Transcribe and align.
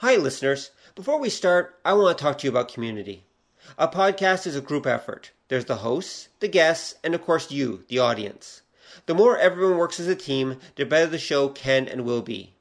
Hi, 0.00 0.14
listeners. 0.14 0.70
Before 0.94 1.18
we 1.18 1.28
start, 1.28 1.76
I 1.84 1.92
want 1.92 2.16
to 2.16 2.22
talk 2.22 2.38
to 2.38 2.46
you 2.46 2.52
about 2.52 2.72
community. 2.72 3.24
A 3.76 3.88
podcast 3.88 4.46
is 4.46 4.54
a 4.54 4.60
group 4.60 4.86
effort. 4.86 5.32
There's 5.48 5.64
the 5.64 5.78
hosts, 5.78 6.28
the 6.38 6.46
guests, 6.46 6.94
and 7.02 7.16
of 7.16 7.22
course 7.22 7.50
you, 7.50 7.82
the 7.88 7.98
audience. 7.98 8.62
The 9.06 9.16
more 9.16 9.36
everyone 9.36 9.76
works 9.76 9.98
as 9.98 10.06
a 10.06 10.14
team, 10.14 10.60
the 10.76 10.86
better 10.86 11.08
the 11.08 11.18
show 11.18 11.48
can 11.48 11.88
and 11.88 12.04
will 12.04 12.22
be. 12.22 12.54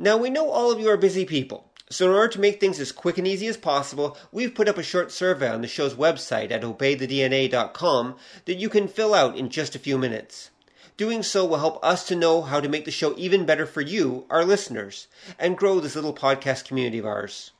Now, 0.00 0.16
we 0.16 0.30
know 0.30 0.50
all 0.50 0.72
of 0.72 0.80
you 0.80 0.90
are 0.90 0.96
busy 0.96 1.24
people, 1.24 1.70
so 1.90 2.06
in 2.06 2.12
order 2.16 2.32
to 2.32 2.40
make 2.40 2.58
things 2.58 2.80
as 2.80 2.90
quick 2.90 3.18
and 3.18 3.28
easy 3.28 3.46
as 3.46 3.56
possible, 3.56 4.18
we've 4.32 4.56
put 4.56 4.68
up 4.68 4.76
a 4.76 4.82
short 4.82 5.12
survey 5.12 5.50
on 5.50 5.60
the 5.60 5.68
show's 5.68 5.94
website 5.94 6.50
at 6.50 6.62
obeythedna.com 6.62 8.16
that 8.46 8.58
you 8.58 8.68
can 8.68 8.88
fill 8.88 9.14
out 9.14 9.38
in 9.38 9.48
just 9.48 9.76
a 9.76 9.78
few 9.78 9.96
minutes. 9.96 10.50
Doing 10.96 11.24
so 11.24 11.44
will 11.44 11.58
help 11.58 11.84
us 11.84 12.06
to 12.06 12.14
know 12.14 12.42
how 12.42 12.60
to 12.60 12.68
make 12.68 12.84
the 12.84 12.92
show 12.92 13.14
even 13.16 13.44
better 13.44 13.66
for 13.66 13.80
you, 13.80 14.26
our 14.30 14.44
listeners, 14.44 15.08
and 15.38 15.58
grow 15.58 15.80
this 15.80 15.96
little 15.96 16.14
podcast 16.14 16.66
community 16.66 16.98
of 16.98 17.06
ours. 17.06 17.50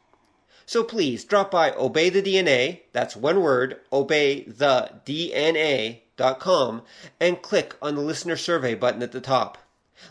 So 0.67 0.85
please 0.85 1.25
drop 1.25 1.51
by 1.51 1.73
Obey 1.73 2.11
the 2.11 2.23
DNA, 2.23 2.83
that's 2.93 3.17
one 3.17 3.43
word, 3.43 3.81
obey 3.93 4.45
the 4.45 5.01
DNA.com, 5.05 6.83
and 7.21 7.43
click 7.43 7.77
on 7.83 7.97
the 7.97 8.01
listener 8.01 8.37
survey 8.37 8.75
button 8.75 9.03
at 9.03 9.13
the 9.13 9.21
top. 9.21 9.59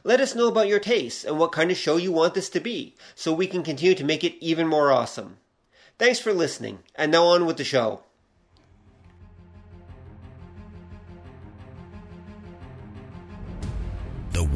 Let 0.04 0.20
us 0.20 0.36
know 0.36 0.50
about 0.50 0.68
your 0.68 0.80
tastes 0.80 1.24
and 1.24 1.40
what 1.40 1.54
kind 1.54 1.72
of 1.72 1.78
show 1.78 1.96
you 1.98 2.12
want 2.12 2.34
this 2.34 2.50
to 2.50 2.60
be, 2.60 2.96
so 3.16 3.32
we 3.32 3.48
can 3.48 3.64
continue 3.64 3.96
to 3.96 4.04
make 4.04 4.24
it 4.24 4.36
even 4.42 4.68
more 4.68 4.92
awesome. 4.92 5.38
Thanks 5.98 6.20
for 6.20 6.34
listening, 6.34 6.80
and 6.96 7.12
now 7.12 7.24
on 7.26 7.46
with 7.46 7.58
the 7.58 7.64
show. 7.64 8.04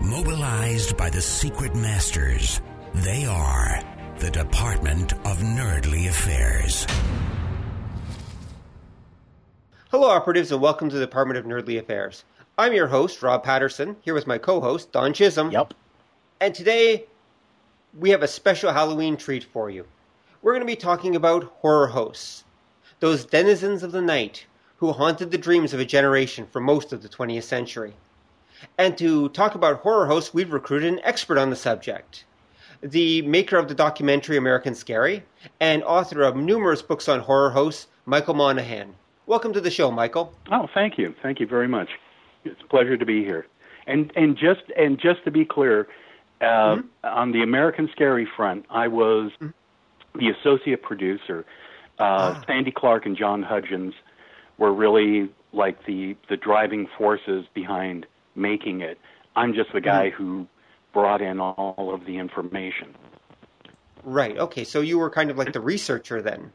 Mobilized 0.00 0.94
by 0.98 1.08
the 1.08 1.22
secret 1.22 1.74
masters, 1.74 2.60
they 2.94 3.24
are 3.24 3.82
the 4.18 4.30
Department 4.30 5.14
of 5.24 5.38
Nerdly 5.38 6.08
Affairs. 6.08 6.86
Hello, 9.90 10.10
operatives, 10.10 10.52
and 10.52 10.60
welcome 10.60 10.90
to 10.90 10.96
the 10.96 11.06
Department 11.06 11.38
of 11.38 11.46
Nerdly 11.46 11.78
Affairs. 11.78 12.24
I'm 12.58 12.74
your 12.74 12.88
host, 12.88 13.22
Rob 13.22 13.42
Patterson, 13.42 13.96
here 14.02 14.12
with 14.12 14.26
my 14.26 14.36
co 14.36 14.60
host, 14.60 14.92
Don 14.92 15.14
Chisholm. 15.14 15.50
Yep. 15.50 15.72
And 16.40 16.54
today, 16.54 17.06
we 17.98 18.10
have 18.10 18.22
a 18.22 18.28
special 18.28 18.72
Halloween 18.72 19.16
treat 19.16 19.44
for 19.44 19.70
you. 19.70 19.86
We're 20.42 20.52
going 20.52 20.60
to 20.60 20.66
be 20.66 20.76
talking 20.76 21.16
about 21.16 21.44
horror 21.60 21.86
hosts, 21.86 22.44
those 23.00 23.24
denizens 23.24 23.82
of 23.82 23.92
the 23.92 24.02
night 24.02 24.44
who 24.76 24.92
haunted 24.92 25.30
the 25.30 25.38
dreams 25.38 25.72
of 25.72 25.80
a 25.80 25.86
generation 25.86 26.46
for 26.46 26.60
most 26.60 26.92
of 26.92 27.02
the 27.02 27.08
20th 27.08 27.44
century. 27.44 27.94
And 28.78 28.96
to 28.98 29.28
talk 29.30 29.54
about 29.54 29.80
horror 29.80 30.06
hosts, 30.06 30.32
we've 30.32 30.52
recruited 30.52 30.92
an 30.92 31.00
expert 31.02 31.38
on 31.38 31.50
the 31.50 31.56
subject. 31.56 32.24
The 32.82 33.22
maker 33.22 33.56
of 33.56 33.68
the 33.68 33.74
documentary 33.74 34.36
American 34.36 34.74
Scary 34.74 35.22
and 35.60 35.82
author 35.84 36.22
of 36.22 36.36
numerous 36.36 36.82
books 36.82 37.08
on 37.08 37.20
horror 37.20 37.50
hosts, 37.50 37.86
Michael 38.04 38.34
Monahan. 38.34 38.94
Welcome 39.26 39.52
to 39.54 39.60
the 39.60 39.70
show, 39.70 39.90
Michael. 39.90 40.32
Oh, 40.52 40.68
thank 40.72 40.98
you. 40.98 41.14
Thank 41.22 41.40
you 41.40 41.46
very 41.46 41.68
much. 41.68 41.88
It's 42.44 42.60
a 42.62 42.66
pleasure 42.68 42.96
to 42.96 43.06
be 43.06 43.24
here. 43.24 43.46
And 43.86 44.12
and 44.14 44.36
just 44.36 44.62
and 44.76 44.98
just 44.98 45.24
to 45.24 45.30
be 45.30 45.44
clear, 45.44 45.88
uh, 46.40 46.44
mm-hmm. 46.44 46.86
on 47.02 47.32
the 47.32 47.42
American 47.42 47.88
Scary 47.92 48.26
front, 48.36 48.66
I 48.70 48.88
was 48.88 49.32
mm-hmm. 49.40 50.18
the 50.18 50.30
associate 50.30 50.82
producer. 50.82 51.44
Uh, 51.98 52.36
ah. 52.36 52.44
Sandy 52.46 52.70
Clark 52.70 53.06
and 53.06 53.16
John 53.16 53.42
Hudgens 53.42 53.94
were 54.58 54.72
really 54.72 55.30
like 55.52 55.86
the 55.86 56.16
the 56.28 56.36
driving 56.36 56.88
forces 56.98 57.46
behind 57.54 58.06
making 58.36 58.80
it. 58.80 58.98
I'm 59.34 59.54
just 59.54 59.72
the 59.72 59.80
guy 59.80 60.10
mm-hmm. 60.10 60.22
who 60.22 60.46
brought 60.92 61.20
in 61.20 61.40
all 61.40 61.92
of 61.92 62.06
the 62.06 62.18
information. 62.18 62.94
Right. 64.02 64.36
Okay. 64.38 64.64
So 64.64 64.80
you 64.80 64.98
were 64.98 65.10
kind 65.10 65.30
of 65.30 65.36
like 65.36 65.52
the 65.52 65.60
researcher 65.60 66.22
then. 66.22 66.52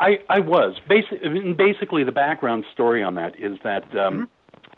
I, 0.00 0.18
I 0.28 0.40
was. 0.40 0.76
Basically, 0.88 1.52
basically, 1.52 2.04
the 2.04 2.12
background 2.12 2.64
story 2.72 3.02
on 3.02 3.14
that 3.14 3.38
is 3.38 3.58
that 3.64 3.84
um, 3.96 4.28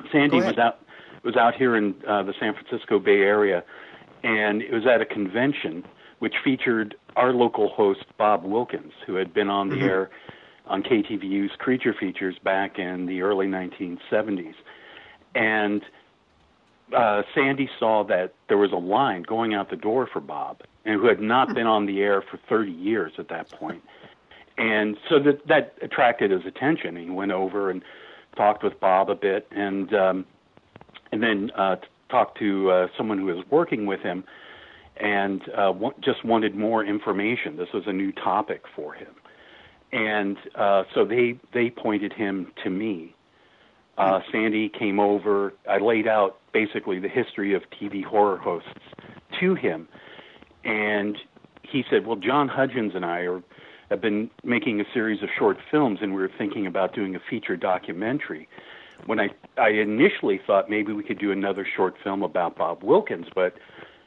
mm-hmm. 0.01 0.07
Sandy 0.13 0.37
was 0.37 0.59
out 0.59 0.81
was 1.25 1.37
out 1.37 1.55
here 1.55 1.77
in 1.77 1.95
uh, 2.07 2.23
the 2.23 2.35
San 2.39 2.55
Francisco 2.55 2.99
Bay 2.99 3.21
Area, 3.21 3.65
and 4.23 4.63
it 4.63 4.73
was 4.73 4.87
at 4.87 5.01
a 5.01 5.07
convention 5.07 5.85
which 6.21 6.35
featured 6.45 6.95
our 7.17 7.33
local 7.33 7.69
host 7.69 8.05
Bob 8.17 8.45
Wilkins, 8.45 8.93
who 9.07 9.15
had 9.15 9.33
been 9.33 9.49
on 9.49 9.69
the 9.69 9.77
mm-hmm. 9.77 9.85
air 9.85 10.11
on 10.67 10.83
KTVU's 10.83 11.53
Creature 11.59 11.95
Features 11.99 12.37
back 12.43 12.79
in 12.79 13.07
the 13.07 13.23
early 13.23 13.47
1970s, 13.47 14.55
and 15.35 15.83
uh, 16.95 17.23
Sandy 17.35 17.69
saw 17.79 18.05
that 18.05 18.35
there 18.49 18.59
was 18.59 18.73
a 18.73 18.77
line 18.77 19.23
going 19.23 19.55
out 19.55 19.71
the 19.71 19.77
door 19.77 20.09
for 20.11 20.21
Bob, 20.21 20.63
and 20.85 21.01
who 21.01 21.07
had 21.07 21.21
not 21.21 21.49
hmm. 21.49 21.55
been 21.55 21.67
on 21.67 21.87
the 21.87 22.01
air 22.01 22.23
for 22.23 22.39
30 22.49 22.73
years 22.73 23.13
at 23.19 23.29
that 23.29 23.51
point. 23.51 23.83
And 24.57 24.97
so 25.09 25.21
that 25.21 25.47
that 25.47 25.75
attracted 25.83 26.33
his 26.33 26.45
attention. 26.45 26.97
He 26.97 27.11
went 27.11 27.31
over 27.31 27.71
and 27.71 27.83
talked 28.37 28.65
with 28.65 28.81
Bob 28.81 29.09
a 29.09 29.15
bit, 29.15 29.47
and 29.53 29.95
um, 29.95 30.27
and 31.13 31.23
then 31.23 31.51
uh, 31.55 31.77
talked 32.09 32.39
to 32.39 32.71
uh, 32.71 32.89
someone 32.97 33.19
who 33.19 33.27
was 33.27 33.45
working 33.51 33.87
with 33.87 34.01
him, 34.01 34.25
and 34.97 35.43
uh, 35.51 35.73
w- 35.73 35.95
just 36.01 36.25
wanted 36.25 36.57
more 36.57 36.85
information. 36.85 37.57
This 37.57 37.73
was 37.73 37.85
a 37.87 37.93
new 37.93 38.11
topic 38.11 38.65
for 38.75 38.95
him, 38.95 39.15
and 39.93 40.37
uh, 40.57 40.85
so 40.93 41.05
they 41.05 41.39
they 41.53 41.71
pointed 41.71 42.13
him 42.13 42.51
to 42.65 42.71
me. 42.71 43.15
Uh, 43.97 44.21
Sandy 44.31 44.69
came 44.69 45.01
over. 45.01 45.55
I 45.69 45.79
laid 45.79 46.07
out 46.07 46.39
basically 46.67 46.99
the 46.99 47.09
history 47.09 47.55
of 47.55 47.63
TV 47.81 48.05
horror 48.05 48.39
hosts 48.39 48.69
to 49.41 49.55
him, 49.55 49.89
and 50.65 51.17
he 51.63 51.85
said, 51.91 52.07
"Well, 52.07 52.17
John 52.17 52.49
Hudgens 52.49 52.93
and 52.95 53.05
I 53.05 53.21
are." 53.21 53.43
have 53.91 54.03
been 54.03 54.31
making 54.45 54.81
a 54.81 54.85
series 54.93 55.23
of 55.23 55.31
short 55.39 55.57
films, 55.71 56.01
and 56.03 56.15
we 56.15 56.21
were 56.21 56.31
thinking 56.37 56.67
about 56.67 56.95
doing 56.95 57.17
a 57.17 57.21
feature 57.31 57.57
documentary. 57.57 58.47
When 59.07 59.19
I 59.19 59.29
I 59.57 59.71
initially 59.71 60.41
thought 60.47 60.69
maybe 60.69 60.93
we 60.93 61.03
could 61.03 61.19
do 61.19 61.33
another 61.33 61.67
short 61.77 61.95
film 62.05 62.23
about 62.23 62.57
Bob 62.57 62.83
Wilkins, 62.83 63.27
but 63.35 63.55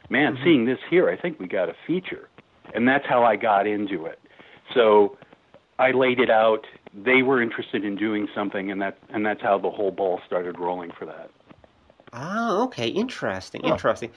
man, 0.09 0.33
mm-hmm. 0.33 0.44
seeing 0.44 0.66
this 0.66 0.78
here, 0.89 1.09
I 1.09 1.18
think 1.19 1.39
we 1.39 1.47
got 1.47 1.69
a 1.69 1.73
feature, 1.88 2.29
and 2.75 2.88
that's 2.88 3.06
how 3.07 3.23
I 3.23 3.35
got 3.38 3.66
into 3.66 4.06
it. 4.06 4.19
So 4.75 5.18
I 5.79 5.91
laid 5.91 6.19
it 6.19 6.29
out. 6.29 6.68
They 6.94 7.23
were 7.23 7.41
interested 7.41 7.83
in 7.83 7.95
doing 7.95 8.28
something, 8.35 8.69
and 8.69 8.81
that 8.81 8.97
and 9.09 9.25
that's 9.25 9.41
how 9.41 9.57
the 9.57 9.72
whole 9.72 9.91
ball 9.91 10.19
started 10.28 10.59
rolling 10.59 10.91
for 10.97 11.06
that. 11.06 11.31
Ah, 12.14 12.62
okay, 12.64 12.88
interesting, 12.88 13.62
interesting 13.62 14.12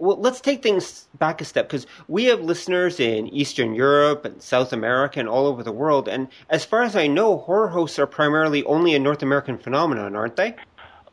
well, 0.00 0.16
let's 0.16 0.40
take 0.40 0.62
things 0.62 1.06
back 1.18 1.40
a 1.40 1.44
step 1.44 1.68
because 1.68 1.86
we 2.08 2.24
have 2.24 2.40
listeners 2.40 2.98
in 2.98 3.28
Eastern 3.28 3.74
Europe 3.74 4.24
and 4.24 4.42
South 4.42 4.72
America 4.72 5.20
and 5.20 5.28
all 5.28 5.46
over 5.46 5.62
the 5.62 5.72
world. 5.72 6.08
And 6.08 6.28
as 6.48 6.64
far 6.64 6.82
as 6.82 6.96
I 6.96 7.06
know, 7.06 7.36
horror 7.36 7.68
hosts 7.68 7.98
are 7.98 8.06
primarily 8.06 8.64
only 8.64 8.94
a 8.94 8.98
North 8.98 9.22
American 9.22 9.58
phenomenon, 9.58 10.16
aren't 10.16 10.36
they? 10.36 10.56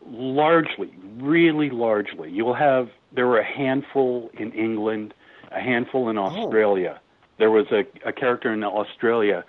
Largely, 0.09 0.96
really 1.18 1.70
largely. 1.70 2.31
You'll 2.31 2.54
have, 2.54 2.90
there 3.12 3.28
were 3.28 3.40
a 3.40 3.46
handful 3.46 4.31
in 4.34 4.54
England, 4.54 5.14
a 5.52 5.59
handful 5.59 6.09
in 6.09 6.18
oh. 6.18 6.24
Australia. 6.24 6.96
Oh. 6.98 7.04
There 7.40 7.52
was 7.52 7.66
a, 7.72 7.86
a 8.08 8.14
character 8.14 8.54
in 8.54 8.63
Australia 8.63 9.44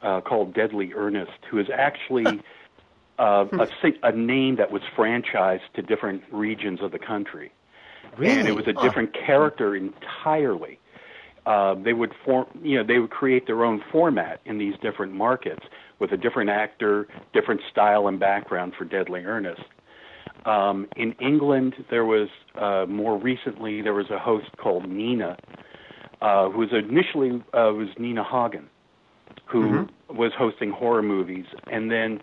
uh, 0.00 0.20
called 0.20 0.54
Deadly 0.54 0.94
Earnest 0.94 1.32
who 1.50 1.58
is 1.58 1.66
actually. 1.74 2.24
Uh, 3.18 3.46
a, 3.52 3.66
a 4.02 4.12
name 4.12 4.56
that 4.56 4.70
was 4.70 4.82
franchised 4.96 5.60
to 5.74 5.82
different 5.82 6.22
regions 6.30 6.80
of 6.82 6.92
the 6.92 6.98
country. 6.98 7.50
Really? 8.18 8.40
And 8.40 8.48
it 8.48 8.54
was 8.54 8.66
a 8.66 8.72
different 8.72 9.10
oh. 9.14 9.26
character 9.26 9.74
entirely. 9.74 10.78
Uh, 11.46 11.74
they 11.74 11.92
would 11.92 12.12
form, 12.24 12.46
you 12.62 12.76
know, 12.76 12.84
they 12.84 12.98
would 12.98 13.10
create 13.10 13.46
their 13.46 13.64
own 13.64 13.82
format 13.92 14.40
in 14.44 14.58
these 14.58 14.74
different 14.82 15.12
markets 15.12 15.64
with 15.98 16.12
a 16.12 16.16
different 16.16 16.50
actor, 16.50 17.06
different 17.32 17.60
style 17.70 18.08
and 18.08 18.18
background 18.18 18.74
for 18.76 18.84
Deadly 18.84 19.24
Earnest. 19.24 19.62
Um, 20.44 20.88
in 20.96 21.12
England, 21.20 21.74
there 21.88 22.04
was 22.04 22.28
uh, 22.60 22.86
more 22.88 23.16
recently 23.16 23.80
there 23.80 23.94
was 23.94 24.10
a 24.10 24.18
host 24.18 24.46
called 24.56 24.88
Nina, 24.88 25.36
uh, 26.20 26.50
who 26.50 26.58
was 26.58 26.72
initially 26.72 27.42
uh, 27.54 27.72
was 27.72 27.88
Nina 27.98 28.24
Hagen, 28.24 28.68
who 29.46 29.64
mm-hmm. 29.64 30.16
was 30.16 30.32
hosting 30.36 30.70
horror 30.70 31.02
movies, 31.02 31.46
and 31.70 31.90
then 31.90 32.20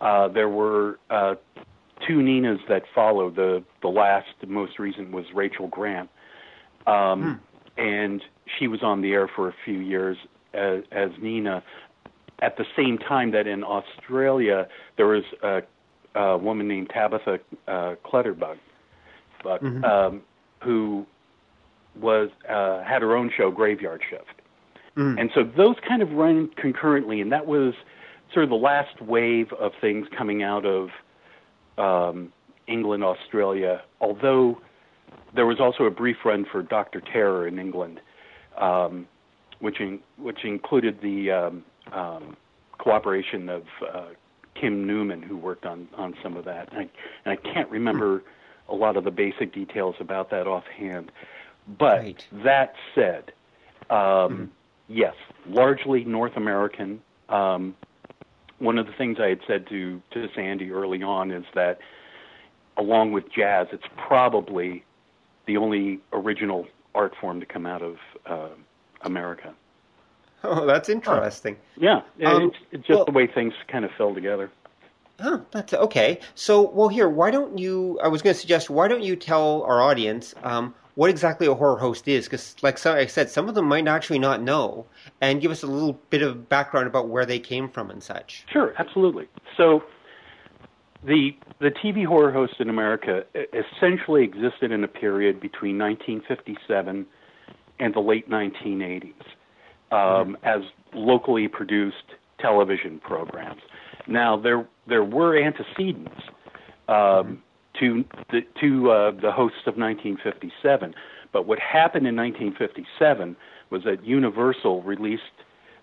uh, 0.00 0.28
there 0.28 0.48
were 0.48 0.98
uh, 1.10 1.34
two 2.06 2.22
Ninas 2.22 2.60
that 2.68 2.84
followed. 2.94 3.36
The 3.36 3.62
the 3.82 3.88
last, 3.88 4.28
the 4.40 4.46
most 4.46 4.78
recent 4.78 5.10
was 5.10 5.24
Rachel 5.34 5.68
Grant. 5.68 6.10
Um, 6.86 7.40
and 7.76 8.22
she 8.58 8.68
was 8.68 8.82
on 8.82 9.02
the 9.02 9.12
air 9.12 9.28
for 9.28 9.48
a 9.48 9.54
few 9.64 9.78
years 9.78 10.16
as, 10.54 10.82
as 10.92 11.10
Nina. 11.20 11.62
At 12.40 12.56
the 12.56 12.64
same 12.76 12.98
time 12.98 13.30
that 13.32 13.46
in 13.46 13.64
Australia 13.64 14.68
there 14.96 15.06
was 15.06 15.24
a, 15.42 15.62
a 16.14 16.36
woman 16.36 16.68
named 16.68 16.90
Tabitha 16.90 17.40
uh, 17.66 17.94
Clutterbug, 18.04 18.58
but 19.42 19.62
mm-hmm. 19.62 19.84
um, 19.84 20.22
who 20.62 21.06
was 22.00 22.30
uh, 22.48 22.82
had 22.82 23.02
her 23.02 23.16
own 23.16 23.30
show, 23.34 23.50
Graveyard 23.50 24.02
Shift, 24.08 24.42
mm. 24.96 25.18
and 25.18 25.30
so 25.34 25.44
those 25.44 25.76
kind 25.86 26.02
of 26.02 26.12
run 26.12 26.50
concurrently, 26.56 27.22
and 27.22 27.32
that 27.32 27.46
was 27.46 27.72
sort 28.32 28.44
of 28.44 28.50
the 28.50 28.56
last 28.56 29.00
wave 29.00 29.52
of 29.52 29.72
things 29.80 30.06
coming 30.16 30.42
out 30.42 30.64
of 30.66 30.90
um, 31.78 32.32
England, 32.66 33.04
Australia. 33.04 33.82
Although 34.00 34.60
there 35.34 35.46
was 35.46 35.60
also 35.60 35.84
a 35.84 35.90
brief 35.90 36.16
run 36.24 36.44
for 36.50 36.62
Doctor 36.62 37.00
Terror 37.00 37.46
in 37.46 37.58
England, 37.58 38.00
um, 38.58 39.06
which 39.60 39.80
in, 39.80 40.00
which 40.18 40.44
included 40.44 41.00
the 41.00 41.30
um, 41.30 41.64
um, 41.92 42.36
cooperation 42.78 43.48
of 43.48 43.62
uh, 43.92 44.08
Kim 44.54 44.86
Newman, 44.86 45.22
who 45.22 45.36
worked 45.36 45.66
on 45.66 45.88
on 45.96 46.14
some 46.22 46.36
of 46.36 46.44
that. 46.46 46.72
And 46.72 46.80
I, 46.80 46.88
and 47.24 47.38
I 47.38 47.52
can't 47.52 47.70
remember 47.70 48.22
a 48.68 48.74
lot 48.74 48.96
of 48.96 49.04
the 49.04 49.10
basic 49.10 49.52
details 49.52 49.94
about 50.00 50.30
that 50.30 50.46
offhand. 50.46 51.12
But 51.78 52.00
right. 52.00 52.26
that 52.44 52.74
said, 52.94 53.32
um, 53.90 53.96
mm-hmm. 53.98 54.44
yes, 54.88 55.14
largely 55.48 56.04
North 56.04 56.36
American. 56.36 57.00
Um, 57.28 57.74
one 58.58 58.78
of 58.78 58.86
the 58.86 58.92
things 58.92 59.18
I 59.20 59.28
had 59.28 59.40
said 59.46 59.66
to 59.68 60.00
to 60.12 60.28
Sandy 60.34 60.70
early 60.70 61.02
on 61.02 61.30
is 61.30 61.44
that, 61.54 61.78
along 62.76 63.12
with 63.12 63.24
jazz, 63.32 63.68
it's 63.72 63.86
probably 63.96 64.84
the 65.46 65.56
only 65.56 66.00
original 66.12 66.66
art 66.94 67.14
form 67.20 67.40
to 67.40 67.46
come 67.46 67.66
out 67.66 67.82
of 67.82 67.96
uh, 68.24 68.48
America. 69.02 69.54
Oh, 70.44 70.66
that's 70.66 70.88
interesting. 70.88 71.56
Yeah, 71.76 72.02
um, 72.24 72.44
it's, 72.44 72.56
it's, 72.70 72.86
just 72.86 72.96
well, 72.96 73.04
the 73.04 73.12
way 73.12 73.26
things 73.26 73.54
kind 73.68 73.84
of 73.84 73.90
fell 73.96 74.14
together. 74.14 74.50
Huh, 75.18 75.40
that's 75.50 75.72
okay. 75.72 76.20
So, 76.34 76.70
well, 76.70 76.88
here, 76.88 77.08
why 77.08 77.30
don't 77.30 77.58
you? 77.58 77.98
I 78.02 78.08
was 78.08 78.22
going 78.22 78.34
to 78.34 78.40
suggest, 78.40 78.68
why 78.68 78.86
don't 78.86 79.02
you 79.02 79.16
tell 79.16 79.62
our 79.62 79.80
audience 79.80 80.34
um, 80.42 80.74
what 80.96 81.10
exactly 81.10 81.46
a 81.46 81.54
horror 81.54 81.76
host 81.76 82.08
is? 82.08 82.24
Because, 82.24 82.56
like 82.62 82.84
I 82.84 83.06
said, 83.06 83.30
some 83.30 83.48
of 83.48 83.54
them 83.54 83.66
might 83.66 83.86
actually 83.86 84.18
not 84.18 84.42
know, 84.42 84.86
and 85.20 85.40
give 85.40 85.50
us 85.50 85.62
a 85.62 85.66
little 85.66 86.00
bit 86.10 86.22
of 86.22 86.48
background 86.48 86.86
about 86.86 87.08
where 87.08 87.26
they 87.26 87.38
came 87.38 87.68
from 87.68 87.90
and 87.90 88.02
such. 88.02 88.44
Sure, 88.50 88.74
absolutely. 88.78 89.28
So, 89.56 89.84
the 91.04 91.36
the 91.60 91.70
TV 91.70 92.04
horror 92.06 92.32
host 92.32 92.54
in 92.58 92.70
America 92.70 93.24
essentially 93.52 94.24
existed 94.24 94.72
in 94.72 94.82
a 94.82 94.88
period 94.88 95.38
between 95.38 95.78
1957 95.78 97.06
and 97.78 97.94
the 97.94 98.00
late 98.00 98.28
1980s 98.30 99.12
um, 99.92 99.98
mm-hmm. 99.98 100.34
as 100.44 100.62
locally 100.94 101.46
produced 101.46 101.96
television 102.40 102.98
programs. 103.00 103.60
Now 104.06 104.38
there 104.38 104.66
there 104.86 105.04
were 105.04 105.36
antecedents 105.36 106.22
um, 106.88 107.42
to 107.80 108.04
the 108.30 108.40
to 108.60 108.90
uh, 108.90 109.10
the 109.10 109.32
hosts 109.32 109.66
of 109.66 109.76
1957, 109.76 110.94
but 111.32 111.46
what 111.46 111.58
happened 111.58 112.06
in 112.06 112.16
1957 112.16 113.36
was 113.70 113.82
that 113.84 114.04
Universal 114.04 114.82
released 114.82 115.22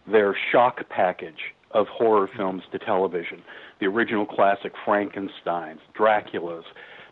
their 0.09 0.35
shock 0.51 0.87
package 0.89 1.53
of 1.71 1.87
horror 1.87 2.29
films 2.35 2.63
to 2.71 2.79
television. 2.79 3.41
The 3.79 3.87
original 3.87 4.25
classic 4.25 4.73
Frankenstein's, 4.85 5.81
Dracula's, 5.93 6.65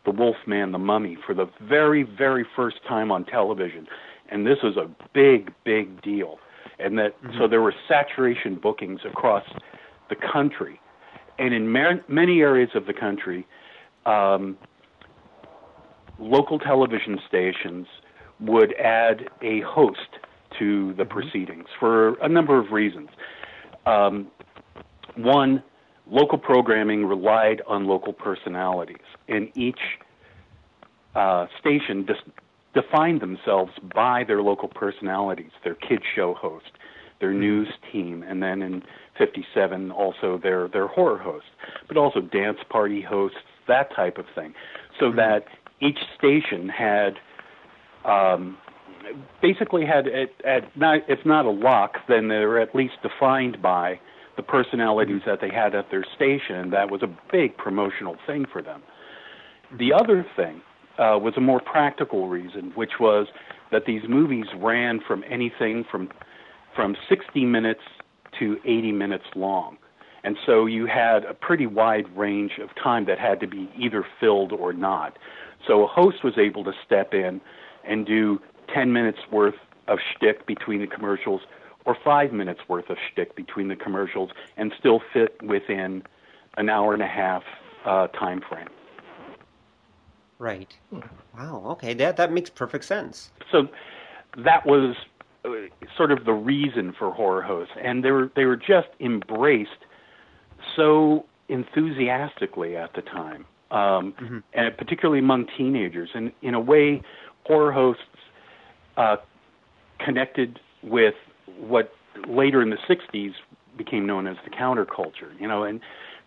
The 0.05 0.11
Wolfman, 0.11 0.71
The 0.71 0.77
Mummy 0.77 1.17
for 1.25 1.33
the 1.33 1.47
very, 1.61 2.03
very 2.03 2.45
first 2.55 2.77
time 2.87 3.11
on 3.11 3.25
television. 3.25 3.87
And 4.29 4.45
this 4.45 4.59
was 4.63 4.77
a 4.77 4.89
big, 5.13 5.53
big 5.65 6.01
deal. 6.01 6.39
And 6.79 6.97
that 6.97 7.21
mm-hmm. 7.21 7.37
so 7.37 7.47
there 7.47 7.61
were 7.61 7.73
saturation 7.87 8.55
bookings 8.55 9.01
across 9.05 9.43
the 10.09 10.15
country. 10.15 10.79
And 11.37 11.53
in 11.53 11.71
ma- 11.71 12.01
many 12.07 12.41
areas 12.41 12.69
of 12.75 12.85
the 12.85 12.93
country, 12.93 13.47
um, 14.05 14.57
local 16.21 16.59
television 16.59 17.19
stations 17.27 17.87
would 18.39 18.73
add 18.75 19.29
a 19.41 19.61
host 19.61 19.99
to 20.59 20.93
the 20.93 21.03
mm-hmm. 21.03 21.11
proceedings 21.11 21.65
for 21.79 22.15
a 22.21 22.29
number 22.29 22.57
of 22.59 22.71
reasons. 22.71 23.09
Um, 23.85 24.27
one, 25.15 25.63
local 26.09 26.37
programming 26.37 27.05
relied 27.05 27.61
on 27.67 27.87
local 27.87 28.13
personalities, 28.13 28.97
and 29.27 29.49
each 29.55 29.79
uh, 31.15 31.47
station 31.59 32.05
just 32.07 32.21
defined 32.73 33.21
themselves 33.21 33.71
by 33.93 34.23
their 34.25 34.41
local 34.41 34.69
personalities, 34.69 35.51
their 35.63 35.75
kids 35.75 36.03
show 36.15 36.33
host, 36.33 36.71
their 37.19 37.31
mm-hmm. 37.31 37.39
news 37.39 37.67
team, 37.91 38.23
and 38.23 38.41
then 38.41 38.61
in 38.61 38.83
57 39.17 39.91
also 39.91 40.39
their 40.41 40.67
their 40.67 40.87
horror 40.87 41.17
host, 41.17 41.45
but 41.87 41.97
also 41.97 42.21
dance 42.21 42.57
party 42.69 43.01
hosts, 43.01 43.37
that 43.67 43.93
type 43.95 44.17
of 44.17 44.25
thing, 44.33 44.53
so 44.99 45.07
mm-hmm. 45.07 45.17
that 45.17 45.45
each 45.81 45.99
station 46.17 46.69
had 46.69 47.15
um, 48.05 48.57
basically 49.41 49.85
had 49.85 50.07
at, 50.07 50.29
at 50.45 50.77
not 50.77 51.01
if 51.07 51.19
not 51.25 51.45
a 51.45 51.51
lock, 51.51 51.97
then 52.07 52.27
they 52.27 52.39
were 52.39 52.59
at 52.59 52.75
least 52.75 52.93
defined 53.01 53.61
by 53.61 53.99
the 54.37 54.43
personalities 54.43 55.21
that 55.25 55.39
they 55.41 55.49
had 55.49 55.75
at 55.75 55.91
their 55.91 56.05
station. 56.15 56.55
and 56.55 56.73
That 56.73 56.89
was 56.89 57.01
a 57.03 57.09
big 57.31 57.57
promotional 57.57 58.15
thing 58.25 58.45
for 58.51 58.61
them. 58.61 58.81
The 59.77 59.93
other 59.93 60.25
thing 60.35 60.61
uh, 60.97 61.17
was 61.21 61.33
a 61.37 61.41
more 61.41 61.59
practical 61.59 62.27
reason, 62.27 62.71
which 62.75 62.99
was 62.99 63.27
that 63.71 63.85
these 63.85 64.01
movies 64.07 64.45
ran 64.57 64.99
from 65.07 65.23
anything 65.29 65.85
from 65.89 66.09
from 66.75 66.95
60 67.09 67.43
minutes 67.45 67.81
to 68.39 68.57
80 68.63 68.93
minutes 68.93 69.25
long. 69.35 69.77
And 70.23 70.37
so 70.45 70.65
you 70.67 70.85
had 70.85 71.25
a 71.25 71.33
pretty 71.33 71.67
wide 71.67 72.05
range 72.15 72.59
of 72.61 72.69
time 72.81 73.05
that 73.05 73.19
had 73.19 73.39
to 73.41 73.47
be 73.47 73.69
either 73.77 74.05
filled 74.19 74.53
or 74.53 74.71
not. 74.71 75.17
So 75.67 75.83
a 75.83 75.87
host 75.87 76.23
was 76.23 76.37
able 76.37 76.63
to 76.63 76.73
step 76.85 77.13
in 77.13 77.41
and 77.83 78.05
do 78.05 78.41
10 78.73 78.93
minutes 78.93 79.19
worth 79.31 79.55
of 79.87 79.99
shtick 79.99 80.45
between 80.45 80.81
the 80.81 80.87
commercials 80.87 81.41
or 81.85 81.97
five 82.03 82.31
minutes 82.31 82.61
worth 82.67 82.89
of 82.89 82.97
shtick 83.11 83.35
between 83.35 83.67
the 83.67 83.75
commercials 83.75 84.29
and 84.57 84.71
still 84.77 85.01
fit 85.13 85.41
within 85.41 86.03
an 86.57 86.69
hour 86.69 86.93
and 86.93 87.01
a 87.01 87.07
half 87.07 87.43
uh, 87.85 88.07
time 88.07 88.41
frame. 88.47 88.67
Right. 90.37 90.75
Wow. 91.37 91.63
Okay. 91.67 91.93
That 91.93 92.17
that 92.17 92.31
makes 92.31 92.49
perfect 92.49 92.85
sense. 92.85 93.31
So 93.51 93.67
that 94.37 94.65
was 94.65 94.95
uh, 95.45 95.49
sort 95.95 96.11
of 96.11 96.25
the 96.25 96.33
reason 96.33 96.93
for 96.97 97.11
horror 97.11 97.43
hosts, 97.43 97.73
and 97.79 98.03
they 98.03 98.11
were 98.11 98.31
they 98.35 98.45
were 98.45 98.55
just 98.55 98.89
embraced 98.99 99.85
so 100.75 101.25
enthusiastically 101.47 102.75
at 102.75 102.93
the 102.95 103.01
time, 103.01 103.45
um, 103.71 104.13
mm-hmm. 104.13 104.39
and 104.53 104.77
particularly 104.77 105.19
among 105.19 105.47
teenagers. 105.57 106.09
And 106.13 106.31
in 106.41 106.53
a 106.53 106.59
way, 106.59 107.01
horror 107.45 107.71
hosts 107.71 108.03
uh, 108.97 109.17
connected 109.99 110.59
with 110.83 111.15
what 111.59 111.93
later 112.27 112.61
in 112.61 112.69
the 112.69 112.77
60s 112.89 113.33
became 113.77 114.05
known 114.05 114.27
as 114.27 114.37
the 114.43 114.49
counterculture, 114.49 115.39
you 115.39 115.47
know, 115.47 115.63
and 115.63 115.79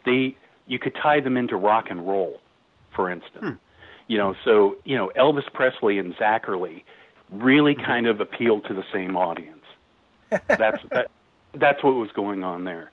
they 0.05 0.37
you 0.67 0.79
could 0.79 0.95
tie 0.95 1.21
them 1.21 1.37
into 1.37 1.57
rock 1.57 1.87
and 1.91 2.07
roll, 2.07 2.41
for 2.95 3.11
instance. 3.11 3.39
Hmm. 3.39 3.51
You 4.09 4.19
know, 4.19 4.35
so, 4.45 4.77
you 4.85 4.97
know, 4.97 5.11
Elvis 5.17 5.51
Presley 5.53 5.99
and 5.99 6.15
Zacherle 6.15 6.83
really 7.31 7.75
hmm. 7.75 7.85
kind 7.85 8.07
of 8.07 8.21
appealed 8.21 8.65
to 8.67 8.75
the 8.75 8.85
same 8.93 9.17
audience. 9.17 9.59
That's 10.49 10.83
that, 10.91 11.11
that's 11.55 11.85
what 11.85 11.95
was 11.95 12.11
going 12.13 12.43
on 12.43 12.65
there. 12.65 12.91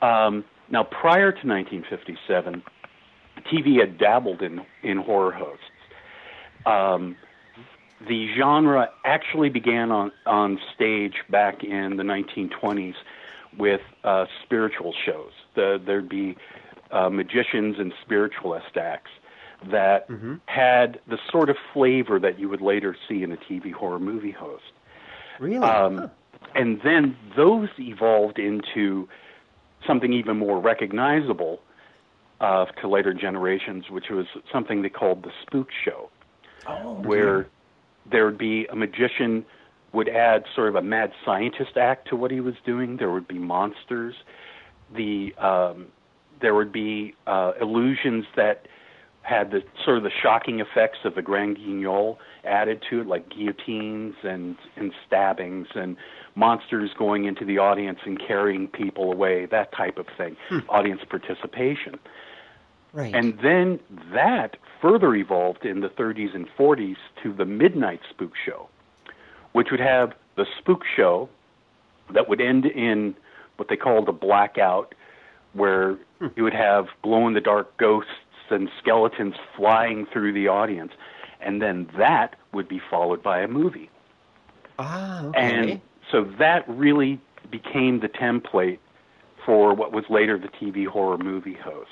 Um, 0.00 0.44
now, 0.70 0.84
prior 0.84 1.32
to 1.32 1.46
1957, 1.46 2.62
TV 3.50 3.78
had 3.78 3.98
dabbled 3.98 4.42
in 4.42 4.62
in 4.82 4.98
horror 4.98 5.32
hosts. 5.32 5.64
Um, 6.66 7.16
the 8.06 8.28
genre 8.36 8.90
actually 9.04 9.48
began 9.48 9.90
on, 9.90 10.12
on 10.26 10.58
stage 10.74 11.14
back 11.30 11.62
in 11.64 11.96
the 11.96 12.02
1920s 12.02 12.94
with 13.56 13.80
uh, 14.02 14.26
spiritual 14.42 14.92
shows. 15.04 15.32
The, 15.54 15.80
there'd 15.84 16.08
be 16.08 16.36
uh, 16.90 17.08
magicians 17.08 17.76
and 17.78 17.92
spiritualist 18.02 18.76
acts 18.76 19.10
that 19.70 20.08
mm-hmm. 20.08 20.34
had 20.46 21.00
the 21.08 21.18
sort 21.30 21.48
of 21.48 21.56
flavor 21.72 22.18
that 22.18 22.38
you 22.38 22.48
would 22.48 22.60
later 22.60 22.96
see 23.08 23.22
in 23.22 23.32
a 23.32 23.36
TV 23.36 23.72
horror 23.72 24.00
movie 24.00 24.32
host. 24.32 24.64
Really? 25.38 25.58
Um, 25.58 25.98
huh. 25.98 26.08
And 26.54 26.80
then 26.82 27.16
those 27.36 27.68
evolved 27.78 28.38
into 28.38 29.08
something 29.86 30.12
even 30.12 30.36
more 30.38 30.60
recognizable 30.60 31.60
uh, 32.40 32.66
to 32.66 32.88
later 32.88 33.14
generations, 33.14 33.84
which 33.90 34.10
was 34.10 34.26
something 34.52 34.82
they 34.82 34.88
called 34.88 35.22
the 35.22 35.30
spook 35.42 35.68
show, 35.84 36.10
oh, 36.66 36.94
where 37.02 37.48
there 38.10 38.24
would 38.24 38.38
be 38.38 38.66
a 38.66 38.76
magician 38.76 39.44
would 39.92 40.08
add 40.08 40.44
sort 40.54 40.68
of 40.68 40.74
a 40.74 40.82
mad 40.82 41.12
scientist 41.24 41.76
act 41.76 42.08
to 42.08 42.16
what 42.16 42.30
he 42.30 42.40
was 42.40 42.54
doing. 42.66 42.96
There 42.96 43.12
would 43.12 43.28
be 43.28 43.38
monsters. 43.38 44.14
The 44.94 45.34
um, 45.38 45.86
there 46.40 46.54
would 46.54 46.72
be 46.72 47.14
uh, 47.26 47.52
illusions 47.60 48.24
that 48.36 48.66
had 49.24 49.50
the 49.50 49.62
sort 49.84 49.96
of 49.96 50.04
the 50.04 50.10
shocking 50.10 50.60
effects 50.60 50.98
of 51.04 51.14
the 51.14 51.22
Grand 51.22 51.56
Guignol 51.56 52.18
added 52.44 52.84
to 52.90 53.00
it, 53.00 53.06
like 53.06 53.30
guillotines 53.30 54.14
and 54.22 54.56
and 54.76 54.92
stabbings 55.06 55.68
and 55.74 55.96
monsters 56.34 56.90
going 56.96 57.24
into 57.24 57.44
the 57.44 57.58
audience 57.58 58.00
and 58.04 58.20
carrying 58.20 58.68
people 58.68 59.10
away, 59.10 59.46
that 59.46 59.72
type 59.72 59.98
of 59.98 60.06
thing, 60.16 60.36
hmm. 60.48 60.58
audience 60.68 61.00
participation. 61.08 61.98
Right. 62.92 63.14
And 63.14 63.38
then 63.42 63.80
that 64.12 64.56
further 64.80 65.14
evolved 65.14 65.64
in 65.64 65.80
the 65.80 65.88
30s 65.88 66.34
and 66.34 66.46
40s 66.56 66.96
to 67.22 67.32
the 67.32 67.44
Midnight 67.44 68.00
Spook 68.10 68.32
Show, 68.44 68.68
which 69.52 69.68
would 69.70 69.80
have 69.80 70.12
the 70.36 70.46
spook 70.58 70.82
show 70.96 71.28
that 72.12 72.28
would 72.28 72.40
end 72.40 72.66
in 72.66 73.14
what 73.56 73.68
they 73.68 73.76
called 73.76 74.08
a 74.08 74.12
blackout, 74.12 74.94
where 75.54 75.96
hmm. 76.18 76.26
you 76.36 76.42
would 76.42 76.54
have 76.54 76.88
glow 77.02 77.26
in 77.26 77.32
the 77.32 77.40
dark 77.40 77.74
ghosts 77.78 78.10
and 78.50 78.68
skeletons 78.78 79.34
flying 79.56 80.06
through 80.06 80.32
the 80.32 80.48
audience. 80.48 80.92
And 81.40 81.60
then 81.60 81.88
that 81.98 82.36
would 82.52 82.68
be 82.68 82.80
followed 82.90 83.22
by 83.22 83.40
a 83.40 83.48
movie. 83.48 83.90
Ah, 84.78 85.24
okay. 85.26 85.38
And 85.38 85.80
so 86.10 86.24
that 86.38 86.68
really 86.68 87.20
became 87.50 88.00
the 88.00 88.08
template 88.08 88.78
for 89.44 89.74
what 89.74 89.92
was 89.92 90.04
later 90.08 90.38
the 90.38 90.48
TV 90.48 90.86
horror 90.86 91.18
movie 91.18 91.54
host. 91.54 91.90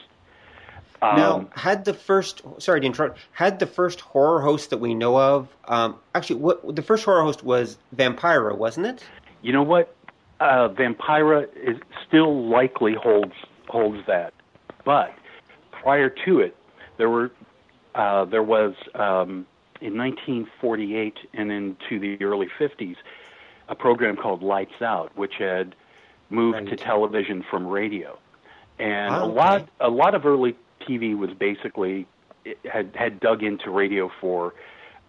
Um, 1.02 1.16
now, 1.16 1.49
had 1.56 1.85
the 1.85 1.94
first 1.94 2.42
sorry 2.59 2.80
to 2.80 2.87
interrupt, 2.87 3.18
had 3.32 3.59
the 3.59 3.66
first 3.66 4.00
horror 4.00 4.40
host 4.40 4.71
that 4.71 4.78
we 4.78 4.94
know 4.94 5.18
of, 5.18 5.49
um, 5.66 5.97
actually, 6.14 6.37
what 6.37 6.76
the 6.76 6.82
first 6.82 7.04
horror 7.04 7.23
host 7.23 7.42
was 7.42 7.76
Vampira, 7.94 8.56
wasn't 8.56 8.87
it? 8.87 9.04
You 9.42 9.52
know 9.52 9.64
what? 9.64 9.94
Uh, 10.38 10.68
Vampira 10.68 11.49
is 11.56 11.76
still 12.06 12.49
likely 12.49 12.94
holds 12.94 13.35
holds 13.68 13.99
that, 14.06 14.32
but 14.85 15.12
prior 15.83 16.09
to 16.25 16.41
it, 16.41 16.57
there 16.97 17.11
were 17.11 17.31
uh, 17.95 18.25
there 18.25 18.43
was 18.43 18.75
um, 18.95 19.47
in 19.81 19.97
1948 19.99 21.19
and 21.35 21.53
into 21.53 21.99
the 21.99 22.23
early 22.25 22.49
50s 22.59 22.97
a 23.69 23.75
program 23.75 24.17
called 24.17 24.43
Lights 24.43 24.81
Out, 24.81 25.17
which 25.17 25.35
had 25.39 25.75
moved 26.31 26.59
right. 26.59 26.69
to 26.69 26.77
television 26.77 27.45
from 27.51 27.67
radio, 27.67 28.19
and 28.79 29.15
oh, 29.15 29.25
a 29.25 29.27
lot 29.27 29.69
a 29.81 29.91
lot 29.91 30.15
of 30.15 30.25
early 30.25 30.57
TV 30.89 31.17
was 31.17 31.31
basically 31.31 32.07
had 32.71 32.95
had 32.95 33.21
dug 33.21 33.43
into 33.43 33.71
radio 33.71 34.11
for 34.21 34.55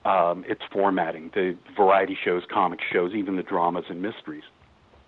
um, 0.05 0.43
its 0.47 0.61
formatting, 0.71 1.31
the 1.33 1.55
variety 1.75 2.17
shows, 2.23 2.43
comic 2.51 2.79
shows, 2.91 3.13
even 3.13 3.35
the 3.35 3.43
dramas 3.43 3.85
and 3.89 4.01
mysteries. 4.01 4.43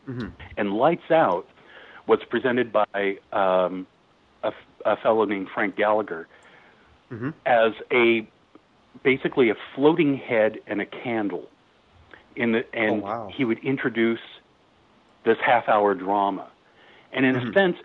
Mm-hmm. 0.07 0.29
And 0.57 0.73
Lights 0.73 1.11
Out 1.11 1.47
was 2.07 2.19
presented 2.29 2.71
by 2.71 3.17
um, 3.31 3.87
a, 4.45 4.53
a 4.85 4.97
fellow 4.97 5.25
named 5.25 5.47
Frank 5.53 5.75
Gallagher 5.75 6.27
mm-hmm. 7.11 7.29
as 7.45 7.73
a 7.91 8.27
basically 9.03 9.49
a 9.49 9.55
floating 9.75 10.17
head 10.17 10.57
and 10.67 10.81
a 10.81 10.85
candle. 10.85 11.49
In 12.35 12.51
the 12.51 12.65
and 12.75 13.01
oh, 13.01 13.05
wow. 13.05 13.31
he 13.33 13.45
would 13.45 13.59
introduce 13.59 14.19
this 15.23 15.37
half 15.45 15.69
hour 15.69 15.93
drama. 15.93 16.49
And 17.13 17.25
in 17.25 17.35
mm-hmm. 17.35 17.49
a 17.49 17.53
sense, 17.53 17.77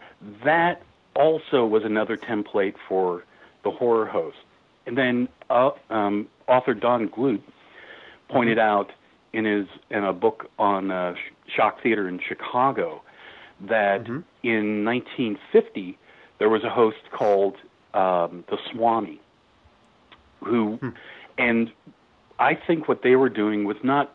that 0.45 0.83
also 1.15 1.65
was 1.65 1.85
another 1.85 2.17
template 2.17 2.75
for 2.89 3.25
the 3.63 3.71
horror 3.71 4.07
host. 4.07 4.39
And 4.87 4.99
then 4.99 5.29
uh, 5.49 5.71
um, 5.89 6.29
author 6.49 6.75
Don 6.75 7.07
Glut 7.07 7.41
pointed 8.29 8.59
mm-hmm. 8.59 8.81
out 8.81 8.93
in 9.33 9.45
his 9.45 9.67
in 9.91 10.05
a 10.05 10.13
book 10.13 10.51
on 10.59 10.91
uh, 10.91 11.15
shock 11.55 11.83
theater 11.83 12.09
in 12.09 12.21
Chicago 12.27 13.03
that 13.61 14.05
mm-hmm. 14.05 14.21
in 14.43 14.85
1950 14.85 15.99
there 16.41 16.49
was 16.49 16.65
a 16.65 16.71
host 16.71 16.99
called 17.13 17.55
um, 17.95 18.45
the 18.51 18.57
Swami, 18.73 19.21
who, 20.41 20.77
hmm. 20.77 20.89
and 21.39 21.71
I 22.41 22.55
think 22.55 22.89
what 22.89 23.03
they 23.05 23.15
were 23.15 23.29
doing 23.29 23.65
was 23.65 23.77
not. 23.85 24.13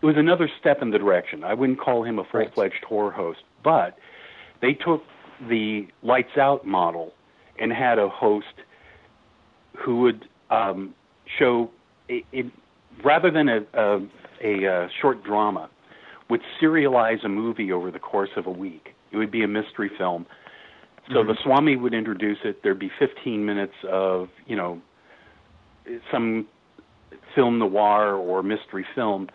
It 0.00 0.06
was 0.06 0.16
another 0.16 0.48
step 0.60 0.80
in 0.80 0.90
the 0.90 0.98
direction. 0.98 1.44
I 1.44 1.54
wouldn't 1.54 1.80
call 1.80 2.04
him 2.04 2.18
a 2.18 2.24
full-fledged 2.24 2.74
right. 2.74 2.84
horror 2.84 3.10
host, 3.10 3.40
but 3.64 3.98
they 4.60 4.72
took 4.72 5.02
the 5.48 5.88
lights 6.02 6.36
out 6.36 6.64
model 6.66 7.12
and 7.58 7.72
had 7.72 7.98
a 7.98 8.08
host 8.08 8.46
who 9.76 10.00
would 10.02 10.28
um, 10.50 10.94
show 11.38 11.70
it, 12.08 12.24
it, 12.32 12.46
rather 13.04 13.30
than 13.30 13.48
a, 13.48 13.60
a, 13.74 14.00
a, 14.42 14.64
a 14.64 14.88
short 15.00 15.24
drama 15.24 15.68
would 16.30 16.42
serialize 16.60 17.24
a 17.24 17.28
movie 17.28 17.72
over 17.72 17.90
the 17.90 17.98
course 17.98 18.30
of 18.36 18.46
a 18.46 18.50
week. 18.50 18.94
It 19.10 19.16
would 19.16 19.30
be 19.30 19.42
a 19.42 19.48
mystery 19.48 19.90
film. 19.98 20.26
So 21.08 21.16
mm-hmm. 21.16 21.28
the 21.28 21.36
Swami 21.42 21.76
would 21.76 21.94
introduce 21.94 22.38
it. 22.44 22.62
There'd 22.62 22.78
be 22.78 22.90
15 22.98 23.44
minutes 23.44 23.74
of 23.88 24.28
you 24.46 24.56
know 24.56 24.80
some 26.10 26.46
film 27.34 27.58
noir 27.58 28.14
or 28.14 28.42
mystery 28.42 28.86
film, 28.94 29.28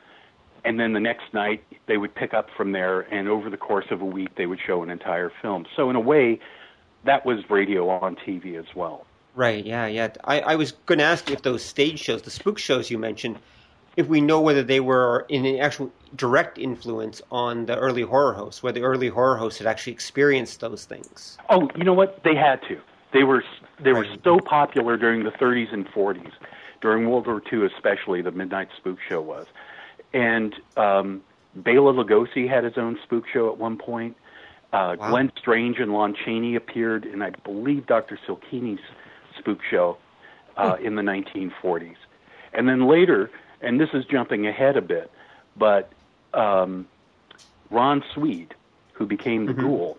and 0.66 0.80
then 0.80 0.94
the 0.94 1.00
next 1.00 1.34
night 1.34 1.64
they 1.88 1.98
would 1.98 2.14
pick 2.16 2.34
up 2.34 2.48
from 2.56 2.72
there, 2.72 3.02
and 3.02 3.28
over 3.28 3.50
the 3.50 3.58
course 3.58 3.86
of 3.92 4.02
a 4.02 4.06
week 4.06 4.36
they 4.36 4.46
would 4.46 4.60
show 4.66 4.84
an 4.84 4.90
entire 4.90 5.32
film. 5.42 5.66
So 5.76 5.90
in 5.90 5.96
a 5.96 6.02
way, 6.02 6.40
that 7.06 7.26
was 7.26 7.40
radio 7.50 7.90
on 7.90 8.16
TV 8.16 8.58
as 8.58 8.76
well. 8.76 9.06
Right. 9.36 9.66
Yeah. 9.66 9.88
Yeah. 9.88 10.10
I, 10.24 10.42
I 10.42 10.56
was 10.56 10.74
going 10.86 11.00
to 11.00 11.06
ask 11.06 11.28
you 11.28 11.34
if 11.34 11.42
those 11.42 11.64
stage 11.64 12.00
shows, 12.00 12.22
the 12.22 12.30
spook 12.30 12.60
shows 12.60 12.92
you 12.92 13.00
mentioned, 13.00 13.40
if 13.96 14.08
we 14.08 14.22
know 14.22 14.42
whether 14.42 14.64
they 14.64 14.80
were 14.80 15.26
in 15.30 15.46
an 15.46 15.60
actual 15.60 15.92
direct 16.16 16.58
influence 16.58 17.22
on 17.32 17.66
the 17.66 17.78
early 17.78 18.02
horror 18.02 18.34
hosts, 18.34 18.64
whether 18.64 18.80
the 18.80 18.86
early 18.86 19.10
horror 19.10 19.38
hosts 19.38 19.60
had 19.60 19.68
actually 19.68 19.94
experienced 19.94 20.60
those 20.60 20.86
things. 20.86 21.38
Oh, 21.50 21.70
you 21.76 21.84
know 21.84 21.94
what? 21.94 22.24
They 22.24 22.36
had 22.36 22.62
to. 22.68 22.80
They 23.14 23.24
were 23.24 23.44
they 23.80 23.92
right. 23.92 24.10
were 24.10 24.18
so 24.24 24.40
popular 24.40 24.98
during 24.98 25.24
the 25.24 25.32
30s 25.32 25.72
and 25.72 25.88
40s, 25.88 26.32
during 26.82 27.10
World 27.10 27.28
War 27.28 27.42
II 27.52 27.66
especially. 27.66 28.22
The 28.22 28.32
Midnight 28.32 28.70
Spook 28.78 28.98
Show 29.08 29.22
was, 29.22 29.46
and 30.14 30.56
um, 30.78 31.22
Bela 31.56 31.94
Lugosi 31.94 32.50
had 32.50 32.64
his 32.64 32.78
own 32.78 32.98
spook 33.04 33.26
show 33.32 33.52
at 33.52 33.58
one 33.58 33.78
point. 33.78 34.18
Uh, 34.72 34.96
wow. 35.00 35.10
Glenn 35.10 35.32
Strange 35.38 35.80
and 35.80 35.94
Lon 35.94 36.16
Chaney 36.26 36.56
appeared 36.56 37.06
in, 37.06 37.22
I 37.22 37.30
believe, 37.30 37.86
Dr. 37.86 38.18
Silkini's 38.28 38.82
spook 39.38 39.60
show 39.70 39.98
uh, 40.58 40.78
hmm. 40.78 40.86
in 40.86 40.96
the 40.96 41.04
1940s. 41.04 41.96
And 42.54 42.68
then 42.68 42.88
later, 42.88 43.30
and 43.64 43.80
this 43.80 43.90
is 43.94 44.06
jumping 44.06 44.46
ahead 44.46 44.78
a 44.78 44.82
bit, 44.82 45.10
but 45.56 45.92
um, 46.34 46.88
Ron 47.72 48.04
Sweed, 48.14 48.54
who 48.94 49.06
became 49.06 49.46
the 49.46 49.54
mm-hmm. 49.54 49.62
Ghoul, 49.62 49.98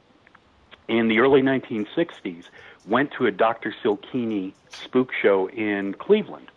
in 0.87 1.09
the 1.09 1.19
early 1.21 1.43
1960s, 1.43 2.45
went 2.87 3.11
to 3.13 3.27
a 3.27 3.31
Dr. 3.31 3.75
Silkini 3.83 4.53
spook 4.69 5.11
show 5.13 5.49
in 5.49 5.95
Cleveland 5.95 6.51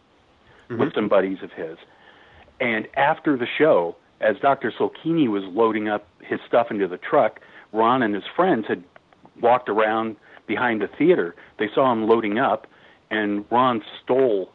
mm-hmm. 0.70 0.82
with 0.82 0.94
some 0.94 1.08
buddies 1.08 1.42
of 1.42 1.52
his. 1.54 1.78
And 2.60 2.88
after 2.96 3.38
the 3.38 3.48
show, 3.48 3.96
as 4.20 4.38
Dr. 4.40 4.72
Silkini 4.72 5.28
was 5.28 5.44
loading 5.46 5.88
up 5.88 6.08
his 6.22 6.40
stuff 6.48 6.72
into 6.72 6.88
the 6.88 6.98
truck, 6.98 7.40
Ron 7.72 8.04
and 8.04 8.14
his 8.14 8.24
friends 8.36 8.68
had 8.68 8.84
walked 9.40 9.70
around 9.70 10.18
behind 10.46 10.82
the 10.82 10.88
theater. 10.88 11.36
They 11.58 11.70
saw 11.74 11.92
him 11.92 12.08
loading 12.08 12.40
up, 12.40 12.68
and 13.10 13.46
Ron 13.52 13.84
stole 14.04 14.52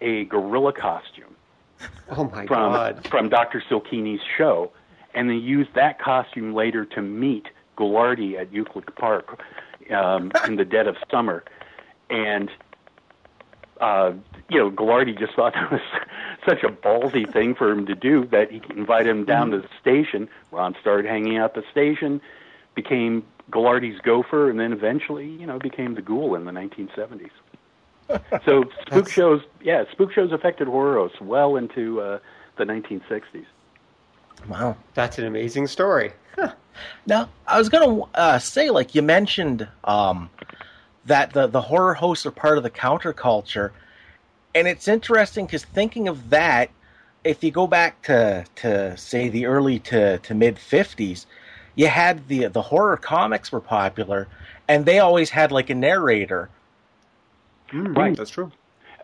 a 0.00 0.24
gorilla 0.24 0.72
costume. 0.72 1.33
Oh 2.10 2.24
my 2.24 2.46
from, 2.46 2.72
God! 2.72 3.08
From 3.08 3.28
Dr. 3.30 3.62
Silkini's 3.68 4.20
show, 4.36 4.70
and 5.14 5.30
they 5.30 5.34
used 5.34 5.72
that 5.74 5.98
costume 5.98 6.54
later 6.54 6.84
to 6.84 7.00
meet 7.00 7.48
Ghoulardi 7.78 8.38
at 8.38 8.52
Euclid 8.52 8.94
Park 8.94 9.42
um, 9.90 10.30
in 10.46 10.56
the 10.56 10.66
dead 10.66 10.86
of 10.86 10.96
summer, 11.10 11.44
and 12.10 12.50
uh, 13.80 14.12
you 14.48 14.58
know, 14.58 14.70
Ghoulardi 14.70 15.18
just 15.18 15.34
thought 15.34 15.54
that 15.54 15.70
was 15.70 15.80
such 16.46 16.62
a 16.62 16.68
ballsy 16.68 17.30
thing 17.30 17.54
for 17.54 17.70
him 17.70 17.86
to 17.86 17.94
do 17.94 18.26
that 18.26 18.50
he 18.50 18.60
invited 18.70 19.10
him 19.10 19.24
down 19.24 19.50
mm-hmm. 19.50 19.62
to 19.62 19.68
the 19.68 19.74
station. 19.80 20.28
Ron 20.50 20.76
started 20.80 21.06
hanging 21.06 21.38
out 21.38 21.56
at 21.56 21.62
the 21.62 21.70
station, 21.70 22.20
became 22.74 23.24
Ghoulardi's 23.50 24.00
gopher, 24.00 24.50
and 24.50 24.58
then 24.58 24.72
eventually, 24.72 25.28
you 25.28 25.46
know, 25.46 25.58
became 25.58 25.94
the 25.94 26.02
ghoul 26.02 26.34
in 26.34 26.44
the 26.44 26.52
1970s. 26.52 27.30
So 28.44 28.64
spook 28.86 29.08
shows, 29.08 29.42
yeah, 29.62 29.84
spook 29.92 30.12
shows 30.12 30.32
affected 30.32 30.68
horror 30.68 31.08
well 31.20 31.56
into 31.56 32.00
uh, 32.00 32.18
the 32.56 32.64
1960s. 32.64 33.46
Wow, 34.48 34.76
that's 34.94 35.18
an 35.18 35.26
amazing 35.26 35.66
story. 35.66 36.12
Huh. 36.36 36.52
Now, 37.06 37.28
I 37.46 37.58
was 37.58 37.68
going 37.68 37.88
to 37.88 38.08
uh, 38.14 38.38
say, 38.38 38.70
like 38.70 38.94
you 38.94 39.02
mentioned, 39.02 39.68
um, 39.84 40.28
that 41.06 41.32
the 41.32 41.46
the 41.46 41.60
horror 41.60 41.94
hosts 41.94 42.26
are 42.26 42.30
part 42.30 42.56
of 42.56 42.64
the 42.64 42.70
counterculture, 42.70 43.70
and 44.54 44.66
it's 44.66 44.88
interesting 44.88 45.46
because 45.46 45.64
thinking 45.64 46.08
of 46.08 46.30
that, 46.30 46.70
if 47.22 47.44
you 47.44 47.50
go 47.50 47.66
back 47.66 48.02
to 48.02 48.44
to 48.56 48.96
say 48.96 49.28
the 49.28 49.46
early 49.46 49.78
to, 49.80 50.18
to 50.18 50.34
mid 50.34 50.56
50s, 50.56 51.26
you 51.74 51.88
had 51.88 52.28
the 52.28 52.46
the 52.46 52.62
horror 52.62 52.96
comics 52.96 53.52
were 53.52 53.60
popular, 53.60 54.28
and 54.68 54.84
they 54.84 54.98
always 54.98 55.30
had 55.30 55.52
like 55.52 55.70
a 55.70 55.74
narrator 55.74 56.50
Mm, 57.72 57.96
right, 57.96 58.16
that's 58.16 58.30
true. 58.30 58.50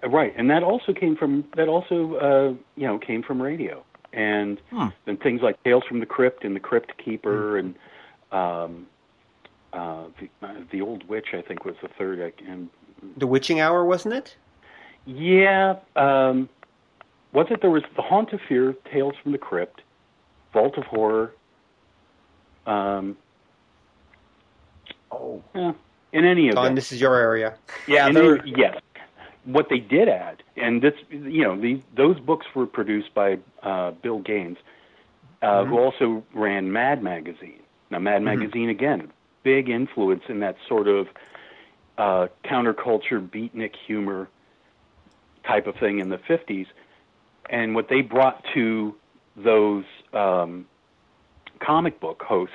Uh, 0.03 0.09
right, 0.09 0.33
and 0.37 0.51
that 0.51 0.63
also 0.63 0.93
came 0.93 1.17
from 1.17 1.45
that 1.57 1.69
also 1.69 2.15
uh, 2.17 2.49
you 2.77 2.87
know 2.87 2.99
came 2.99 3.23
from 3.23 3.41
radio, 3.41 3.85
and 4.13 4.61
hmm. 4.71 4.89
then 5.05 5.17
things 5.17 5.43
like 5.43 5.63
Tales 5.65 5.85
from 5.89 6.01
the 6.01 6.07
Crypt 6.07 6.45
and 6.45 6.55
the 6.55 6.61
Crypt 6.61 6.93
Keeper 7.03 7.61
hmm. 7.61 7.67
and 7.67 7.75
um, 8.33 8.87
uh, 9.73 10.05
the 10.21 10.47
uh, 10.47 10.55
the 10.71 10.81
Old 10.81 11.09
Witch 11.09 11.29
I 11.33 11.43
think 11.43 11.65
was 11.65 11.75
the 11.83 11.89
third. 11.99 12.33
And 12.47 12.69
the 13.17 13.27
Witching 13.27 13.61
Hour 13.61 13.85
wasn't 13.85 14.15
it? 14.15 14.37
Yeah. 15.07 15.77
Um, 15.97 16.49
was 17.33 17.47
it 17.51 17.61
there 17.61 17.71
was 17.71 17.83
the 17.97 18.03
Haunt 18.03 18.33
of 18.33 18.41
Fear, 18.49 18.75
Tales 18.93 19.15
from 19.23 19.33
the 19.33 19.39
Crypt, 19.39 19.83
Vault 20.53 20.77
of 20.77 20.85
Horror. 20.85 21.33
Um, 22.67 23.17
Oh, 25.13 25.43
yeah, 25.55 25.73
in 26.13 26.25
any 26.25 26.45
event, 26.49 26.57
Don, 26.57 26.75
this 26.75 26.93
is 26.93 27.01
your 27.01 27.17
area. 27.17 27.57
yeah. 27.87 28.07
any- 28.07 28.41
yes. 28.57 28.81
What 29.45 29.69
they 29.71 29.79
did 29.79 30.09
add, 30.09 30.43
and 30.57 30.83
this, 30.83 30.93
you 31.09 31.43
know, 31.43 31.59
these 31.59 31.81
those 31.95 32.21
books 32.21 32.47
were 32.55 32.67
produced 32.67 33.15
by 33.15 33.39
uh, 33.63 33.93
Bill 33.93 34.19
Gaines, 34.19 34.59
uh, 35.41 35.65
who 35.65 35.79
also 35.79 36.23
ran 36.35 36.71
Mad 36.73 37.03
Magazine. 37.03 37.61
Now, 37.91 38.01
Mad 38.01 38.23
Magazine 38.23 38.69
again, 38.69 39.11
big 39.43 39.71
influence 39.71 40.25
in 40.29 40.41
that 40.41 40.57
sort 40.69 40.89
of 40.89 41.09
uh, 41.97 42.29
counterculture, 42.45 43.27
beatnik 43.27 43.75
humor 43.87 44.29
type 45.45 45.67
of 45.67 45.75
thing 45.77 46.01
in 46.01 46.11
the 46.11 46.19
'50s, 46.19 46.67
and 47.49 47.75
what 47.75 47.89
they 47.89 48.03
brought 48.03 48.45
to 48.53 48.95
those 49.37 49.85
um, 50.13 50.67
comic 51.61 51.99
book 51.99 52.23
hosts 52.23 52.55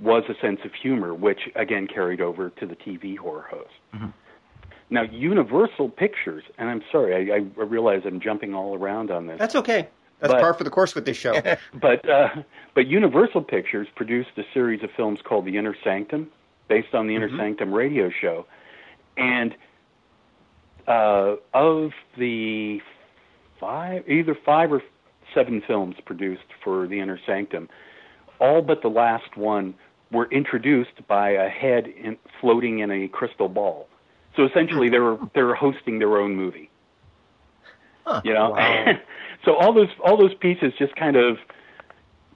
was 0.00 0.24
a 0.28 0.34
sense 0.40 0.60
of 0.64 0.72
humor, 0.74 1.14
which 1.14 1.40
again 1.54 1.86
carried 1.86 2.20
over 2.20 2.50
to 2.50 2.66
the 2.66 2.76
TV 2.76 3.16
horror 3.16 3.46
host. 3.50 4.12
Now, 4.92 5.02
Universal 5.02 5.90
Pictures, 5.90 6.42
and 6.58 6.68
I'm 6.68 6.82
sorry, 6.90 7.30
I, 7.30 7.36
I 7.36 7.64
realize 7.64 8.02
I'm 8.04 8.20
jumping 8.20 8.54
all 8.54 8.74
around 8.74 9.10
on 9.12 9.28
this, 9.28 9.38
That's 9.38 9.54
okay. 9.54 9.88
That's 10.18 10.32
But- 10.34 10.40
par 10.40 10.54
for 10.54 10.64
the 10.64 10.70
course 10.70 10.94
with 10.94 11.04
this 11.04 11.16
show. 11.16 11.40
but 11.74 12.08
uh, 12.08 12.28
but 12.74 12.86
Universal 12.86 13.42
Pictures 13.42 13.88
produced 13.94 14.30
a 14.36 14.42
series 14.52 14.82
of 14.82 14.90
films 14.96 15.20
called 15.24 15.46
The 15.46 15.56
Inner 15.56 15.76
Sanctum, 15.84 16.30
based 16.68 16.94
on 16.94 17.06
the 17.06 17.14
Inner 17.14 17.30
Sanctum 17.36 17.72
radio 17.72 18.10
show, 18.10 18.46
and 19.16 19.54
uh, 20.86 21.36
of 21.54 21.92
the 22.18 22.80
five, 23.58 24.08
either 24.08 24.36
five 24.44 24.72
or 24.72 24.82
seven 25.34 25.62
films 25.66 25.96
produced 26.04 26.42
for 26.62 26.86
The 26.86 27.00
Inner 27.00 27.18
Sanctum, 27.26 27.68
all 28.40 28.60
but 28.60 28.82
the 28.82 28.88
last 28.88 29.36
one 29.36 29.74
were 30.10 30.26
introduced 30.30 31.06
by 31.06 31.30
a 31.30 31.48
head 31.48 31.86
in, 31.86 32.16
floating 32.40 32.80
in 32.80 32.90
a 32.90 33.08
crystal 33.08 33.48
ball. 33.48 33.88
So 34.36 34.44
essentially, 34.44 34.88
they 34.88 34.98
were 34.98 35.18
they 35.34 35.42
were 35.42 35.54
hosting 35.54 35.98
their 35.98 36.16
own 36.18 36.34
movie. 36.36 36.70
You 38.24 38.34
know, 38.34 38.50
Wow. 38.50 38.94
so 39.44 39.54
all 39.56 39.72
those 39.72 39.88
all 40.04 40.16
those 40.16 40.34
pieces 40.34 40.72
just 40.78 40.96
kind 40.96 41.16
of 41.16 41.38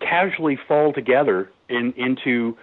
casually 0.01 0.57
fall 0.69 0.93
together 0.93 1.51
in 1.69 1.93
into 1.97 2.57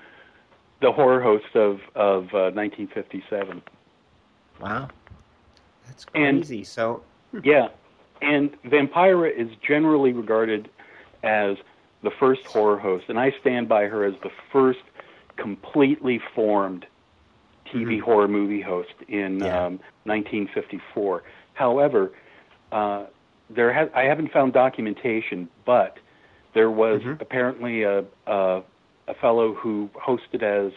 the 0.81 0.91
horror 0.91 1.21
host 1.21 1.55
of 1.55 1.79
of 1.95 2.23
uh, 2.33 2.51
1957. 2.55 3.61
wow. 4.61 4.87
That's 5.87 6.05
And- 6.15 6.37
crazy. 6.39 6.63
so, 6.63 7.03
Yeah, 7.43 7.69
and 8.21 8.51
Vampira 8.63 9.29
is 9.35 9.49
generally 9.65 10.13
regarded 10.13 10.69
as 11.23 11.57
the 12.03 12.11
first 12.11 12.45
horror 12.45 12.77
host, 12.79 13.05
and 13.09 13.19
I 13.19 13.31
stand 13.41 13.67
by 13.67 13.85
her 13.87 14.05
as 14.05 14.13
the 14.23 14.31
first 14.51 14.79
completely 15.41 16.19
formed 16.35 16.85
TV 17.73 17.99
horror 17.99 18.27
movie 18.27 18.61
host 18.61 18.93
in 19.07 19.39
Yeah. 19.39 19.65
um, 19.65 19.79
1954. 20.03 21.23
However, 21.53 22.11
uh, 22.71 23.05
there 23.49 23.71
has 23.73 23.89
I 23.93 24.03
haven't 24.03 24.31
found 24.31 24.53
documentation, 24.53 25.49
but 25.65 25.97
there 26.53 26.69
was 26.71 27.01
apparently 27.19 27.83
a, 27.83 28.03
a 28.27 28.61
a 29.07 29.13
fellow 29.15 29.53
who 29.53 29.89
hosted 29.95 30.41
as 30.43 30.71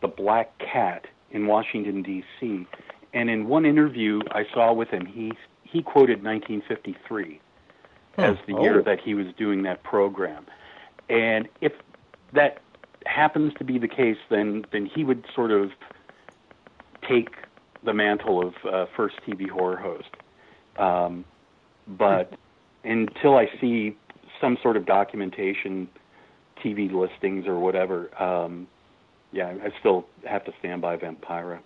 the 0.00 0.08
Black 0.08 0.56
Cat 0.58 1.06
in 1.30 1.46
Washington 1.46 2.02
D.C. 2.02 2.66
And 3.12 3.28
in 3.30 3.48
one 3.48 3.64
interview 3.66 4.20
I 4.30 4.44
saw 4.54 4.72
with 4.72 4.88
him, 4.88 5.04
he 5.06 5.32
he 5.62 5.82
quoted 5.82 6.22
1953 6.22 7.40
as 8.18 8.36
the 8.46 8.54
year 8.62 8.78
Oh. 8.80 8.82
that 8.82 9.00
he 9.00 9.14
was 9.14 9.26
doing 9.36 9.62
that 9.62 9.82
program. 9.82 10.46
And 11.08 11.48
if 11.60 11.72
that 12.32 12.58
happens 13.06 13.52
to 13.58 13.64
be 13.64 13.78
the 13.78 13.88
case, 13.88 14.18
then 14.30 14.64
then 14.72 14.86
he 14.86 15.04
would 15.04 15.24
sort 15.34 15.50
of 15.50 15.70
take 17.08 17.30
the 17.84 17.92
mantle 17.92 18.46
of 18.46 18.54
uh, 18.64 18.86
first 18.96 19.16
TV 19.26 19.48
horror 19.48 19.76
host. 19.76 20.08
Um, 20.76 21.24
but 21.86 22.34
until 22.84 23.36
I 23.36 23.48
see 23.60 23.96
some 24.40 24.58
sort 24.62 24.76
of 24.76 24.86
documentation, 24.86 25.88
TV 26.62 26.92
listings 26.92 27.46
or 27.46 27.58
whatever, 27.58 28.10
um, 28.22 28.66
yeah, 29.32 29.54
I 29.62 29.70
still 29.78 30.06
have 30.24 30.44
to 30.44 30.52
stand 30.58 30.82
by 30.82 30.96
Vampira. 30.96 31.60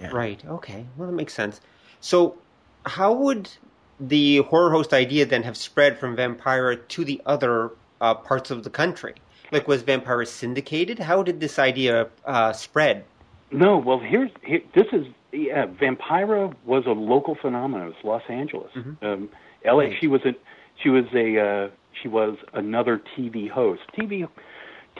Yeah. 0.00 0.10
right. 0.10 0.40
Okay. 0.44 0.86
Well, 0.96 1.08
that 1.08 1.14
makes 1.14 1.34
sense. 1.34 1.60
So, 2.00 2.38
how 2.86 3.12
would 3.12 3.50
the 3.98 4.38
horror 4.38 4.70
host 4.70 4.92
idea 4.94 5.26
then 5.26 5.42
have 5.42 5.56
spread 5.56 5.98
from 5.98 6.16
Vampira 6.16 6.86
to 6.88 7.04
the 7.04 7.20
other 7.26 7.72
uh, 8.00 8.14
parts 8.14 8.50
of 8.50 8.62
the 8.62 8.70
country? 8.70 9.14
Like, 9.50 9.66
was 9.66 9.82
Vampira 9.82 10.26
syndicated? 10.26 10.98
How 10.98 11.22
did 11.22 11.40
this 11.40 11.58
idea 11.58 12.08
uh, 12.24 12.52
spread? 12.52 13.04
No, 13.50 13.78
well, 13.78 13.98
here's 13.98 14.30
here, 14.44 14.60
this 14.74 14.86
is 14.92 15.06
yeah. 15.32 15.66
Vampira 15.66 16.54
was 16.64 16.84
a 16.86 16.90
local 16.90 17.34
phenomenon. 17.34 17.88
It 17.88 17.94
was 18.04 18.04
Los 18.04 18.22
Angeles. 18.28 18.70
Um, 19.00 19.30
L.A. 19.64 19.96
She 20.00 20.06
was 20.06 20.20
a 20.26 20.34
she 20.82 20.90
was 20.90 21.04
a 21.14 21.38
uh, 21.40 21.70
she 22.02 22.08
was 22.08 22.36
another 22.52 23.00
TV 23.16 23.48
host. 23.50 23.82
TV 23.98 24.28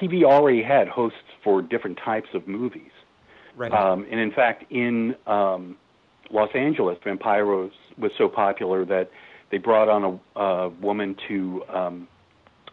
TV 0.01 0.25
already 0.25 0.63
had 0.63 0.89
hosts 0.89 1.19
for 1.43 1.61
different 1.61 1.99
types 2.03 2.29
of 2.35 2.47
movies. 2.49 2.91
Right. 3.57 3.73
Um, 3.73 4.07
and 4.11 4.21
in 4.21 4.31
fact, 4.31 4.71
in 4.71 5.17
um, 5.27 5.77
Los 6.31 6.51
Angeles, 6.55 6.99
Vampira 7.05 7.65
was, 7.65 7.73
was 7.97 8.13
so 8.17 8.29
popular 8.29 8.85
that 8.85 9.11
they 9.51 9.59
brought 9.59 9.89
on 9.89 10.21
a, 10.37 10.41
a 10.41 10.69
woman 10.69 11.17
to 11.27 11.65
um, 11.69 12.09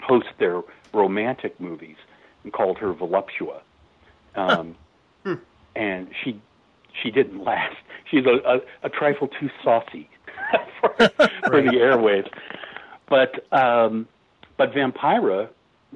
host 0.01 0.27
their 0.39 0.61
romantic 0.95 1.59
movies 1.59 1.97
and 2.43 2.51
called 2.53 2.77
her 2.79 2.93
Voluptua. 2.93 3.61
Um, 4.35 4.75
And 5.77 6.07
she 6.23 6.41
she 7.03 7.11
didn't 7.11 7.43
last. 7.43 7.75
She's 8.09 8.25
a, 8.25 8.35
a, 8.55 8.59
a 8.83 8.89
trifle 8.89 9.27
too 9.27 9.49
saucy 9.61 10.09
for, 10.79 10.89
for 11.49 11.61
the 11.61 11.73
airwaves. 11.87 12.29
But 13.09 13.31
um, 13.51 14.07
but 14.57 14.71
Vampira 14.71 15.49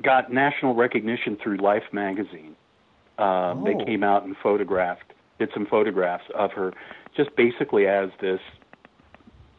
got 0.03 0.33
national 0.33 0.75
recognition 0.75 1.38
through 1.41 1.57
Life 1.57 1.83
magazine. 1.93 2.55
Um, 3.17 3.63
They 3.63 3.73
Oh. 3.73 3.85
came 3.85 4.03
out 4.03 4.23
and 4.23 4.35
photographed, 4.43 5.13
did 5.39 5.49
some 5.53 5.65
photographs 5.65 6.25
of 6.35 6.51
her, 6.53 6.73
just 7.15 7.33
basically 7.38 7.88
as 7.88 8.09
this, 8.19 8.41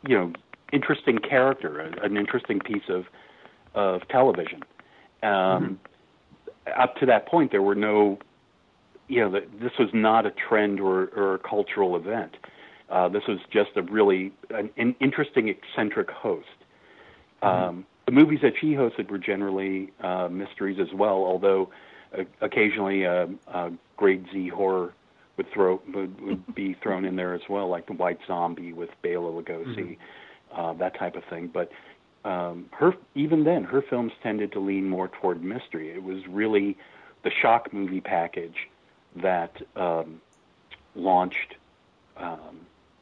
you 0.07 0.17
know, 0.19 0.33
interesting 0.73 1.19
character, 1.19 1.81
an 1.81 2.17
interesting 2.19 2.59
piece 2.61 2.89
of 2.91 3.07
of 3.75 4.07
television. 4.09 4.61
Um, 5.23 5.79
Up 6.77 6.97
to 6.97 7.07
that 7.07 7.27
point, 7.27 7.51
there 7.51 7.63
were 7.63 7.75
no, 7.75 8.19
you 9.09 9.21
know, 9.21 9.31
this 9.31 9.73
was 9.79 9.89
not 9.93 10.27
a 10.27 10.31
trend 10.31 10.79
or, 10.79 11.07
or 11.17 11.35
a 11.35 11.39
cultural 11.39 11.97
event. 11.97 12.37
Uh, 12.91 13.09
this 13.09 13.27
was 13.27 13.39
just 13.51 13.71
a 13.77 13.83
really 13.83 14.33
an, 14.51 14.71
an 14.77 14.95
interesting, 15.01 15.49
eccentric 15.49 16.11
host. 16.11 16.47
Um, 17.43 17.87
the 18.07 18.13
movies 18.13 18.41
that 18.43 18.53
she 18.61 18.75
hosted 18.75 19.11
were 19.11 19.19
generally 19.19 19.93
uh, 20.01 20.29
mysteries 20.29 20.79
as 20.79 20.93
well, 20.93 21.25
although 21.25 21.71
uh, 22.17 22.25
occasionally 22.41 23.07
uh, 23.07 23.27
uh, 23.49 23.71
grade 23.97 24.27
Z 24.33 24.49
horror 24.49 24.93
would 25.37 25.51
throw 25.53 25.81
would, 25.95 26.21
would 26.21 26.55
be 26.55 26.75
thrown 26.83 27.05
in 27.05 27.17
there 27.17 27.35
as 27.35 27.43
well, 27.49 27.69
like 27.69 27.87
the 27.87 27.95
White 27.95 28.19
Zombie 28.27 28.73
with 28.73 28.91
Bela 29.03 29.31
Lugosi, 29.31 29.97
uh, 30.53 30.73
that 30.75 30.99
type 30.99 31.17
of 31.17 31.25
thing. 31.31 31.49
But 31.53 31.71
um, 32.25 32.67
her 32.73 32.93
even 33.15 33.45
then, 33.45 33.65
her 33.65 33.83
films 33.83 34.13
tended 34.23 34.53
to 34.53 34.61
lean 34.61 34.89
more 34.89 35.09
toward 35.09 35.43
mystery. 35.43 35.91
It 35.91 36.03
was 36.03 36.27
really 36.29 36.77
the 37.25 37.31
shock 37.43 37.73
movie 37.73 38.01
package 38.01 38.69
that 39.17 39.57
um, 39.77 40.21
launched 40.95 41.55
um, 42.17 42.61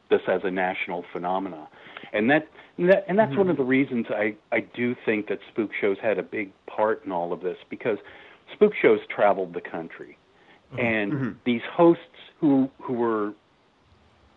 this 0.09 0.21
as 0.27 0.41
a 0.43 0.51
national 0.51 1.05
phenomena, 1.11 1.67
and 2.13 2.29
that 2.29 2.47
and, 2.77 2.89
that, 2.89 3.05
and 3.07 3.19
that's 3.19 3.35
one 3.35 3.49
of 3.49 3.57
the 3.57 3.63
reasons 3.63 4.05
I 4.09 4.35
I 4.51 4.61
do 4.61 4.95
think 5.05 5.27
that 5.27 5.39
spook 5.51 5.71
shows 5.79 5.97
had 6.01 6.17
a 6.17 6.23
big 6.23 6.51
part 6.65 7.03
in 7.05 7.11
all 7.11 7.33
of 7.33 7.41
this 7.41 7.57
because 7.69 7.97
spook 8.53 8.73
shows 8.81 8.99
traveled 9.13 9.53
the 9.53 9.61
country, 9.61 10.17
and 10.77 11.35
these 11.45 11.61
hosts 11.69 12.03
who 12.39 12.69
who 12.81 12.93
were 12.93 13.33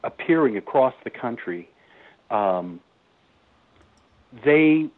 appearing 0.04 0.56
across 0.56 0.94
the 1.04 1.10
country, 1.10 1.68
um, 2.30 2.80
they 4.44 4.88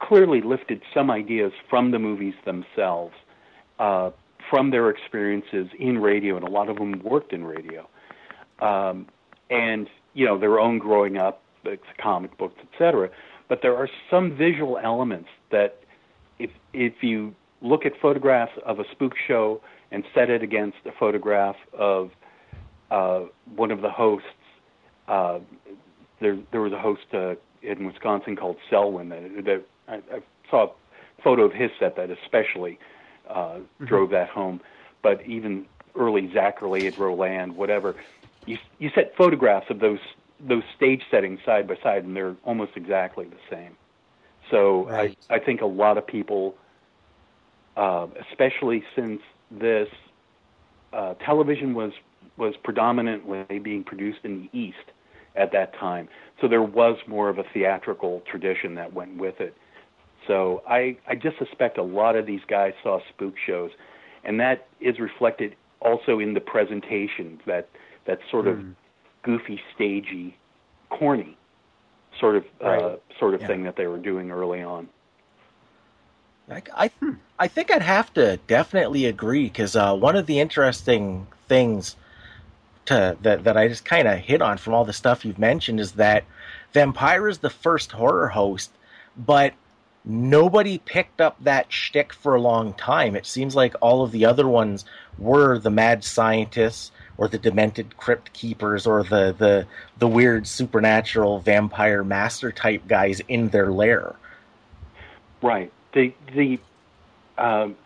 clearly 0.00 0.40
lifted 0.40 0.82
some 0.92 1.10
ideas 1.10 1.52
from 1.68 1.90
the 1.90 1.98
movies 1.98 2.34
themselves, 2.44 3.14
uh, 3.78 4.10
from 4.50 4.70
their 4.70 4.90
experiences 4.90 5.68
in 5.78 5.98
radio, 5.98 6.36
and 6.36 6.46
a 6.46 6.50
lot 6.50 6.68
of 6.68 6.76
them 6.76 7.00
worked 7.02 7.32
in 7.32 7.44
radio, 7.44 7.88
um, 8.60 9.06
and 9.50 9.88
you 10.14 10.26
know 10.26 10.38
their 10.38 10.58
own 10.58 10.78
growing 10.78 11.16
up, 11.16 11.42
comic 11.98 12.36
books, 12.38 12.56
etc. 12.72 13.08
But 13.48 13.60
there 13.62 13.76
are 13.76 13.88
some 14.10 14.36
visual 14.36 14.78
elements 14.82 15.28
that, 15.50 15.80
if 16.38 16.50
if 16.72 16.94
you 17.02 17.34
look 17.60 17.86
at 17.86 17.92
photographs 18.00 18.52
of 18.66 18.80
a 18.80 18.84
spook 18.90 19.14
show 19.28 19.60
and 19.92 20.04
set 20.14 20.30
it 20.30 20.42
against 20.42 20.78
a 20.86 20.92
photograph 20.98 21.56
of 21.72 22.10
uh, 22.90 23.20
one 23.54 23.70
of 23.70 23.82
the 23.82 23.90
hosts, 23.90 24.26
uh, 25.06 25.38
there 26.22 26.38
there 26.50 26.60
was 26.60 26.72
a 26.72 26.78
host 26.78 27.06
uh, 27.12 27.34
in 27.62 27.86
Wisconsin 27.86 28.36
called 28.36 28.56
Selwyn 28.70 29.08
that 29.10 29.44
that 29.44 29.64
I, 29.88 29.94
I 30.16 30.22
saw 30.50 30.68
a 30.68 31.22
photo 31.22 31.42
of 31.42 31.52
his 31.52 31.70
set 31.78 31.96
that 31.96 32.10
especially 32.10 32.78
uh, 33.28 33.34
mm-hmm. 33.34 33.84
drove 33.84 34.10
that 34.10 34.28
home. 34.28 34.60
But 35.02 35.26
even 35.26 35.66
early 35.94 36.28
Zacherle 36.28 36.86
at 36.86 36.96
Roland, 36.98 37.56
whatever, 37.56 37.96
you 38.46 38.58
you 38.78 38.90
set 38.94 39.16
photographs 39.16 39.68
of 39.70 39.80
those 39.80 40.00
those 40.40 40.64
stage 40.76 41.02
settings 41.10 41.40
side 41.44 41.66
by 41.68 41.76
side, 41.82 42.04
and 42.04 42.16
they're 42.16 42.36
almost 42.44 42.72
exactly 42.76 43.26
the 43.26 43.36
same. 43.50 43.76
So 44.50 44.86
right. 44.88 45.16
I 45.28 45.34
I 45.36 45.38
think 45.38 45.60
a 45.60 45.66
lot 45.66 45.98
of 45.98 46.06
people, 46.06 46.56
uh, 47.76 48.06
especially 48.30 48.84
since 48.94 49.20
this 49.50 49.88
uh, 50.92 51.14
television 51.14 51.74
was 51.74 51.92
was 52.36 52.54
predominantly 52.62 53.58
being 53.58 53.84
produced 53.84 54.20
in 54.24 54.42
the 54.42 54.58
East 54.58 54.92
at 55.36 55.52
that 55.52 55.74
time. 55.74 56.08
So 56.40 56.48
there 56.48 56.62
was 56.62 56.96
more 57.06 57.28
of 57.28 57.38
a 57.38 57.44
theatrical 57.54 58.22
tradition 58.30 58.74
that 58.74 58.92
went 58.92 59.16
with 59.16 59.40
it. 59.40 59.56
So 60.26 60.62
I, 60.68 60.96
I 61.06 61.14
just 61.14 61.38
suspect 61.38 61.78
a 61.78 61.82
lot 61.82 62.16
of 62.16 62.26
these 62.26 62.42
guys 62.46 62.74
saw 62.82 63.00
spook 63.08 63.34
shows, 63.44 63.70
and 64.24 64.38
that 64.40 64.68
is 64.80 64.98
reflected 65.00 65.56
also 65.80 66.20
in 66.20 66.34
the 66.34 66.40
presentation 66.40 67.40
that 67.46 67.68
that 68.06 68.18
sort 68.30 68.46
of 68.46 68.58
mm. 68.58 68.74
goofy, 69.22 69.60
stagey, 69.74 70.36
corny 70.90 71.36
sort 72.18 72.36
of 72.36 72.44
uh, 72.62 72.68
right. 72.68 72.82
uh, 72.82 72.96
sort 73.18 73.34
of 73.34 73.40
yeah. 73.40 73.46
thing 73.46 73.64
that 73.64 73.76
they 73.76 73.86
were 73.86 73.98
doing 73.98 74.30
early 74.30 74.62
on. 74.62 74.88
I, 76.50 76.62
I, 76.74 76.90
I 77.38 77.48
think 77.48 77.70
I'd 77.70 77.82
have 77.82 78.12
to 78.14 78.36
definitely 78.46 79.06
agree 79.06 79.44
because 79.44 79.76
uh, 79.76 79.94
one 79.94 80.16
of 80.16 80.26
the 80.26 80.40
interesting 80.40 81.26
things 81.48 81.96
to 82.86 83.16
that 83.22 83.44
that 83.44 83.56
I 83.56 83.68
just 83.68 83.84
kind 83.84 84.08
of 84.08 84.18
hit 84.18 84.42
on 84.42 84.58
from 84.58 84.74
all 84.74 84.84
the 84.84 84.92
stuff 84.92 85.24
you've 85.24 85.38
mentioned 85.38 85.80
is 85.80 85.92
that 85.92 86.24
Vampira 86.74 87.30
is 87.30 87.38
the 87.38 87.50
first 87.50 87.92
horror 87.92 88.28
host, 88.28 88.70
but 89.16 89.54
nobody 90.04 90.78
picked 90.78 91.20
up 91.20 91.36
that 91.44 91.72
shtick 91.72 92.12
for 92.12 92.34
a 92.34 92.40
long 92.40 92.74
time. 92.74 93.14
It 93.14 93.26
seems 93.26 93.54
like 93.54 93.74
all 93.80 94.02
of 94.02 94.10
the 94.10 94.24
other 94.24 94.48
ones 94.48 94.84
were 95.18 95.58
the 95.58 95.70
mad 95.70 96.02
scientists 96.02 96.90
or 97.16 97.28
the 97.28 97.38
demented 97.38 97.96
crypt 97.96 98.32
keepers 98.32 98.86
or 98.86 99.04
the 99.04 99.34
the 99.38 99.66
the 99.98 100.08
weird 100.08 100.46
supernatural 100.46 101.40
vampire 101.40 102.02
master 102.02 102.50
type 102.50 102.86
guys 102.88 103.20
in 103.28 103.48
their 103.50 103.70
lair. 103.70 104.16
Right. 105.40 105.70
The 105.92 106.14
the 106.34 106.58
um, 107.38 107.76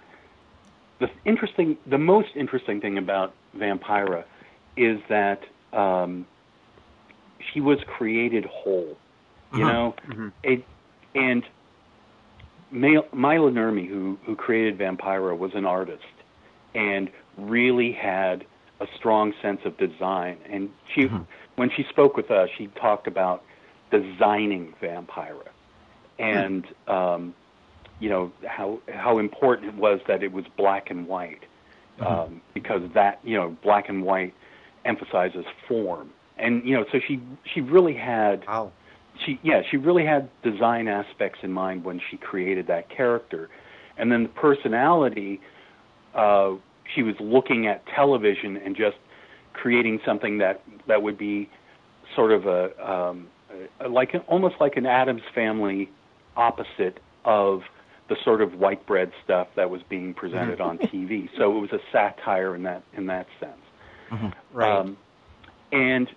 the 0.99 1.11
interesting 1.25 1.77
the 1.87 1.99
most 1.99 2.31
interesting 2.35 2.81
thing 2.81 2.99
about 2.99 3.35
Vampira 3.57 4.25
is 4.77 5.01
that 5.09 5.43
um, 5.73 6.27
she 7.53 7.61
was 7.61 7.79
created 7.87 8.45
whole. 8.45 8.97
You 9.55 9.65
uh-huh. 9.65 9.73
know, 9.73 9.95
mm-hmm. 10.09 10.29
it, 10.43 10.65
and 11.15 11.45
Maila 12.73 13.05
Nurmi, 13.15 13.89
who 13.89 14.19
who 14.25 14.35
created 14.35 14.79
Vampira, 14.79 15.37
was 15.37 15.53
an 15.55 15.65
artist 15.65 16.03
and 16.75 17.11
really 17.39 17.93
had 17.93 18.45
a 18.81 18.87
strong 18.97 19.33
sense 19.41 19.61
of 19.65 19.77
design. 19.79 20.37
And 20.51 20.69
she, 20.95 21.05
mm-hmm. 21.05 21.23
when 21.57 21.71
she 21.71 21.85
spoke 21.89 22.17
with 22.17 22.31
us, 22.31 22.51
she 22.57 22.67
talked 22.69 23.07
about 23.07 23.43
designing 23.91 24.75
Vampira, 24.83 25.49
and 26.19 26.65
mm-hmm. 26.65 26.91
um, 26.91 27.35
you 28.01 28.09
know 28.09 28.33
how 28.47 28.81
how 28.93 29.19
important 29.19 29.69
it 29.69 29.75
was 29.77 30.01
that 30.09 30.23
it 30.23 30.33
was 30.33 30.45
black 30.57 30.91
and 30.91 31.07
white, 31.07 31.45
mm-hmm. 31.99 32.07
um, 32.07 32.41
because 32.53 32.83
that 32.95 33.21
you 33.23 33.37
know 33.37 33.57
black 33.62 33.89
and 33.89 34.03
white 34.03 34.35
emphasizes 34.87 35.44
form. 35.68 36.11
And 36.38 36.66
you 36.66 36.77
know, 36.77 36.85
so 36.92 37.01
she 37.07 37.20
she 37.53 37.61
really 37.61 37.94
had 37.94 38.44
wow. 38.46 38.72
she 39.25 39.40
yeah 39.42 39.62
she 39.70 39.77
really 39.77 40.05
had 40.05 40.29
design 40.42 40.88
aspects 40.88 41.40
in 41.42 41.53
mind 41.53 41.85
when 41.85 42.01
she 42.11 42.16
created 42.16 42.66
that 42.66 42.88
character, 42.90 43.49
and 43.96 44.12
then 44.12 44.25
the 44.25 44.29
personality. 44.31 45.40
Uh, 46.14 46.57
she 46.94 47.03
was 47.03 47.14
looking 47.20 47.66
at 47.66 47.85
television 47.87 48.57
and 48.57 48.77
just 48.77 48.96
creating 49.53 50.01
something 50.05 50.38
that 50.38 50.62
that 50.87 51.03
would 51.03 51.18
be 51.18 51.49
sort 52.14 52.33
of 52.33 52.46
a, 52.46 52.90
um, 52.90 53.29
like 53.88 54.14
almost 54.29 54.57
like 54.61 54.77
an 54.77 54.87
Addams 54.87 55.22
family 55.35 55.90
opposite 56.37 57.01
of 57.25 57.62
the 58.09 58.16
sort 58.22 58.40
of 58.40 58.55
white 58.55 58.87
bread 58.87 59.11
stuff 59.25 59.49
that 59.57 59.68
was 59.70 59.81
being 59.88 60.14
presented 60.14 60.61
on 60.68 60.79
TV. 60.79 61.29
So 61.37 61.57
it 61.57 61.61
was 61.61 61.72
a 61.72 61.81
satire 61.92 62.55
in 62.55 62.62
that 62.64 62.83
in 62.96 63.07
that 63.07 63.27
sense. 63.40 63.53
Mm-hmm. 64.11 64.29
Right. 64.57 64.79
Um, 64.79 64.97
and 65.73 66.09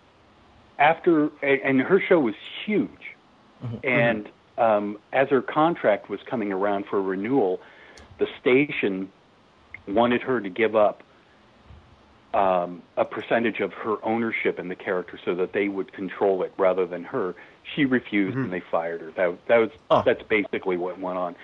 after, 0.77 1.29
and 1.43 1.81
her 1.81 2.01
show 2.01 2.19
was 2.19 2.35
huge. 2.65 2.89
Mm-hmm. 3.63 3.87
And 3.87 4.29
um, 4.57 4.99
as 5.11 5.29
her 5.29 5.41
contract 5.41 6.09
was 6.09 6.19
coming 6.25 6.51
around 6.51 6.85
for 6.85 7.01
renewal, 7.01 7.59
the 8.17 8.27
station 8.39 9.11
wanted 9.87 10.21
her 10.21 10.39
to 10.39 10.49
give 10.49 10.75
up 10.75 11.03
um, 12.33 12.83
a 12.95 13.05
percentage 13.05 13.59
of 13.59 13.73
her 13.73 14.03
ownership 14.05 14.59
in 14.59 14.67
the 14.67 14.75
character 14.75 15.19
so 15.25 15.33
that 15.35 15.53
they 15.53 15.67
would 15.67 15.91
control 15.93 16.43
it 16.43 16.53
rather 16.57 16.85
than 16.85 17.03
her. 17.03 17.35
She 17.75 17.85
refused, 17.85 18.35
mm-hmm. 18.35 18.45
and 18.45 18.53
they 18.53 18.59
fired 18.71 19.01
her. 19.01 19.11
That 19.11 19.47
that 19.47 19.57
was 19.57 19.69
oh. 19.89 20.03
that's 20.05 20.21
basically 20.23 20.77
what 20.77 20.99
went 20.99 21.17
on. 21.17 21.35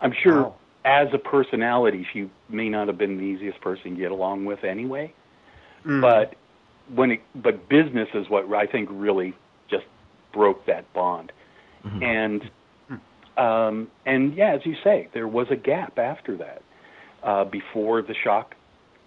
I'm 0.00 0.12
sure, 0.12 0.42
wow. 0.42 0.56
as 0.84 1.08
a 1.12 1.18
personality, 1.18 2.06
she 2.12 2.30
may 2.48 2.68
not 2.68 2.86
have 2.86 2.96
been 2.96 3.18
the 3.18 3.24
easiest 3.24 3.60
person 3.60 3.96
to 3.96 4.00
get 4.00 4.12
along 4.12 4.44
with 4.44 4.62
anyway. 4.62 5.12
Mm. 5.84 6.00
But 6.00 6.34
when 6.94 7.12
it, 7.12 7.22
but 7.34 7.68
business 7.68 8.08
is 8.14 8.28
what 8.28 8.52
I 8.52 8.66
think 8.66 8.88
really 8.92 9.34
just 9.68 9.86
broke 10.32 10.66
that 10.66 10.92
bond. 10.92 11.32
Mm-hmm. 11.84 12.02
And 12.02 12.50
um, 13.36 13.90
and 14.04 14.34
yeah, 14.34 14.54
as 14.54 14.66
you 14.66 14.76
say, 14.84 15.08
there 15.12 15.28
was 15.28 15.46
a 15.50 15.56
gap 15.56 15.98
after 15.98 16.36
that, 16.36 16.62
uh, 17.22 17.44
before 17.44 18.02
the 18.02 18.14
shock 18.14 18.54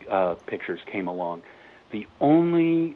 uh, 0.09 0.35
pictures 0.47 0.79
came 0.91 1.07
along. 1.07 1.43
The 1.91 2.07
only 2.19 2.95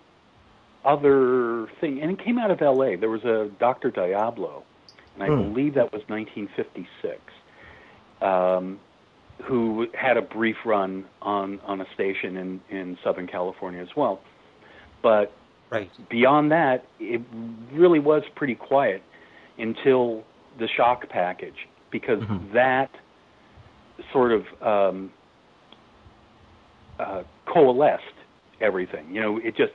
other 0.83 1.67
thing, 1.79 2.01
and 2.01 2.11
it 2.11 2.19
came 2.23 2.39
out 2.39 2.49
of 2.49 2.61
L.A. 2.61 2.95
There 2.95 3.09
was 3.09 3.23
a 3.23 3.51
Doctor 3.59 3.91
Diablo, 3.91 4.63
and 5.13 5.23
I 5.23 5.27
mm. 5.27 5.53
believe 5.53 5.75
that 5.75 5.91
was 5.91 6.01
1956. 6.07 7.19
Um, 8.21 8.79
who 9.43 9.87
had 9.93 10.17
a 10.17 10.21
brief 10.21 10.57
run 10.65 11.05
on 11.21 11.59
on 11.65 11.81
a 11.81 11.85
station 11.93 12.37
in 12.37 12.61
in 12.69 12.97
Southern 13.03 13.27
California 13.27 13.81
as 13.81 13.89
well. 13.95 14.19
But 15.03 15.31
right. 15.71 15.89
beyond 16.09 16.51
that, 16.51 16.85
it 16.99 17.21
really 17.71 17.99
was 17.99 18.23
pretty 18.35 18.55
quiet 18.55 19.03
until 19.57 20.23
the 20.59 20.67
shock 20.75 21.07
package 21.09 21.67
because 21.91 22.19
mm-hmm. 22.21 22.53
that 22.53 22.89
sort 24.11 24.31
of 24.31 24.43
um, 24.61 25.11
uh, 26.99 27.23
coalesced 27.45 28.03
everything. 28.61 29.13
You 29.13 29.21
know, 29.21 29.37
it 29.37 29.55
just 29.55 29.73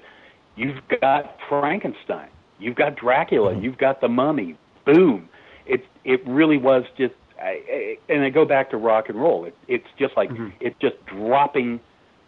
you've 0.56 0.78
got 1.00 1.36
Frankenstein, 1.48 2.28
you've 2.58 2.76
got 2.76 2.96
Dracula, 2.96 3.52
mm-hmm. 3.52 3.64
you've 3.64 3.78
got 3.78 4.00
the 4.00 4.08
Mummy. 4.08 4.56
Boom! 4.84 5.28
It 5.66 5.84
it 6.04 6.20
really 6.26 6.56
was 6.56 6.84
just 6.98 7.14
I, 7.42 7.98
and 8.08 8.22
I 8.22 8.30
go 8.30 8.44
back 8.44 8.70
to 8.70 8.76
rock 8.76 9.08
and 9.08 9.20
roll. 9.20 9.44
It, 9.44 9.56
it's 9.66 9.86
just 9.98 10.16
like 10.16 10.30
mm-hmm. 10.30 10.50
it's 10.60 10.78
just 10.80 11.04
dropping 11.06 11.80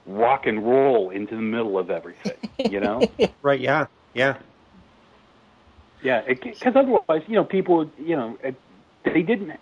rock 0.06 0.46
and 0.46 0.66
roll 0.66 1.10
into 1.10 1.36
the 1.36 1.42
middle 1.42 1.78
of 1.78 1.90
everything. 1.90 2.36
You 2.58 2.80
know? 2.80 3.02
right? 3.42 3.60
Yeah. 3.60 3.86
Yeah. 4.12 4.38
Yeah. 6.02 6.22
Because 6.26 6.74
otherwise, 6.76 7.22
you 7.26 7.34
know, 7.34 7.44
people, 7.44 7.90
you 7.98 8.16
know, 8.16 8.38
they 9.04 9.22
didn't. 9.22 9.52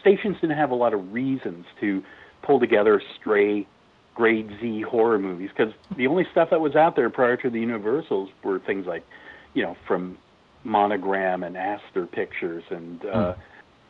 Stations 0.00 0.36
didn't 0.40 0.56
have 0.56 0.70
a 0.70 0.76
lot 0.76 0.94
of 0.94 1.12
reasons 1.12 1.66
to 1.80 2.02
pull 2.42 2.58
together 2.58 3.00
stray 3.20 3.66
grade 4.14 4.50
Z 4.60 4.82
horror 4.82 5.18
movies 5.18 5.50
because 5.56 5.72
the 5.96 6.06
only 6.06 6.26
stuff 6.30 6.50
that 6.50 6.60
was 6.60 6.76
out 6.76 6.96
there 6.96 7.08
prior 7.08 7.36
to 7.38 7.48
the 7.48 7.60
Universals 7.60 8.28
were 8.42 8.58
things 8.58 8.86
like, 8.86 9.06
you 9.54 9.62
know, 9.62 9.76
from 9.86 10.18
Monogram 10.64 11.42
and 11.42 11.56
Astor 11.56 12.06
Pictures 12.06 12.64
and. 12.70 13.04
Uh, 13.04 13.34
mm 13.34 13.36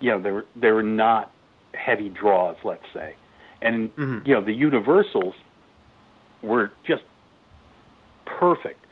you 0.02 0.10
know, 0.10 0.20
they 0.20 0.32
were 0.32 0.44
they 0.56 0.72
were 0.72 0.82
not 0.82 1.32
heavy 1.74 2.08
draws, 2.08 2.56
let's 2.64 2.84
say, 2.92 3.14
and 3.62 3.94
mm-hmm. 3.96 4.26
you 4.26 4.34
know 4.34 4.44
the 4.44 4.52
Universals 4.52 5.34
were 6.42 6.72
just 6.86 7.04
perfect 8.26 8.84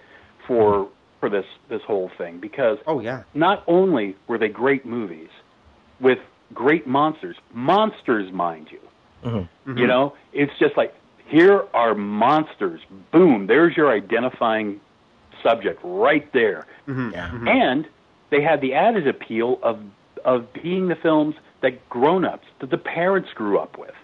for 0.46 0.88
for 1.18 1.28
this 1.28 1.44
this 1.68 1.82
whole 1.82 2.10
thing 2.16 2.38
because 2.38 2.78
oh 2.86 3.00
yeah, 3.00 3.24
not 3.34 3.64
only 3.66 4.16
were 4.28 4.38
they 4.38 4.48
great 4.48 4.86
movies 4.86 5.28
with 6.00 6.18
great 6.54 6.86
monsters, 6.86 7.36
monsters, 7.52 8.32
mind 8.32 8.68
you, 8.70 8.80
mm-hmm. 9.24 9.38
Mm-hmm. 9.38 9.78
you 9.78 9.86
know, 9.88 10.14
it's 10.32 10.56
just 10.60 10.76
like 10.76 10.94
here 11.26 11.64
are 11.74 11.94
monsters. 11.96 12.80
Boom, 13.12 13.48
there's 13.48 13.76
your 13.76 13.92
identifying 13.92 14.80
subject 15.42 15.80
right 15.82 16.32
there, 16.32 16.68
mm-hmm. 16.86 17.10
yeah. 17.10 17.30
Mm-hmm. 17.30 17.48
and 17.48 17.88
they 18.30 18.42
had 18.42 18.60
the 18.60 18.74
added 18.74 19.08
appeal 19.08 19.58
of 19.64 19.80
of 20.24 20.52
being 20.52 20.88
the 20.88 20.96
films 20.96 21.34
that 21.62 21.88
grown-ups, 21.88 22.46
that 22.60 22.70
the 22.70 22.78
parents 22.78 23.30
grew 23.34 23.58
up 23.58 23.78
with. 23.78 23.94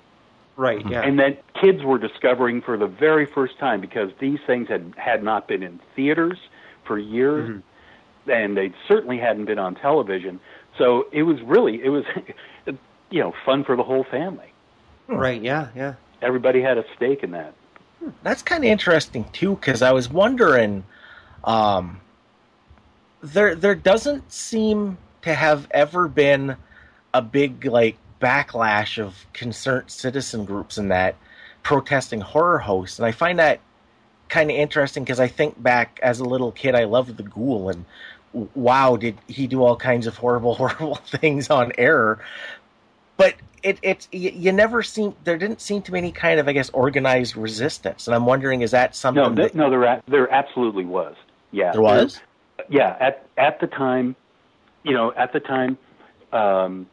Right, 0.56 0.86
yeah. 0.88 1.02
And 1.02 1.18
that 1.18 1.42
kids 1.54 1.82
were 1.82 1.98
discovering 1.98 2.62
for 2.62 2.78
the 2.78 2.86
very 2.86 3.26
first 3.26 3.58
time 3.58 3.80
because 3.80 4.10
these 4.20 4.38
things 4.46 4.68
had 4.68 4.94
had 4.96 5.22
not 5.22 5.48
been 5.48 5.62
in 5.62 5.80
theaters 5.94 6.38
for 6.84 6.98
years. 6.98 7.50
Mm-hmm. 7.50 8.30
and 8.30 8.56
they 8.56 8.72
certainly 8.88 9.18
hadn't 9.18 9.44
been 9.44 9.58
on 9.58 9.74
television. 9.74 10.40
So 10.78 11.06
it 11.12 11.24
was 11.24 11.40
really 11.42 11.82
it 11.84 11.90
was 11.90 12.04
you 13.10 13.20
know 13.20 13.34
fun 13.44 13.64
for 13.64 13.76
the 13.76 13.82
whole 13.82 14.04
family. 14.04 14.52
Right. 15.08 15.42
Yeah. 15.42 15.68
Yeah. 15.76 15.94
Everybody 16.22 16.62
had 16.62 16.78
a 16.78 16.84
stake 16.96 17.22
in 17.22 17.32
that. 17.32 17.54
That's 18.22 18.42
kind 18.42 18.64
of 18.64 18.70
interesting 18.70 19.24
too, 19.32 19.56
because 19.56 19.82
I 19.82 19.92
was 19.92 20.08
wondering. 20.08 20.84
Um, 21.44 22.00
there, 23.22 23.54
there 23.54 23.74
doesn't 23.74 24.32
seem 24.32 24.98
to 25.26 25.34
have 25.34 25.66
ever 25.72 26.06
been 26.06 26.56
a 27.12 27.20
big 27.20 27.64
like 27.64 27.96
backlash 28.20 29.02
of 29.02 29.26
concerned 29.32 29.90
citizen 29.90 30.44
groups 30.44 30.78
in 30.78 30.88
that 30.88 31.16
protesting 31.64 32.20
horror 32.20 32.58
hosts, 32.58 33.00
and 33.00 33.06
I 33.06 33.10
find 33.10 33.40
that 33.40 33.58
kind 34.28 34.52
of 34.52 34.56
interesting 34.56 35.02
because 35.02 35.18
I 35.18 35.26
think 35.26 35.60
back 35.60 35.98
as 36.00 36.20
a 36.20 36.24
little 36.24 36.52
kid, 36.52 36.76
I 36.76 36.84
loved 36.84 37.16
the 37.16 37.24
Ghoul, 37.24 37.70
and 37.70 37.84
wow, 38.54 38.94
did 38.94 39.18
he 39.26 39.48
do 39.48 39.64
all 39.64 39.74
kinds 39.74 40.06
of 40.06 40.16
horrible, 40.16 40.54
horrible 40.62 40.94
things 40.94 41.50
on 41.50 41.72
air? 41.76 42.20
But 43.16 43.34
it, 43.64 43.80
it's 43.82 44.06
you, 44.12 44.52
never 44.52 44.84
seem 44.84 45.16
there 45.24 45.38
didn't 45.38 45.60
seem 45.60 45.82
to 45.82 45.90
be 45.90 45.98
any 45.98 46.12
kind 46.12 46.38
of 46.38 46.46
I 46.46 46.52
guess 46.52 46.70
organized 46.70 47.36
resistance, 47.36 48.06
and 48.06 48.14
I'm 48.14 48.26
wondering 48.26 48.60
is 48.60 48.70
that 48.70 48.94
something? 48.94 49.34
No, 49.34 49.42
that, 49.42 49.56
no, 49.56 49.70
there 49.70 50.02
there 50.06 50.32
absolutely 50.32 50.84
was. 50.84 51.16
Yeah, 51.50 51.72
there 51.72 51.82
was. 51.82 52.20
There, 52.58 52.66
yeah, 52.68 52.96
at 53.00 53.26
at 53.36 53.58
the 53.58 53.66
time, 53.66 54.14
you 54.86 54.92
know, 54.92 55.12
at 55.16 55.32
the 55.32 55.40
time, 55.40 55.76
um, 56.32 56.86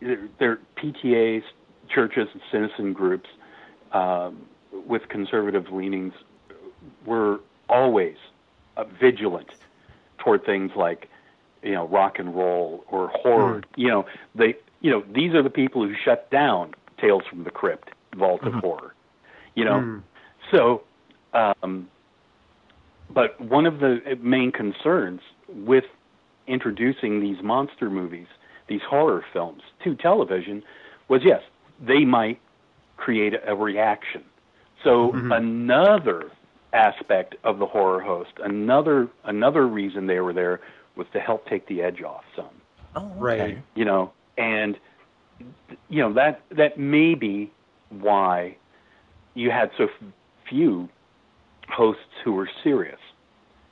there, 0.00 0.28
there 0.38 0.58
PTAs, 0.76 1.42
churches, 1.88 2.28
and 2.32 2.40
citizen 2.50 2.94
groups 2.94 3.28
um, 3.92 4.46
with 4.86 5.08
conservative 5.08 5.70
leanings 5.70 6.14
were 7.04 7.40
always 7.68 8.16
uh, 8.78 8.84
vigilant 8.84 9.50
toward 10.18 10.46
things 10.46 10.72
like 10.76 11.10
you 11.62 11.72
know 11.72 11.86
rock 11.88 12.18
and 12.18 12.34
roll 12.34 12.84
or 12.88 13.08
horror. 13.08 13.60
Mm. 13.60 13.64
You 13.76 13.88
know 13.88 14.06
they 14.34 14.56
you 14.80 14.90
know 14.90 15.04
these 15.12 15.34
are 15.34 15.42
the 15.42 15.50
people 15.50 15.86
who 15.86 15.94
shut 15.94 16.30
down 16.30 16.74
Tales 16.98 17.24
from 17.28 17.44
the 17.44 17.50
Crypt, 17.50 17.90
Vault 18.16 18.40
mm-hmm. 18.40 18.56
of 18.56 18.64
Horror. 18.64 18.94
You 19.54 19.64
know, 19.66 19.80
mm. 19.80 20.02
so. 20.50 20.82
Um, 21.34 21.88
but 23.10 23.40
one 23.40 23.66
of 23.66 23.80
the 23.80 24.18
main 24.20 24.50
concerns 24.50 25.20
with 25.48 25.84
introducing 26.46 27.20
these 27.20 27.42
monster 27.42 27.90
movies, 27.90 28.26
these 28.68 28.82
horror 28.88 29.24
films 29.32 29.62
to 29.84 29.94
television, 29.94 30.62
was 31.08 31.22
yes, 31.24 31.42
they 31.80 32.04
might 32.04 32.40
create 32.96 33.34
a 33.46 33.54
reaction. 33.54 34.24
So 34.82 35.12
mm-hmm. 35.12 35.32
another 35.32 36.30
aspect 36.72 37.36
of 37.44 37.58
the 37.58 37.66
horror 37.66 38.00
host. 38.00 38.32
Another 38.42 39.08
another 39.24 39.66
reason 39.66 40.06
they 40.06 40.20
were 40.20 40.32
there 40.32 40.60
was 40.96 41.06
to 41.12 41.20
help 41.20 41.46
take 41.46 41.66
the 41.68 41.82
edge 41.82 42.02
off 42.02 42.24
some. 42.36 42.46
Oh, 42.96 43.06
okay. 43.06 43.14
right. 43.18 43.58
You 43.74 43.84
know, 43.84 44.12
and 44.36 44.76
you 45.88 46.00
know 46.00 46.12
that 46.14 46.42
that 46.50 46.78
may 46.78 47.14
be 47.14 47.50
why 47.90 48.56
you 49.34 49.50
had 49.50 49.70
so 49.78 49.88
few 50.48 50.88
hosts 51.68 52.02
who 52.24 52.32
were 52.32 52.48
serious. 52.62 52.98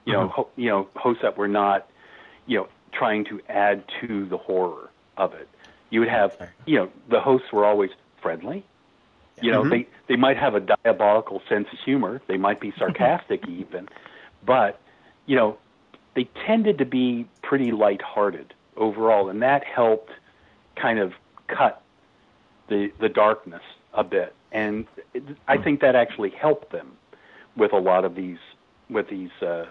You 0.05 0.15
know, 0.15 0.21
mm-hmm. 0.21 0.33
ho- 0.33 0.51
you 0.57 0.69
know, 0.69 0.89
hosts 0.97 1.23
that 1.23 1.37
were 1.37 1.49
not, 1.49 1.87
you 2.47 2.59
know, 2.59 2.69
trying 2.93 3.25
to 3.27 3.41
add 3.49 3.85
to 4.01 4.27
the 4.27 4.37
horror 4.37 4.91
of 5.17 5.35
it. 5.35 5.49
You 5.91 6.01
would 6.01 6.09
have, 6.09 6.37
you 6.67 6.79
know, 6.79 6.91
the 7.09 7.21
hosts 7.21 7.53
were 7.53 7.65
always 7.65 7.91
friendly. 8.21 8.65
You 9.41 9.51
know, 9.51 9.63
mm-hmm. 9.63 9.71
they 9.71 9.87
they 10.09 10.17
might 10.17 10.37
have 10.37 10.55
a 10.55 10.61
diabolical 10.61 11.43
sense 11.49 11.69
of 11.73 11.79
humor. 11.79 12.23
They 12.27 12.37
might 12.37 12.61
be 12.61 12.73
sarcastic 12.79 13.47
even, 13.49 13.89
but 14.45 14.81
you 15.27 15.37
know, 15.37 15.59
they 16.15 16.25
tended 16.47 16.79
to 16.79 16.85
be 16.85 17.27
pretty 17.43 17.73
lighthearted 17.73 18.55
overall, 18.77 19.29
and 19.29 19.43
that 19.43 19.65
helped 19.65 20.13
kind 20.77 20.99
of 20.99 21.13
cut 21.49 21.83
the 22.69 22.93
the 22.99 23.09
darkness 23.09 23.63
a 23.95 24.05
bit. 24.05 24.35
And 24.53 24.87
it, 25.15 25.23
I 25.49 25.57
think 25.57 25.81
that 25.81 25.95
actually 25.97 26.31
helped 26.31 26.71
them 26.73 26.97
with 27.57 27.73
a 27.73 27.79
lot 27.79 28.05
of 28.05 28.15
these 28.15 28.39
with 28.89 29.09
these 29.09 29.31
uh, 29.41 29.67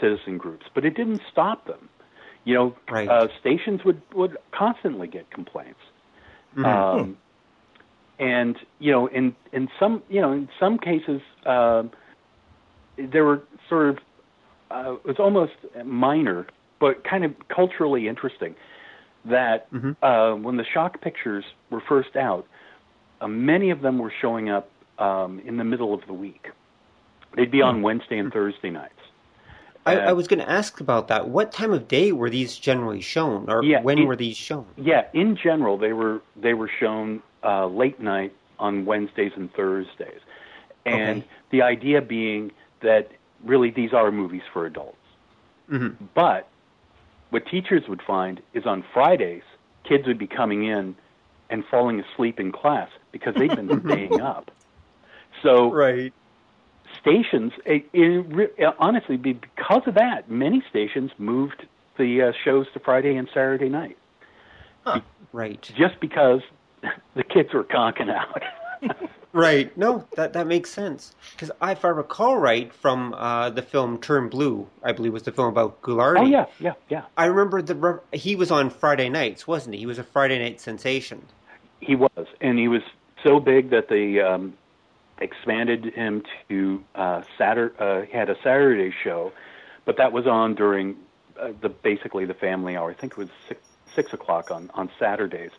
citizen 0.00 0.38
groups, 0.38 0.66
but 0.74 0.84
it 0.84 0.94
didn't 0.94 1.22
stop 1.30 1.66
them. 1.66 1.88
You 2.44 2.54
know, 2.54 2.76
right. 2.90 3.08
uh, 3.08 3.28
stations 3.40 3.80
would 3.84 4.02
would 4.14 4.36
constantly 4.52 5.06
get 5.06 5.30
complaints. 5.30 5.80
Mm-hmm. 6.56 6.64
Um, 6.64 7.16
and 8.18 8.56
you 8.78 8.92
know, 8.92 9.06
in 9.06 9.34
in 9.52 9.68
some 9.78 10.02
you 10.08 10.20
know 10.20 10.32
in 10.32 10.48
some 10.60 10.78
cases, 10.78 11.20
uh, 11.46 11.84
there 12.96 13.24
were 13.24 13.42
sort 13.68 13.90
of 13.90 13.98
uh, 14.70 14.94
it 14.94 15.06
was 15.06 15.16
almost 15.18 15.52
minor, 15.84 16.46
but 16.80 17.04
kind 17.04 17.24
of 17.24 17.32
culturally 17.54 18.08
interesting. 18.08 18.54
That 19.24 19.72
mm-hmm. 19.72 20.04
uh, 20.04 20.36
when 20.36 20.56
the 20.56 20.64
shock 20.72 21.00
pictures 21.00 21.44
were 21.70 21.82
first 21.88 22.14
out, 22.14 22.46
uh, 23.20 23.26
many 23.26 23.70
of 23.70 23.80
them 23.80 23.98
were 23.98 24.12
showing 24.20 24.50
up 24.50 24.70
um, 24.98 25.40
in 25.46 25.56
the 25.56 25.64
middle 25.64 25.94
of 25.94 26.00
the 26.06 26.12
week. 26.12 26.48
They'd 27.34 27.50
be 27.50 27.62
on 27.62 27.76
mm-hmm. 27.76 27.84
Wednesday 27.84 28.18
and 28.18 28.32
Thursday 28.32 28.70
nights. 28.70 28.92
I, 29.86 29.98
I, 29.98 30.12
was 30.12 30.26
going 30.28 30.38
to 30.38 30.50
ask 30.50 30.80
about 30.80 31.08
that. 31.08 31.28
What 31.28 31.52
time 31.52 31.72
of 31.72 31.88
day 31.88 32.12
were 32.12 32.30
these 32.30 32.56
generally 32.56 33.00
shown, 33.00 33.50
or 33.50 33.62
yeah, 33.62 33.82
when 33.82 33.98
in, 33.98 34.06
were 34.06 34.16
these 34.16 34.36
shown? 34.36 34.66
Yeah, 34.76 35.06
in 35.12 35.36
general, 35.36 35.76
they 35.76 35.92
were 35.92 36.22
they 36.36 36.54
were 36.54 36.70
shown 36.80 37.22
uh, 37.42 37.66
late 37.66 38.00
night 38.00 38.34
on 38.58 38.84
Wednesdays 38.84 39.32
and 39.36 39.52
Thursdays. 39.52 40.20
And 40.86 41.18
okay. 41.18 41.28
the 41.50 41.62
idea 41.62 42.00
being 42.00 42.52
that 42.80 43.10
really 43.44 43.70
these 43.70 43.92
are 43.92 44.10
movies 44.10 44.42
for 44.52 44.66
adults. 44.66 44.96
Mm-hmm. 45.70 46.04
But 46.14 46.48
what 47.30 47.46
teachers 47.46 47.88
would 47.88 48.02
find 48.02 48.40
is 48.52 48.66
on 48.66 48.84
Fridays, 48.92 49.42
kids 49.84 50.06
would 50.06 50.18
be 50.18 50.26
coming 50.26 50.64
in 50.64 50.94
and 51.50 51.64
falling 51.70 52.00
asleep 52.00 52.40
in 52.40 52.52
class 52.52 52.88
because 53.12 53.34
they've 53.34 53.54
been 53.54 53.82
staying 53.86 54.20
up. 54.20 54.50
So 55.42 55.70
right. 55.72 56.12
Stations, 57.04 57.52
it, 57.66 57.86
it, 57.92 58.74
honestly, 58.78 59.16
because 59.18 59.82
of 59.86 59.94
that, 59.94 60.30
many 60.30 60.62
stations 60.70 61.10
moved 61.18 61.66
the 61.98 62.22
uh, 62.22 62.32
shows 62.44 62.66
to 62.72 62.80
Friday 62.80 63.16
and 63.16 63.28
Saturday 63.28 63.68
night. 63.68 63.98
Huh. 64.84 65.00
Right. 65.32 65.60
Just 65.76 66.00
because 66.00 66.40
the 67.14 67.22
kids 67.22 67.52
were 67.52 67.64
conking 67.64 68.10
out. 68.10 68.42
right. 69.32 69.76
No, 69.76 70.06
that 70.16 70.32
that 70.32 70.46
makes 70.46 70.70
sense. 70.70 71.14
Because 71.32 71.50
if 71.62 71.84
I 71.84 71.88
recall 71.88 72.38
right 72.38 72.72
from 72.72 73.14
uh, 73.14 73.50
the 73.50 73.62
film 73.62 73.98
Turn 73.98 74.28
Blue, 74.28 74.66
I 74.82 74.92
believe 74.92 75.12
was 75.12 75.22
the 75.22 75.32
film 75.32 75.48
about 75.48 75.82
Ghoulardi. 75.82 76.20
Oh 76.20 76.26
yeah, 76.26 76.46
yeah, 76.58 76.72
yeah. 76.88 77.04
I 77.16 77.26
remember 77.26 77.62
the 77.62 78.00
he 78.12 78.36
was 78.36 78.50
on 78.50 78.70
Friday 78.70 79.08
nights, 79.08 79.46
wasn't 79.46 79.74
he? 79.74 79.80
He 79.80 79.86
was 79.86 79.98
a 79.98 80.04
Friday 80.04 80.38
night 80.38 80.60
sensation. 80.60 81.22
He 81.80 81.94
was, 81.96 82.26
and 82.40 82.58
he 82.58 82.68
was 82.68 82.82
so 83.22 83.40
big 83.40 83.70
that 83.70 83.88
the 83.88 84.20
um, 84.20 84.54
expanded 85.18 85.84
him 85.94 86.22
to 86.48 86.84
uh, 86.94 87.22
Saturday. 87.38 87.74
Uh, 87.78 88.02
he 88.02 88.12
had 88.12 88.30
a 88.30 88.36
Saturday 88.42 88.92
show, 89.02 89.32
but 89.84 89.96
that 89.96 90.12
was 90.12 90.26
on 90.26 90.54
during 90.54 90.96
uh, 91.38 91.52
the 91.60 91.68
basically 91.68 92.24
the 92.24 92.34
family 92.34 92.76
hour. 92.76 92.90
I 92.90 92.94
think 92.94 93.12
it 93.12 93.18
was 93.18 93.28
six, 93.48 93.60
six 93.94 94.12
o'clock 94.12 94.50
on 94.50 94.70
on 94.74 94.90
Saturdays 94.98 95.52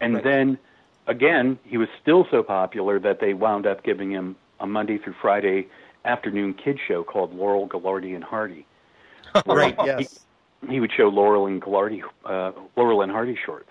and 0.00 0.14
right. 0.14 0.24
then 0.24 0.58
again, 1.06 1.58
he 1.64 1.78
was 1.78 1.88
still 2.00 2.26
so 2.30 2.42
popular 2.42 2.98
that 3.00 3.20
they 3.20 3.34
wound 3.34 3.66
up 3.66 3.82
giving 3.82 4.10
him 4.10 4.36
a 4.60 4.66
Monday 4.66 4.98
through 4.98 5.14
Friday 5.20 5.68
afternoon 6.04 6.54
kid 6.54 6.78
show 6.86 7.02
called 7.02 7.34
Laurel, 7.34 7.68
Ghoulardi 7.68 8.14
and 8.14 8.24
Hardy. 8.24 8.66
right. 9.46 9.74
Yes. 9.84 10.20
He, 10.66 10.74
he, 10.74 10.80
would 10.80 10.92
show 10.92 11.08
Laurel 11.08 11.46
and 11.46 11.60
Ghoulardi, 11.60 12.02
uh, 12.24 12.52
Laurel 12.76 13.02
and 13.02 13.10
Hardy 13.10 13.36
shorts. 13.44 13.70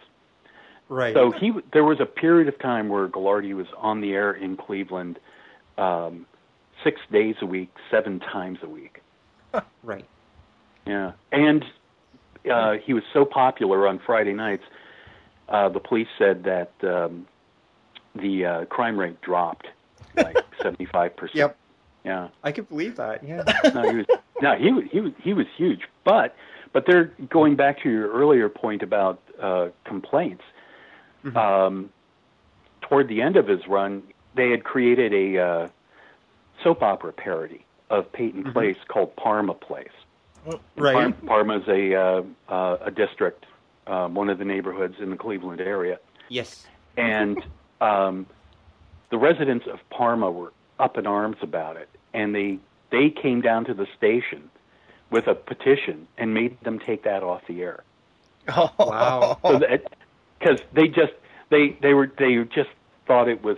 Right. 0.90 1.14
So 1.14 1.32
he 1.32 1.52
there 1.72 1.84
was 1.84 2.00
a 2.00 2.06
period 2.06 2.48
of 2.48 2.60
time 2.60 2.90
where 2.90 3.08
Ghoulardi 3.08 3.54
was 3.54 3.68
on 3.78 4.02
the 4.02 4.14
air 4.14 4.32
in 4.32 4.58
Cleveland, 4.58 5.20
um, 5.78 6.26
six 6.84 7.00
days 7.12 7.36
a 7.42 7.46
week, 7.46 7.70
seven 7.90 8.20
times 8.20 8.60
a 8.62 8.70
week. 8.70 9.02
right. 9.84 10.06
Yeah, 10.86 11.14
and 11.32 11.64
uh, 12.52 12.74
he 12.84 12.94
was 12.94 13.04
so 13.14 13.24
popular 13.24 13.88
on 13.88 14.00
Friday 14.06 14.34
nights 14.34 14.64
uh, 15.50 15.70
the 15.70 15.80
police 15.80 16.08
said 16.18 16.44
that 16.44 16.72
um, 16.84 17.28
the 18.16 18.46
uh, 18.46 18.66
crime 18.66 18.98
rate 18.98 19.20
dropped 19.22 19.68
like 20.16 20.38
seventy 20.62 20.86
five 20.86 21.16
percent. 21.16 21.38
Yep. 21.38 21.58
Yeah. 22.06 22.28
I 22.44 22.52
can 22.52 22.66
believe 22.66 22.98
that. 22.98 23.24
Yeah. 23.24 23.44
no, 23.74 23.90
he 23.90 23.98
was 23.98 24.06
no, 24.42 24.56
he 24.56 24.72
was 24.72 24.84
he 24.92 25.00
was 25.00 25.12
he 25.22 25.34
was 25.34 25.46
huge. 25.58 25.82
But 26.04 26.36
but 26.72 26.86
they're 26.88 27.14
going 27.30 27.56
back 27.56 27.82
to 27.84 27.90
your 27.90 28.12
earlier 28.12 28.50
point 28.50 28.84
about 28.84 29.22
uh, 29.42 29.70
complaints. 29.86 30.44
Mm-hmm. 31.24 31.38
Um, 31.38 31.90
toward 32.82 33.08
the 33.08 33.22
end 33.22 33.38
of 33.38 33.48
his 33.48 33.68
run, 33.68 34.04
they 34.36 34.50
had 34.50 34.64
created 34.64 35.14
a 35.14 35.40
uh, 35.40 35.68
soap 36.64 36.82
opera 36.82 37.14
parody 37.14 37.66
of 37.90 38.12
Peyton 38.12 38.44
mm-hmm. 38.44 38.52
Place 38.54 38.78
called 38.88 39.16
Parma 39.16 39.54
Place. 39.54 39.88
Right. 40.76 41.26
Parma 41.26 41.60
is 41.60 41.68
a 41.70 41.96
uh, 41.96 42.24
uh, 42.50 42.78
a 42.82 42.92
district 42.92 43.46
um, 43.88 44.16
one 44.16 44.30
of 44.30 44.38
the 44.38 44.46
neighborhoods 44.46 44.96
in 45.00 45.10
the 45.10 45.16
Cleveland 45.16 45.62
area. 45.62 46.00
Yes. 46.30 46.66
And 46.98 47.38
um, 47.82 48.26
the 49.10 49.18
residents 49.18 49.66
of 49.68 49.80
Parma 49.90 50.32
were 50.32 50.54
up 50.80 50.98
in 50.98 51.08
arms 51.08 51.38
about 51.42 51.78
it, 51.78 51.90
and 52.14 52.34
they 52.36 52.60
they 52.92 53.10
came 53.10 53.42
down 53.42 53.66
to 53.66 53.74
the 53.74 53.88
station 53.98 54.50
with 55.10 55.28
a 55.28 55.36
petition 55.36 56.08
and 56.18 56.34
made 56.34 56.60
them 56.62 56.80
take 56.80 57.04
that 57.04 57.24
off 57.24 57.42
the 57.48 57.62
air. 57.62 57.84
Oh, 58.50 58.72
Wow. 58.80 59.38
So 59.44 59.60
because 60.44 60.60
they 60.74 60.88
just 60.88 61.14
they 61.50 61.78
they 61.82 61.94
were 61.94 62.12
they 62.18 62.36
just 62.46 62.70
thought 63.08 63.28
it 63.30 63.44
was 63.44 63.58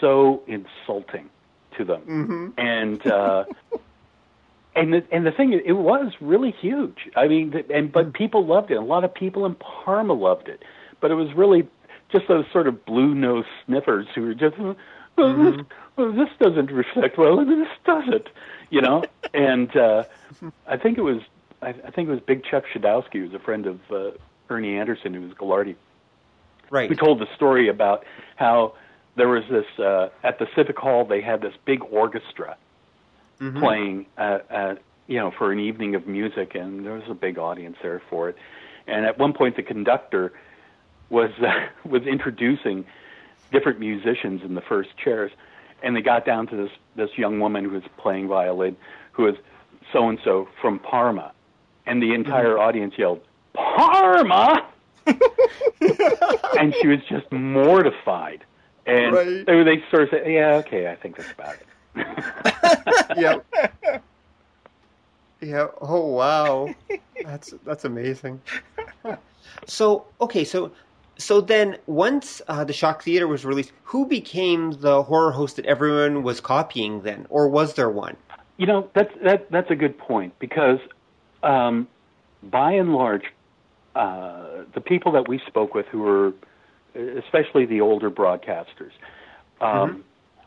so 0.00 0.42
insulting 0.46 1.28
to 1.76 1.84
them, 1.84 2.02
Mm-hmm. 2.02 2.48
and 2.58 3.06
uh, 3.06 3.44
and 4.76 4.92
the 4.92 5.04
and 5.10 5.26
the 5.26 5.32
thing 5.32 5.52
is, 5.52 5.60
it 5.64 5.72
was 5.72 6.12
really 6.20 6.50
huge. 6.52 7.10
I 7.16 7.28
mean, 7.28 7.64
and 7.72 7.92
but 7.92 8.12
people 8.14 8.44
loved 8.46 8.70
it. 8.70 8.76
A 8.76 8.80
lot 8.80 9.04
of 9.04 9.14
people 9.14 9.46
in 9.46 9.54
Parma 9.56 10.12
loved 10.14 10.48
it, 10.48 10.62
but 11.00 11.10
it 11.10 11.14
was 11.14 11.32
really 11.34 11.66
just 12.10 12.28
those 12.28 12.44
sort 12.52 12.66
of 12.66 12.84
blue 12.84 13.14
nosed 13.14 13.48
sniffers 13.66 14.06
who 14.14 14.22
were 14.22 14.34
just. 14.34 14.56
"Oh, 14.58 14.76
Mm-hmm. 15.18 15.44
this, 15.58 15.66
well, 15.96 16.12
this 16.12 16.30
doesn't 16.40 16.70
reflect 16.72 17.18
well, 17.18 17.38
and 17.38 17.50
this 17.60 17.68
doesn't, 17.84 18.28
you 18.70 18.80
know. 18.80 19.04
And 19.34 19.76
uh, 19.76 20.04
I 20.66 20.78
think 20.78 20.96
it 20.96 21.02
was, 21.02 21.20
I, 21.60 21.68
I 21.68 21.90
think 21.90 22.08
it 22.08 22.12
was 22.12 22.20
Big 22.20 22.44
Chuck 22.44 22.64
Schodowski, 22.74 23.12
who 23.18 23.24
was 23.24 23.34
a 23.34 23.38
friend 23.38 23.66
of 23.66 23.78
uh, 23.90 24.12
Ernie 24.48 24.78
Anderson, 24.78 25.12
who 25.12 25.20
was 25.20 25.32
Ghoulardi, 25.32 25.76
Right. 26.72 26.88
who 26.88 26.96
told 26.96 27.20
the 27.20 27.28
story 27.36 27.68
about 27.68 28.04
how 28.36 28.72
there 29.14 29.28
was 29.28 29.44
this 29.50 29.66
uh, 29.78 30.08
at 30.24 30.38
the 30.38 30.46
Civic 30.56 30.78
Hall. 30.78 31.04
They 31.04 31.20
had 31.20 31.42
this 31.42 31.52
big 31.66 31.82
orchestra 31.90 32.56
playing, 33.60 34.06
uh, 34.16 34.38
uh, 34.50 34.74
you 35.06 35.18
know, 35.18 35.30
for 35.36 35.52
an 35.52 35.58
evening 35.58 35.94
of 35.94 36.06
music, 36.06 36.54
and 36.54 36.84
there 36.84 36.94
was 36.94 37.02
a 37.10 37.14
big 37.14 37.38
audience 37.38 37.76
there 37.82 38.00
for 38.08 38.30
it. 38.30 38.36
And 38.86 39.04
at 39.04 39.18
one 39.18 39.34
point, 39.34 39.56
the 39.56 39.62
conductor 39.62 40.32
was 41.10 41.30
uh, 41.42 41.66
was 41.88 42.04
introducing 42.06 42.86
different 43.52 43.78
musicians 43.78 44.40
in 44.42 44.54
the 44.54 44.62
first 44.62 44.96
chairs, 44.96 45.30
and 45.82 45.94
they 45.94 46.00
got 46.00 46.24
down 46.24 46.46
to 46.48 46.56
this 46.56 46.70
this 46.96 47.10
young 47.18 47.38
woman 47.38 47.64
who 47.64 47.72
was 47.72 47.82
playing 47.98 48.28
violin, 48.28 48.78
who 49.12 49.24
was 49.24 49.34
so 49.92 50.08
and 50.08 50.18
so 50.24 50.48
from 50.62 50.78
Parma, 50.78 51.32
and 51.84 52.02
the 52.02 52.14
entire 52.14 52.58
audience 52.58 52.94
yelled 52.96 53.20
Parma, 53.52 54.66
and 56.58 56.74
she 56.80 56.88
was 56.88 57.00
just 57.08 57.30
mortified. 57.32 58.44
And 58.86 59.12
Right. 59.14 59.46
they, 59.46 59.62
they 59.62 59.82
sort 59.90 60.02
of 60.04 60.08
said, 60.10 60.30
"Yeah, 60.30 60.56
okay, 60.56 60.88
I 60.88 60.96
think 60.96 61.16
that's 61.16 61.30
about 61.32 61.54
it." 61.54 61.66
yeah. 63.16 64.00
Yeah. 65.40 65.66
Oh 65.80 66.06
wow. 66.06 66.74
That's 67.24 67.54
that's 67.64 67.84
amazing. 67.84 68.40
So 69.66 70.06
okay, 70.20 70.44
so 70.44 70.72
so 71.18 71.40
then 71.40 71.76
once 71.86 72.40
uh, 72.48 72.64
the 72.64 72.72
Shock 72.72 73.02
Theater 73.02 73.28
was 73.28 73.44
released, 73.44 73.72
who 73.84 74.06
became 74.06 74.72
the 74.72 75.02
horror 75.02 75.32
host 75.32 75.56
that 75.56 75.66
everyone 75.66 76.22
was 76.22 76.40
copying 76.40 77.02
then, 77.02 77.26
or 77.28 77.48
was 77.48 77.74
there 77.74 77.90
one? 77.90 78.16
You 78.56 78.66
know, 78.66 78.88
that's 78.94 79.12
that 79.22 79.50
that's 79.50 79.70
a 79.70 79.74
good 79.74 79.98
point 79.98 80.32
because, 80.38 80.78
um, 81.42 81.86
by 82.42 82.72
and 82.72 82.94
large, 82.94 83.24
uh, 83.94 84.64
the 84.74 84.80
people 84.80 85.12
that 85.12 85.28
we 85.28 85.40
spoke 85.46 85.74
with, 85.74 85.86
who 85.86 86.00
were 86.00 86.32
especially 86.94 87.64
the 87.66 87.80
older 87.80 88.10
broadcasters, 88.10 88.92
um, 89.60 90.04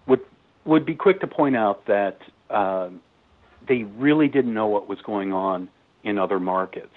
would 0.08 0.21
would 0.65 0.86
be 0.86 0.95
quick 0.95 1.19
to 1.21 1.27
point 1.27 1.55
out 1.55 1.86
that 1.86 2.19
um, 2.49 3.01
they 3.67 3.84
really 3.84 4.27
didn't 4.27 4.53
know 4.53 4.67
what 4.67 4.88
was 4.88 4.99
going 5.01 5.34
on 5.34 5.69
in 6.03 6.17
other 6.17 6.39
markets 6.39 6.95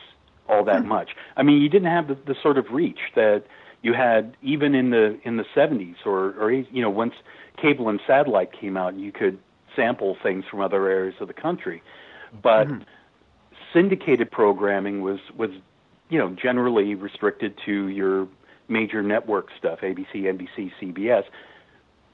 all 0.48 0.64
that 0.64 0.84
much. 0.84 1.10
I 1.36 1.42
mean, 1.42 1.60
you 1.60 1.68
didn't 1.68 1.90
have 1.90 2.08
the, 2.08 2.14
the 2.26 2.34
sort 2.42 2.58
of 2.58 2.70
reach 2.70 3.00
that 3.14 3.44
you 3.82 3.92
had 3.92 4.36
even 4.42 4.74
in 4.74 4.90
the 4.90 5.18
in 5.24 5.36
the 5.36 5.44
70s 5.54 5.96
or 6.04 6.30
or 6.40 6.50
you 6.50 6.82
know 6.82 6.90
once 6.90 7.14
cable 7.60 7.88
and 7.88 8.00
satellite 8.06 8.52
came 8.52 8.76
out, 8.76 8.94
you 8.94 9.12
could 9.12 9.38
sample 9.76 10.16
things 10.22 10.44
from 10.50 10.60
other 10.60 10.88
areas 10.88 11.14
of 11.20 11.28
the 11.28 11.34
country. 11.34 11.82
But 12.42 12.68
syndicated 13.72 14.30
programming 14.30 15.02
was 15.02 15.20
was 15.36 15.50
you 16.08 16.18
know 16.18 16.30
generally 16.30 16.94
restricted 16.94 17.58
to 17.66 17.88
your 17.88 18.28
major 18.68 19.02
network 19.02 19.48
stuff, 19.58 19.80
ABC, 19.80 20.14
NBC, 20.14 20.70
CBS. 20.80 21.24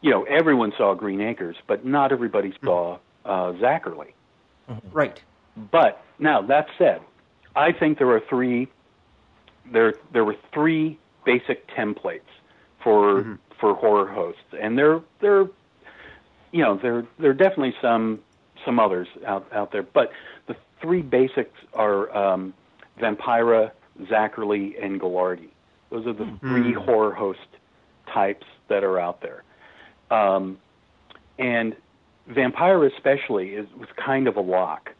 You 0.01 0.11
know, 0.11 0.25
everyone 0.25 0.73
saw 0.77 0.95
Green 0.95 1.21
Acres, 1.21 1.57
but 1.67 1.85
not 1.85 2.13
everybody 2.13 2.55
saw 2.63 2.99
uh, 3.25 3.53
Zacherle. 3.53 4.13
Right. 4.93 5.21
But 5.71 6.03
now 6.19 6.43
that 6.43 6.67
said, 6.79 7.01
I 7.57 7.73
think 7.73 7.99
there 7.99 8.11
are 8.11 8.23
three 8.29 8.69
there 9.71 9.95
there 10.13 10.25
were 10.25 10.37
three 10.53 10.99
basic 11.25 11.67
templates 11.69 12.21
for 12.83 13.39
for 13.61 13.75
horror 13.75 14.07
hosts, 14.07 14.43
and 14.61 14.77
there 14.77 15.01
there 15.21 15.47
you 16.53 16.63
know 16.63 16.77
there 16.77 17.07
there 17.19 17.31
are 17.31 17.35
definitely 17.35 17.75
some 17.81 18.21
some 18.65 18.79
others 18.79 19.09
out 19.27 19.47
out 19.53 19.73
there, 19.73 19.83
but 19.83 20.13
the 20.47 20.57
three 20.81 21.03
basics 21.03 21.59
are 21.73 22.15
um, 22.17 22.53
Vampira, 23.01 23.71
Zacherle, 24.03 24.75
and 24.83 25.01
Ghoulardi. 25.01 25.49
Those 25.91 26.07
are 26.07 26.13
the 26.13 26.37
three 26.41 26.73
horror 26.73 27.13
host 27.15 27.39
types 28.13 28.47
that 28.69 28.83
are 28.85 28.99
out 28.99 29.21
there. 29.23 29.43
Um, 30.11 30.59
and 31.39 31.77
Vampira 32.31 32.91
especially 32.95 33.51
is 33.51 33.67
was 33.79 33.89
kind 33.97 34.27
of 34.29 34.37
a 34.37 34.41
lock. 34.41 34.91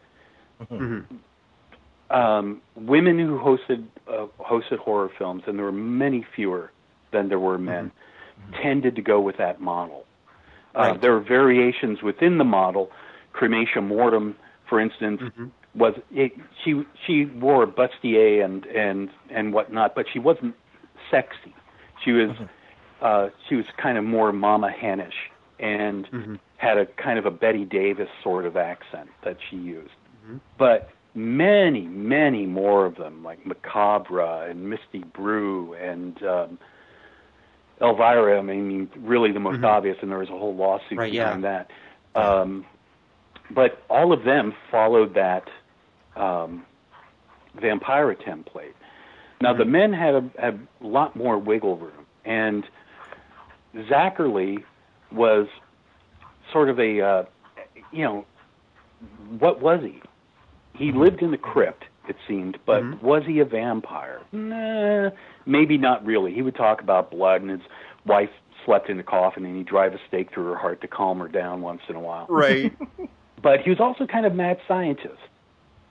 Um, 2.11 2.61
women 2.77 3.19
who 3.19 3.39
hosted 3.39 3.85
uh, 4.07 4.27
hosted 4.39 4.79
horror 4.79 5.11
films, 5.19 5.43
and 5.47 5.59
there 5.59 5.65
were 5.65 5.73
many 5.73 6.25
fewer 6.37 6.71
than 7.13 7.29
there 7.29 7.39
were 7.41 7.59
men, 7.59 7.91
tended 8.63 8.95
to 8.97 9.03
go 9.03 9.21
with 9.21 9.37
that 9.39 9.61
model. 9.61 10.05
Uh, 10.75 10.79
Right. 10.81 11.01
there 11.01 11.15
are 11.17 11.21
variations 11.21 12.03
within 12.03 12.39
the 12.39 12.45
model. 12.45 12.91
Crematia 13.33 13.81
Mortem, 13.83 14.37
for 14.69 14.81
instance, 14.81 15.23
was 15.75 15.95
it, 16.13 16.33
she 16.65 16.85
she 17.07 17.25
wore 17.27 17.63
a 17.63 17.67
bustier 17.67 18.45
and 18.45 18.65
and 18.67 19.11
and 19.31 19.53
whatnot, 19.53 19.95
but 19.95 20.07
she 20.13 20.19
wasn't 20.19 20.55
sexy. 21.11 21.55
She 22.05 22.13
was 22.13 22.31
uh, 23.03 23.29
she 23.49 23.57
was 23.57 23.67
kind 23.77 23.99
of 23.99 24.05
more 24.05 24.33
Mama 24.33 24.71
Hennish 24.71 25.13
and 25.59 26.39
had 26.57 26.79
a 26.79 26.87
kind 26.87 27.19
of 27.19 27.27
a 27.27 27.31
Bette 27.31 27.65
Davis 27.65 28.09
sort 28.23 28.47
of 28.47 28.57
accent 28.57 29.09
that 29.25 29.37
she 29.51 29.57
used. 29.57 29.91
But 30.59 30.91
many, 31.15 31.83
many 31.83 32.47
more 32.47 32.87
of 32.87 32.97
them, 32.97 33.23
like 33.23 33.45
Macabre 33.47 34.49
and 34.49 34.69
Misty 34.71 35.01
Brew 35.13 35.75
and 35.75 36.21
um, 36.23 36.59
Elvira, 37.81 38.39
I 38.39 38.43
mean, 38.43 38.89
really 38.99 39.33
the 39.33 39.41
most 39.41 39.63
obvious, 39.65 39.97
and 40.01 40.11
there 40.11 40.19
was 40.19 40.29
a 40.31 40.39
whole 40.39 40.55
lawsuit 40.55 40.99
Right, 40.99 41.13
yeah. 41.13 41.25
behind 41.25 41.45
that. 41.45 41.71
Um, 42.15 42.65
but 43.51 43.83
all 43.91 44.13
of 44.13 44.25
them 44.25 44.55
followed 44.71 45.15
that 45.15 45.49
um, 46.17 46.65
Vampira 47.57 48.17
template. 48.17 48.75
Now 49.41 49.53
the 49.53 49.65
men 49.65 49.93
had 49.93 50.15
a, 50.15 50.31
had 50.39 50.67
a 50.81 50.87
lot 50.87 51.17
more 51.17 51.39
wiggle 51.39 51.77
room, 51.77 52.07
and 52.25 52.65
Zacherle 53.75 54.63
was 55.13 55.49
sort 56.53 56.69
of 56.69 56.79
a, 56.79 57.01
uh, 57.01 57.25
you 57.93 58.05
know, 58.05 58.25
what 59.39 59.61
was 59.61 59.83
he? 59.83 60.01
He 60.75 60.93
lived 60.93 61.23
in 61.23 61.31
the 61.31 61.39
crypt, 61.39 61.85
it 62.09 62.17
seemed, 62.27 62.59
but 62.65 63.03
was 63.03 63.23
he 63.27 63.41
a 63.41 63.45
vampire? 63.45 64.21
Nah, 64.33 65.11
maybe 65.47 65.79
not 65.79 66.05
really. 66.05 66.33
He 66.33 66.43
would 66.43 66.57
talk 66.57 66.81
about 66.81 67.11
blood, 67.11 67.43
and 67.43 67.51
his 67.51 67.61
wife 68.07 68.31
slept 68.65 68.89
in 68.89 68.97
the 68.97 69.03
coffin, 69.03 69.45
and 69.45 69.57
he'd 69.57 69.67
drive 69.67 69.95
a 69.95 70.01
stake 70.09 70.33
through 70.33 70.47
her 70.47 70.57
heart 70.57 70.81
to 70.81 70.89
calm 70.89 71.19
her 71.19 71.29
down 71.29 71.61
once 71.61 71.83
in 71.89 71.97
a 71.97 72.01
while 72.01 72.27
Right. 72.29 72.73
but 73.43 73.61
he 73.61 73.71
was 73.71 73.79
also 73.79 74.07
kind 74.07 74.25
of 74.27 74.35
mad 74.35 74.59
scientist 74.67 75.19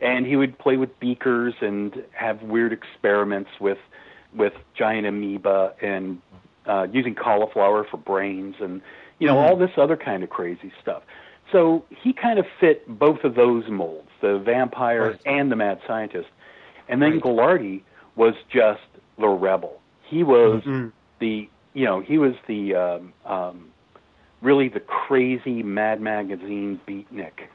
and 0.04 0.26
he 0.28 0.36
would 0.36 0.58
play 0.60 0.78
with 0.78 1.00
beakers 1.00 1.54
and 1.62 2.04
have 2.12 2.42
weird 2.44 2.74
experiments 2.74 3.50
with 3.60 3.78
with 4.36 4.54
giant 4.78 5.08
amoeba 5.08 5.74
and 5.82 6.22
uh 6.68 6.86
using 6.92 7.16
cauliflower 7.16 7.86
for 7.90 7.98
brains 7.98 8.56
and 8.60 8.82
you 9.20 9.28
know 9.28 9.38
all 9.40 9.56
this 9.56 9.72
other 9.78 9.96
kind 9.98 10.24
of 10.24 10.30
crazy 10.30 10.72
stuff 10.82 11.04
so 11.52 11.84
he 11.90 12.14
kind 12.14 12.40
of 12.40 12.46
fit 12.60 12.86
both 13.00 13.24
of 13.24 13.36
those 13.36 13.64
molds 13.70 14.10
the 14.22 14.40
vampire 14.40 15.12
Right. 15.12 15.20
and 15.26 15.52
the 15.52 15.56
mad 15.56 15.80
scientist 15.88 16.30
and 16.90 17.02
then 17.02 17.14
Right. 17.14 17.22
Ghoulardi 17.24 17.82
was 18.16 18.34
just 18.50 18.82
the 19.18 19.28
rebel 19.28 19.80
he 20.04 20.24
was 20.24 20.64
Mhm. 20.64 20.92
the 21.20 21.48
you 21.74 21.86
know 21.86 22.02
he 22.02 22.18
was 22.18 22.34
the 22.48 22.76
um 22.76 23.14
um 23.26 23.70
really 24.42 24.68
the 24.68 24.82
crazy 24.82 25.64
Mad 25.64 26.02
Magazine 26.02 26.80
beatnik 26.88 27.48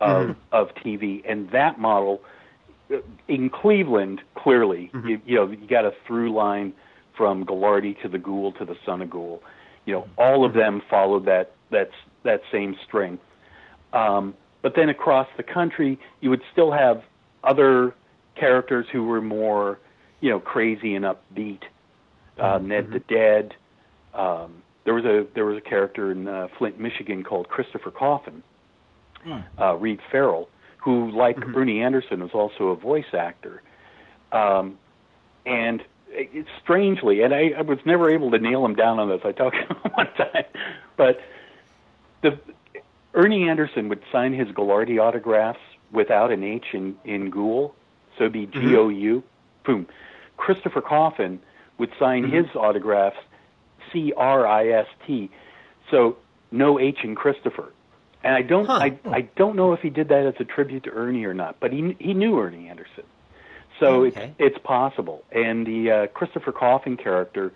of 0.00 0.28
Mm-hmm. 0.28 0.40
of 0.52 0.68
TV, 0.76 1.22
and 1.30 1.50
that 1.50 1.78
model 1.78 2.20
in 3.28 3.50
Cleveland 3.50 4.20
clearly, 4.34 4.90
Mm-hmm. 4.94 5.08
you, 5.08 5.20
you 5.26 5.34
know, 5.36 5.50
you 5.50 5.66
got 5.68 5.84
a 5.84 5.92
through 6.06 6.32
line 6.32 6.72
from 7.16 7.44
Ghoulardi 7.44 8.00
to 8.02 8.08
the 8.08 8.18
Ghoul 8.18 8.52
to 8.52 8.64
the 8.64 8.76
Son 8.86 9.02
of 9.02 9.10
Ghoul. 9.10 9.42
You 9.86 9.94
know, 9.94 10.00
Mm-hmm. 10.02 10.20
all 10.20 10.44
of 10.44 10.54
them 10.54 10.82
followed 10.88 11.24
that 11.26 11.52
that 11.70 11.90
that 12.24 12.42
same 12.52 12.76
string. 12.86 13.18
Um, 13.92 14.34
but 14.62 14.74
then 14.76 14.88
across 14.88 15.26
the 15.36 15.42
country, 15.42 15.98
you 16.20 16.30
would 16.30 16.42
still 16.52 16.70
have 16.72 17.02
other 17.44 17.94
characters 18.36 18.86
who 18.92 19.04
were 19.06 19.20
more, 19.22 19.78
you 20.20 20.30
know, 20.30 20.38
crazy 20.40 20.94
and 20.94 21.04
upbeat. 21.04 21.62
Uh, 22.38 22.58
Ned 22.58 22.90
the 22.90 23.00
Dead. 23.00 23.54
Um, 24.14 24.62
there 24.84 24.94
was 24.94 25.04
a 25.04 25.26
there 25.34 25.44
was 25.44 25.58
a 25.58 25.60
character 25.60 26.10
in 26.10 26.26
uh, 26.26 26.48
Flint, 26.58 26.80
Michigan 26.80 27.22
called 27.22 27.48
Christopher 27.48 27.90
Coffin, 27.90 28.42
uh, 29.58 29.74
Reed 29.76 30.00
Farrell, 30.10 30.48
who, 30.78 31.10
like 31.10 31.36
mm-hmm. 31.36 31.56
Ernie 31.56 31.82
Anderson, 31.82 32.22
was 32.22 32.32
also 32.32 32.68
a 32.68 32.76
voice 32.76 33.12
actor. 33.12 33.62
Um, 34.32 34.78
and 35.46 35.82
it, 36.08 36.46
strangely, 36.62 37.22
and 37.22 37.34
I, 37.34 37.52
I 37.58 37.62
was 37.62 37.78
never 37.84 38.10
able 38.10 38.30
to 38.30 38.38
nail 38.38 38.64
him 38.64 38.74
down 38.74 38.98
on 38.98 39.08
this. 39.08 39.20
I 39.24 39.32
talked 39.32 39.56
to 39.68 39.74
him 39.74 39.92
one 39.94 40.08
time, 40.14 40.44
but 40.96 41.20
the 42.22 42.38
Ernie 43.14 43.48
Anderson 43.48 43.88
would 43.88 44.02
sign 44.12 44.32
his 44.32 44.48
Ghoulardi 44.48 45.00
autographs 45.00 45.60
without 45.92 46.30
an 46.30 46.44
H 46.44 46.66
in 46.72 46.96
in 47.04 47.30
Ghoul, 47.30 47.74
so 48.16 48.24
it'd 48.24 48.32
be 48.32 48.46
mm-hmm. 48.46 48.68
G 48.68 48.76
O 48.76 48.88
U. 48.88 49.22
Boom. 49.64 49.86
Christopher 50.36 50.80
Coffin 50.80 51.40
would 51.78 51.92
sign 51.98 52.24
mm-hmm. 52.24 52.36
his 52.36 52.46
autographs 52.54 53.18
C 53.92 54.12
R 54.16 54.46
I 54.46 54.68
S 54.68 54.86
T, 55.06 55.30
so 55.90 56.16
no 56.50 56.78
H 56.78 56.98
in 57.02 57.14
Christopher. 57.14 57.72
And 58.22 58.34
I 58.34 58.42
don't, 58.42 58.66
huh. 58.66 58.74
I, 58.74 58.98
I 59.06 59.20
don't 59.36 59.56
know 59.56 59.72
if 59.72 59.80
he 59.80 59.88
did 59.88 60.08
that 60.08 60.26
as 60.26 60.34
a 60.40 60.44
tribute 60.44 60.84
to 60.84 60.90
Ernie 60.90 61.24
or 61.24 61.32
not, 61.32 61.56
but 61.58 61.72
he 61.72 61.96
he 61.98 62.12
knew 62.12 62.38
Ernie 62.38 62.68
Anderson, 62.68 63.04
so 63.78 64.04
okay. 64.04 64.34
it's 64.38 64.56
it's 64.56 64.64
possible. 64.64 65.24
And 65.32 65.66
the 65.66 65.90
uh, 65.90 66.06
Christopher 66.08 66.52
Coffin 66.52 66.98
character 66.98 67.52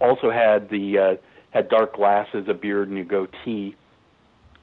also 0.00 0.30
had 0.30 0.70
the 0.70 0.98
uh, 0.98 1.16
had 1.50 1.68
dark 1.68 1.96
glasses, 1.96 2.48
a 2.48 2.54
beard, 2.54 2.88
and 2.88 2.98
a 2.98 3.04
goatee, 3.04 3.76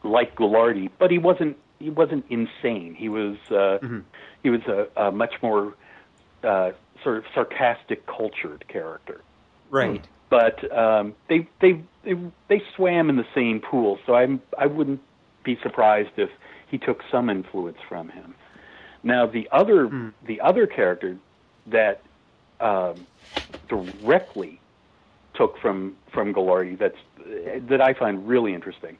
like 0.03 0.35
Ghoulardi, 0.35 0.89
but 0.97 1.11
he 1.11 1.19
wasn't 1.19 1.57
he 1.79 1.89
wasn't 1.89 2.25
insane. 2.29 2.95
He 2.95 3.09
was 3.09 3.37
uh, 3.49 3.77
mm-hmm. 3.81 3.99
he 4.41 4.49
was 4.49 4.61
a, 4.63 4.87
a 4.95 5.11
much 5.11 5.35
more 5.43 5.75
uh, 6.43 6.71
sort 7.03 7.17
of 7.17 7.25
sarcastic, 7.33 8.05
cultured 8.07 8.67
character. 8.67 9.21
Right. 9.69 10.05
But 10.29 10.75
um, 10.75 11.13
they, 11.29 11.47
they 11.61 11.81
they 12.03 12.15
they 12.47 12.61
swam 12.75 13.09
in 13.09 13.15
the 13.15 13.27
same 13.35 13.59
pool, 13.59 13.99
so 14.05 14.15
I'm 14.15 14.41
I 14.57 14.65
wouldn't 14.65 15.01
be 15.45 15.57
surprised 15.61 16.11
if 16.17 16.29
he 16.67 16.77
took 16.77 17.01
some 17.09 17.29
influence 17.29 17.77
from 17.87 18.09
him. 18.09 18.35
Now 19.03 19.25
the 19.25 19.47
other 19.51 19.87
mm. 19.87 20.13
the 20.25 20.41
other 20.41 20.67
character 20.67 21.17
that 21.67 22.01
um, 22.59 22.95
directly 23.69 24.59
took 25.35 25.57
from 25.59 25.95
from 26.11 26.33
Ghoulardi 26.33 26.77
that's 26.77 26.97
that 27.69 27.81
I 27.81 27.93
find 27.93 28.27
really 28.27 28.53
interesting 28.53 28.97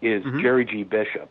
is 0.00 0.24
mm-hmm. 0.24 0.40
Jerry 0.40 0.64
G. 0.64 0.82
Bishop, 0.82 1.28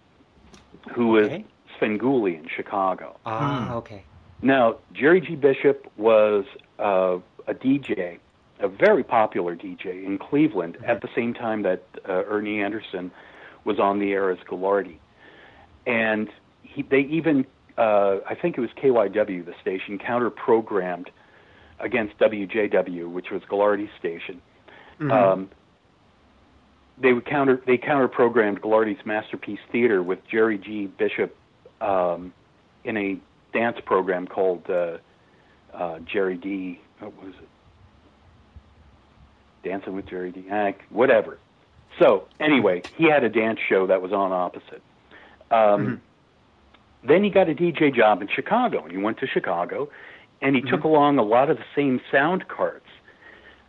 who 0.94 1.18
okay. 1.18 1.38
was 1.38 1.80
Svengoolie 1.80 2.38
in 2.40 2.48
Chicago. 2.48 3.18
Ah, 3.26 3.68
mm. 3.70 3.76
okay. 3.76 4.04
Now, 4.42 4.78
Jerry 4.94 5.22
G. 5.22 5.36
Bishop 5.36 5.92
was 5.98 6.46
uh, 6.80 7.18
a 7.48 7.54
DJ, 7.54 8.18
a 8.60 8.68
very 8.68 9.04
popular 9.04 9.56
DJ 9.56 10.06
in 10.06 10.18
Cleveland 10.18 10.76
mm-hmm. 10.76 10.90
at 10.90 11.02
the 11.02 11.10
same 11.16 11.34
time 11.34 11.64
that 11.64 11.84
uh, 12.08 12.24
Ernie 12.28 12.62
Anderson 12.62 13.12
was 13.66 13.80
on 13.80 14.00
the 14.00 14.12
air 14.12 14.32
as 14.32 14.40
Ghoulardi. 14.50 14.98
And 15.86 16.30
he, 16.64 16.84
they 16.84 17.02
even, 17.02 17.46
uh, 17.78 18.18
I 18.28 18.36
think 18.40 18.58
it 18.58 18.62
was 18.62 18.70
KYW, 18.82 19.46
the 19.46 19.54
station, 19.62 19.98
counter 19.98 20.30
programmed 20.30 21.10
against 21.80 22.18
WJW, 22.20 23.12
which 23.12 23.28
was 23.32 23.42
Ghoulardi's 23.50 23.90
station. 24.00 24.42
Mm-hmm. 25.00 25.12
Um, 25.12 25.50
they 27.02 27.14
would 27.14 27.26
counter 27.26 27.62
they 27.66 27.78
counter 27.78 28.08
programmed 28.08 28.62
Ghoulardi's 28.62 29.04
Masterpiece 29.06 29.60
Theater 29.72 30.04
with 30.04 30.20
Jerry 30.30 30.58
G. 30.58 30.86
Bishop 30.86 31.36
um, 31.80 32.34
in 32.84 32.98
a 32.98 33.20
dance 33.54 33.78
program 33.86 34.28
called 34.28 34.70
uh, 34.70 34.98
uh, 35.74 36.00
Jerry 36.12 36.38
D. 36.38 36.80
What 37.00 37.16
was 37.24 37.34
it? 37.42 37.48
Dancing 39.68 39.96
with 39.96 40.08
Jerry 40.08 40.32
D. 40.32 40.46
Eh, 40.50 40.72
whatever. 40.90 41.40
So 42.00 42.28
anyway, 42.40 42.84
he 42.98 43.10
had 43.10 43.24
a 43.24 43.30
dance 43.30 43.60
show 43.68 43.88
that 43.88 44.02
was 44.02 44.12
on 44.14 44.32
opposite. 44.32 44.82
Um, 45.50 45.60
mm-hmm. 45.60 47.08
Then 47.08 47.24
he 47.24 47.30
got 47.30 47.50
a 47.50 47.54
DJ 47.54 47.94
job 47.94 48.22
in 48.22 48.28
Chicago, 48.28 48.84
and 48.84 48.92
he 48.92 48.98
went 48.98 49.20
to 49.20 49.28
Chicago, 49.28 49.90
and 50.42 50.56
he 50.56 50.62
mm-hmm. 50.62 50.76
took 50.76 50.84
along 50.84 51.18
a 51.18 51.24
lot 51.24 51.50
of 51.50 51.58
the 51.58 51.64
same 51.76 52.00
sound 52.12 52.48
carts 52.48 52.88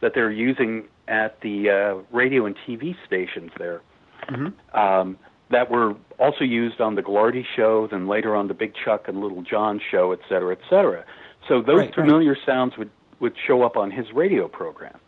that 0.01 0.13
they're 0.15 0.31
using 0.31 0.85
at 1.09 1.41
the 1.41 1.71
uh, 1.71 2.17
radio 2.17 2.47
and 2.47 2.57
TV 2.67 2.95
stations 3.07 3.51
there. 3.59 3.83
Mm-hmm. 4.29 4.79
Um, 4.79 5.19
that 5.51 5.71
were 5.71 5.95
also 6.19 6.45
used 6.45 6.81
on 6.81 6.95
the 6.95 7.03
Ghoulardi 7.03 7.45
show, 7.57 7.87
then 7.91 8.09
later 8.09 8.35
on 8.35 8.49
the 8.49 8.55
Big 8.55 8.73
Chuck 8.75 9.07
and 9.07 9.21
Little 9.21 9.43
John 9.43 9.81
show, 9.91 10.13
et 10.13 10.21
cetera, 10.29 10.53
et 10.53 10.63
cetera. 10.69 11.05
So 11.49 11.61
those 11.61 11.81
right, 11.81 11.95
familiar 11.95 12.33
right. 12.33 12.47
sounds 12.47 12.77
would, 12.79 12.91
would 13.21 13.35
show 13.47 13.63
up 13.63 13.77
on 13.77 13.91
his 13.91 14.07
radio 14.13 14.49
program. 14.49 14.99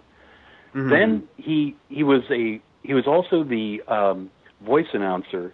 Mm-hmm. 0.75 0.91
Then 0.91 1.29
he 1.37 1.77
he 1.89 2.03
was 2.03 2.23
a 2.31 2.61
he 2.85 2.95
was 2.95 3.07
also 3.07 3.43
the 3.43 3.83
um, 3.89 4.31
voice 4.65 4.87
announcer 4.93 5.53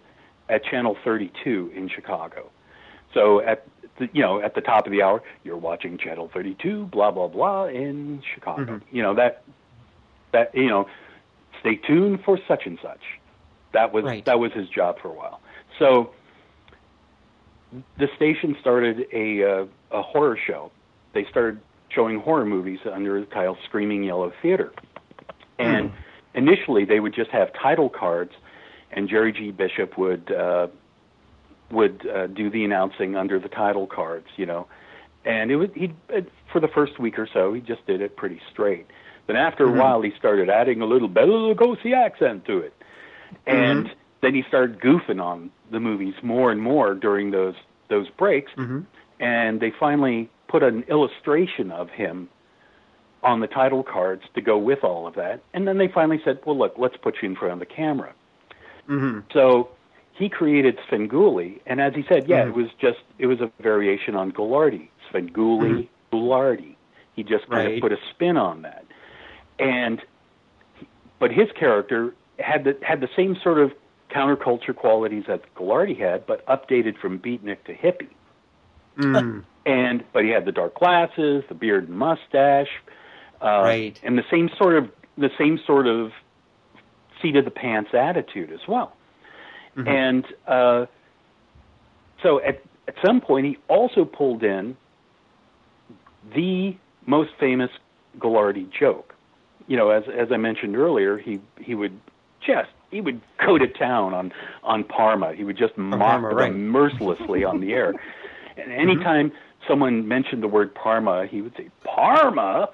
at 0.49 0.63
Channel 0.65 0.97
32 1.03 1.71
in 1.73 1.89
Chicago. 1.89 2.49
So 3.13 3.41
at 3.41 3.65
the, 3.97 4.09
you 4.13 4.21
know 4.21 4.41
at 4.41 4.53
the 4.53 4.61
top 4.61 4.85
of 4.85 4.91
the 4.91 5.01
hour, 5.01 5.23
you're 5.43 5.57
watching 5.57 5.97
Channel 5.97 6.29
32, 6.33 6.85
blah 6.85 7.11
blah 7.11 7.27
blah 7.27 7.65
in 7.65 8.21
Chicago. 8.33 8.63
Mm-hmm. 8.73 8.95
You 8.95 9.01
know 9.01 9.15
that 9.15 9.43
that 10.33 10.53
you 10.53 10.67
know 10.67 10.87
stay 11.61 11.75
tuned 11.75 12.19
for 12.23 12.37
such 12.47 12.65
and 12.65 12.77
such. 12.81 13.01
That 13.73 13.93
was 13.93 14.03
right. 14.03 14.25
that 14.25 14.39
was 14.39 14.51
his 14.51 14.67
job 14.69 14.97
for 15.01 15.07
a 15.07 15.13
while. 15.13 15.41
So 15.79 16.11
the 17.97 18.07
station 18.15 18.57
started 18.59 19.07
a 19.13 19.43
uh, 19.43 19.65
a 19.91 20.01
horror 20.01 20.37
show. 20.45 20.71
They 21.13 21.25
started 21.29 21.61
showing 21.89 22.19
horror 22.19 22.45
movies 22.45 22.79
under 22.91 23.19
the 23.19 23.25
title 23.25 23.57
Screaming 23.65 24.03
Yellow 24.03 24.31
Theater. 24.41 24.71
And 25.59 25.91
mm. 25.91 25.93
Initially 26.33 26.85
they 26.85 26.99
would 26.99 27.13
just 27.13 27.31
have 27.31 27.51
title 27.53 27.89
cards 27.89 28.33
and 28.91 29.07
Jerry 29.07 29.31
G. 29.31 29.51
Bishop 29.51 29.97
would 29.97 30.31
uh 30.31 30.67
would 31.71 32.05
uh, 32.05 32.27
do 32.27 32.49
the 32.49 32.65
announcing 32.65 33.15
under 33.15 33.39
the 33.39 33.47
title 33.47 33.87
cards, 33.87 34.27
you 34.35 34.45
know. 34.45 34.67
And 35.23 35.51
it 35.51 35.55
was 35.55 35.69
he 35.73 35.93
for 36.51 36.59
the 36.59 36.67
first 36.67 36.99
week 36.99 37.17
or 37.17 37.27
so 37.31 37.53
he 37.53 37.61
just 37.61 37.85
did 37.85 38.01
it 38.01 38.15
pretty 38.15 38.41
straight. 38.51 38.87
Then 39.27 39.35
after 39.35 39.65
mm-hmm. 39.65 39.77
a 39.77 39.81
while 39.81 40.01
he 40.01 40.11
started 40.17 40.49
adding 40.49 40.81
a 40.81 40.85
little 40.85 41.07
Bela 41.07 41.53
Lugosi 41.53 41.93
accent 41.93 42.45
to 42.45 42.57
it 42.57 42.73
and 43.45 43.85
mm-hmm. 43.85 43.93
then 44.21 44.33
he 44.33 44.43
started 44.47 44.79
goofing 44.79 45.21
on 45.21 45.51
the 45.71 45.79
movies 45.79 46.15
more 46.21 46.51
and 46.51 46.61
more 46.61 46.93
during 46.93 47.31
those 47.31 47.55
those 47.89 48.09
breaks, 48.11 48.51
mm-hmm. 48.53 48.81
and 49.19 49.59
they 49.59 49.71
finally 49.77 50.29
put 50.47 50.63
an 50.63 50.83
illustration 50.83 51.71
of 51.71 51.89
him 51.89 52.29
on 53.23 53.39
the 53.39 53.47
title 53.47 53.83
cards 53.83 54.23
to 54.33 54.41
go 54.41 54.57
with 54.57 54.83
all 54.83 55.07
of 55.07 55.15
that, 55.15 55.41
and 55.53 55.67
then 55.67 55.77
they 55.77 55.87
finally 55.87 56.21
said, 56.23 56.39
"Well, 56.45 56.57
look, 56.57 56.75
let's 56.77 56.97
put 56.97 57.15
you 57.21 57.29
in 57.29 57.35
front 57.35 57.53
of 57.53 57.59
the 57.59 57.65
camera." 57.65 58.13
Mm-hmm. 58.89 59.19
So 59.33 59.69
he 60.13 60.29
created 60.29 60.79
Svengoolie, 60.89 61.59
and 61.65 61.79
as 61.81 61.93
he 61.93 62.03
said, 62.07 62.27
yeah, 62.27 62.43
it 62.43 62.47
mm-hmm. 62.47 62.61
was 62.61 62.69
just 62.79 62.99
it 63.17 63.27
was 63.27 63.41
a 63.41 63.51
variation 63.61 64.15
on 64.15 64.31
Ghoulardi, 64.31 64.89
Svengoolie, 65.11 65.87
mm-hmm. 65.87 66.15
Ghoulardi. 66.15 66.75
He 67.15 67.23
just 67.23 67.47
kind 67.49 67.67
right. 67.67 67.75
of 67.75 67.81
put 67.81 67.91
a 67.91 67.97
spin 68.11 68.37
on 68.37 68.63
that, 68.63 68.85
and 69.59 70.01
but 71.19 71.31
his 71.31 71.49
character 71.57 72.13
had 72.39 72.63
the 72.63 72.77
had 72.81 73.01
the 73.01 73.09
same 73.15 73.37
sort 73.43 73.59
of 73.59 73.71
counterculture 74.09 74.75
qualities 74.75 75.23
that 75.27 75.41
Ghoulardi 75.55 75.97
had, 75.97 76.25
but 76.25 76.45
updated 76.47 76.97
from 76.97 77.19
beatnik 77.19 77.63
to 77.65 77.73
hippie. 77.73 78.09
Mm. 78.97 79.43
And 79.65 80.03
but 80.11 80.23
he 80.23 80.31
had 80.31 80.45
the 80.45 80.51
dark 80.51 80.75
glasses, 80.75 81.43
the 81.47 81.55
beard 81.55 81.87
and 81.87 81.97
mustache, 81.97 82.69
uh, 83.41 83.61
right, 83.61 83.99
and 84.03 84.17
the 84.17 84.25
same 84.29 84.49
sort 84.57 84.75
of 84.75 84.91
the 85.17 85.31
same 85.37 85.59
sort 85.65 85.87
of 85.87 86.11
seat 87.21 87.35
of 87.35 87.45
the 87.45 87.51
pants 87.51 87.91
attitude 87.93 88.51
as 88.51 88.67
well. 88.67 88.95
Mm-hmm. 89.75 89.87
And 89.87 90.25
uh, 90.47 90.85
so 92.21 92.41
at 92.41 92.61
at 92.87 92.95
some 93.03 93.21
point, 93.21 93.45
he 93.45 93.57
also 93.67 94.05
pulled 94.05 94.43
in 94.43 94.75
the 96.35 96.75
most 97.05 97.31
famous 97.39 97.71
Ghoulardi 98.19 98.69
joke. 98.71 99.15
You 99.67 99.77
know, 99.77 99.89
as 99.89 100.03
as 100.13 100.31
I 100.31 100.37
mentioned 100.37 100.75
earlier, 100.75 101.17
he 101.17 101.39
he 101.59 101.75
would 101.75 101.99
just 102.45 102.69
he 102.89 103.01
would 103.01 103.21
go 103.45 103.57
to 103.57 103.67
town 103.67 104.13
on 104.13 104.33
on 104.63 104.83
Parma. 104.83 105.33
He 105.33 105.43
would 105.43 105.57
just 105.57 105.77
mock 105.77 105.99
Parma, 105.99 106.29
them 106.29 106.37
right. 106.37 106.53
mercilessly 106.53 107.43
on 107.43 107.61
the 107.61 107.73
air. 107.73 107.93
And 108.57 108.73
anytime 108.73 109.29
mm-hmm. 109.29 109.67
someone 109.67 110.09
mentioned 110.09 110.43
the 110.43 110.47
word 110.47 110.75
Parma, 110.75 111.25
he 111.25 111.41
would 111.41 111.55
say 111.55 111.69
Parma, 111.85 112.67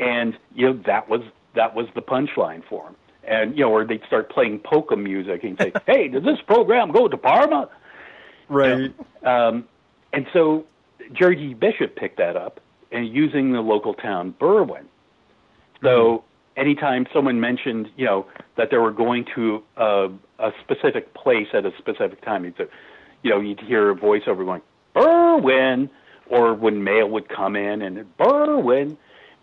and 0.00 0.36
you 0.54 0.66
know 0.66 0.80
that 0.86 1.08
was 1.08 1.22
that 1.54 1.74
was 1.74 1.86
the 1.94 2.02
punchline 2.02 2.62
for 2.68 2.86
him. 2.86 2.96
And 3.24 3.56
you 3.56 3.64
know, 3.64 3.72
or 3.72 3.84
they'd 3.84 4.04
start 4.06 4.30
playing 4.30 4.60
polka 4.60 4.96
music 4.96 5.44
and 5.44 5.58
say, 5.58 5.72
"Hey, 5.86 6.08
does 6.08 6.24
this 6.24 6.40
program 6.46 6.90
go 6.92 7.08
to 7.08 7.16
Parma?" 7.16 7.68
Right. 8.48 8.92
You 9.22 9.28
um, 9.28 9.64
and 10.12 10.26
so 10.32 10.64
Jerry 11.12 11.36
G. 11.36 11.54
Bishop 11.54 11.96
picked 11.96 12.18
that 12.18 12.36
up 12.36 12.60
and 12.92 13.08
using 13.08 13.52
the 13.52 13.60
local 13.60 13.94
town 13.94 14.34
Berwyn. 14.38 14.84
So 15.82 15.88
mm-hmm 15.88 16.26
anytime 16.56 17.06
someone 17.12 17.40
mentioned, 17.40 17.88
you 17.96 18.06
know, 18.06 18.26
that 18.56 18.70
they 18.70 18.78
were 18.78 18.90
going 18.90 19.26
to 19.34 19.62
a, 19.76 20.08
a 20.38 20.52
specific 20.62 21.12
place 21.14 21.48
at 21.52 21.66
a 21.66 21.72
specific 21.78 22.22
time, 22.22 22.44
you'd 22.44 22.56
say, 22.56 22.66
you 23.22 23.30
know, 23.30 23.40
you'd 23.40 23.60
hear 23.60 23.90
a 23.90 23.94
voiceover 23.94 24.44
going, 24.44 24.62
Berwyn, 24.94 25.90
or 26.28 26.54
when 26.54 26.82
mail 26.82 27.08
would 27.10 27.28
come 27.28 27.56
in 27.56 27.82
and 27.82 28.04
Berwyn, 28.18 28.96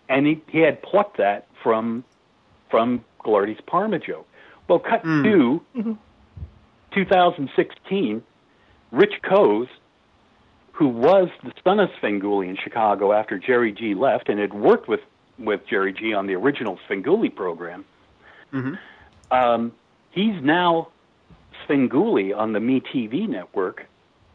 and 0.10 0.26
he, 0.26 0.42
he 0.48 0.60
had 0.60 0.82
plucked 0.82 1.18
that 1.18 1.48
from 1.62 2.04
from 2.70 3.04
Parma 3.66 4.00
joke. 4.00 4.28
Well, 4.68 4.80
cut 4.80 5.04
mm. 5.04 5.24
to 5.76 5.98
2016, 6.92 8.24
Rich 8.92 9.22
Koz 9.24 9.68
who 10.74 10.88
was 10.88 11.30
the 11.44 11.52
son 11.64 11.80
of 11.80 11.90
Svengoolie 12.02 12.50
in 12.50 12.58
Chicago 12.58 13.14
after 13.14 13.38
Jerry 13.38 13.72
G 13.72 13.94
left 13.94 14.28
and 14.28 14.40
had 14.40 14.54
worked 14.54 14.88
with, 14.88 15.02
with 15.38 15.62
Jerry 15.68 15.94
G 15.94 16.14
on 16.14 16.28
the 16.28 16.34
original 16.34 16.80
Svengoolie 16.90 17.34
program. 17.34 17.86
Mm-hmm. 18.52 18.74
Um, 19.32 19.72
he's 20.12 20.42
now 20.42 20.90
Svengoolie 21.68 22.36
on 22.36 22.54
the 22.54 22.60
MeTV 22.60 23.30
network, 23.30 23.86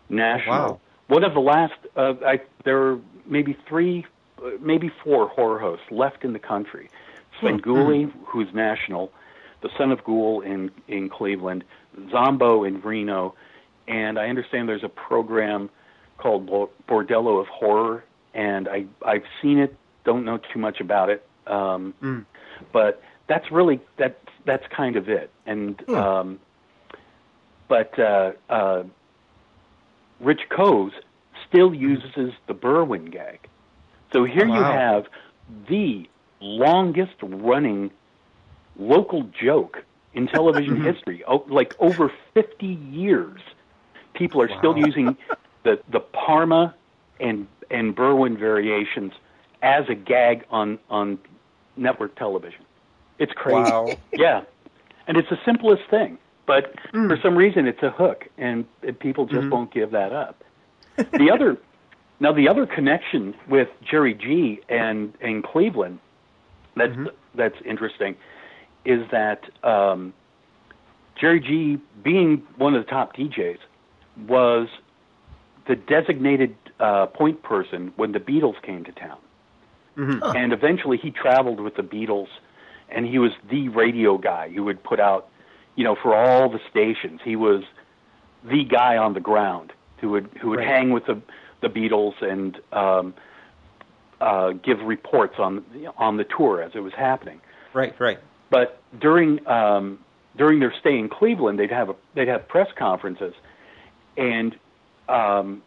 national. 0.09 0.55
Wow. 0.55 0.81
One 1.09 1.25
of 1.25 1.35
the 1.35 1.41
last, 1.41 1.75
uh, 1.97 2.14
I, 2.25 2.41
there 2.64 2.83
are 2.83 3.01
maybe 3.27 3.57
three, 3.69 4.07
maybe 4.61 4.91
four 5.05 5.28
horror 5.28 5.59
hosts 5.59 5.86
left 5.91 6.24
in 6.24 6.32
the 6.32 6.39
country. 6.39 6.89
Svengoolie, 7.41 8.12
who's 8.26 8.53
national, 8.53 9.12
the 9.62 9.68
son 9.78 9.93
of 9.93 10.03
Ghoul 10.05 10.41
in, 10.41 10.70
in 10.89 11.09
Cleveland, 11.09 11.64
Zombo 12.11 12.64
in 12.64 12.80
Reno, 12.80 13.34
and 13.86 14.18
I 14.18 14.28
understand 14.28 14.68
there's 14.68 14.84
a 14.84 14.89
program 14.89 15.70
called 16.18 16.47
Bordello 16.89 17.41
of 17.41 17.47
Horror, 17.47 18.05
and 18.34 18.68
I, 18.68 18.86
I've 19.05 19.24
seen 19.41 19.59
it, 19.59 19.74
don't 20.05 20.24
know 20.24 20.39
too 20.39 20.59
much 20.59 20.80
about 20.80 21.11
it, 21.11 21.26
um, 21.47 21.95
Mm. 22.03 22.24
but 22.72 23.03
that's 23.26 23.51
really 23.53 23.80
that 23.99 24.18
that's 24.45 24.64
kind 24.68 24.97
of 24.97 25.09
it. 25.09 25.30
And 25.47 25.89
um, 25.91 26.41
but 27.68 27.99
uh, 27.99 28.32
uh, 28.49 28.82
Rich 30.20 30.43
Koz 30.51 30.93
still 31.49 31.74
uses 31.74 32.32
the 32.47 32.55
Berwyn 32.55 33.11
gag. 33.11 33.49
So 34.13 34.25
here 34.25 34.47
you 34.47 34.63
have 34.63 35.07
the 35.69 36.09
longest 36.41 37.15
running 37.23 37.91
local 38.77 39.25
joke 39.25 39.85
in 40.15 40.27
television 40.35 40.77
mm-hmm. 40.77 40.85
history. 40.85 41.25
Oh, 41.27 41.45
like 41.49 41.75
over 41.79 42.13
50 42.35 42.67
years, 42.67 43.41
people 44.15 44.41
are 44.41 44.51
still 44.59 44.77
using 44.77 45.17
the 45.65 45.81
the 45.91 46.01
Parma 46.01 46.75
and 47.21 47.47
and 47.71 47.95
Berwyn 47.95 48.39
variations 48.39 49.13
as 49.63 49.85
a 49.89 49.95
gag 49.95 50.45
on 50.51 50.79
on 50.89 51.19
network 51.77 52.17
television. 52.17 52.65
It's 53.19 53.33
crazy. 53.33 53.71
Wow. 53.71 53.89
Yeah, 54.13 54.43
and 55.07 55.17
it's 55.17 55.29
the 55.29 55.39
simplest 55.45 55.83
thing, 55.91 56.19
but 56.47 56.75
mm. 56.93 57.09
for 57.09 57.19
some 57.23 57.37
reason 57.37 57.67
it's 57.67 57.83
a 57.83 57.91
hook, 57.91 58.29
and, 58.37 58.65
and 58.83 58.99
people 58.99 59.27
just 59.27 59.41
mm-hmm. 59.41 59.51
won't 59.51 59.73
give 59.73 59.91
that 59.93 60.13
up. 60.13 60.45
The 61.13 61.31
other, 61.31 61.57
now 62.21 62.33
the 62.33 62.49
other 62.49 62.66
connection 62.66 63.35
with 63.49 63.69
Jerry 63.83 64.14
G 64.14 64.61
and 64.69 65.12
and 65.21 65.43
Cleveland, 65.45 65.99
that's 66.77 66.97
that's 67.35 67.57
interesting, 67.64 68.16
is 68.85 69.09
that 69.11 69.45
um, 69.64 70.12
Jerry 71.21 71.41
G, 71.41 71.79
being 72.03 72.43
one 72.57 72.75
of 72.75 72.85
the 72.85 72.91
top 72.91 73.16
DJs, 73.16 73.59
was 74.27 74.69
the 75.66 75.77
designated 75.77 76.57
uh, 76.81 77.07
point 77.07 77.43
person 77.43 77.93
when 77.97 78.12
the 78.12 78.21
Beatles 78.21 78.61
came 78.62 78.85
to 78.85 78.93
town. 78.93 79.19
And 80.37 80.53
eventually 80.53 80.97
he 80.97 81.11
traveled 81.11 81.59
with 81.59 81.75
the 81.75 81.83
Beatles, 81.83 82.29
and 82.89 83.05
he 83.05 83.19
was 83.19 83.33
the 83.51 83.69
radio 83.69 84.16
guy 84.16 84.49
who 84.49 84.62
would 84.64 84.81
put 84.85 85.01
out, 85.01 85.29
you 85.75 85.83
know, 85.83 85.97
for 86.01 86.14
all 86.14 86.49
the 86.49 86.61
stations. 86.71 87.21
He 87.25 87.35
was 87.35 87.64
the 88.45 88.62
guy 88.64 88.97
on 88.97 89.14
the 89.14 89.21
ground 89.21 89.73
who 90.01 90.11
would 90.11 90.31
who 90.41 90.51
would 90.51 90.61
Right. 90.61 90.69
hang 90.69 90.91
with 90.91 91.07
the 91.07 91.21
the 91.61 91.69
Beatles 91.69 92.21
and 92.23 92.59
um, 92.73 93.15
uh, 94.21 94.51
give 94.51 94.81
reports 94.81 95.35
on 95.39 95.65
on 95.97 96.17
the 96.17 96.25
tour 96.25 96.63
as 96.63 96.73
it 96.75 96.81
was 96.81 96.93
happening. 96.95 97.41
Right, 97.73 97.99
right. 98.01 98.19
But 98.51 98.81
during 98.99 99.47
um, 99.47 99.99
during 100.37 100.61
their 100.61 100.75
stay 100.81 100.99
in 100.99 101.09
Cleveland, 101.09 101.59
they'd 101.59 101.71
have 101.71 101.91
a, 101.91 101.97
they'd 102.15 102.29
have 102.29 102.49
press 102.49 102.69
conferences, 102.77 103.35
and 104.17 104.57
um, 105.09 105.63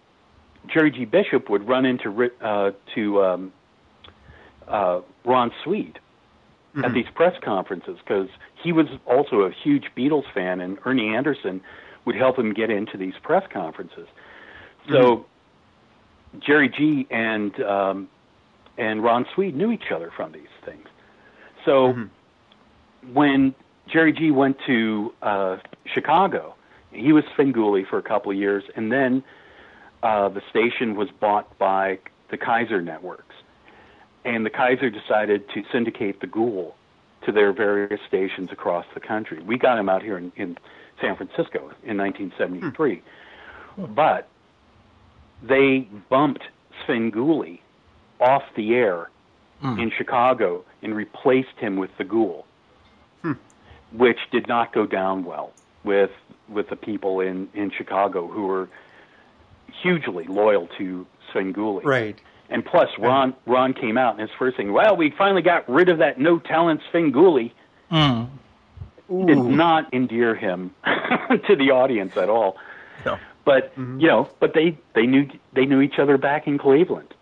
Jerry 0.68 0.92
G. 0.92 1.06
Bishop 1.06 1.50
would 1.50 1.68
run 1.68 1.86
into 1.86 2.32
uh, 2.42 2.72
to 2.96 3.24
um, 3.24 3.54
uh, 4.68 5.02
Ron 5.26 5.52
Sweed 5.64 6.00
at 6.86 6.94
these 6.94 7.08
press 7.14 7.36
conferences 7.44 7.98
because 7.98 8.30
he 8.64 8.72
was 8.72 8.88
also 9.06 9.42
a 9.42 9.52
huge 9.52 9.86
Beatles 9.96 10.24
fan, 10.34 10.62
and 10.62 10.78
Ernie 10.86 11.14
Anderson 11.14 11.62
would 12.06 12.16
help 12.16 12.39
him 12.39 12.54
get 12.54 12.70
into 12.70 12.98
these 12.98 13.14
press 13.22 13.44
conferences. 13.52 14.08
So 14.89 15.26
Jerry 16.39 16.69
G. 16.69 17.07
and 17.09 17.59
um, 17.61 18.09
and 18.77 19.03
Ron 19.03 19.25
Sweed 19.36 19.55
knew 19.55 19.71
each 19.71 19.91
other 19.93 20.11
from 20.15 20.32
these 20.32 20.43
things. 20.65 20.88
So 21.65 21.93
when 23.13 23.53
Jerry 23.88 24.13
G 24.13 24.32
went 24.32 24.57
to 24.65 25.13
uh, 25.21 25.57
Chicago, 25.93 26.55
he 26.91 27.13
was 27.13 27.23
Svengoolie 27.38 27.88
for 27.88 27.97
a 27.97 28.03
couple 28.03 28.32
of 28.32 28.38
years, 28.38 28.63
and 28.75 28.91
then 28.91 29.23
uh, 30.03 30.29
the 30.29 30.41
station 30.49 30.95
was 30.95 31.09
bought 31.19 31.57
by 31.57 31.99
the 32.29 32.38
Kaiser 32.38 32.82
networks, 32.82 33.36
and 34.25 34.45
the 34.45 34.49
Kaiser 34.49 34.89
decided 34.89 35.47
to 35.53 35.63
syndicate 35.71 36.21
the 36.21 36.27
Ghoul 36.27 36.75
to 37.25 37.32
their 37.32 37.53
various 37.53 37.99
stations 38.07 38.49
across 38.51 38.86
the 38.93 38.99
country. 38.99 39.41
We 39.43 39.57
got 39.57 39.77
him 39.77 39.89
out 39.89 40.01
here 40.01 40.17
in, 40.17 40.32
in 40.36 40.57
San 40.99 41.15
Francisco 41.15 41.71
in 41.84 41.97
1973, 41.97 43.03
but 43.95 44.27
they 45.42 45.88
bumped 46.10 46.44
Svengoolie 46.86 47.60
off 48.20 48.44
the 48.56 48.76
air 48.76 49.10
hmm. 49.62 49.80
in 49.80 49.92
Chicago 49.96 50.64
and 50.82 50.96
replaced 50.96 51.58
him 51.58 51.78
with 51.78 51.89
the 51.98 52.04
Ghoul, 52.04 52.46
hmm. 53.22 53.34
which 53.92 54.20
did 54.32 54.48
not 54.48 54.74
go 54.74 54.86
down 54.86 55.26
well 55.26 55.54
with 55.84 56.12
with 56.50 56.70
the 56.70 56.76
people 56.76 57.20
in 57.22 57.50
in 57.54 57.72
Chicago 57.72 58.28
who 58.28 58.44
were 58.44 58.70
hugely 59.82 60.26
loyal 60.26 60.68
to 60.78 61.06
Svengoolie. 61.34 61.84
Right. 61.84 62.20
And 62.50 62.66
plus, 62.66 62.89
Ron 63.00 63.34
Ron 63.46 63.74
came 63.74 63.98
out 63.98 64.20
and 64.20 64.22
his 64.22 64.38
first 64.38 64.58
thing, 64.58 64.74
well, 64.74 64.96
we 64.96 65.12
finally 65.12 65.42
got 65.42 65.68
rid 65.70 65.89
of 65.89 66.00
that 66.00 66.20
no 66.20 66.38
talent 66.39 66.82
Svengoolie. 66.92 67.52
Hmm. 67.89 68.26
Did 69.10 69.39
not 69.39 69.94
endear 69.94 70.36
him 70.36 70.74
to 70.86 71.56
the 71.58 71.72
audience 71.72 72.16
at 72.16 72.30
all. 72.30 72.56
No. 73.06 73.18
But 73.44 73.74
you 73.78 74.08
know, 74.08 74.30
but 74.39 74.54
they 74.54 74.78
they 74.94 75.06
knew 75.06 75.28
they 75.54 75.66
knew 75.66 75.82
each 75.82 76.00
other 76.00 76.18
back 76.18 76.48
in 76.48 76.58
Cleveland. 76.58 77.14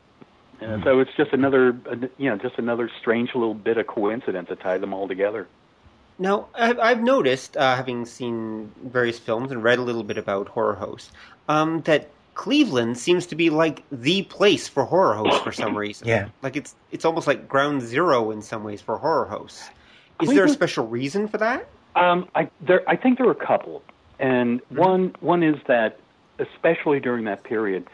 And 0.62 0.84
so 0.84 1.00
it's 1.00 1.12
just 1.16 1.32
another, 1.32 1.70
uh, 1.90 1.96
you 2.18 2.30
know, 2.30 2.36
just 2.36 2.58
another 2.58 2.92
strange 3.00 3.34
little 3.34 3.54
bit 3.54 3.78
of 3.78 3.88
coincidence 3.88 4.50
that 4.50 4.60
tied 4.60 4.82
them 4.82 4.94
all 4.94 5.08
together. 5.08 5.48
Now, 6.18 6.48
I've, 6.54 6.78
I've 6.80 7.02
noticed, 7.02 7.56
uh, 7.56 7.78
having 7.78 8.06
seen 8.06 8.74
various 8.84 9.18
films 9.18 9.52
and 9.54 9.64
read 9.64 9.80
a 9.80 9.82
little 9.82 10.04
bit 10.04 10.18
about 10.18 10.50
horror 10.50 10.76
hosts, 10.76 11.14
um, 11.48 11.80
that 11.84 12.10
Cleveland 12.34 12.98
seems 12.98 13.26
to 13.28 13.36
be 13.36 13.50
like 13.50 13.84
the 13.90 14.24
place 14.24 14.68
for 14.68 14.84
horror 14.84 15.16
hosts 15.16 15.40
for 15.40 15.54
some 15.54 15.78
reason. 15.86 16.08
Yeah. 16.08 16.28
like 16.42 16.58
it's 16.58 16.76
it's 16.92 17.06
almost 17.06 17.26
like 17.26 17.48
ground 17.48 17.82
zero 17.82 18.32
in 18.32 18.42
some 18.42 18.64
ways 18.64 18.82
for 18.82 18.98
horror 18.98 19.26
hosts. 19.26 19.70
Is 20.22 20.30
there 20.30 20.44
a 20.44 20.50
special 20.50 20.86
reason 20.86 21.30
for 21.30 21.38
that? 21.38 21.70
Um, 21.96 22.28
I 22.36 22.50
there 22.62 22.88
I 22.88 22.98
think 22.98 23.18
there 23.18 23.28
are 23.28 23.32
a 23.32 23.46
couple, 23.46 23.82
and 24.20 24.62
one 24.70 25.16
one 25.22 25.42
is 25.44 25.56
that 25.68 26.00
especially 26.40 27.00
during 27.00 27.26
that 27.26 27.44
period, 27.44 27.88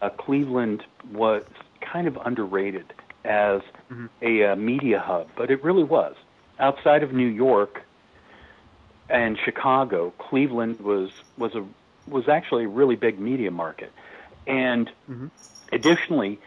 uh, 0.00 0.10
Cleveland 0.10 0.82
was 1.12 1.44
kind 1.80 2.06
of 2.06 2.16
underrated 2.24 2.92
as 3.24 3.60
a 4.20 4.44
uh, 4.44 4.56
media 4.56 4.98
hub, 4.98 5.28
but 5.36 5.50
it 5.50 5.62
really 5.62 5.84
was. 5.84 6.16
Outside 6.58 7.02
of 7.02 7.12
New 7.12 7.26
York 7.26 7.82
and 9.08 9.38
Chicago, 9.44 10.12
Cleveland 10.18 10.80
was 10.80 11.10
was 11.36 11.54
a 11.54 11.64
was 12.08 12.28
actually 12.28 12.64
a 12.64 12.68
really 12.68 12.96
big 12.96 13.18
media 13.20 13.50
market, 13.50 13.92
and 14.46 14.90
additionally, 15.72 16.40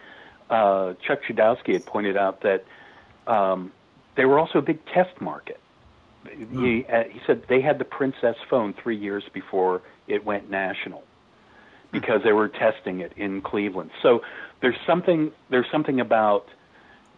uh, 0.50 0.94
Chuck 1.06 1.22
Schodowski 1.24 1.74
had 1.74 1.86
pointed 1.86 2.18
out 2.18 2.42
that 2.42 2.66
um, 3.28 3.72
they 4.16 4.26
were 4.26 4.40
also 4.40 4.60
a 4.60 4.62
big 4.62 4.86
test 4.88 5.22
market. 5.22 5.60
He, 6.28 6.86
uh, 6.86 7.04
he 7.04 7.22
said 7.28 7.44
they 7.48 7.62
had 7.62 7.78
the 7.78 7.86
Princess 7.86 8.36
phone 8.50 8.74
three 8.74 8.98
years 8.98 9.24
before 9.32 9.82
it 10.08 10.26
went 10.26 10.50
national 10.50 11.04
because 12.00 12.22
they 12.24 12.34
were 12.34 12.48
testing 12.48 13.00
it 13.00 13.14
in 13.16 13.42
Cleveland. 13.42 13.92
So 14.02 14.22
there's 14.62 14.78
something 14.86 15.32
there's 15.50 15.70
something 15.72 16.00
about 16.00 16.48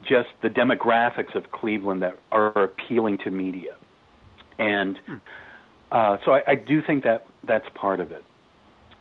just 0.08 0.30
the 0.42 0.50
demographics 0.50 1.36
of 1.36 1.52
Cleveland 1.52 2.02
that 2.04 2.18
are 2.32 2.64
appealing 2.64 3.18
to 3.20 3.32
media, 3.32 3.76
and 4.60 5.00
uh, 5.92 6.18
so 6.24 6.34
I, 6.34 6.44
I 6.48 6.56
do 6.56 6.82
think 6.82 7.04
that 7.04 7.26
that's 7.44 7.68
part 7.74 8.00
of 8.00 8.12
it. 8.12 8.24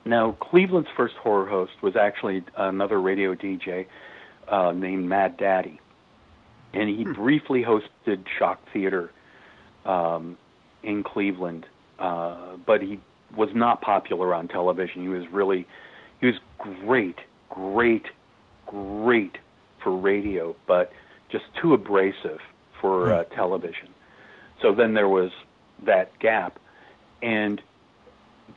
Now, 0.05 0.33
Cleveland's 0.33 0.89
first 0.97 1.17
horror 1.17 1.47
host 1.47 1.73
was 1.83 1.97
actually 1.97 2.45
another 2.57 3.01
radio 3.01 3.35
DJ 3.35 3.87
uh, 4.49 4.73
named 4.73 5.09
Mad 5.09 5.37
Daddy, 5.37 5.81
and 6.73 6.89
he 6.89 7.05
briefly 7.05 7.65
hosted 7.65 8.25
Shock 8.39 8.61
Theater 8.73 9.11
um, 9.85 10.39
in 10.83 11.03
Cleveland, 11.03 11.67
uh, 11.99 12.57
but 12.65 12.83
he 12.83 13.01
was 13.37 13.51
not 13.55 13.81
popular 13.81 14.35
on 14.35 14.49
television. 14.49 15.03
He 15.03 15.09
was 15.09 15.29
really, 15.29 15.67
he 16.21 16.27
was 16.27 16.37
great, 16.59 17.19
great, 17.51 18.07
great 18.67 19.39
for 19.83 19.97
radio, 19.97 20.57
but 20.67 20.93
just 21.31 21.45
too 21.61 21.75
abrasive 21.75 22.41
for 22.81 23.13
uh, 23.13 23.25
television. 23.25 23.89
So 24.63 24.75
then 24.75 24.95
there 24.95 25.09
was 25.09 25.31
that 25.85 26.19
gap, 26.19 26.59
and 27.23 27.61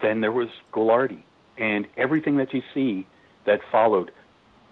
then 0.02 0.22
there 0.22 0.32
was 0.32 0.50
Ghoulardi, 0.74 1.24
and 1.58 1.88
everything 1.98 2.38
that 2.38 2.54
you 2.54 2.64
see 2.74 3.06
that 3.46 3.62
followed 3.72 4.12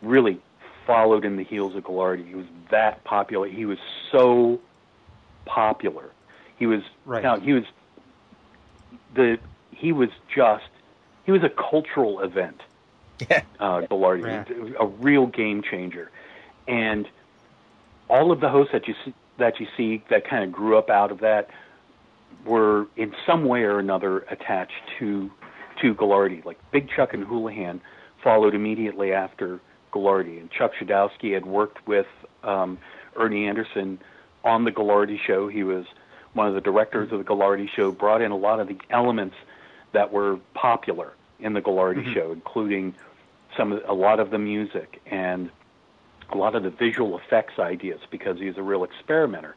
really 0.02 0.40
followed 0.86 1.26
in 1.26 1.36
the 1.36 1.44
heels 1.44 1.76
of 1.76 1.84
Ghoulardi. 1.84 2.28
He 2.28 2.36
was 2.36 2.46
that 2.72 3.04
popular. 3.04 3.48
He 3.48 3.66
was 3.66 3.80
so 4.12 4.60
popular. 5.46 6.12
He 6.58 6.66
was 6.66 6.82
right. 7.06 7.24
now 7.24 7.40
he 7.40 7.54
was 7.54 7.64
the 9.14 9.38
he 9.72 9.92
was 9.92 10.10
just 10.34 10.66
he 11.26 11.32
was 11.32 11.44
a 11.44 11.50
cultural 11.50 12.22
event. 12.22 12.62
Yeah. 13.30 13.42
Uh, 13.60 13.82
Ghoulardi, 13.82 14.24
Right. 14.24 14.76
a 14.80 14.86
real 14.86 15.26
game 15.26 15.64
changer, 15.64 16.12
and 16.68 17.08
all 18.10 18.32
of 18.32 18.40
the 18.40 18.50
hosts 18.50 18.72
that 18.74 18.88
you 18.88 18.94
see, 19.04 19.14
that 19.38 19.60
you 19.60 19.68
see 19.76 20.04
that 20.10 20.28
kind 20.28 20.44
of 20.44 20.52
grew 20.52 20.78
up 20.78 20.90
out 20.90 21.12
of 21.12 21.20
that 21.20 21.50
were 22.46 22.86
in 22.96 23.14
some 23.26 23.46
way 23.46 23.64
or 23.64 23.80
another 23.80 24.20
attached 24.30 24.82
to 25.00 25.32
to 25.82 25.96
Ghoulardi. 25.96 26.46
Like 26.46 26.60
Big 26.72 26.90
Chuck 26.96 27.14
and 27.14 27.26
Hoolihan 27.26 27.80
followed 28.24 28.54
immediately 28.54 29.14
after 29.14 29.60
Ghoulardi, 29.92 30.40
and 30.40 30.52
Chuck 30.52 30.74
Schodowski 30.80 31.34
had 31.34 31.46
worked 31.46 31.88
with 31.88 32.08
um, 32.44 32.78
Ernie 33.16 33.48
Anderson 33.48 34.00
on 34.44 34.64
the 34.64 34.72
Ghoulardi 34.72 35.20
show. 35.20 35.48
He 35.48 35.64
was 35.64 35.86
one 36.34 36.48
of 36.48 36.54
the 36.54 36.62
directors 36.62 37.12
of 37.12 37.18
the 37.18 37.24
Ghoulardi 37.26 37.68
show, 37.70 37.92
brought 37.92 38.22
in 38.22 38.32
a 38.32 38.38
lot 38.38 38.60
of 38.60 38.68
the 38.68 38.78
elements 38.92 39.36
that 39.98 40.08
were 40.18 40.34
popular 40.54 41.10
in 41.40 41.52
the 41.54 41.62
Ghoulardi 41.68 42.04
show, 42.14 42.28
including 42.32 42.86
some 43.58 43.72
of, 43.74 43.80
a 43.88 43.98
lot 44.08 44.18
of 44.20 44.28
the 44.30 44.42
music 44.54 44.90
and 45.08 45.50
a 46.36 46.38
lot 46.38 46.54
of 46.58 46.62
the 46.68 46.70
visual 46.86 47.12
effects 47.22 47.56
ideas 47.58 48.02
because 48.16 48.38
he's 48.44 48.58
a 48.58 48.66
real 48.72 48.84
experimenter. 48.84 49.56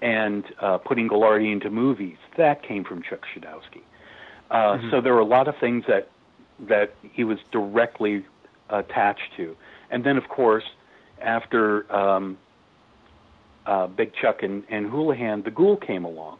And 0.00 0.42
uh, 0.66 0.78
putting 0.78 1.06
Ghoulardi 1.08 1.50
into 1.56 1.70
movies, 1.70 2.16
that 2.42 2.56
came 2.62 2.82
from 2.84 2.98
Chuck 3.08 3.22
Schodowski. 3.30 3.82
Uh, 4.50 4.90
So 4.90 5.00
there 5.04 5.14
were 5.16 5.26
a 5.30 5.32
lot 5.38 5.46
of 5.48 5.56
things 5.64 5.84
that 5.92 6.04
that 6.68 6.88
he 7.16 7.24
was 7.24 7.38
directly 7.50 8.24
attached 8.70 9.30
to. 9.38 9.46
And 9.90 10.04
then, 10.06 10.16
of 10.22 10.26
course, 10.38 10.68
after 11.20 11.62
um, 12.02 12.38
uh, 13.66 13.86
Big 13.88 14.10
Chuck 14.20 14.42
and, 14.42 14.62
and 14.74 14.82
Hoolihan, 14.92 15.36
the 15.48 15.50
Ghoul 15.50 15.76
came 15.76 16.04
along. 16.12 16.38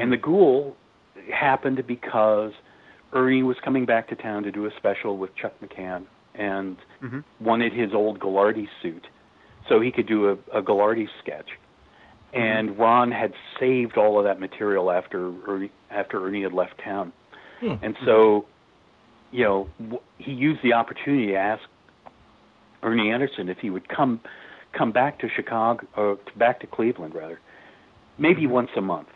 And 0.00 0.12
the 0.16 0.22
Ghoul 0.30 0.76
happened 1.32 1.84
because 1.86 2.52
Ernie 3.12 3.42
was 3.42 3.56
coming 3.64 3.86
back 3.86 4.08
to 4.08 4.16
town 4.16 4.42
to 4.44 4.52
do 4.52 4.66
a 4.66 4.70
special 4.76 5.18
with 5.18 5.34
Chuck 5.36 5.54
McCann 5.62 6.04
and 6.34 6.76
mm-hmm. 7.02 7.20
wanted 7.40 7.72
his 7.72 7.92
old 7.92 8.18
Ghoulardi 8.18 8.68
suit 8.80 9.06
so 9.68 9.80
he 9.80 9.92
could 9.92 10.06
do 10.06 10.28
a, 10.28 10.58
a 10.58 10.62
Ghoulardi 10.62 11.08
sketch. 11.22 11.48
Mm-hmm. 12.34 12.40
And 12.40 12.78
Ron 12.78 13.12
had 13.12 13.32
saved 13.60 13.98
all 13.98 14.18
of 14.18 14.24
that 14.24 14.40
material 14.40 14.90
after 14.90 15.32
Ernie, 15.46 15.70
after 15.90 16.26
Ernie 16.26 16.42
had 16.42 16.52
left 16.52 16.80
town. 16.82 17.12
Hmm. 17.60 17.74
And 17.82 17.96
so, 18.04 18.46
you 19.30 19.44
know, 19.44 19.68
w- 19.78 20.00
he 20.18 20.32
used 20.32 20.62
the 20.62 20.72
opportunity 20.72 21.28
to 21.28 21.36
ask 21.36 21.62
Ernie 22.82 23.10
Anderson 23.10 23.48
if 23.48 23.58
he 23.58 23.70
would 23.70 23.88
come 23.88 24.20
come 24.76 24.90
back 24.90 25.18
to 25.20 25.28
Chicago 25.28 25.86
or 25.96 26.18
back 26.36 26.60
to 26.60 26.66
Cleveland 26.66 27.14
rather, 27.14 27.38
maybe 28.18 28.42
mm-hmm. 28.42 28.52
once 28.52 28.70
a 28.76 28.80
month, 28.80 29.08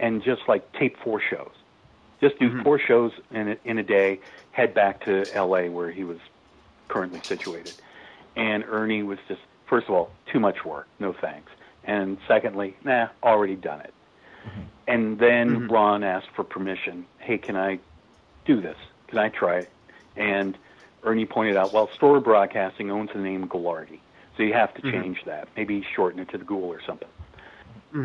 and 0.00 0.22
just 0.22 0.42
like 0.48 0.72
tape 0.72 0.96
four 1.04 1.20
shows, 1.20 1.52
just 2.20 2.38
do 2.38 2.48
mm-hmm. 2.48 2.62
four 2.62 2.78
shows 2.78 3.12
in 3.30 3.50
a, 3.50 3.56
in 3.64 3.78
a 3.78 3.82
day, 3.82 4.20
head 4.50 4.74
back 4.74 5.04
to 5.04 5.24
L.A. 5.34 5.68
where 5.68 5.90
he 5.90 6.02
was 6.02 6.18
currently 6.88 7.20
situated, 7.22 7.74
and 8.34 8.64
Ernie 8.64 9.02
was 9.02 9.18
just 9.28 9.40
first 9.66 9.86
of 9.86 9.94
all 9.94 10.10
too 10.32 10.40
much 10.40 10.64
work, 10.64 10.88
no 10.98 11.12
thanks, 11.12 11.52
and 11.84 12.18
secondly, 12.26 12.76
nah, 12.82 13.08
already 13.22 13.54
done 13.54 13.80
it, 13.80 13.94
mm-hmm. 14.44 14.60
and 14.88 15.18
then 15.18 15.50
mm-hmm. 15.50 15.72
Ron 15.72 16.02
asked 16.02 16.30
for 16.34 16.42
permission. 16.42 17.06
Hey, 17.18 17.38
can 17.38 17.56
I 17.56 17.78
do 18.46 18.60
this? 18.60 18.76
Can 19.06 19.18
I 19.18 19.28
try 19.28 19.58
it? 19.58 19.70
And 20.16 20.56
Ernie 21.04 21.26
pointed 21.26 21.56
out, 21.56 21.72
well, 21.72 21.88
Storer 21.94 22.20
Broadcasting 22.20 22.90
owns 22.90 23.10
the 23.12 23.20
name 23.20 23.46
Ghoulardi, 23.46 24.00
so 24.36 24.42
you 24.42 24.54
have 24.54 24.74
to 24.74 24.82
change 24.82 25.24
that. 25.26 25.48
Maybe 25.56 25.86
shorten 25.94 26.20
it 26.20 26.30
to 26.30 26.38
the 26.38 26.44
Ghoul 26.44 26.64
or 26.64 26.80
something. 26.86 27.08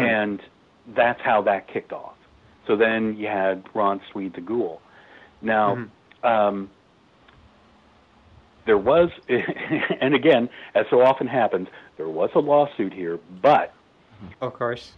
And 0.01 0.41
that's 0.87 1.21
how 1.21 1.41
that 1.43 1.67
kicked 1.67 1.93
off. 1.93 2.13
So 2.67 2.75
then 2.75 3.15
you 3.17 3.27
had 3.27 3.63
Ron 3.73 4.01
Sweed 4.11 4.33
the 4.33 4.41
Ghoul. 4.41 4.81
Now, 5.41 5.87
um, 6.23 6.69
there 8.65 8.77
was, 8.77 9.09
and 9.29 10.15
again, 10.15 10.49
as 10.73 10.85
so 10.89 11.01
often 11.01 11.27
happens, 11.27 11.67
there 11.97 12.09
was 12.09 12.31
a 12.35 12.39
lawsuit 12.39 12.93
here, 12.93 13.19
but 13.41 13.73
Of 14.41 14.53
course. 14.53 14.93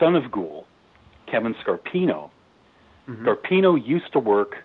son 0.00 0.16
of 0.16 0.30
Ghoul, 0.30 0.66
Kevin 1.26 1.54
Scarpino. 1.54 2.30
Scarpino 3.08 3.76
used 3.84 4.12
to 4.14 4.18
work 4.18 4.64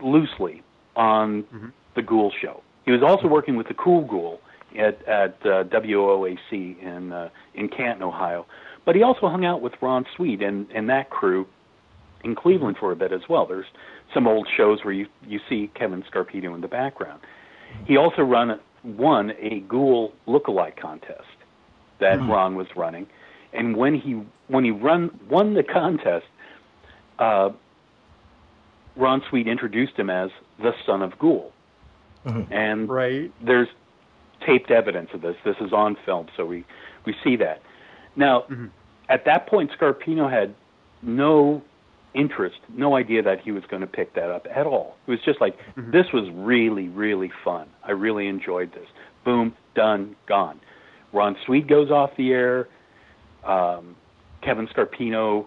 loosely 0.00 0.62
on 0.96 1.44
the 1.94 2.02
Ghoul 2.02 2.30
show. 2.40 2.62
He 2.84 2.92
was 2.92 3.02
also 3.02 3.26
working 3.26 3.56
with 3.56 3.68
the 3.68 3.74
Cool 3.74 4.02
Ghoul 4.04 4.40
at 4.78 5.02
at 5.06 5.34
uh, 5.44 5.64
WOAC 5.64 6.80
in 6.80 7.12
uh, 7.12 7.28
in 7.54 7.68
Canton, 7.68 8.02
Ohio. 8.02 8.46
But 8.84 8.94
he 8.96 9.02
also 9.02 9.28
hung 9.28 9.44
out 9.44 9.62
with 9.62 9.72
Ron 9.80 10.04
Sweed 10.16 10.42
and 10.42 10.66
and 10.74 10.88
that 10.90 11.10
crew 11.10 11.46
in 12.22 12.34
Cleveland 12.34 12.76
for 12.78 12.92
a 12.92 12.96
bit 12.96 13.12
as 13.12 13.22
well. 13.28 13.46
There's 13.46 13.66
some 14.12 14.26
old 14.26 14.48
shows 14.56 14.84
where 14.84 14.92
you 14.94 15.06
you 15.26 15.40
see 15.48 15.70
Kevin 15.74 16.02
Scarpino 16.02 16.54
in 16.54 16.60
the 16.60 16.68
background. 16.68 17.20
He 17.86 17.96
also 17.96 18.22
run 18.22 18.60
won 18.82 19.32
a 19.40 19.60
Ghoul 19.60 20.12
lookalike 20.26 20.76
contest 20.76 21.22
that 21.98 22.18
Ron 22.28 22.54
was 22.56 22.66
running, 22.76 23.06
and 23.52 23.76
when 23.76 23.94
he 23.94 24.20
when 24.48 24.64
he 24.64 24.70
run 24.70 25.18
won 25.28 25.54
the 25.54 25.62
contest, 25.62 26.26
uh, 27.18 27.50
Ron 28.96 29.22
Sweed 29.28 29.48
introduced 29.48 29.94
him 29.96 30.10
as 30.10 30.30
the 30.60 30.74
son 30.86 31.02
of 31.02 31.18
Ghoul, 31.18 31.52
and 32.50 32.88
Right. 32.88 33.32
there's 33.40 33.68
taped 34.46 34.70
evidence 34.70 35.10
of 35.14 35.22
this. 35.22 35.36
This 35.44 35.56
is 35.60 35.72
on 35.72 35.96
film, 36.04 36.26
so 36.36 36.44
we 36.44 36.64
we 37.06 37.14
see 37.24 37.36
that. 37.36 37.60
Now, 38.16 38.44
at 39.08 39.24
that 39.24 39.46
point, 39.48 39.70
Scarpino 39.78 40.30
had 40.30 40.54
no 41.02 41.62
interest, 42.14 42.56
no 42.72 42.96
idea 42.96 43.22
that 43.22 43.40
he 43.40 43.50
was 43.50 43.64
going 43.68 43.80
to 43.80 43.86
pick 43.86 44.14
that 44.14 44.30
up 44.30 44.46
at 44.54 44.66
all. 44.66 44.96
It 45.06 45.10
was 45.10 45.20
just 45.24 45.40
like 45.40 45.56
this 45.76 46.06
was 46.12 46.28
really, 46.32 46.88
really 46.88 47.30
fun. 47.44 47.68
I 47.82 47.90
really 47.92 48.28
enjoyed 48.28 48.72
this. 48.72 48.86
Boom, 49.24 49.54
done, 49.74 50.16
gone. 50.28 50.60
Ron 51.12 51.36
Sweed 51.44 51.68
goes 51.68 51.90
off 51.90 52.10
the 52.16 52.30
air. 52.30 52.68
Um, 53.44 53.96
Kevin 54.42 54.68
Scarpino 54.68 55.46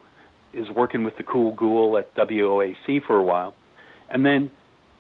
is 0.54 0.70
working 0.76 1.04
with 1.04 1.16
the 1.18 1.24
Cool 1.24 1.54
Ghoul 1.54 1.98
at 1.98 2.14
WOAC 2.16 3.04
for 3.06 3.18
a 3.18 3.24
while, 3.24 3.54
and 4.10 4.26
then 4.26 4.52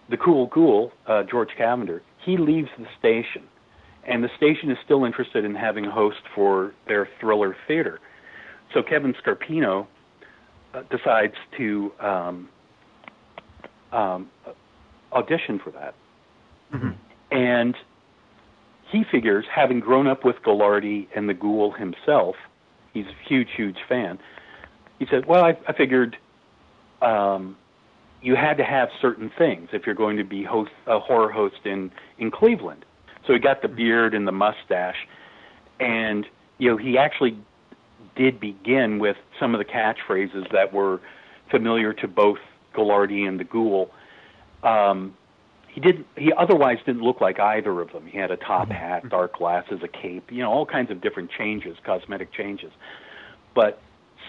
the 0.09 0.18
Cool 0.18 0.47
Ghoul, 0.47 0.91
uh, 1.07 1.24
George 1.24 1.49
Cavender, 1.57 2.01
he 2.24 2.38
leaves 2.38 2.70
the 2.78 2.86
station, 2.99 3.43
and 4.08 4.24
the 4.24 4.30
station 4.38 4.72
is 4.72 4.78
still 4.84 5.05
interested 5.05 5.43
in 5.45 5.53
having 5.53 5.86
a 5.86 5.91
host 5.91 6.22
for 6.34 6.74
their 6.88 7.08
thriller 7.20 7.55
theater. 7.68 7.99
So 8.74 8.82
Kevin 8.82 9.14
Scarpino 9.14 9.88
uh, 10.74 10.84
decides 10.89 11.36
to 11.58 11.91
um, 11.99 12.49
um, 13.91 14.30
audition 15.12 15.60
for 15.60 15.72
that, 15.72 15.93
and 17.32 17.76
he 18.89 19.03
figures, 19.12 19.45
having 19.53 19.80
grown 19.80 20.08
up 20.08 20.24
with 20.24 20.38
Ghoulardi 20.45 21.08
and 21.16 21.28
the 21.28 21.34
Ghoul 21.34 21.72
himself, 21.72 22.36
he's 22.93 23.05
a 23.05 23.28
huge, 23.28 23.49
huge 23.55 23.78
fan. 23.88 24.18
He 24.99 25.05
said, 25.10 25.26
"Well, 25.26 25.43
I, 25.43 25.58
I 25.68 25.74
figured." 25.74 26.18
Um, 27.01 27.58
you 28.22 28.36
had 28.36 28.58
to 28.58 28.64
have 28.64 28.89
certain 28.99 29.32
things 29.38 29.70
if 29.72 29.86
you're 29.86 29.93
going 29.93 30.18
to 30.18 30.24
be 30.24 30.43
host 30.43 30.72
a 30.88 30.99
horror 30.99 31.32
host 31.32 31.58
in 31.66 31.91
in 32.18 32.32
Cleveland. 32.32 32.84
So 33.28 33.34
he 33.34 33.39
got 33.39 33.61
the 33.61 33.67
beard 33.67 34.13
and 34.15 34.25
the 34.25 34.32
mustache, 34.32 35.07
and 35.80 36.25
you 36.57 36.71
know 36.71 36.78
he 36.78 36.97
actually 36.97 37.38
did 38.15 38.39
begin 38.39 38.97
with 38.99 39.17
some 39.39 39.53
of 39.53 39.59
the 39.59 39.65
catchphrases 39.65 40.51
that 40.51 40.73
were 40.73 41.01
familiar 41.51 41.93
to 41.93 42.07
both 42.07 42.39
Ghoulardi 42.73 43.28
and 43.28 43.39
the 43.39 43.43
Ghoul. 43.43 43.91
Um, 44.63 45.15
he 45.67 45.82
didn't. 45.82 46.07
He 46.15 46.34
otherwise 46.34 46.78
didn't 46.86 47.03
look 47.03 47.21
like 47.21 47.39
either 47.39 47.82
of 47.82 47.91
them. 47.91 48.07
He 48.07 48.17
had 48.17 48.32
a 48.32 48.38
top 48.38 48.69
hat, 48.69 49.07
dark 49.09 49.38
glasses, 49.38 49.82
a 49.84 49.88
cape. 49.88 50.32
You 50.32 50.41
know, 50.41 50.51
all 50.51 50.65
kinds 50.65 50.89
of 50.89 51.01
different 51.01 51.30
changes, 51.30 51.78
cosmetic 51.86 52.34
changes. 52.34 52.71
But 53.53 53.80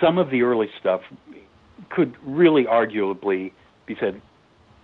some 0.01 0.19
of 0.19 0.31
the 0.31 0.43
early 0.43 0.69
stuff 0.79 1.03
could 1.91 2.17
really 2.25 2.65
arguably 2.65 3.53
be 3.87 3.97
said 3.99 4.21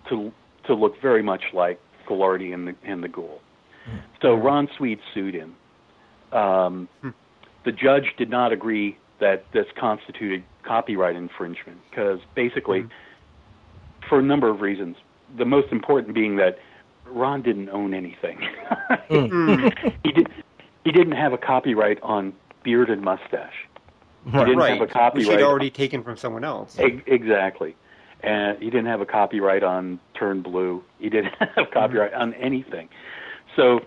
to 0.09 0.33
to 0.67 0.75
look 0.75 1.01
very 1.03 1.23
much 1.23 1.43
like 1.53 1.81
Ghoulardi 2.09 2.55
and 2.55 2.69
the 2.69 2.75
and 2.85 3.03
the 3.03 3.09
Ghoul. 3.09 3.41
So 4.23 4.35
Ron 4.35 4.69
Sweed 4.77 4.99
sued 5.13 5.35
him. 5.35 5.55
Um, 6.33 6.89
The 7.65 7.73
judge 7.73 8.15
did 8.19 8.29
not 8.31 8.53
agree 8.53 8.99
that 9.21 9.45
this 9.53 9.67
constituted 9.79 10.43
copyright 10.65 11.17
infringement 11.17 11.79
because 11.89 12.21
basically, 12.35 12.87
for 14.09 14.19
a 14.19 14.23
number 14.23 14.49
of 14.51 14.61
reasons, 14.61 14.97
the 15.37 15.45
most 15.47 15.73
important 15.73 16.15
being 16.15 16.37
that 16.37 16.59
Ron 17.07 17.43
didn't 17.43 17.69
own 17.71 17.95
anything. 17.95 18.39
he 20.05 20.13
did. 20.13 20.29
He 20.85 20.93
didn't 20.93 21.13
have 21.17 21.33
a 21.33 21.39
copyright 21.39 21.99
on 22.03 22.35
beard 22.63 22.91
and 22.91 23.01
mustache. 23.03 23.55
He 24.27 24.31
didn't 24.33 24.57
right. 24.57 24.71
have 24.71 24.79
a 24.79 24.81
Which 24.83 24.91
copyright. 24.91 25.39
he'd 25.39 25.45
already 25.45 25.71
taken 25.71 26.03
from 26.03 26.17
someone 26.19 26.45
else. 26.45 26.77
Ex- 26.79 27.03
Exactly. 27.07 27.77
and 28.23 28.59
he 28.59 28.67
didn't 28.67 28.87
have 28.87 29.01
a 29.01 29.07
copyright 29.07 29.63
on 29.63 30.01
Turn 30.15 30.43
Blue. 30.43 30.83
He 30.99 31.09
didn't 31.11 31.35
have 31.57 31.71
copyright 31.73 32.13
mm-hmm. 32.13 32.21
on 32.23 32.35
anything. 32.35 32.89
So, 33.57 33.81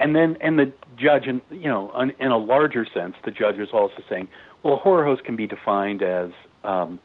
and 0.00 0.14
then 0.14 0.36
and 0.40 0.58
the 0.58 0.72
judge, 0.96 1.26
and 1.26 1.40
you 1.50 1.68
know, 1.68 1.90
in 2.18 2.30
a 2.30 2.38
larger 2.38 2.86
sense, 2.92 3.14
the 3.24 3.30
judge 3.30 3.58
is 3.58 3.68
also 3.72 4.02
saying, 4.08 4.28
well, 4.62 4.74
a 4.74 4.78
horror 4.78 5.04
host 5.04 5.24
can 5.24 5.36
be 5.36 5.46
defined 5.46 6.02
as, 6.02 6.30
um, 6.64 6.98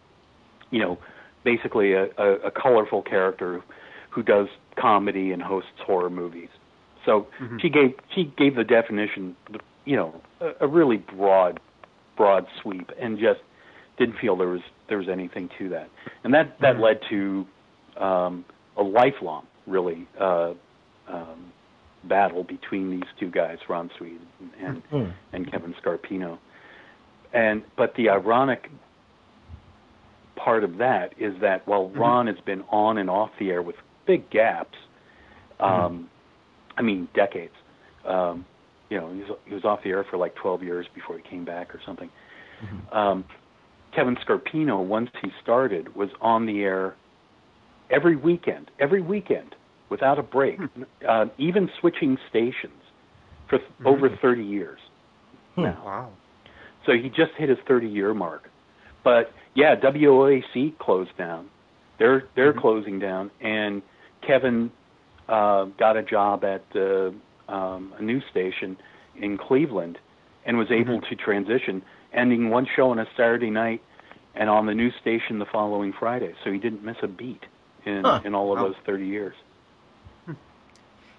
you 0.71 0.79
know, 0.79 0.97
basically 1.43 1.93
a, 1.93 2.05
a, 2.17 2.33
a 2.45 2.51
colorful 2.51 3.01
character 3.01 3.61
who 4.09 4.23
does 4.23 4.47
comedy 4.77 5.31
and 5.31 5.41
hosts 5.41 5.69
horror 5.85 6.09
movies. 6.09 6.49
So 7.05 7.27
mm-hmm. 7.41 7.57
she 7.59 7.69
gave 7.69 7.93
she 8.13 8.25
gave 8.37 8.55
the 8.55 8.63
definition, 8.63 9.35
you 9.85 9.95
know, 9.95 10.21
a, 10.39 10.51
a 10.61 10.67
really 10.67 10.97
broad 10.97 11.59
broad 12.17 12.45
sweep, 12.61 12.91
and 12.99 13.17
just 13.17 13.39
didn't 13.97 14.17
feel 14.19 14.35
there 14.35 14.47
was 14.47 14.61
there 14.87 14.97
was 14.97 15.09
anything 15.09 15.49
to 15.57 15.69
that, 15.69 15.89
and 16.23 16.33
that 16.33 16.59
that 16.59 16.75
mm-hmm. 16.75 16.83
led 16.83 16.99
to 17.09 17.47
um, 17.97 18.45
a 18.77 18.83
lifelong 18.83 19.45
really 19.67 20.07
uh, 20.19 20.53
um, 21.07 21.51
battle 22.03 22.43
between 22.43 22.91
these 22.91 23.09
two 23.19 23.29
guys, 23.29 23.57
Ron 23.69 23.89
Sweed 23.97 24.19
and 24.61 24.83
mm-hmm. 24.91 25.11
and 25.33 25.51
Kevin 25.51 25.75
Scarpino, 25.83 26.37
and 27.33 27.63
but 27.77 27.93
the 27.95 28.09
ironic 28.09 28.69
part 30.35 30.63
of 30.63 30.77
that 30.77 31.13
is 31.19 31.33
that 31.41 31.67
while 31.67 31.89
mm-hmm. 31.89 31.99
Ron 31.99 32.27
has 32.27 32.37
been 32.45 32.61
on 32.69 32.97
and 32.97 33.09
off 33.09 33.29
the 33.39 33.49
air 33.49 33.61
with 33.61 33.75
big 34.07 34.29
gaps, 34.29 34.77
mm-hmm. 35.59 35.85
um, 35.85 36.09
I 36.77 36.81
mean 36.81 37.07
decades. 37.13 37.53
Um, 38.07 38.45
you 38.89 38.97
know, 38.97 39.13
he 39.13 39.19
was, 39.19 39.37
he 39.45 39.53
was 39.53 39.63
off 39.63 39.79
the 39.83 39.89
air 39.89 40.05
for 40.09 40.17
like 40.17 40.35
12 40.35 40.63
years 40.63 40.85
before 40.93 41.17
he 41.17 41.23
came 41.27 41.45
back 41.45 41.73
or 41.73 41.79
something. 41.85 42.09
Mm-hmm. 42.63 42.97
Um, 42.97 43.25
Kevin 43.95 44.17
Scarpino, 44.17 44.83
once 44.85 45.09
he 45.21 45.29
started, 45.41 45.95
was 45.95 46.09
on 46.19 46.45
the 46.45 46.61
air 46.61 46.95
every 47.89 48.15
weekend, 48.15 48.71
every 48.79 49.01
weekend, 49.01 49.55
without 49.91 50.17
a 50.17 50.23
break, 50.23 50.57
mm-hmm. 50.57 50.83
uh, 51.07 51.25
even 51.37 51.69
switching 51.79 52.17
stations 52.29 52.81
for 53.47 53.59
th- 53.59 53.69
mm-hmm. 53.73 53.87
over 53.87 54.09
30 54.21 54.43
years. 54.43 54.79
Hmm. 55.53 55.63
Now. 55.63 55.83
Wow. 55.85 56.09
So 56.85 56.93
he 56.93 57.09
just 57.09 57.33
hit 57.37 57.49
his 57.49 57.59
30 57.67 57.87
year 57.87 58.15
mark. 58.15 58.49
But 59.03 59.31
yeah, 59.53 59.75
WOAC 59.75 60.77
closed 60.79 61.15
down. 61.17 61.49
They're 61.99 62.23
they're 62.35 62.51
mm-hmm. 62.51 62.61
closing 62.61 62.99
down, 62.99 63.29
and 63.41 63.83
Kevin 64.25 64.71
uh, 65.27 65.65
got 65.77 65.97
a 65.97 66.03
job 66.03 66.43
at 66.43 66.63
uh, 66.75 67.11
um, 67.51 67.93
a 67.99 68.01
news 68.01 68.23
station 68.31 68.77
in 69.15 69.37
Cleveland 69.37 69.99
and 70.45 70.57
was 70.57 70.71
able 70.71 70.99
mm-hmm. 70.99 71.15
to 71.15 71.15
transition, 71.15 71.83
ending 72.13 72.49
one 72.49 72.65
show 72.75 72.89
on 72.89 72.97
a 72.97 73.05
Saturday 73.15 73.51
night 73.51 73.81
and 74.33 74.49
on 74.49 74.65
the 74.65 74.73
news 74.73 74.93
station 75.01 75.37
the 75.37 75.45
following 75.51 75.93
Friday. 75.99 76.33
So 76.43 76.51
he 76.51 76.57
didn't 76.57 76.83
miss 76.83 76.97
a 77.03 77.07
beat 77.07 77.43
in 77.85 78.03
huh. 78.03 78.21
in 78.23 78.33
all 78.33 78.53
of 78.53 78.59
those 78.59 78.75
30 78.85 79.05
years. 79.05 79.35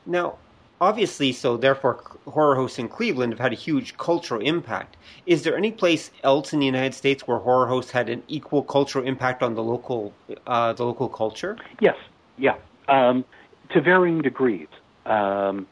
Now, 0.06 0.38
obviously, 0.80 1.32
so 1.32 1.56
therefore, 1.56 2.02
horror 2.26 2.56
hosts 2.56 2.78
in 2.78 2.88
Cleveland 2.88 3.32
have 3.32 3.40
had 3.40 3.52
a 3.52 3.56
huge 3.56 3.96
cultural 3.96 4.40
impact. 4.40 4.96
Is 5.26 5.42
there 5.44 5.56
any 5.56 5.70
place 5.70 6.10
else 6.24 6.52
in 6.52 6.60
the 6.60 6.66
United 6.66 6.94
States 6.94 7.26
where 7.26 7.38
horror 7.38 7.66
hosts 7.66 7.92
had 7.92 8.08
an 8.08 8.22
equal 8.28 8.62
cultural 8.62 9.06
impact 9.06 9.42
on 9.42 9.54
the 9.54 9.62
local 9.62 10.12
uh, 10.46 10.72
the 10.72 10.84
local 10.84 11.08
culture? 11.08 11.56
Yes, 11.80 11.96
yeah, 12.36 12.56
um, 12.88 13.24
to 13.70 13.80
varying 13.80 14.22
degrees. 14.22 14.68
Um, 15.06 15.66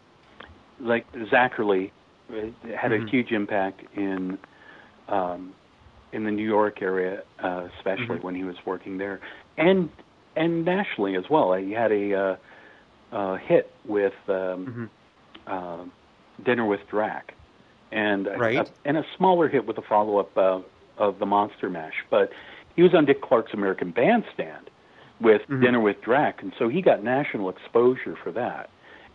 like 0.81 1.11
Zacherle 1.13 1.91
had 2.31 2.91
mm-hmm. 2.91 3.07
a 3.07 3.11
huge 3.11 3.33
impact 3.33 3.83
in 3.97 4.39
um, 5.09 5.53
in 6.13 6.25
the 6.25 6.31
New 6.31 6.47
York 6.47 6.83
area, 6.83 7.23
uh, 7.43 7.69
especially 7.77 8.07
mm-hmm. 8.07 8.27
when 8.27 8.35
he 8.35 8.45
was 8.45 8.57
working 8.65 8.99
there, 8.99 9.21
and 9.57 9.91
and 10.37 10.65
nationally 10.65 11.17
as 11.17 11.25
well. 11.29 11.53
He 11.55 11.73
had 11.73 11.93
a 11.93 12.15
uh, 12.15 12.37
uh, 13.13 13.37
hit 13.37 13.73
with 13.85 14.13
um, 14.29 14.91
mm-hmm. 15.47 15.53
uh, 15.53 15.85
Dinner 16.45 16.67
with 16.67 16.81
Drac, 16.91 17.35
and 17.93 18.27
right. 18.39 18.59
a, 18.59 18.67
and 18.85 18.97
a 18.97 19.05
smaller 19.17 19.49
hit 19.49 19.67
with 19.67 19.79
a 19.79 19.83
follow 19.83 20.19
up 20.19 20.37
uh, 20.37 20.61
of 20.99 21.19
the 21.19 21.27
Monster 21.27 21.69
Mash. 21.69 22.05
But 22.11 22.31
he 22.77 22.83
was 22.83 22.95
on 22.95 23.05
Dick 23.05 23.21
Clark's 23.23 23.53
American 23.53 23.91
Bandstand 23.91 24.71
with 25.21 25.43
mm-hmm. 25.43 25.63
Dinner 25.63 25.81
with 25.81 26.01
Drac, 26.03 26.43
and 26.43 26.53
so 26.59 26.69
he 26.69 26.83
got 26.83 27.03
national 27.03 27.51
exposure 27.51 28.17
for 28.23 28.33
that, 28.33 28.71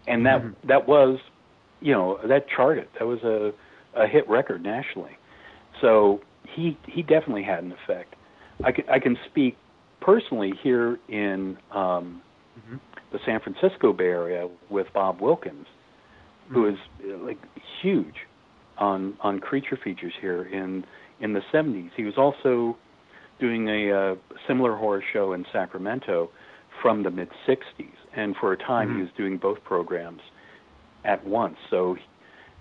and 0.07 0.25
that 0.25 0.41
mm-hmm. 0.41 0.67
that 0.67 0.87
was 0.87 1.19
you 1.81 1.93
know 1.93 2.19
that 2.25 2.47
charted. 2.49 2.87
That 2.99 3.05
was 3.05 3.23
a 3.23 3.53
a 3.95 4.07
hit 4.07 4.27
record 4.29 4.61
nationally. 4.63 5.17
So 5.81 6.21
he 6.43 6.77
he 6.87 7.01
definitely 7.01 7.43
had 7.43 7.63
an 7.63 7.71
effect. 7.71 8.15
I 8.63 8.71
can 8.71 8.85
I 8.89 8.99
can 8.99 9.17
speak 9.25 9.57
personally 9.99 10.53
here 10.61 10.99
in 11.07 11.57
um, 11.71 12.21
mm-hmm. 12.59 12.77
The 13.15 13.21
San 13.25 13.39
Francisco 13.39 13.93
Bay 13.93 14.05
Area 14.05 14.49
with 14.69 14.87
Bob 14.93 15.21
Wilkins, 15.21 15.67
who 16.49 16.67
is 16.67 16.75
like 17.21 17.37
huge 17.81 18.15
on 18.77 19.15
on 19.21 19.39
creature 19.39 19.79
features 19.81 20.11
here 20.19 20.43
in 20.43 20.83
in 21.21 21.31
the 21.31 21.39
70s. 21.53 21.91
He 21.95 22.03
was 22.03 22.15
also 22.17 22.77
doing 23.39 23.69
a 23.69 23.91
uh, 23.91 24.15
similar 24.49 24.75
horror 24.75 25.01
show 25.13 25.31
in 25.31 25.45
Sacramento 25.53 26.29
from 26.81 27.03
the 27.03 27.09
mid 27.09 27.29
60s, 27.47 27.95
and 28.17 28.35
for 28.35 28.51
a 28.51 28.57
time 28.57 28.89
mm-hmm. 28.89 28.97
he 28.97 29.01
was 29.03 29.11
doing 29.15 29.37
both 29.37 29.63
programs 29.63 30.21
at 31.05 31.25
once. 31.25 31.55
So 31.69 31.95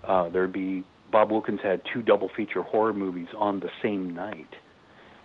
uh, 0.07 0.29
there'd 0.29 0.53
be 0.53 0.85
Bob 1.11 1.31
Wilkins 1.31 1.59
had 1.61 1.81
two 1.93 2.01
double 2.01 2.29
feature 2.37 2.61
horror 2.61 2.93
movies 2.93 3.27
on 3.37 3.59
the 3.59 3.69
same 3.83 4.15
night, 4.15 4.55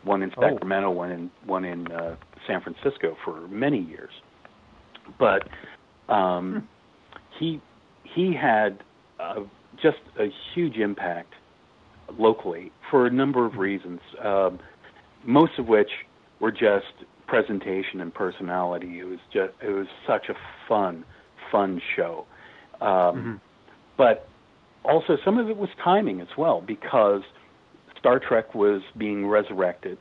one 0.02 0.24
in 0.24 0.32
oh. 0.36 0.42
Sacramento, 0.42 0.88
oh. 0.88 0.90
one 0.90 1.12
in 1.12 1.30
one 1.46 1.64
in 1.64 1.86
uh, 1.92 2.16
San 2.48 2.60
Francisco 2.62 3.16
for 3.24 3.46
many 3.46 3.78
years. 3.78 4.10
But 5.18 5.48
um, 6.12 6.52
hmm. 6.52 7.18
he 7.38 7.60
he 8.04 8.34
had 8.34 8.82
uh, 9.18 9.40
just 9.80 9.98
a 10.18 10.26
huge 10.54 10.76
impact 10.76 11.34
locally 12.18 12.72
for 12.90 13.06
a 13.06 13.10
number 13.10 13.46
of 13.46 13.52
hmm. 13.52 13.60
reasons, 13.60 14.00
um, 14.24 14.58
most 15.24 15.58
of 15.58 15.68
which 15.68 15.90
were 16.40 16.52
just 16.52 16.86
presentation 17.26 18.00
and 18.00 18.12
personality. 18.12 18.98
It 18.98 19.04
was 19.04 19.20
just 19.32 19.52
it 19.62 19.70
was 19.70 19.86
such 20.06 20.28
a 20.28 20.34
fun, 20.68 21.04
fun 21.50 21.80
show. 21.96 22.26
Um, 22.80 22.88
mm-hmm. 22.88 23.34
But 23.96 24.28
also, 24.84 25.16
some 25.24 25.38
of 25.38 25.48
it 25.48 25.56
was 25.56 25.68
timing 25.82 26.20
as 26.20 26.28
well, 26.36 26.62
because 26.66 27.22
Star 27.98 28.18
Trek 28.18 28.54
was 28.54 28.82
being 28.96 29.26
resurrected. 29.26 29.98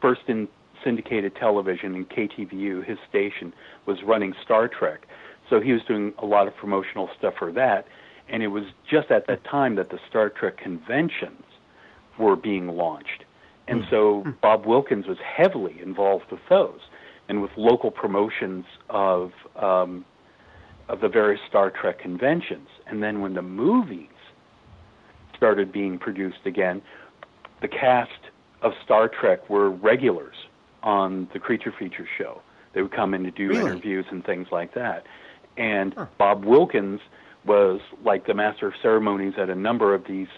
First 0.00 0.22
in 0.28 0.48
syndicated 0.84 1.34
television 1.36 1.94
and 1.94 2.08
KTVU, 2.08 2.84
his 2.84 2.98
station 3.08 3.52
was 3.86 4.02
running 4.02 4.34
Star 4.44 4.68
Trek. 4.68 5.06
So 5.50 5.60
he 5.60 5.72
was 5.72 5.82
doing 5.86 6.12
a 6.18 6.26
lot 6.26 6.48
of 6.48 6.56
promotional 6.56 7.10
stuff 7.18 7.34
for 7.38 7.52
that. 7.52 7.86
And 8.28 8.42
it 8.42 8.48
was 8.48 8.64
just 8.88 9.10
at 9.10 9.26
that 9.26 9.44
time 9.44 9.74
that 9.76 9.90
the 9.90 9.98
Star 10.08 10.30
Trek 10.30 10.56
conventions 10.56 11.42
were 12.18 12.36
being 12.36 12.68
launched. 12.68 13.24
And 13.68 13.84
so 13.90 14.22
hmm. 14.22 14.30
Bob 14.40 14.66
Wilkins 14.66 15.06
was 15.06 15.18
heavily 15.18 15.80
involved 15.80 16.24
with 16.30 16.40
those 16.48 16.80
and 17.28 17.40
with 17.40 17.50
local 17.56 17.90
promotions 17.90 18.64
of 18.90 19.32
um, 19.56 20.04
of 20.88 21.00
the 21.00 21.08
various 21.08 21.40
Star 21.48 21.70
Trek 21.70 21.98
conventions. 22.00 22.68
And 22.86 23.02
then 23.02 23.20
when 23.20 23.34
the 23.34 23.42
movies 23.42 24.08
started 25.36 25.72
being 25.72 25.98
produced 25.98 26.44
again, 26.44 26.82
the 27.60 27.68
cast 27.68 28.10
of 28.62 28.72
Star 28.84 29.08
Trek 29.08 29.48
were 29.48 29.70
regulars 29.70 30.36
on 30.82 31.28
the 31.32 31.38
Creature 31.38 31.74
Feature 31.78 32.08
show. 32.18 32.40
They 32.72 32.82
would 32.82 32.92
come 32.92 33.14
in 33.14 33.24
to 33.24 33.30
do 33.30 33.48
really? 33.48 33.60
interviews 33.60 34.06
and 34.10 34.24
things 34.24 34.48
like 34.50 34.74
that. 34.74 35.04
And 35.56 35.94
huh. 35.94 36.06
Bob 36.18 36.44
Wilkins 36.44 37.00
was 37.44 37.80
like 38.04 38.26
the 38.26 38.34
master 38.34 38.68
of 38.68 38.74
ceremonies 38.80 39.34
at 39.36 39.50
a 39.50 39.54
number 39.54 39.94
of 39.94 40.04
these 40.06 40.28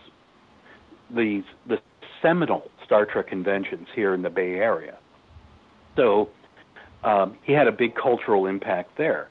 these 1.15 1.45
the 1.67 1.79
seminal 2.23 2.71
Star 2.85 3.05
Trek 3.05 3.29
conventions 3.29 3.89
here 3.95 4.15
in 4.15 4.23
the 4.23 4.31
Bay 4.31 4.55
Area. 4.55 4.97
So 5.97 6.31
um, 7.05 7.37
he 7.43 7.53
had 7.53 7.69
a 7.69 7.73
big 7.73 7.95
cultural 7.95 8.47
impact 8.47 8.97
there. 8.97 9.29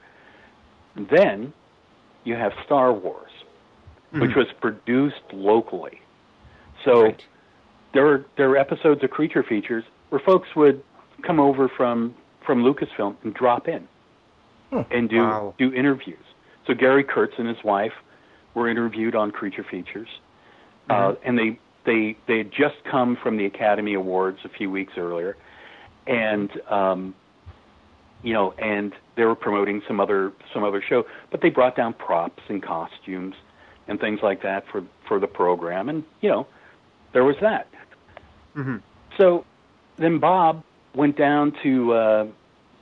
Then 0.95 1.53
you 2.23 2.35
have 2.35 2.53
Star 2.65 2.93
Wars, 2.93 3.31
mm-hmm. 4.07 4.21
which 4.21 4.35
was 4.35 4.47
produced 4.61 5.23
locally. 5.33 5.99
So 6.85 7.03
right. 7.03 7.23
there 7.93 8.07
are 8.07 8.25
there 8.37 8.49
are 8.51 8.57
episodes 8.57 9.03
of 9.03 9.09
Creature 9.09 9.43
Features 9.43 9.83
where 10.09 10.21
folks 10.23 10.49
would 10.55 10.83
come 11.25 11.39
over 11.39 11.69
from 11.75 12.15
from 12.45 12.63
Lucasfilm 12.63 13.15
and 13.23 13.33
drop 13.33 13.67
in 13.67 13.87
hmm. 14.69 14.81
and 14.91 15.09
do 15.09 15.17
wow. 15.17 15.55
do 15.57 15.73
interviews. 15.73 16.17
So 16.67 16.73
Gary 16.73 17.03
Kurtz 17.03 17.33
and 17.37 17.47
his 17.47 17.63
wife 17.63 17.93
were 18.53 18.69
interviewed 18.69 19.15
on 19.15 19.31
Creature 19.31 19.65
Features, 19.69 20.07
uh, 20.89 20.93
mm-hmm. 20.93 21.11
uh, 21.11 21.15
and 21.25 21.37
they 21.37 21.59
they 21.85 22.17
they 22.27 22.37
had 22.39 22.51
just 22.51 22.75
come 22.89 23.17
from 23.21 23.37
the 23.37 23.45
Academy 23.45 23.93
Awards 23.93 24.39
a 24.45 24.49
few 24.49 24.69
weeks 24.69 24.93
earlier, 24.97 25.35
and 26.07 26.49
um, 26.69 27.15
you 28.21 28.33
know, 28.33 28.53
and 28.57 28.93
they 29.15 29.25
were 29.25 29.35
promoting 29.35 29.81
some 29.87 29.99
other 29.99 30.31
some 30.53 30.63
other 30.63 30.83
show, 30.87 31.03
but 31.31 31.41
they 31.41 31.49
brought 31.49 31.75
down 31.75 31.93
props 31.93 32.41
and 32.49 32.63
costumes 32.63 33.35
and 33.87 33.99
things 33.99 34.19
like 34.23 34.41
that 34.43 34.63
for 34.71 34.83
for 35.07 35.19
the 35.19 35.27
program, 35.27 35.89
and 35.89 36.03
you 36.21 36.29
know, 36.29 36.47
there 37.11 37.23
was 37.23 37.35
that. 37.41 37.67
Mm-hmm. 38.55 38.77
So 39.17 39.45
then 39.97 40.19
Bob 40.19 40.63
went 40.95 41.17
down 41.17 41.53
to 41.63 41.93
uh, 41.93 42.27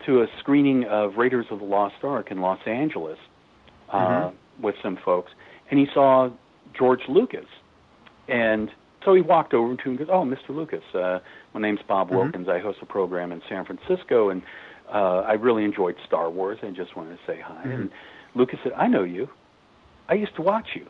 to 0.06 0.22
a 0.22 0.28
screening 0.40 0.86
of 0.86 1.18
Raiders 1.18 1.46
of 1.50 1.60
the 1.60 1.66
Lost 1.66 2.04
Ark 2.04 2.32
in 2.32 2.42
Los 2.42 2.60
Angeles 2.66 3.20
uh, 3.90 3.98
mm-hmm. 3.98 4.64
with 4.64 4.76
some 4.82 4.98
folks, 4.98 5.32
and 5.70 5.80
he 5.80 5.88
saw 5.94 6.30
George 6.74 7.02
Lucas, 7.08 7.46
and 8.28 8.72
so 9.04 9.14
he 9.14 9.22
walked 9.22 9.54
over 9.54 9.76
to 9.76 9.84
him 9.84 9.92
and 9.92 10.00
goes, 10.00 10.10
"Oh, 10.12 10.24
Mr. 10.24 10.56
Lucas, 10.56 10.84
uh, 10.94 11.20
my 11.54 11.62
name's 11.62 11.82
Bob 11.88 12.08
mm-hmm. 12.08 12.18
Wilkins. 12.18 12.50
I 12.50 12.60
host 12.60 12.80
a 12.82 12.86
program 12.86 13.32
in 13.32 13.42
San 13.48 13.66
Francisco, 13.66 14.30
and 14.30 14.42
uh, 14.92 15.20
I 15.22 15.34
really 15.34 15.64
enjoyed 15.64 15.96
Star 16.06 16.30
Wars. 16.30 16.60
I 16.64 16.70
just 16.72 16.96
wanted 16.96 17.18
to 17.18 17.26
say 17.26 17.40
hi." 17.40 17.54
Mm-hmm. 17.54 17.72
And 17.72 17.92
Lucas 18.36 18.60
said, 18.64 18.74
"I 18.74 18.88
know 18.88 19.04
you. 19.04 19.30
I 20.10 20.16
used 20.16 20.36
to 20.36 20.42
watch 20.42 20.70
you." 20.76 20.88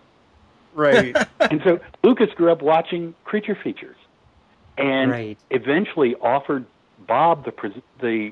Right. 0.73 1.15
and 1.39 1.61
so 1.63 1.79
Lucas 2.03 2.29
grew 2.35 2.51
up 2.51 2.61
watching 2.61 3.13
creature 3.23 3.57
features, 3.61 3.97
and 4.77 5.11
right. 5.11 5.37
eventually 5.49 6.15
offered 6.15 6.65
Bob 7.07 7.45
the 7.45 7.81
the 7.99 8.31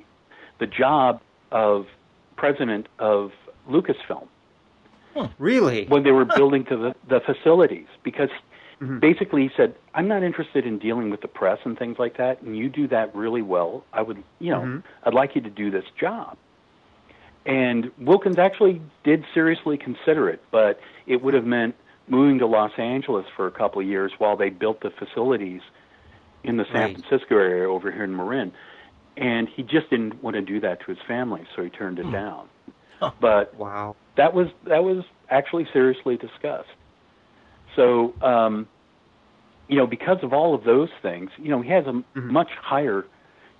the 0.60 0.68
job 0.68 1.22
of 1.52 1.88
president 2.36 2.88
of 3.00 3.32
Lucasfilm. 3.70 4.28
Huh, 5.14 5.30
really? 5.38 5.86
When 5.88 6.04
they 6.04 6.12
were 6.12 6.26
building 6.26 6.66
to 6.66 6.78
the, 6.78 6.96
the 7.08 7.20
facilities, 7.22 7.88
because 8.04 8.30
mm-hmm. 8.82 9.00
basically 9.00 9.44
he 9.44 9.50
said, 9.58 9.76
"I'm 9.94 10.08
not 10.08 10.24
interested 10.24 10.66
in 10.66 10.80
dealing 10.80 11.10
with 11.10 11.22
the 11.22 11.28
press 11.28 11.60
and 11.66 11.78
things 11.78 11.98
like 12.00 12.18
that, 12.18 12.42
and 12.42 12.58
you 12.58 12.70
do 12.70 12.88
that 12.90 13.16
really 13.16 13.42
well. 13.42 13.84
I 13.92 14.02
would, 14.02 14.24
you 14.40 14.52
know, 14.52 14.62
mm-hmm. 14.62 14.88
I'd 15.04 15.14
like 15.14 15.36
you 15.36 15.42
to 15.42 15.50
do 15.50 15.72
this 15.72 15.86
job." 16.00 16.38
And 17.46 17.92
Wilkins 18.00 18.38
actually 18.38 18.82
did 19.04 19.26
seriously 19.34 19.78
consider 19.78 20.30
it, 20.30 20.42
but 20.52 20.80
it 21.08 21.24
would 21.24 21.34
have 21.34 21.46
meant 21.46 21.76
moving 22.08 22.40
to 22.40 22.48
Los 22.48 22.72
Angeles 22.78 23.26
for 23.36 23.48
a 23.48 23.52
couple 23.52 23.82
of 23.82 23.88
years 23.88 24.12
while 24.18 24.36
they 24.36 24.50
built 24.50 24.82
the 24.82 24.90
facilities 24.92 25.62
in 26.44 26.58
the 26.58 26.66
San 26.66 26.74
right. 26.76 27.00
Francisco 27.00 27.36
area 27.36 27.70
over 27.70 27.92
here 27.92 28.04
in 28.04 28.16
Marin 28.16 28.52
and 29.20 29.50
he 29.50 29.64
just 29.64 29.90
didn't 29.90 30.24
want 30.24 30.36
to 30.36 30.42
do 30.42 30.60
that 30.62 30.80
to 30.80 30.86
his 30.88 30.98
family, 31.08 31.46
so 31.56 31.62
he 31.62 31.70
turned 31.70 32.00
it 32.00 32.06
hmm. 32.06 32.12
down. 32.12 32.50
But 33.22 33.56
wow, 33.56 33.96
that 34.18 34.34
was 34.34 34.50
that 34.66 34.84
was 34.84 35.06
actually 35.30 35.66
seriously 35.72 36.18
discussed. 36.18 36.68
So, 37.76 38.14
um, 38.22 38.68
you 39.70 39.78
know, 39.78 39.88
because 39.88 40.18
of 40.22 40.34
all 40.34 40.54
of 40.54 40.66
those 40.66 40.90
things, 41.02 41.30
you 41.38 41.48
know, 41.50 41.62
he 41.62 41.70
has 41.70 41.86
a 41.86 41.92
mm-hmm. 41.92 42.34
much 42.34 42.50
higher 42.62 43.06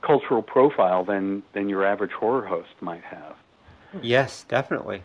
cultural 0.02 0.42
profile 0.42 1.06
than 1.06 1.44
than 1.54 1.70
your 1.70 1.86
average 1.86 2.12
horror 2.12 2.46
host 2.46 2.70
might 2.82 3.04
have. 3.04 3.38
Yes, 4.02 4.44
definitely. 4.50 5.04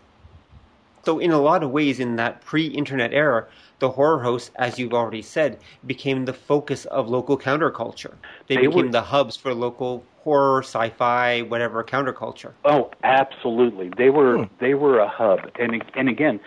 So, 1.05 1.19
in 1.19 1.33
a 1.33 1.41
lot 1.41 1.63
of 1.63 1.71
ways, 1.71 2.01
in 2.01 2.17
that 2.17 2.41
pre-internet 2.45 3.13
era, 3.13 3.47
the 3.79 3.91
horror 3.91 4.23
hosts, 4.23 4.51
as 4.57 4.79
you've 4.79 4.95
already 4.95 5.23
said, 5.23 5.59
became 5.85 6.25
the 6.25 6.33
focus 6.33 6.87
of 6.87 7.09
local 7.09 7.37
counterculture. 7.37 8.15
They, 8.49 8.57
they 8.57 8.67
became 8.67 8.87
were, 8.87 8.93
the 8.93 9.03
hubs 9.03 9.37
for 9.37 9.53
local 9.53 10.05
horror, 10.21 10.63
sci-fi, 10.63 11.43
whatever 11.43 11.85
counterculture. 11.85 12.53
Oh, 12.65 12.91
absolutely. 13.03 13.91
They 13.97 14.11
were 14.11 14.45
hmm. 14.45 14.55
they 14.61 14.75
were 14.75 14.99
a 14.99 15.09
hub, 15.09 15.41
and 15.59 15.85
and 15.95 16.09
again, 16.09 16.41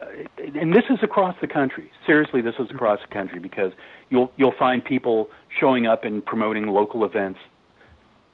uh, 0.00 0.06
and 0.38 0.74
this 0.74 0.84
is 0.90 0.98
across 1.02 1.34
the 1.40 1.48
country. 1.48 1.90
Seriously, 2.06 2.42
this 2.42 2.54
is 2.58 2.70
across 2.70 3.00
the 3.00 3.12
country 3.12 3.38
because 3.38 3.72
you'll 4.10 4.30
you'll 4.36 4.54
find 4.58 4.84
people 4.84 5.30
showing 5.58 5.86
up 5.86 6.04
and 6.04 6.24
promoting 6.24 6.66
local 6.66 7.04
events 7.04 7.40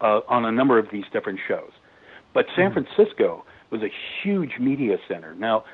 uh, 0.01 0.21
on 0.29 0.45
a 0.45 0.51
number 0.51 0.79
of 0.79 0.91
these 0.91 1.05
different 1.13 1.39
shows. 1.47 1.71
But 2.35 2.47
San 2.57 2.73
hmm. 2.73 2.81
Francisco 2.83 3.45
was 3.71 3.83
a 3.83 3.91
huge 4.23 4.53
media 4.59 4.97
center. 5.07 5.35
Now, 5.35 5.65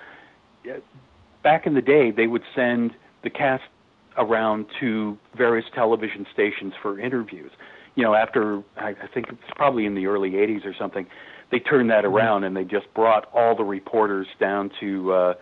back 1.43 1.67
in 1.67 1.75
the 1.75 1.83
day, 1.83 2.11
they 2.11 2.27
would 2.27 2.43
send 2.55 2.93
the 3.23 3.31
cast 3.31 3.65
around 4.17 4.67
to 4.81 5.19
various 5.37 5.67
television 5.75 6.27
stations 6.33 6.73
for 6.81 6.99
interviews 7.01 7.51
you 7.95 8.03
know, 8.03 8.15
after 8.15 8.63
I, 8.77 8.95
think 9.13 9.27
it's 9.29 9.53
probably 9.55 9.87
in 9.87 9.95
the 9.95 10.07
early 10.07 10.33
'80s 10.33 10.65
or 10.65 10.75
something, 10.79 11.07
they 11.51 11.59
turned 11.59 11.91
that 11.91 12.05
mm-hmm. 12.05 12.15
around 12.15 12.45
and 12.45 12.57
they 12.57 12.65
just 12.65 12.93
brought 12.95 13.29
all 13.33 13.55
the 13.57 13.65
reporters 13.65 14.27
down 14.41 14.71
to 14.81 15.13
uh, 15.13 15.35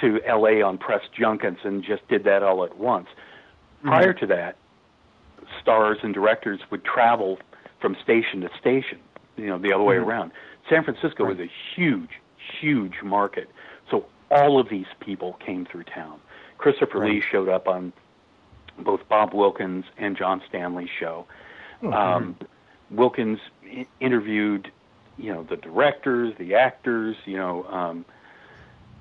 to 0.00 0.20
L.A. 0.26 0.62
on 0.62 0.78
press 0.78 1.02
junkets 1.18 1.60
and 1.64 1.84
just 1.84 2.06
did 2.08 2.24
that 2.24 2.42
all 2.42 2.64
at 2.64 2.76
once. 2.78 3.06
Mm-hmm. 3.78 3.88
Prior 3.88 4.12
to 4.14 4.26
that, 4.26 4.56
stars 5.60 5.98
and 6.02 6.12
directors 6.12 6.60
would 6.70 6.84
travel 6.84 7.38
from 7.80 7.96
station 8.02 8.40
to 8.40 8.48
station, 8.60 8.98
you 9.36 9.46
know, 9.46 9.58
the 9.58 9.72
other 9.72 9.84
way 9.84 9.96
mm-hmm. 9.96 10.08
around. 10.08 10.32
San 10.68 10.84
Francisco 10.84 11.24
right. 11.24 11.36
was 11.36 11.46
a 11.46 11.50
huge, 11.74 12.10
huge 12.60 13.02
market, 13.02 13.50
so 13.90 14.06
all 14.30 14.58
of 14.58 14.68
these 14.68 14.86
people 15.00 15.34
came 15.44 15.66
through 15.66 15.84
town. 15.84 16.20
Christopher 16.58 17.00
right. 17.00 17.12
Lee 17.12 17.20
showed 17.20 17.48
up 17.48 17.68
on 17.68 17.92
both 18.78 19.06
Bob 19.08 19.34
Wilkins 19.34 19.84
and 19.98 20.16
John 20.16 20.42
Stanley's 20.48 20.88
show. 20.98 21.26
Mm-hmm. 21.82 21.92
Um, 21.92 22.36
Wilkins 22.90 23.40
I- 23.64 23.86
interviewed, 24.00 24.70
you 25.18 25.32
know, 25.32 25.42
the 25.42 25.56
directors, 25.56 26.34
the 26.38 26.54
actors, 26.54 27.16
you 27.24 27.36
know, 27.36 27.64
um, 27.64 28.04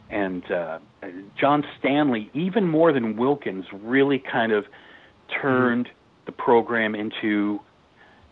and 0.09 0.49
uh, 0.51 0.80
John 1.38 1.66
Stanley, 1.80 2.30
even 2.34 2.68
more 2.68 2.91
than 2.91 3.16
Wilkins, 3.16 3.66
really 3.72 4.20
kind 4.20 4.51
of 4.51 4.66
turned 5.30 5.86
mm-hmm. 5.86 5.95
the 6.26 6.32
program 6.34 6.95
into 6.95 7.62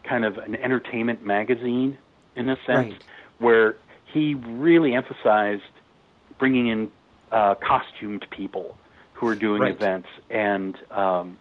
kind 0.04 0.26
of 0.26 0.38
an 0.38 0.56
entertainment 0.56 1.26
magazine 1.26 1.98
in 2.36 2.50
a 2.50 2.58
sense, 2.66 2.94
right. 2.94 3.04
Where 3.40 3.76
he 4.06 4.36
really 4.36 4.94
emphasized 4.94 5.64
bringing 6.38 6.68
in 6.68 6.92
uh, 7.32 7.56
costumed 7.56 8.26
people 8.32 8.78
who 9.14 9.28
are 9.28 9.36
doing 9.36 9.62
right. 9.62 9.76
events 9.76 10.08
and 10.30 10.78
um, 10.92 11.38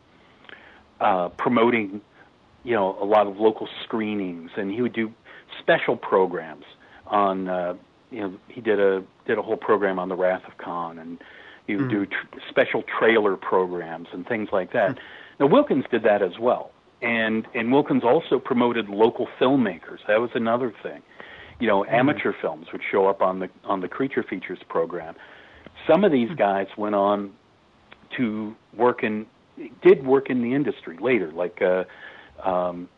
uh, 1.00 1.28
promoting 1.30 2.00
you 2.64 2.74
know 2.74 2.98
a 3.00 3.04
lot 3.04 3.26
of 3.26 3.38
local 3.38 3.68
screenings, 3.84 4.50
and 4.56 4.70
he 4.72 4.82
would 4.82 4.92
do 4.92 5.12
special 5.58 5.96
programs 5.96 6.64
on. 7.06 7.48
Uh, 7.48 7.74
you 8.10 8.20
know, 8.20 8.38
he 8.48 8.60
did 8.60 8.80
a 8.80 9.04
did 9.26 9.38
a 9.38 9.42
whole 9.42 9.56
program 9.56 9.98
on 9.98 10.08
the 10.08 10.16
Wrath 10.16 10.42
of 10.46 10.56
Khan, 10.56 10.98
and 10.98 11.22
he 11.66 11.76
would 11.76 11.86
mm. 11.86 11.90
do 11.90 12.06
tr- 12.06 12.38
special 12.48 12.82
trailer 12.82 13.36
programs 13.36 14.08
and 14.12 14.26
things 14.26 14.48
like 14.50 14.72
that. 14.72 14.96
Mm. 14.96 14.98
Now 15.40 15.46
Wilkins 15.46 15.84
did 15.90 16.02
that 16.04 16.22
as 16.22 16.38
well, 16.38 16.70
and 17.02 17.46
and 17.54 17.70
Wilkins 17.70 18.04
also 18.04 18.38
promoted 18.38 18.88
local 18.88 19.28
filmmakers. 19.38 19.98
That 20.06 20.20
was 20.20 20.30
another 20.34 20.72
thing. 20.82 21.02
You 21.60 21.66
know, 21.66 21.82
mm. 21.82 21.92
amateur 21.92 22.32
films 22.40 22.66
would 22.72 22.82
show 22.90 23.06
up 23.06 23.22
on 23.22 23.40
the 23.40 23.48
on 23.64 23.80
the 23.80 23.88
Creature 23.88 24.24
Features 24.24 24.60
program. 24.68 25.14
Some 25.86 26.04
of 26.04 26.12
these 26.12 26.28
hmm. 26.28 26.34
guys 26.34 26.66
went 26.76 26.94
on 26.94 27.32
to 28.16 28.54
work 28.76 29.02
in 29.02 29.26
did 29.82 30.06
work 30.06 30.30
in 30.30 30.42
the 30.42 30.54
industry 30.54 30.98
later, 31.00 31.32
like 31.32 31.60
uh, 31.62 31.84
um, 32.48 32.88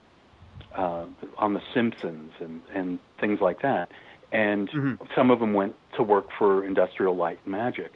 uh, 0.77 1.07
on 1.39 1.55
The 1.55 1.61
Simpsons 1.75 2.33
and, 2.41 2.61
and 2.75 2.99
things 3.21 3.41
like 3.41 3.63
that. 3.63 3.91
And 4.33 4.69
mm-hmm. 4.71 5.05
some 5.15 5.31
of 5.31 5.41
them 5.41 5.55
went 5.55 5.75
to 5.97 6.03
work 6.03 6.27
for 6.39 6.65
Industrial 6.65 7.17
Light 7.17 7.41
and 7.45 7.53
Magic. 7.53 7.93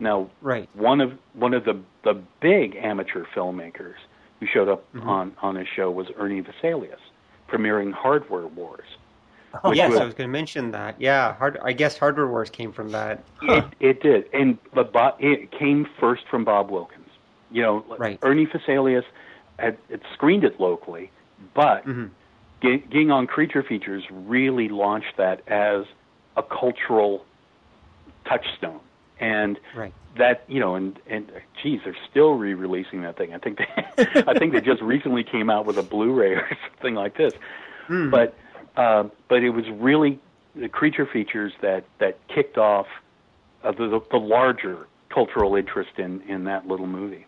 Now, 0.00 0.30
right. 0.42 0.68
one 0.74 1.00
of 1.00 1.12
one 1.32 1.54
of 1.54 1.64
the 1.64 1.80
the 2.04 2.22
big 2.40 2.76
amateur 2.76 3.24
filmmakers 3.34 3.94
who 4.38 4.46
showed 4.46 4.68
up 4.68 4.84
mm-hmm. 4.92 5.08
on 5.08 5.36
on 5.42 5.56
his 5.56 5.66
show 5.74 5.90
was 5.90 6.06
Ernie 6.16 6.42
Fosselius, 6.42 7.00
premiering 7.48 7.92
Hardware 7.92 8.46
Wars. 8.46 8.86
Oh, 9.64 9.72
yes, 9.72 9.90
was, 9.90 10.00
I 10.00 10.04
was 10.04 10.14
going 10.14 10.28
to 10.28 10.32
mention 10.32 10.70
that. 10.72 11.00
Yeah, 11.00 11.34
hard, 11.34 11.58
I 11.62 11.72
guess 11.72 11.96
Hardware 11.96 12.28
Wars 12.28 12.50
came 12.50 12.72
from 12.72 12.90
that. 12.90 13.24
It, 13.42 13.64
it 13.80 14.02
did, 14.02 14.28
and 14.32 14.58
but 14.74 14.92
Bob, 14.92 15.16
it 15.18 15.50
came 15.50 15.86
first 15.98 16.28
from 16.28 16.44
Bob 16.44 16.70
Wilkins. 16.70 17.08
You 17.50 17.62
know, 17.62 17.84
right. 17.98 18.18
Ernie 18.22 18.46
Fosselius 18.46 19.04
had, 19.58 19.78
had 19.90 20.02
screened 20.12 20.44
it 20.44 20.60
locally, 20.60 21.10
but 21.54 21.86
mm-hmm. 21.86 22.06
getting 22.60 23.10
on 23.10 23.26
Creature 23.26 23.62
Features 23.62 24.04
really 24.10 24.68
launched 24.68 25.16
that 25.16 25.42
as 25.48 25.86
a 26.36 26.42
cultural 26.42 27.24
touchstone. 28.26 28.80
And 29.20 29.58
right. 29.74 29.92
that 30.16 30.44
you 30.46 30.60
know, 30.60 30.76
and 30.76 30.96
and 31.08 31.32
geez, 31.60 31.80
they're 31.84 31.96
still 32.08 32.34
re-releasing 32.34 33.02
that 33.02 33.16
thing. 33.16 33.34
I 33.34 33.38
think 33.38 33.58
they, 33.58 33.66
I 34.26 34.38
think 34.38 34.52
they 34.52 34.60
just 34.60 34.80
recently 34.80 35.24
came 35.24 35.50
out 35.50 35.66
with 35.66 35.76
a 35.76 35.82
Blu-ray 35.82 36.34
or 36.34 36.48
something 36.74 36.94
like 36.94 37.16
this. 37.16 37.32
Mm. 37.88 38.12
But 38.12 38.36
uh, 38.78 39.08
but 39.28 39.42
it 39.42 39.50
was 39.50 39.68
really 39.72 40.20
the 40.54 40.68
creature 40.68 41.04
features 41.04 41.52
that 41.60 41.84
that 41.98 42.16
kicked 42.28 42.56
off 42.56 42.86
uh, 43.64 43.72
the, 43.72 44.00
the 44.10 44.16
larger 44.16 44.86
cultural 45.10 45.56
interest 45.56 45.98
in 45.98 46.22
in 46.22 46.44
that 46.44 46.66
little 46.66 46.86
movie. 46.86 47.26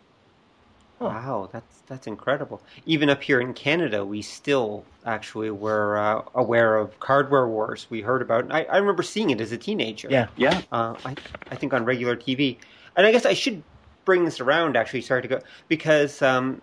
Wow, 1.01 1.49
that's 1.53 1.83
that's 1.87 2.07
incredible. 2.07 2.63
Even 2.87 3.09
up 3.09 3.23
here 3.23 3.41
in 3.41 3.53
Canada, 3.55 4.05
we 4.05 4.23
still 4.23 4.85
actually 5.05 5.51
were 5.51 5.99
uh, 5.99 6.23
aware 6.35 6.77
of 6.77 6.93
Hardware 7.01 7.49
Wars. 7.49 7.87
We 7.91 8.03
heard 8.03 8.23
about. 8.23 8.53
I, 8.53 8.65
I 8.65 8.77
remember 8.77 9.03
seeing 9.03 9.31
it 9.31 9.41
as 9.41 9.51
a 9.51 9.59
teenager. 9.59 10.09
Yeah, 10.11 10.29
yeah. 10.37 10.63
Uh, 10.71 10.95
I 11.05 11.17
I 11.51 11.57
think 11.57 11.73
on 11.73 11.85
regular 11.85 12.17
TV, 12.17 12.59
and 12.97 13.07
I 13.07 13.13
guess 13.13 13.25
I 13.27 13.33
should 13.33 13.63
bring 14.05 14.25
this 14.25 14.41
around. 14.41 14.77
Actually, 14.77 15.01
sorry 15.01 15.23
to 15.23 15.29
go 15.29 15.41
because 15.69 16.21
um, 16.21 16.61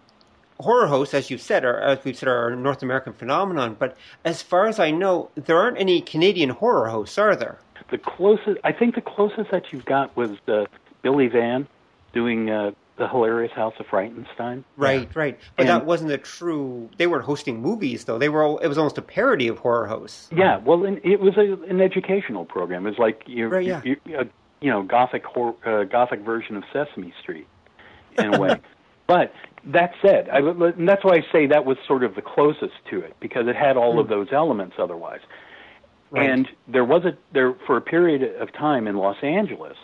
horror 0.60 0.88
hosts, 0.88 1.14
as 1.14 1.30
you've 1.30 1.42
said, 1.42 1.66
are 1.66 1.80
as 1.80 2.04
we've 2.04 2.18
said, 2.18 2.30
are 2.30 2.50
a 2.50 2.56
North 2.56 2.84
American 2.84 3.14
phenomenon. 3.14 3.76
But 3.78 3.98
as 4.26 4.42
far 4.42 4.68
as 4.68 4.80
I 4.80 4.92
know, 4.92 5.30
there 5.36 5.58
aren't 5.58 5.80
any 5.80 6.02
Canadian 6.02 6.50
horror 6.50 6.90
hosts, 6.90 7.18
are 7.18 7.36
there? 7.36 7.60
The 7.92 7.98
closest, 7.98 8.58
I 8.64 8.74
think, 8.74 8.96
the 8.96 9.02
closest 9.02 9.52
that 9.52 9.72
you've 9.72 9.86
got 9.86 10.16
was 10.18 10.32
uh, 10.48 10.66
Billy 11.02 11.28
Van 11.28 11.68
doing. 12.14 12.50
Uh, 12.50 12.72
the 12.98 13.08
hilarious 13.08 13.52
House 13.54 13.76
of 13.80 13.86
Frightenstein. 13.86 14.64
Right, 14.76 15.04
yeah. 15.04 15.08
right. 15.14 15.40
But 15.56 15.68
and, 15.68 15.70
that 15.70 15.86
wasn't 15.86 16.12
a 16.12 16.18
true. 16.18 16.90
They 16.98 17.08
weren't 17.08 17.26
hosting 17.26 17.62
movies 17.62 18.06
though. 18.06 18.18
They 18.18 18.30
were. 18.30 18.60
It 18.62 18.68
was 18.68 18.78
almost 18.78 18.98
a 18.98 19.02
parody 19.02 19.48
of 19.48 19.60
horror 19.60 19.86
hosts. 19.86 20.30
Yeah, 20.36 20.58
well, 20.58 20.84
it 20.84 21.20
was 21.20 21.38
a, 21.38 21.54
an 21.70 21.80
educational 21.80 22.46
program. 22.46 22.86
It 22.86 22.90
was 22.90 23.00
like 23.00 23.22
you, 23.28 23.48
right, 23.48 23.66
yeah. 23.66 23.82
you, 23.84 23.98
you, 24.06 24.30
you 24.62 24.72
know, 24.72 24.82
gothic 24.84 25.24
hor- 25.26 25.56
uh, 25.66 25.84
gothic 25.84 26.22
version 26.22 26.58
of 26.58 26.64
Sesame 26.74 27.14
Street, 27.22 27.48
in 28.18 28.34
a 28.34 28.40
way. 28.42 28.60
But 29.08 29.34
that 29.66 29.94
said, 30.02 30.30
I, 30.30 30.40
and 30.40 30.88
that's 30.88 31.04
why 31.04 31.16
I 31.16 31.26
say 31.32 31.48
that 31.48 31.66
was 31.66 31.78
sort 31.88 32.04
of 32.04 32.16
the 32.16 32.22
closest 32.22 32.74
to 32.90 33.00
it 33.00 33.16
because 33.20 33.48
it 33.48 33.56
had 33.56 33.78
all 33.78 34.00
of 34.00 34.08
hmm. 34.08 34.14
those 34.14 34.28
elements. 34.32 34.76
Otherwise, 34.78 35.22
right. 36.12 36.30
and 36.30 36.48
there 36.68 36.86
was 36.86 37.06
a 37.06 37.18
there 37.34 37.54
for 37.66 37.78
a 37.78 37.82
period 37.82 38.24
of 38.40 38.54
time 38.54 38.88
in 38.88 38.98
Los 38.98 39.18
Angeles, 39.24 39.78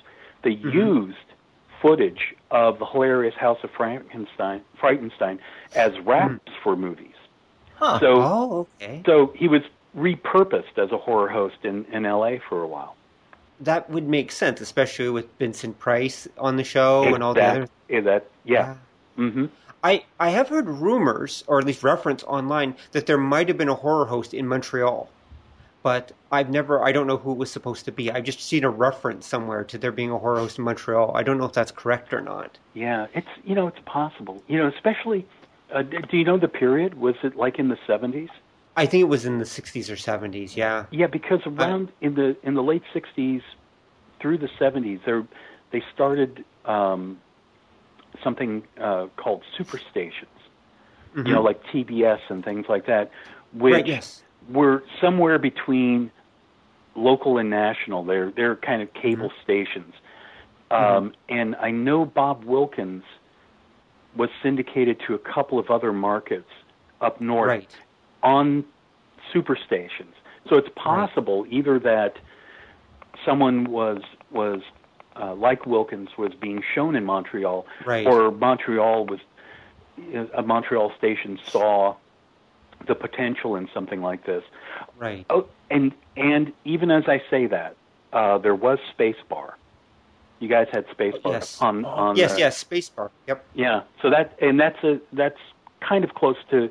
they 0.44 0.52
mm-hmm. 0.52 0.70
used 0.70 1.18
footage 1.82 2.34
of 2.50 2.80
the 2.80 2.86
hilarious 2.86 3.36
House 3.36 3.60
of 3.64 3.70
Frankenstein, 3.72 4.62
Frightenstein 4.82 5.40
as 5.76 5.92
raps 6.00 6.34
mm. 6.34 6.64
for 6.64 6.78
movies. 6.78 7.14
Huh. 7.76 8.00
So, 8.00 8.22
oh, 8.22 8.68
okay. 8.82 9.04
So 9.06 9.34
he 9.36 9.50
was 9.50 9.62
repurposed 9.96 10.78
as 10.78 10.92
a 10.92 10.98
horror 10.98 11.28
host 11.28 11.58
in, 11.64 11.86
in 11.92 12.06
L.A. 12.06 12.40
for 12.48 12.64
a 12.64 12.68
while. 12.68 12.96
That 13.60 13.90
would 13.90 14.08
make 14.08 14.32
sense, 14.32 14.62
especially 14.62 15.10
with 15.10 15.28
Vincent 15.38 15.78
Price 15.78 16.28
on 16.38 16.56
the 16.56 16.64
show 16.64 17.02
exactly. 17.02 17.16
and 17.16 17.24
all 17.24 17.34
the 17.34 17.44
other. 17.44 17.68
Yeah, 17.90 18.02
that 18.02 18.28
yeah. 18.46 18.54
yeah. 18.54 18.76
Mm-hmm. 19.18 19.46
I 19.84 20.06
I 20.20 20.30
have 20.30 20.50
heard 20.50 20.68
rumors, 20.68 21.44
or 21.48 21.60
at 21.60 21.66
least 21.66 21.84
reference 21.84 22.24
online, 22.24 22.76
that 22.92 23.06
there 23.06 23.18
might 23.18 23.48
have 23.48 23.58
been 23.58 23.70
a 23.70 23.76
horror 23.76 24.06
host 24.06 24.34
in 24.34 24.48
Montreal 24.48 25.10
but 25.84 26.14
I've 26.32 26.50
never, 26.50 26.82
I 26.82 26.94
don't 26.94 27.06
know 27.06 27.18
who 27.18 27.34
it 27.34 27.38
was 27.38 27.52
supposed 27.52 27.86
to 27.86 27.92
be. 27.92 28.10
I've 28.10 28.24
just 28.24 28.40
seen 28.40 28.64
a 28.64 28.70
reference 28.70 29.28
somewhere 29.28 29.66
to 29.66 29.78
there 29.78 29.92
being 29.92 30.10
a 30.10 30.18
horror 30.18 30.40
host 30.40 30.58
in 30.58 30.64
Montreal. 30.64 31.16
I 31.16 31.24
don't 31.24 31.38
know 31.38 31.46
if 31.46 31.52
that's 31.52 31.72
correct 31.72 32.14
or 32.14 32.22
not. 32.22 32.58
Yeah, 32.74 33.08
it's, 33.14 33.28
you 33.44 33.54
know, 33.54 33.68
it's 33.68 33.80
possible. 33.86 34.42
You 34.48 34.60
know, 34.60 34.72
especially, 34.74 35.28
uh, 35.76 35.84
do 35.84 36.18
you 36.18 36.24
know 36.24 36.40
the 36.40 36.48
period? 36.48 36.96
Was 36.96 37.16
it 37.22 37.36
like 37.36 37.60
in 37.60 37.68
the 37.68 37.78
70s? 37.88 38.30
I 38.76 38.86
think 38.86 39.02
it 39.02 39.10
was 39.10 39.26
in 39.26 39.38
the 39.38 39.46
60s 39.46 39.90
or 39.92 39.96
70s, 39.96 40.56
yeah. 40.56 40.86
Yeah, 40.90 41.08
because 41.08 41.42
around 41.46 41.90
I, 42.02 42.06
in 42.06 42.16
the 42.16 42.36
in 42.42 42.56
the 42.56 42.64
late 42.64 42.82
60s 42.96 43.44
through 44.20 44.40
the 44.40 44.50
70s, 44.60 45.06
there 45.06 45.28
they 45.72 45.84
started 45.94 46.44
um, 46.66 47.20
something 48.24 48.64
uh, 48.80 49.08
called 49.18 49.44
superstations. 49.58 50.28
Mm-hmm. 51.16 51.28
You 51.28 51.34
know, 51.34 51.42
like 51.44 51.64
TBS 51.66 52.20
and 52.30 52.44
things 52.44 52.66
like 52.68 52.88
that, 52.88 53.12
which 53.54 53.74
right, 53.74 53.88
yes 53.88 54.24
were 54.50 54.84
somewhere 55.00 55.40
between 55.40 56.12
local 56.96 57.38
and 57.38 57.50
national. 57.50 58.04
They're 58.04 58.32
they're 58.32 58.56
kind 58.56 58.82
of 58.82 58.94
cable 58.94 59.30
mm-hmm. 59.30 59.44
stations. 59.44 59.94
Mm-hmm. 60.72 60.96
Um, 60.96 61.14
and 61.30 61.56
I 61.56 61.72
know 61.72 62.06
Bob 62.06 62.44
Wilkins 62.46 63.04
was 64.16 64.30
syndicated 64.42 65.02
to 65.08 65.16
a 65.16 65.20
couple 65.20 65.60
of 65.60 65.70
other 65.70 65.92
markets 65.92 66.50
up 67.02 67.20
north 67.20 67.48
right. 67.48 67.78
on 68.22 68.64
superstations. 69.34 70.14
So 70.50 70.56
it's 70.56 70.70
possible 70.76 71.44
right. 71.44 71.54
either 71.54 71.80
that 71.80 72.18
someone 73.26 73.66
was 73.66 74.02
was 74.32 74.62
uh, 75.16 75.36
like 75.36 75.66
Wilkins 75.66 76.10
was 76.18 76.34
being 76.34 76.64
shown 76.74 76.96
in 76.96 77.06
Montreal, 77.06 77.66
right. 77.86 78.06
or 78.06 78.32
Montreal 78.32 79.06
was 79.06 79.20
a 80.34 80.42
Montreal 80.42 80.92
station 80.98 81.40
saw 81.48 81.96
the 82.88 82.96
potential 82.96 83.56
in 83.56 83.70
something 83.74 84.02
like 84.02 84.26
this. 84.26 84.44
Right. 84.98 85.26
Oh, 85.30 85.48
and 85.70 85.94
and 86.18 86.52
even 86.66 86.92
as 86.92 87.04
I 87.08 87.22
say 87.30 87.48
that, 87.48 87.76
uh, 88.12 88.38
there 88.40 88.56
was 88.56 88.80
Spacebar. 88.98 89.54
You 90.40 90.50
guys 90.50 90.68
had 90.72 90.88
Spacebar 90.88 91.34
yes. 91.34 91.62
on 91.62 91.86
on 91.86 92.16
yes, 92.16 92.34
the, 92.34 92.40
yes, 92.40 92.64
Spacebar. 92.64 93.10
Yep. 93.28 93.46
Yeah. 93.54 93.84
So 94.02 94.10
that 94.10 94.38
and 94.42 94.60
that's 94.60 94.84
a 94.84 95.00
that's 95.14 95.40
kind 95.88 96.04
of 96.04 96.14
close 96.16 96.38
to 96.52 96.70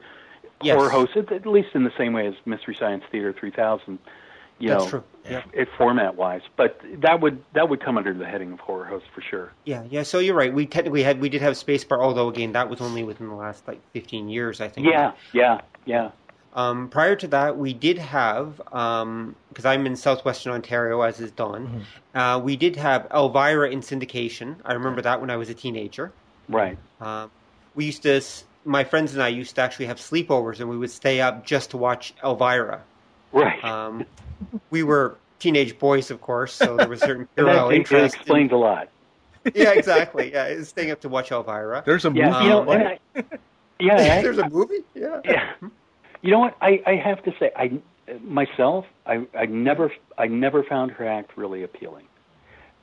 yes. 0.62 0.76
horror 0.76 0.90
hosts, 0.90 1.16
at 1.16 1.46
least 1.46 1.68
in 1.74 1.84
the 1.84 1.92
same 1.96 2.12
way 2.12 2.26
as 2.26 2.34
Mystery 2.44 2.76
Science 2.78 3.04
Theater 3.10 3.32
3000 3.38 3.98
you 4.62 4.68
That's 4.68 4.84
know, 4.84 4.90
true. 4.90 5.04
Yeah. 5.28 5.42
It, 5.52 5.68
format 5.76 6.14
wise, 6.14 6.42
but 6.56 6.80
that 6.98 7.20
would 7.20 7.42
that 7.52 7.68
would 7.68 7.82
come 7.82 7.98
under 7.98 8.14
the 8.14 8.26
heading 8.26 8.52
of 8.52 8.60
horror 8.60 8.84
host 8.84 9.06
for 9.12 9.20
sure. 9.20 9.52
Yeah, 9.64 9.82
yeah. 9.90 10.04
So 10.04 10.20
you're 10.20 10.36
right. 10.36 10.54
We 10.54 10.66
technically 10.66 11.02
had 11.02 11.20
we 11.20 11.28
did 11.28 11.42
have 11.42 11.54
Spacebar, 11.54 12.00
although 12.00 12.28
again 12.28 12.52
that 12.52 12.70
was 12.70 12.80
only 12.80 13.02
within 13.02 13.28
the 13.28 13.34
last 13.34 13.66
like 13.66 13.80
15 13.92 14.28
years, 14.28 14.60
I 14.60 14.68
think. 14.68 14.86
Yeah, 14.86 15.12
yeah, 15.32 15.62
yeah. 15.84 16.12
Um, 16.54 16.88
prior 16.88 17.16
to 17.16 17.26
that, 17.28 17.58
we 17.58 17.72
did 17.72 17.98
have 17.98 18.56
because 18.56 19.02
um, 19.02 19.34
I'm 19.64 19.84
in 19.84 19.96
southwestern 19.96 20.52
Ontario, 20.52 21.00
as 21.02 21.18
is 21.18 21.32
Don. 21.32 21.66
Mm-hmm. 21.66 22.18
Uh, 22.18 22.38
we 22.38 22.54
did 22.54 22.76
have 22.76 23.08
Elvira 23.12 23.68
in 23.68 23.80
syndication. 23.80 24.56
I 24.64 24.74
remember 24.74 25.02
that 25.02 25.20
when 25.20 25.30
I 25.30 25.36
was 25.36 25.48
a 25.50 25.54
teenager. 25.54 26.12
Right. 26.48 26.78
Uh, 27.00 27.26
we 27.74 27.86
used 27.86 28.04
to. 28.04 28.22
My 28.64 28.84
friends 28.84 29.12
and 29.12 29.22
I 29.24 29.28
used 29.28 29.56
to 29.56 29.60
actually 29.60 29.86
have 29.86 29.96
sleepovers, 29.96 30.60
and 30.60 30.68
we 30.68 30.78
would 30.78 30.92
stay 30.92 31.20
up 31.20 31.44
just 31.44 31.70
to 31.70 31.78
watch 31.78 32.14
Elvira. 32.22 32.82
Right. 33.32 33.64
Um, 33.64 34.04
we 34.70 34.82
were 34.82 35.16
teenage 35.38 35.78
boys, 35.78 36.10
of 36.10 36.20
course, 36.20 36.52
so 36.52 36.76
there 36.76 36.88
was 36.88 37.00
certain 37.00 37.26
puerile 37.36 37.70
interest. 37.70 38.14
That 38.14 38.20
explains 38.20 38.50
in, 38.50 38.56
a 38.56 38.60
lot. 38.60 38.88
yeah, 39.54 39.72
exactly. 39.72 40.32
Yeah, 40.32 40.62
staying 40.62 40.90
up 40.90 41.00
to 41.00 41.08
watch 41.08 41.32
Elvira. 41.32 41.82
There's 41.84 42.04
a 42.04 42.10
movie. 42.10 42.20
Yeah, 42.20 42.42
you 42.42 42.48
know, 42.48 42.70
I, 42.70 42.98
yeah, 43.80 44.22
there's 44.22 44.38
a 44.38 44.48
movie. 44.48 44.84
Yeah. 44.94 45.20
Yeah. 45.24 45.52
You 46.22 46.30
know 46.30 46.38
what? 46.38 46.56
I, 46.60 46.80
I 46.86 46.94
have 46.94 47.22
to 47.24 47.34
say, 47.38 47.50
I 47.56 47.80
myself, 48.22 48.86
I, 49.06 49.26
I 49.36 49.46
never, 49.46 49.92
I 50.18 50.28
never 50.28 50.62
found 50.62 50.92
her 50.92 51.06
act 51.06 51.36
really 51.36 51.64
appealing. 51.64 52.06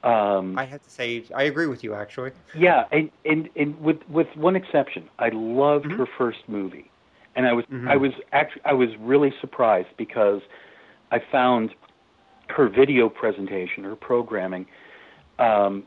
Um, 0.04 0.58
I 0.58 0.66
have 0.66 0.82
to 0.84 0.90
say, 0.90 1.24
I 1.36 1.44
agree 1.44 1.68
with 1.68 1.84
you 1.84 1.94
actually. 1.94 2.32
Yeah, 2.56 2.86
and 2.92 3.10
and, 3.26 3.50
and 3.56 3.80
with 3.82 3.98
with 4.08 4.28
one 4.36 4.56
exception, 4.56 5.10
I 5.20 5.30
loved 5.30 5.86
mm-hmm. 5.86 5.98
her 5.98 6.08
first 6.18 6.40
movie, 6.48 6.90
and 7.36 7.46
I 7.46 7.52
was 7.52 7.66
mm-hmm. 7.66 7.88
I 7.88 7.98
was 7.98 8.14
actually 8.32 8.62
I 8.64 8.74
was 8.74 8.90
really 8.98 9.34
surprised 9.42 9.90
because 9.98 10.42
I 11.12 11.20
found 11.32 11.74
her 12.50 12.68
video 12.68 13.10
presentation, 13.10 13.84
her 13.84 13.96
programming, 13.96 14.66
um, 15.38 15.84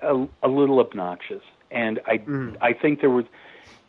a, 0.00 0.26
a 0.42 0.48
little 0.48 0.80
obnoxious, 0.80 1.42
and 1.70 2.00
I 2.06 2.18
mm. 2.18 2.56
I 2.60 2.72
think 2.72 3.00
there 3.00 3.10
was 3.10 3.24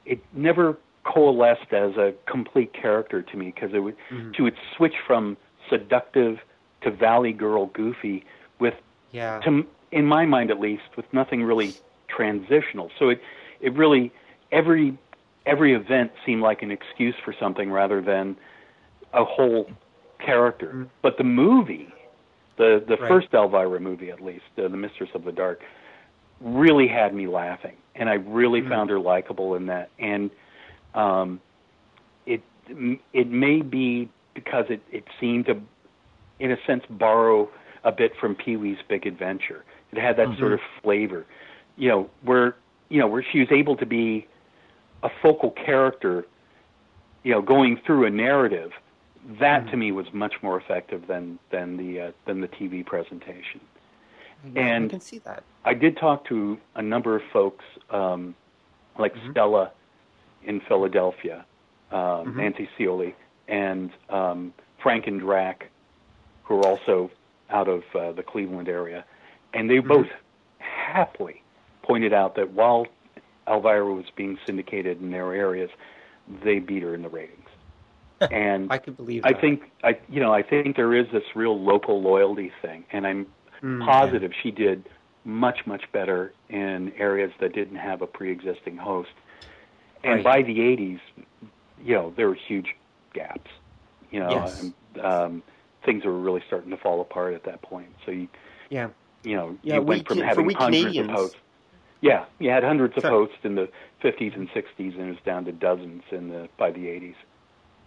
it 0.05 0.19
never 0.33 0.77
coalesced 1.03 1.73
as 1.73 1.95
a 1.97 2.13
complete 2.25 2.73
character 2.73 3.21
to 3.21 3.37
me 3.37 3.47
because 3.47 3.73
it 3.73 3.79
would 3.79 3.95
mm-hmm. 4.09 4.31
she 4.35 4.41
would 4.41 4.55
switch 4.75 4.95
from 5.05 5.37
seductive 5.69 6.39
to 6.81 6.91
valley 6.91 7.33
girl 7.33 7.67
goofy 7.67 8.25
with 8.59 8.75
yeah 9.11 9.39
to 9.41 9.65
in 9.91 10.05
my 10.05 10.25
mind 10.25 10.49
at 10.49 10.59
least 10.59 10.83
with 10.95 11.05
nothing 11.13 11.43
really 11.43 11.73
transitional 12.07 12.89
so 12.97 13.09
it 13.09 13.21
it 13.59 13.73
really 13.73 14.11
every 14.51 14.97
every 15.45 15.73
event 15.73 16.11
seemed 16.25 16.41
like 16.41 16.61
an 16.61 16.71
excuse 16.71 17.15
for 17.23 17.33
something 17.37 17.69
rather 17.69 18.01
than 18.01 18.37
a 19.13 19.25
whole 19.25 19.69
character. 20.25 20.67
Mm-hmm. 20.67 20.83
But 21.01 21.17
the 21.17 21.23
movie, 21.23 21.87
the 22.57 22.83
the 22.87 22.97
right. 22.97 23.07
first 23.07 23.27
Elvira 23.33 23.79
movie 23.79 24.09
at 24.09 24.21
least, 24.21 24.43
uh, 24.57 24.63
The 24.63 24.77
Mistress 24.77 25.09
of 25.13 25.23
the 25.23 25.31
Dark, 25.31 25.61
really 26.41 26.87
had 26.87 27.13
me 27.13 27.27
laughing, 27.27 27.75
and 27.95 28.09
I 28.09 28.13
really 28.13 28.61
mm-hmm. 28.61 28.69
found 28.69 28.89
her 28.89 28.99
likable 28.99 29.55
in 29.55 29.65
that. 29.67 29.89
And 29.99 30.29
um, 30.93 31.41
it 32.25 32.41
it 33.13 33.29
may 33.29 33.61
be 33.61 34.09
because 34.33 34.65
it 34.69 34.81
it 34.91 35.05
seemed 35.19 35.45
to, 35.47 35.59
in 36.39 36.51
a 36.51 36.57
sense, 36.65 36.83
borrow 36.89 37.49
a 37.83 37.91
bit 37.91 38.13
from 38.19 38.35
Pee 38.35 38.57
Wee's 38.57 38.77
Big 38.87 39.05
Adventure. 39.05 39.63
It 39.91 39.99
had 39.99 40.17
that 40.17 40.27
mm-hmm. 40.27 40.39
sort 40.39 40.53
of 40.53 40.59
flavor, 40.81 41.25
you 41.77 41.89
know, 41.89 42.09
where 42.23 42.55
you 42.89 42.99
know 42.99 43.07
where 43.07 43.25
she 43.31 43.39
was 43.39 43.49
able 43.51 43.75
to 43.77 43.85
be 43.85 44.27
a 45.03 45.09
focal 45.21 45.51
character, 45.51 46.25
you 47.23 47.31
know, 47.31 47.41
going 47.41 47.79
through 47.85 48.05
a 48.05 48.09
narrative 48.09 48.71
that 49.39 49.61
mm-hmm. 49.61 49.69
to 49.71 49.77
me 49.77 49.91
was 49.91 50.05
much 50.13 50.35
more 50.41 50.59
effective 50.59 51.07
than 51.07 51.39
than 51.51 51.77
the 51.77 52.01
uh, 52.01 52.11
than 52.25 52.41
the 52.41 52.47
TV 52.47 52.85
presentation. 52.85 53.61
Yeah, 54.53 54.61
and 54.61 54.85
I 54.85 54.89
can 54.89 54.99
see 54.99 55.19
that. 55.19 55.43
I 55.63 55.73
did 55.73 55.97
talk 55.97 56.25
to 56.27 56.57
a 56.75 56.81
number 56.81 57.15
of 57.15 57.21
folks, 57.31 57.63
um, 57.89 58.35
like 58.99 59.13
mm-hmm. 59.13 59.31
Stella 59.31 59.71
in 60.43 60.59
Philadelphia, 60.67 61.45
um, 61.91 61.99
mm-hmm. 61.99 62.39
Nancy 62.39 62.69
Scioli, 62.77 63.13
and 63.47 63.91
um, 64.09 64.53
Frank 64.81 65.07
and 65.07 65.19
Drac, 65.19 65.69
who 66.43 66.59
are 66.59 66.67
also 66.67 67.09
out 67.49 67.69
of 67.69 67.83
uh, 67.95 68.11
the 68.11 68.23
Cleveland 68.23 68.67
area, 68.67 69.05
and 69.53 69.69
they 69.69 69.75
mm-hmm. 69.75 69.87
both 69.87 70.07
happily 70.59 71.41
pointed 71.83 72.13
out 72.13 72.35
that 72.35 72.51
while 72.51 72.87
Elvira 73.47 73.93
was 73.93 74.05
being 74.15 74.37
syndicated 74.45 75.01
in 75.01 75.11
their 75.11 75.33
areas, 75.33 75.69
they 76.43 76.59
beat 76.59 76.83
her 76.83 76.95
in 76.95 77.01
the 77.01 77.09
ratings. 77.09 77.42
And 78.31 78.67
I 78.71 78.77
could 78.77 78.97
believe. 78.97 79.23
That. 79.23 79.35
I 79.35 79.39
think 79.39 79.71
I, 79.83 79.97
you 80.09 80.19
know, 80.19 80.33
I 80.33 80.43
think 80.43 80.75
there 80.75 80.95
is 80.95 81.07
this 81.11 81.23
real 81.35 81.59
local 81.59 82.01
loyalty 82.01 82.51
thing, 82.61 82.85
and 82.91 83.05
I'm 83.05 83.27
mm, 83.61 83.83
positive 83.85 84.31
yeah. 84.31 84.41
she 84.41 84.51
did 84.51 84.89
much 85.25 85.65
much 85.65 85.83
better 85.91 86.33
in 86.49 86.91
areas 86.97 87.31
that 87.39 87.53
didn't 87.53 87.77
have 87.77 88.01
a 88.01 88.07
pre-existing 88.07 88.77
host. 88.77 89.11
And 90.03 90.15
right. 90.15 90.23
by 90.23 90.41
the 90.43 90.59
'80s, 90.59 90.99
you 91.83 91.95
know, 91.95 92.13
there 92.15 92.27
were 92.27 92.37
huge 92.47 92.75
gaps. 93.13 93.51
You 94.11 94.19
know, 94.19 94.29
yes. 94.29 94.61
and, 94.61 94.73
um, 95.03 95.43
things 95.85 96.05
were 96.05 96.17
really 96.17 96.43
starting 96.47 96.69
to 96.71 96.77
fall 96.77 97.01
apart 97.01 97.33
at 97.33 97.43
that 97.45 97.61
point. 97.61 97.89
So 98.05 98.11
you, 98.11 98.27
yeah, 98.69 98.89
you 99.23 99.35
know, 99.35 99.57
yeah, 99.63 99.75
you 99.75 99.81
we 99.81 99.85
went 99.85 100.07
from 100.07 100.17
can, 100.17 100.27
having 100.27 100.49
hundreds 100.51 100.83
Canadians, 100.83 101.09
of 101.09 101.15
hosts. 101.15 101.37
Yeah, 102.01 102.25
you 102.39 102.49
had 102.49 102.63
hundreds 102.63 102.97
of 102.97 103.03
hosts 103.03 103.37
in 103.43 103.55
the 103.55 103.69
50s 104.03 104.35
and 104.35 104.49
60s, 104.49 104.65
and 104.77 105.01
it 105.01 105.09
was 105.09 105.17
down 105.25 105.45
to 105.45 105.51
dozens 105.51 106.03
in 106.11 106.29
the 106.29 106.49
by 106.57 106.71
the 106.71 106.81
80s. 106.81 107.15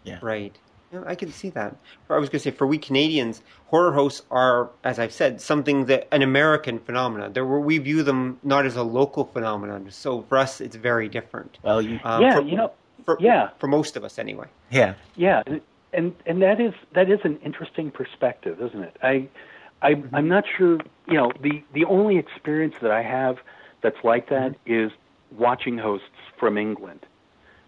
Yeah. 0.07 0.19
Right. 0.23 0.57
You 0.93 1.01
know, 1.01 1.07
I 1.07 1.17
can 1.17 1.33
see 1.33 1.51
that. 1.51 1.75
I 2.09 2.19
was 2.19 2.29
going 2.29 2.39
to 2.39 2.45
say, 2.45 2.53
for 2.53 2.67
we 2.67 2.79
Canadians, 2.79 3.43
horror 3.67 3.93
hosts 3.93 4.23
are, 4.31 4.71
as 4.85 5.01
I've 5.01 5.13
said, 5.13 5.41
something 5.41 5.87
that 5.87 6.07
an 6.13 6.23
American 6.23 6.79
phenomenon. 6.79 7.33
There, 7.33 7.45
we 7.45 7.79
view 7.79 8.05
them 8.05 8.39
not 8.45 8.65
as 8.67 8.77
a 8.77 8.85
local 8.85 9.25
phenomenon. 9.25 9.91
So 9.91 10.23
for 10.29 10.39
us, 10.39 10.61
it's 10.61 10.77
very 10.77 11.09
different. 11.09 11.59
Well, 11.63 11.83
you, 11.83 11.99
um, 12.05 12.23
yeah, 12.23 12.37
for, 12.37 12.43
you 12.43 12.57
know, 12.57 12.73
for, 13.05 13.17
yeah, 13.21 13.51
for 13.59 13.67
most 13.67 13.97
of 13.97 14.05
us 14.05 14.19
anyway. 14.19 14.47
Yeah, 14.71 14.95
yeah, 15.17 15.43
and 15.93 16.15
and 16.25 16.41
that 16.43 16.61
is 16.61 16.75
that 16.93 17.11
is 17.11 17.21
an 17.25 17.39
interesting 17.45 17.91
perspective, 17.91 18.63
isn't 18.63 18.83
it? 18.83 18.97
I, 19.03 19.29
I 19.83 19.95
mm-hmm. 19.95 20.15
I'm 20.15 20.29
not 20.29 20.45
sure. 20.57 20.79
You 21.09 21.15
know, 21.15 21.33
the 21.41 21.65
the 21.73 21.85
only 21.87 22.17
experience 22.17 22.77
that 22.81 22.93
I 22.93 23.03
have 23.03 23.39
that's 23.81 24.03
like 24.05 24.29
that 24.29 24.53
mm-hmm. 24.53 24.87
is 24.87 24.93
watching 25.33 25.79
hosts 25.79 26.07
from 26.39 26.57
England, 26.59 27.07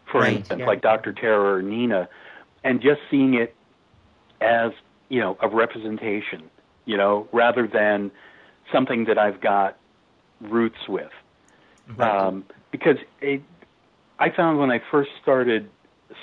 for 0.07 0.21
right, 0.21 0.37
instance, 0.37 0.61
yeah. 0.61 0.67
like 0.67 0.83
Doctor 0.83 1.13
Terror 1.13 1.57
or 1.57 1.63
Nina 1.63 2.09
and 2.65 2.81
just 2.81 3.01
seeing 3.11 3.35
it 3.35 3.55
as 4.41 4.73
you 5.09 5.21
know 5.21 5.37
a 5.41 5.49
representation, 5.49 6.51
you 6.85 6.97
know, 6.97 7.29
rather 7.33 7.67
than 7.67 8.11
something 8.73 9.05
that 9.07 9.19
I've 9.19 9.41
got 9.41 9.77
roots 10.41 10.89
with. 10.89 11.11
Right. 11.97 12.27
Um, 12.27 12.45
because 12.71 12.97
it, 13.21 13.43
I 14.19 14.31
found 14.31 14.59
when 14.59 14.71
I 14.71 14.81
first 14.91 15.11
started 15.23 15.71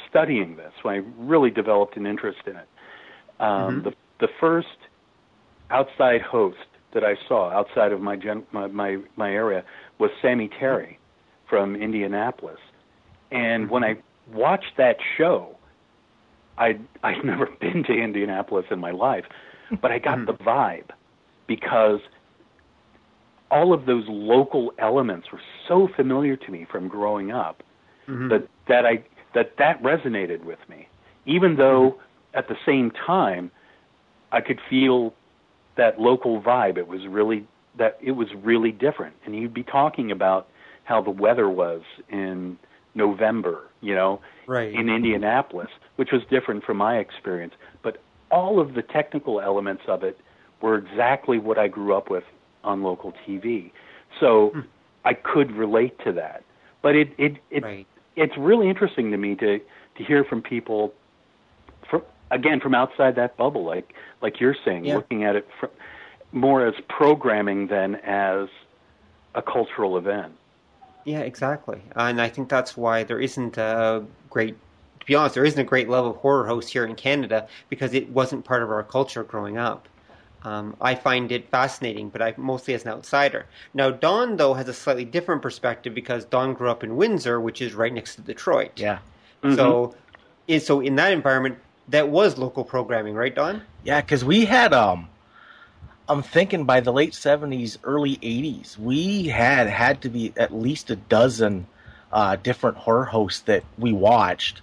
studying 0.09 0.55
this, 0.55 0.71
when 0.83 0.95
I 0.95 1.03
really 1.17 1.49
developed 1.49 1.97
an 1.97 2.05
interest 2.05 2.39
in 2.45 2.55
it, 2.55 2.67
um, 3.39 3.47
mm-hmm. 3.47 3.89
the 3.89 3.93
the 4.19 4.27
first 4.39 4.67
outside 5.69 6.21
host 6.21 6.57
that 6.93 7.03
I 7.03 7.15
saw 7.27 7.49
outside 7.51 7.91
of 7.91 8.01
my, 8.01 8.15
gen, 8.15 8.43
my 8.51 8.67
my 8.67 8.97
my 9.15 9.31
area 9.31 9.63
was 9.97 10.11
Sammy 10.21 10.49
Terry 10.59 10.99
from 11.49 11.75
Indianapolis, 11.75 12.59
and 13.31 13.63
mm-hmm. 13.63 13.73
when 13.73 13.83
I 13.83 13.97
watched 14.31 14.77
that 14.77 14.97
show, 15.17 15.54
I 16.57 16.79
I'd 17.03 17.23
never 17.25 17.47
been 17.59 17.83
to 17.85 17.93
Indianapolis 17.93 18.65
in 18.71 18.79
my 18.79 18.91
life, 18.91 19.25
but 19.81 19.91
I 19.91 19.99
got 19.99 20.19
hmm. 20.19 20.25
the 20.25 20.33
vibe 20.33 20.89
because 21.47 21.99
all 23.51 23.73
of 23.73 23.85
those 23.85 24.05
local 24.07 24.73
elements 24.79 25.31
were 25.31 25.41
so 25.67 25.87
familiar 25.95 26.35
to 26.35 26.51
me 26.51 26.65
from 26.69 26.87
growing 26.87 27.31
up 27.31 27.63
mm-hmm. 28.07 28.29
that 28.29 28.47
that 28.67 28.85
I 28.85 29.03
that 29.33 29.57
that 29.57 29.81
resonated 29.81 30.43
with 30.43 30.59
me, 30.69 30.87
even 31.25 31.55
though 31.55 31.91
mm-hmm. 31.91 32.37
at 32.37 32.47
the 32.47 32.57
same 32.65 32.91
time 32.91 33.51
I 34.31 34.41
could 34.41 34.59
feel 34.69 35.13
that 35.77 35.99
local 35.99 36.41
vibe. 36.41 36.77
It 36.77 36.87
was 36.87 37.05
really 37.07 37.45
that 37.77 37.97
it 38.01 38.11
was 38.11 38.27
really 38.43 38.71
different, 38.71 39.15
and 39.25 39.35
he'd 39.35 39.53
be 39.53 39.63
talking 39.63 40.11
about 40.11 40.47
how 40.83 41.01
the 41.01 41.11
weather 41.11 41.49
was 41.49 41.81
in 42.09 42.57
November, 42.95 43.61
you 43.81 43.93
know, 43.93 44.21
right. 44.47 44.73
in 44.73 44.89
Indianapolis, 44.89 45.69
which 45.97 46.11
was 46.11 46.21
different 46.29 46.63
from 46.63 46.77
my 46.77 46.97
experience. 46.97 47.53
But 47.83 48.01
all 48.31 48.59
of 48.59 48.73
the 48.73 48.81
technical 48.81 49.39
elements 49.39 49.83
of 49.87 50.03
it 50.03 50.19
were 50.61 50.77
exactly 50.77 51.37
what 51.37 51.57
I 51.57 51.67
grew 51.67 51.95
up 51.95 52.09
with 52.09 52.23
on 52.63 52.81
local 52.81 53.13
TV. 53.27 53.71
So 54.19 54.49
hmm. 54.49 54.61
I 55.03 55.13
could 55.13 55.51
relate 55.51 55.99
to 56.05 56.11
that. 56.13 56.43
But 56.81 56.95
it 56.95 57.13
it, 57.17 57.37
it 57.51 57.63
right. 57.63 57.87
it's 58.15 58.37
really 58.37 58.69
interesting 58.69 59.11
to 59.11 59.17
me 59.17 59.35
to 59.35 59.59
to 59.59 60.03
hear 60.03 60.23
from 60.23 60.41
people 60.41 60.93
from 61.89 62.01
again 62.31 62.59
from 62.59 62.75
outside 62.75 63.15
that 63.15 63.37
bubble 63.37 63.63
like 63.63 63.93
like 64.21 64.39
you're 64.39 64.55
saying 64.65 64.85
yeah. 64.85 64.95
looking 64.95 65.23
at 65.23 65.35
it 65.35 65.47
from, 65.59 65.69
more 66.31 66.65
as 66.65 66.75
programming 66.89 67.67
than 67.67 67.95
as 67.95 68.49
a 69.35 69.41
cultural 69.41 69.97
event. 69.97 70.33
Yeah, 71.05 71.19
exactly. 71.19 71.81
And 71.95 72.19
I 72.19 72.29
think 72.29 72.49
that's 72.49 72.75
why 72.75 73.03
there 73.03 73.19
isn't 73.19 73.57
a 73.57 74.03
great, 74.29 74.55
to 74.99 75.05
be 75.05 75.15
honest, 75.15 75.35
there 75.35 75.45
isn't 75.45 75.59
a 75.59 75.63
great 75.63 75.87
level 75.87 76.11
of 76.11 76.17
horror 76.17 76.47
host 76.47 76.69
here 76.69 76.85
in 76.85 76.95
Canada 76.95 77.47
because 77.69 77.93
it 77.93 78.09
wasn't 78.09 78.43
part 78.43 78.63
of 78.63 78.71
our 78.71 78.83
culture 78.83 79.23
growing 79.23 79.57
up. 79.57 79.87
Um, 80.43 80.75
I 80.79 80.93
find 80.93 81.31
it 81.31 81.49
fascinating, 81.49 82.09
but 82.09 82.21
I 82.21 82.33
mostly 82.37 82.75
as 82.75 82.83
an 82.83 82.89
outsider. 82.89 83.45
Now, 83.73 83.89
Don 83.89 84.37
though 84.37 84.53
has 84.53 84.67
a 84.67 84.73
slightly 84.73 85.05
different 85.05 85.41
perspective 85.41 85.95
because 85.95 86.25
Don 86.25 86.53
grew 86.53 86.69
up 86.69 86.83
in 86.83 86.95
Windsor, 86.95 87.39
which 87.39 87.61
is 87.61 87.73
right 87.73 87.93
next 87.93 88.15
to 88.15 88.21
Detroit. 88.21 88.71
Yeah. 88.75 88.99
Mm-hmm. 89.43 89.55
So, 89.55 89.95
so 90.59 90.79
in 90.81 90.95
that 90.97 91.13
environment, 91.13 91.57
that 91.87 92.09
was 92.09 92.37
local 92.37 92.63
programming, 92.63 93.15
right, 93.15 93.33
Don? 93.33 93.61
Yeah, 93.83 94.01
because 94.01 94.25
we 94.25 94.45
had 94.45 94.73
um, 94.73 95.07
I'm 96.07 96.21
thinking 96.21 96.65
by 96.65 96.81
the 96.81 96.93
late 96.93 97.13
70s, 97.13 97.77
early 97.83 98.17
80s, 98.17 98.77
we 98.77 99.27
had 99.27 99.67
had 99.67 100.01
to 100.01 100.09
be 100.09 100.33
at 100.37 100.53
least 100.53 100.91
a 100.91 100.95
dozen 100.95 101.65
uh, 102.11 102.35
different 102.35 102.77
horror 102.77 103.05
hosts 103.05 103.41
that 103.41 103.63
we 103.77 103.91
watched. 103.91 104.61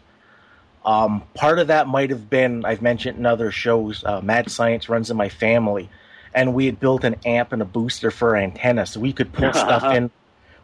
Um, 0.84 1.22
part 1.34 1.58
of 1.58 1.68
that 1.68 1.88
might 1.88 2.10
have 2.10 2.30
been, 2.30 2.64
I've 2.64 2.82
mentioned 2.82 3.18
in 3.18 3.26
other 3.26 3.50
shows, 3.50 4.04
uh, 4.04 4.20
Mad 4.20 4.50
Science 4.50 4.88
runs 4.88 5.10
in 5.10 5.16
my 5.16 5.28
family, 5.28 5.90
and 6.34 6.54
we 6.54 6.66
had 6.66 6.78
built 6.78 7.04
an 7.04 7.16
amp 7.24 7.52
and 7.52 7.62
a 7.62 7.64
booster 7.64 8.10
for 8.10 8.30
our 8.30 8.36
antenna, 8.36 8.86
so 8.86 9.00
we 9.00 9.12
could 9.12 9.32
put 9.32 9.54
stuff 9.54 9.84
in. 9.84 10.10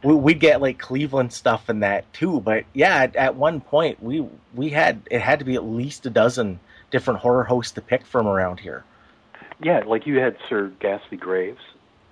We, 0.04 0.14
would 0.14 0.38
get 0.38 0.60
like 0.60 0.78
Cleveland 0.78 1.32
stuff 1.32 1.68
in 1.68 1.80
that 1.80 2.10
too, 2.12 2.40
but 2.40 2.64
yeah, 2.72 2.98
at, 2.98 3.16
at 3.16 3.34
one 3.34 3.60
point 3.60 4.00
we 4.00 4.24
we 4.54 4.68
had 4.68 5.02
it 5.10 5.20
had 5.20 5.40
to 5.40 5.44
be 5.44 5.56
at 5.56 5.64
least 5.64 6.06
a 6.06 6.10
dozen 6.10 6.60
different 6.92 7.18
horror 7.18 7.42
hosts 7.42 7.72
to 7.72 7.80
pick 7.80 8.06
from 8.06 8.28
around 8.28 8.60
here. 8.60 8.84
Yeah, 9.60 9.80
like 9.80 10.06
you 10.06 10.18
had 10.18 10.36
Sir 10.48 10.72
Ghastly 10.80 11.16
Graves. 11.16 11.60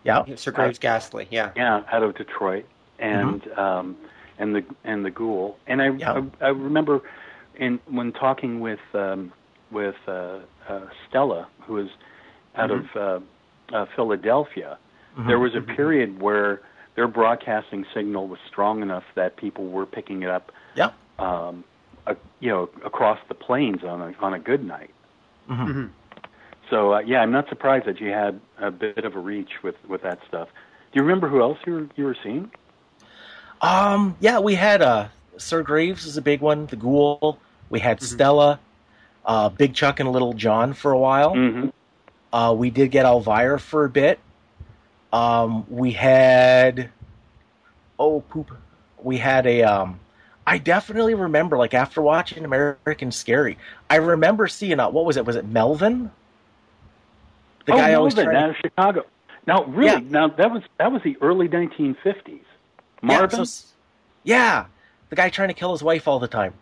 Yeah, 0.05 0.25
Sir 0.37 0.53
Graves 0.53 0.79
Ghastly. 0.79 1.29
Yeah, 1.31 1.53
yeah, 1.57 1.83
out 1.91 2.03
of 2.03 2.17
Detroit, 2.17 2.65
and 2.99 3.43
mm-hmm. 3.43 3.61
um, 3.61 3.97
and 4.39 4.55
the 4.55 4.65
and 4.85 5.05
the 5.05 5.11
Ghoul. 5.11 5.59
And 5.67 5.83
I 5.83 5.91
yeah. 5.91 6.23
I, 6.41 6.47
I 6.47 6.49
remember 6.49 7.03
in 7.55 7.81
when 7.89 8.13
talking 8.13 8.61
with 8.61 8.81
um, 8.95 9.33
with 9.71 9.97
uh, 10.07 10.41
uh, 10.69 10.81
Stella, 11.09 11.49
who 11.63 11.75
was 11.75 11.89
out 12.57 12.71
mm-hmm. 12.71 12.99
of 12.99 13.23
uh, 13.73 13.77
uh, 13.77 13.87
Philadelphia, 13.95 14.79
mm-hmm. 15.17 15.29
there 15.29 15.39
was 15.39 15.55
a 15.55 15.59
mm-hmm. 15.59 15.75
period 15.75 16.21
where 16.21 16.63
their 16.95 17.09
broadcasting 17.09 17.85
signal 17.95 18.29
was 18.29 18.39
strong 18.49 18.83
enough 18.83 19.05
that 19.15 19.37
people 19.37 19.67
were 19.69 19.87
picking 19.87 20.23
it 20.23 20.31
up. 20.31 20.53
Yeah. 20.75 20.91
Um, 21.19 21.65
uh, 22.07 22.15
you 22.41 22.49
know, 22.51 22.71
across 22.85 23.19
the 23.29 23.35
plains 23.35 23.83
on 23.83 24.01
a 24.01 24.15
on 24.21 24.35
a 24.35 24.39
good 24.39 24.65
night. 24.65 24.91
So 26.71 26.95
uh, 26.95 27.01
yeah, 27.01 27.21
I'm 27.21 27.33
not 27.33 27.49
surprised 27.49 27.87
that 27.87 28.01
you 28.01 28.11
had 28.11 28.41
a 28.59 28.71
bit 28.71 29.05
of 29.05 29.15
a 29.15 29.19
reach 29.19 29.63
with 29.63 29.77
with 29.89 30.03
that 30.03 30.19
stuff. 30.27 30.49
Do 30.93 31.01
you 31.01 31.03
remember 31.03 31.29
who 31.29 31.43
else 31.43 31.59
you 31.67 31.73
were 31.73 31.89
you 31.97 32.05
were 32.05 32.17
seeing? 32.23 32.51
Um, 33.61 34.17
yeah, 34.21 34.39
we 34.39 34.55
had 34.55 34.83
uh, 34.83 35.09
Sir 35.39 35.63
Graves 35.63 36.07
is 36.07 36.17
a 36.17 36.23
big 36.23 36.41
one. 36.41 36.67
The 36.67 36.77
Ghoul. 36.77 37.39
We 37.71 37.81
had 37.81 37.99
mm-hmm. 37.99 38.15
Stella, 38.15 38.61
uh, 39.25 39.49
Big 39.49 39.75
Chuck, 39.75 40.01
and 40.01 40.11
Little 40.13 40.35
John 40.35 40.73
for 40.73 40.93
a 40.93 40.99
while. 40.99 41.35
Mm-hmm. 41.35 41.69
Uh, 42.33 42.53
we 42.53 42.71
did 42.71 42.91
get 42.91 43.07
Elvira 43.07 43.59
for 43.59 43.85
a 43.85 43.89
bit. 43.89 44.19
Um, 45.13 45.65
we 45.69 45.93
had 45.93 46.91
oh 47.99 48.21
poop. 48.21 48.51
We 49.03 49.19
had 49.19 49.47
a 49.47 49.63
um, 49.63 50.01
I 50.47 50.59
definitely 50.59 51.15
remember 51.15 51.57
like 51.57 51.75
after 51.75 52.03
watching 52.03 52.45
American 52.45 53.11
Scary, 53.11 53.59
I 53.89 53.97
remember 53.97 54.47
seeing 54.49 54.79
uh, 54.79 54.91
what 54.91 55.05
was 55.05 55.17
it? 55.17 55.25
Was 55.25 55.37
it 55.37 55.47
Melvin? 55.47 56.11
The 57.67 57.73
oh, 57.73 57.77
guy 57.77 57.91
Melvin 57.91 58.29
out 58.29 58.51
of 58.51 58.57
Chicago. 58.57 59.05
Now, 59.47 59.65
really, 59.65 60.03
yeah. 60.03 60.11
now 60.11 60.29
that 60.29 60.51
was 60.51 60.63
that 60.79 60.91
was 60.91 61.03
the 61.03 61.17
early 61.21 61.49
1950s. 61.49 62.41
Marvin. 63.03 63.39
Yeah, 63.39 63.45
so, 63.45 63.67
yeah, 64.25 64.65
the 65.11 65.17
guy 65.17 65.29
trying 65.31 65.49
to 65.49 65.55
kill 65.55 65.73
his 65.73 65.83
wife 65.83 66.09
all 66.09 66.19
the 66.19 66.29
time. 66.29 66.55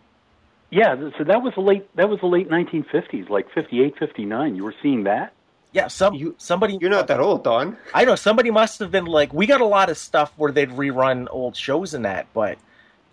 Yeah, 0.69 0.95
so 1.17 1.23
that 1.23 1.41
was 1.41 1.53
the 1.55 1.61
late 1.61 1.95
that 1.95 2.09
was 2.09 2.19
the 2.19 2.27
late 2.27 2.49
1950s, 2.49 3.29
like 3.29 3.51
58, 3.53 3.97
59. 3.97 4.55
You 4.55 4.63
were 4.63 4.75
seeing 4.81 5.03
that. 5.03 5.33
Yeah, 5.71 5.87
some 5.87 6.13
you, 6.13 6.35
somebody. 6.37 6.77
You're 6.79 6.89
not 6.89 7.07
that 7.07 7.19
old, 7.19 7.43
Don. 7.43 7.77
I 7.93 8.05
know 8.05 8.15
somebody 8.15 8.51
must 8.51 8.79
have 8.79 8.91
been 8.91 9.05
like. 9.05 9.33
We 9.33 9.45
got 9.45 9.61
a 9.61 9.65
lot 9.65 9.89
of 9.89 9.97
stuff 9.97 10.31
where 10.37 10.51
they'd 10.51 10.69
rerun 10.69 11.27
old 11.29 11.55
shows 11.55 11.93
and 11.93 12.05
that, 12.05 12.27
but. 12.33 12.57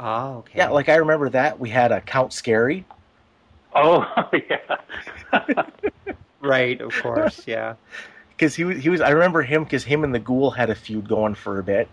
Oh, 0.01 0.39
okay. 0.39 0.59
Yeah, 0.59 0.71
like 0.71 0.89
I 0.89 0.97
remember 0.97 1.31
that 1.31 1.61
we 1.61 1.71
had 1.71 1.93
a 1.93 2.01
Count 2.01 2.33
Scary. 2.33 2.85
Oh 3.75 4.05
yeah. 4.33 4.77
Right, 6.43 6.81
of 6.81 6.93
course, 7.01 7.43
yeah. 7.47 7.75
Because 8.31 8.55
he 8.55 8.65
was, 8.65 8.83
he 8.83 8.89
was. 8.89 9.01
I 9.01 9.11
remember 9.11 9.43
him 9.43 9.65
because 9.65 9.85
him 9.85 10.05
and 10.05 10.15
the 10.15 10.19
Ghoul 10.19 10.51
had 10.51 10.71
a 10.71 10.75
feud 10.75 11.09
going 11.09 11.35
for 11.35 11.59
a 11.59 11.63
bit. 11.63 11.89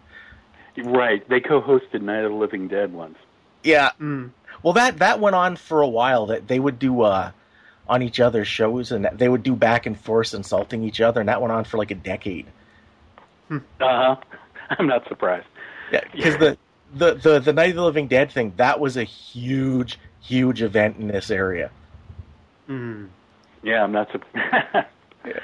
Right, 0.77 1.27
they 1.29 1.39
co-hosted 1.39 2.01
Night 2.01 2.23
of 2.23 2.31
the 2.31 2.37
Living 2.37 2.67
Dead 2.67 2.91
once. 2.93 3.17
Yeah. 3.63 3.91
Mm. 3.99 4.31
Well, 4.63 4.73
that 4.73 4.99
that 4.99 5.19
went 5.19 5.35
on 5.35 5.55
for 5.55 5.81
a 5.81 5.87
while. 5.87 6.27
That 6.27 6.47
they 6.47 6.59
would 6.59 6.79
do 6.79 7.01
uh, 7.01 7.31
on 7.87 8.01
each 8.01 8.19
other's 8.19 8.47
shows, 8.47 8.91
and 8.91 9.07
they 9.13 9.29
would 9.29 9.43
do 9.43 9.55
back 9.55 9.85
and 9.85 9.99
forth 9.99 10.33
insulting 10.33 10.83
each 10.83 11.01
other, 11.01 11.19
and 11.19 11.29
that 11.29 11.41
went 11.41 11.51
on 11.51 11.65
for 11.65 11.77
like 11.77 11.91
a 11.91 11.95
decade. 11.95 12.47
Uh 13.51 13.59
huh. 13.79 14.15
I'm 14.71 14.87
not 14.87 15.07
surprised. 15.07 15.47
Yeah, 15.91 16.01
because 16.11 16.37
the, 16.37 16.57
the 16.93 17.13
the 17.15 17.39
the 17.39 17.53
Night 17.53 17.71
of 17.71 17.75
the 17.75 17.83
Living 17.83 18.07
Dead 18.07 18.31
thing 18.31 18.53
that 18.57 18.79
was 18.79 18.97
a 18.97 19.03
huge 19.03 19.99
huge 20.21 20.61
event 20.61 20.97
in 20.97 21.07
this 21.07 21.29
area. 21.31 21.71
Hmm. 22.67 23.05
Yeah, 23.63 23.83
I'm 23.83 23.91
not 23.91 24.11
surprised. 24.11 24.87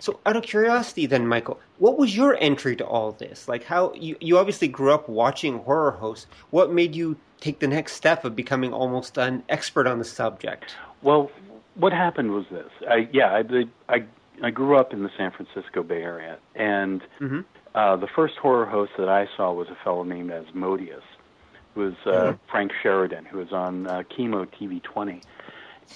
So, 0.00 0.20
out 0.24 0.36
of 0.36 0.44
curiosity, 0.44 1.06
then, 1.06 1.26
Michael, 1.26 1.58
what 1.78 1.98
was 1.98 2.16
your 2.16 2.36
entry 2.40 2.76
to 2.76 2.86
all 2.86 3.12
this? 3.12 3.48
Like, 3.48 3.64
how 3.64 3.92
you, 3.94 4.16
you 4.20 4.38
obviously 4.38 4.68
grew 4.68 4.92
up 4.92 5.08
watching 5.08 5.58
horror 5.58 5.90
hosts. 5.90 6.28
What 6.50 6.72
made 6.72 6.94
you 6.94 7.16
take 7.40 7.58
the 7.58 7.66
next 7.66 7.94
step 7.94 8.24
of 8.24 8.36
becoming 8.36 8.72
almost 8.72 9.18
an 9.18 9.42
expert 9.48 9.88
on 9.88 9.98
the 9.98 10.04
subject? 10.04 10.76
Well, 11.02 11.32
what 11.74 11.92
happened 11.92 12.30
was 12.30 12.44
this. 12.50 12.70
I, 12.88 13.08
yeah, 13.12 13.42
I, 13.42 13.64
I, 13.92 14.04
I 14.42 14.50
grew 14.50 14.76
up 14.76 14.92
in 14.92 15.02
the 15.02 15.10
San 15.16 15.32
Francisco 15.32 15.82
Bay 15.82 16.02
Area, 16.02 16.38
and 16.54 17.02
mm-hmm. 17.20 17.40
uh, 17.74 17.96
the 17.96 18.08
first 18.14 18.36
horror 18.36 18.66
host 18.66 18.92
that 18.98 19.08
I 19.08 19.26
saw 19.36 19.52
was 19.52 19.66
a 19.68 19.76
fellow 19.82 20.04
named 20.04 20.30
Asmodeus, 20.30 21.02
who 21.74 21.80
was 21.80 21.94
uh, 22.06 22.10
mm-hmm. 22.10 22.36
Frank 22.48 22.70
Sheridan, 22.82 23.24
who 23.24 23.38
was 23.38 23.52
on 23.52 23.88
uh, 23.88 24.04
KEMO 24.16 24.46
TV 24.46 24.80
20. 24.80 25.22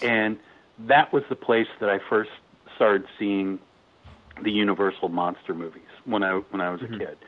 And 0.01 0.39
that 0.79 1.13
was 1.13 1.23
the 1.29 1.37
place 1.37 1.69
that 1.81 1.89
I 1.89 1.99
first 2.09 2.31
started 2.77 3.05
seeing 3.19 3.59
the 4.43 4.51
Universal 4.51 5.09
monster 5.09 5.55
movies 5.55 5.83
when 6.05 6.23
I 6.23 6.41
when 6.51 6.61
I 6.61 6.71
was 6.71 6.81
mm-hmm. 6.81 6.95
a 6.95 6.99
kid. 6.99 7.19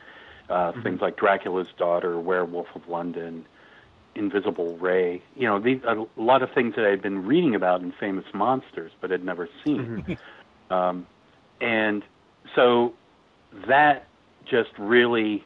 Uh, 0.48 0.52
mm-hmm. 0.52 0.82
Things 0.82 1.00
like 1.00 1.16
Dracula's 1.16 1.68
Daughter, 1.78 2.18
Werewolf 2.20 2.66
of 2.74 2.86
London, 2.88 3.46
Invisible 4.14 4.76
Ray. 4.76 5.22
You 5.36 5.46
know, 5.46 5.58
these, 5.58 5.80
a 5.84 6.04
lot 6.16 6.42
of 6.42 6.50
things 6.52 6.74
that 6.76 6.84
I 6.84 6.90
had 6.90 7.00
been 7.00 7.24
reading 7.24 7.54
about 7.54 7.80
in 7.80 7.92
Famous 7.98 8.26
Monsters, 8.34 8.92
but 9.00 9.10
had 9.10 9.24
never 9.24 9.48
seen. 9.64 10.04
Mm-hmm. 10.06 10.72
um, 10.74 11.06
and 11.60 12.02
so 12.54 12.94
that 13.68 14.06
just 14.44 14.70
really 14.78 15.44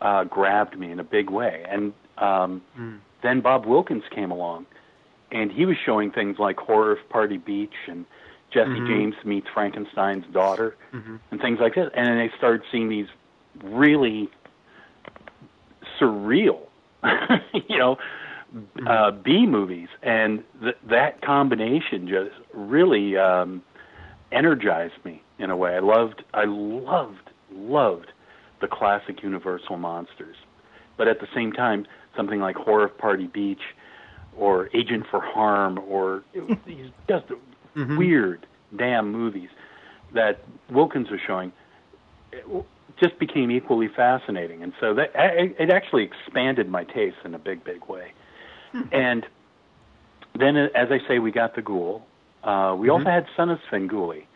uh, 0.00 0.24
grabbed 0.24 0.78
me 0.78 0.90
in 0.90 1.00
a 1.00 1.04
big 1.04 1.30
way. 1.30 1.64
And 1.68 1.92
um, 2.18 2.62
mm. 2.78 2.98
then 3.22 3.40
Bob 3.40 3.66
Wilkins 3.66 4.04
came 4.14 4.30
along, 4.30 4.66
and 5.34 5.50
he 5.50 5.66
was 5.66 5.76
showing 5.84 6.12
things 6.12 6.38
like 6.38 6.56
Horror 6.58 6.92
of 6.92 7.08
Party 7.10 7.36
Beach 7.36 7.74
and 7.88 8.06
Jesse 8.52 8.70
mm-hmm. 8.70 8.86
James 8.86 9.14
meets 9.24 9.48
Frankenstein's 9.52 10.24
daughter 10.32 10.76
mm-hmm. 10.92 11.16
and 11.30 11.40
things 11.40 11.58
like 11.60 11.74
that. 11.74 11.90
And 11.94 12.06
then 12.06 12.18
I 12.18 12.30
started 12.38 12.62
seeing 12.70 12.88
these 12.88 13.08
really 13.62 14.30
surreal, 16.00 16.60
you 17.52 17.76
know, 17.76 17.96
mm-hmm. 18.54 18.86
uh, 18.86 19.10
B 19.10 19.44
movies, 19.44 19.88
and 20.02 20.44
th- 20.62 20.76
that 20.88 21.20
combination 21.20 22.06
just 22.06 22.30
really 22.52 23.16
um, 23.16 23.62
energized 24.30 25.04
me 25.04 25.20
in 25.40 25.50
a 25.50 25.56
way. 25.56 25.74
I 25.74 25.80
loved, 25.80 26.22
I 26.32 26.44
loved, 26.44 27.30
loved 27.52 28.12
the 28.60 28.68
classic 28.68 29.20
Universal 29.24 29.78
monsters, 29.78 30.36
but 30.96 31.08
at 31.08 31.18
the 31.18 31.26
same 31.34 31.52
time, 31.52 31.86
something 32.16 32.38
like 32.38 32.54
Horror 32.54 32.84
of 32.84 32.96
Party 32.96 33.26
Beach 33.26 33.62
or 34.36 34.68
Agent 34.74 35.04
for 35.10 35.20
Harm 35.20 35.78
or 35.88 36.24
these 36.66 36.90
just 37.08 37.26
mm-hmm. 37.76 37.96
weird 37.96 38.46
damn 38.76 39.12
movies 39.12 39.48
that 40.12 40.44
Wilkins 40.70 41.10
was 41.10 41.20
showing 41.26 41.52
just 43.00 43.18
became 43.18 43.50
equally 43.50 43.88
fascinating, 43.88 44.62
and 44.62 44.72
so 44.80 44.94
that 44.94 45.10
it 45.14 45.70
actually 45.70 46.04
expanded 46.04 46.68
my 46.68 46.84
taste 46.84 47.16
in 47.24 47.34
a 47.34 47.38
big, 47.38 47.64
big 47.64 47.84
way. 47.86 48.12
Mm-hmm. 48.72 48.94
And 48.94 49.26
then, 50.38 50.56
as 50.56 50.88
I 50.90 50.98
say, 51.08 51.18
we 51.18 51.32
got 51.32 51.56
the 51.56 51.62
Ghoul. 51.62 52.06
Uh, 52.42 52.74
we 52.78 52.88
mm-hmm. 52.88 52.90
also 52.90 53.04
had 53.04 53.26
Son 53.36 53.50
of 53.50 53.58
Svengoolie 53.70 54.26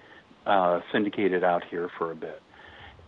uh, 0.46 0.80
syndicated 0.92 1.44
out 1.44 1.62
here 1.70 1.90
for 1.98 2.10
a 2.10 2.16
bit, 2.16 2.42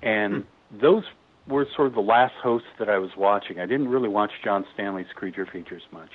and 0.03 0.35
mm-hmm. 0.35 0.81
those 0.81 1.05
were 1.49 1.67
sort 1.75 1.89
of 1.89 1.95
the 1.95 2.01
last 2.01 2.35
hosts 2.43 2.69
that 2.79 2.89
I 2.89 2.99
was 2.99 3.11
watching. 3.17 3.59
I 3.59 3.67
didn't 3.67 3.89
really 3.89 4.09
watch 4.09 4.31
John 4.45 4.65
Stanley's 4.75 5.07
creature 5.15 5.47
features 5.51 5.83
much. 5.91 6.11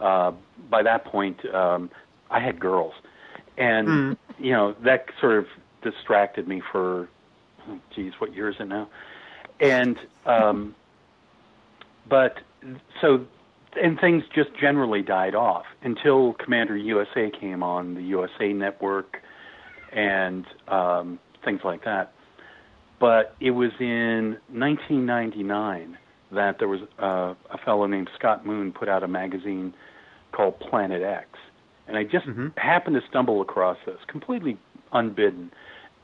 Uh, 0.00 0.32
by 0.70 0.82
that 0.82 1.04
point, 1.04 1.44
um, 1.54 1.90
I 2.30 2.40
had 2.40 2.60
girls, 2.60 2.94
and 3.56 3.88
mm. 3.88 4.16
you 4.38 4.52
know 4.52 4.74
that 4.84 5.06
sort 5.20 5.38
of 5.38 5.46
distracted 5.82 6.46
me 6.46 6.62
for, 6.72 7.08
oh, 7.68 7.78
geez, 7.94 8.12
what 8.18 8.34
year 8.34 8.48
is 8.48 8.56
it 8.60 8.68
now? 8.68 8.88
And 9.60 9.98
um, 10.26 10.74
but 12.08 12.38
so 13.00 13.26
and 13.80 13.98
things 14.00 14.24
just 14.34 14.50
generally 14.60 15.02
died 15.02 15.34
off 15.34 15.66
until 15.82 16.34
Commander 16.34 16.76
USA 16.76 17.30
came 17.30 17.62
on 17.62 17.94
the 17.94 18.02
USA 18.02 18.52
Network 18.52 19.22
and 19.92 20.46
um, 20.68 21.18
things 21.44 21.60
like 21.64 21.84
that. 21.84 22.12
But 22.98 23.36
it 23.40 23.52
was 23.52 23.70
in 23.78 24.38
1999 24.50 25.98
that 26.32 26.58
there 26.58 26.68
was 26.68 26.80
uh, 26.98 27.34
a 27.50 27.58
fellow 27.64 27.86
named 27.86 28.10
Scott 28.18 28.44
Moon 28.44 28.72
put 28.72 28.88
out 28.88 29.02
a 29.02 29.08
magazine 29.08 29.72
called 30.32 30.58
Planet 30.60 31.02
X, 31.02 31.26
and 31.86 31.96
I 31.96 32.04
just 32.04 32.26
mm-hmm. 32.26 32.48
happened 32.56 32.96
to 33.00 33.08
stumble 33.08 33.40
across 33.40 33.78
this 33.86 33.98
completely 34.08 34.58
unbidden, 34.92 35.50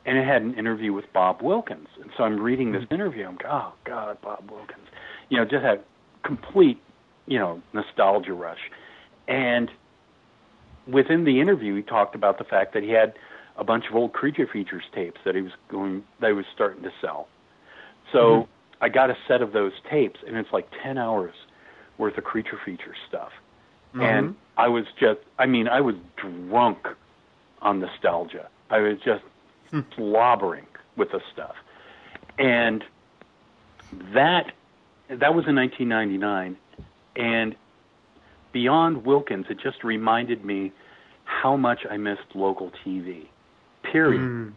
and 0.06 0.18
it 0.18 0.26
had 0.26 0.42
an 0.42 0.55
interview 0.55 0.92
with 0.92 1.06
Bob 1.12 1.42
Wilkins, 1.42 1.88
and 2.01 2.10
so 2.16 2.24
I'm 2.24 2.40
reading 2.40 2.72
this 2.72 2.82
mm-hmm. 2.82 2.94
interview. 2.94 3.26
I'm 3.26 3.38
oh 3.48 3.72
God, 3.84 4.18
Bob 4.22 4.51
Wilkins, 4.51 4.86
you 5.28 5.38
know, 5.38 5.44
just 5.44 5.64
had 5.64 5.82
complete, 6.24 6.80
you 7.26 7.38
know, 7.38 7.62
nostalgia 7.72 8.32
rush, 8.32 8.70
and 9.28 9.70
within 10.86 11.24
the 11.24 11.40
interview, 11.40 11.76
he 11.76 11.82
talked 11.82 12.14
about 12.14 12.38
the 12.38 12.44
fact 12.44 12.74
that 12.74 12.82
he 12.82 12.90
had 12.90 13.14
a 13.56 13.64
bunch 13.64 13.84
of 13.88 13.94
old 13.94 14.12
creature 14.12 14.48
features 14.52 14.82
tapes 14.94 15.20
that 15.24 15.34
he 15.34 15.40
was 15.40 15.52
going 15.70 16.02
that 16.20 16.28
he 16.28 16.32
was 16.32 16.44
starting 16.55 16.82
to 16.82 16.90
sell. 17.01 17.28
So 18.12 18.18
mm-hmm. 18.18 18.84
I 18.84 18.88
got 18.88 19.10
a 19.10 19.14
set 19.28 19.42
of 19.42 19.52
those 19.52 19.72
tapes, 19.90 20.20
and 20.26 20.36
it's 20.36 20.48
like 20.52 20.66
ten 20.82 20.98
hours 20.98 21.34
worth 21.98 22.18
of 22.18 22.24
creature 22.24 22.59
feature 22.64 22.94
stuff. 23.09 23.30
Mm-hmm. 23.95 24.03
And 24.03 24.37
I 24.57 24.69
was 24.69 24.85
just, 24.99 25.21
I 25.39 25.47
mean, 25.47 25.69
I 25.69 25.81
was 25.81 25.95
drunk 26.16 26.89
on 27.62 27.81
nostalgia. 27.81 28.49
I 28.71 28.81
was 28.81 28.99
just 29.05 29.23
hmm. 29.71 29.81
slobbering 29.95 30.66
with 30.97 31.12
the 31.12 31.21
stuff. 31.33 31.55
And 32.39 32.85
that 34.12 34.53
that 35.09 35.35
was 35.35 35.47
in 35.47 35.55
1999 35.55 36.57
and 37.15 37.55
beyond 38.53 39.05
Wilkins 39.05 39.47
it 39.49 39.59
just 39.61 39.85
reminded 39.85 40.45
me 40.45 40.73
how 41.25 41.57
much 41.57 41.87
I 41.89 41.97
missed 41.97 42.35
local 42.35 42.73
TV. 42.85 43.27
Period. 43.83 44.21
Mm. 44.21 44.53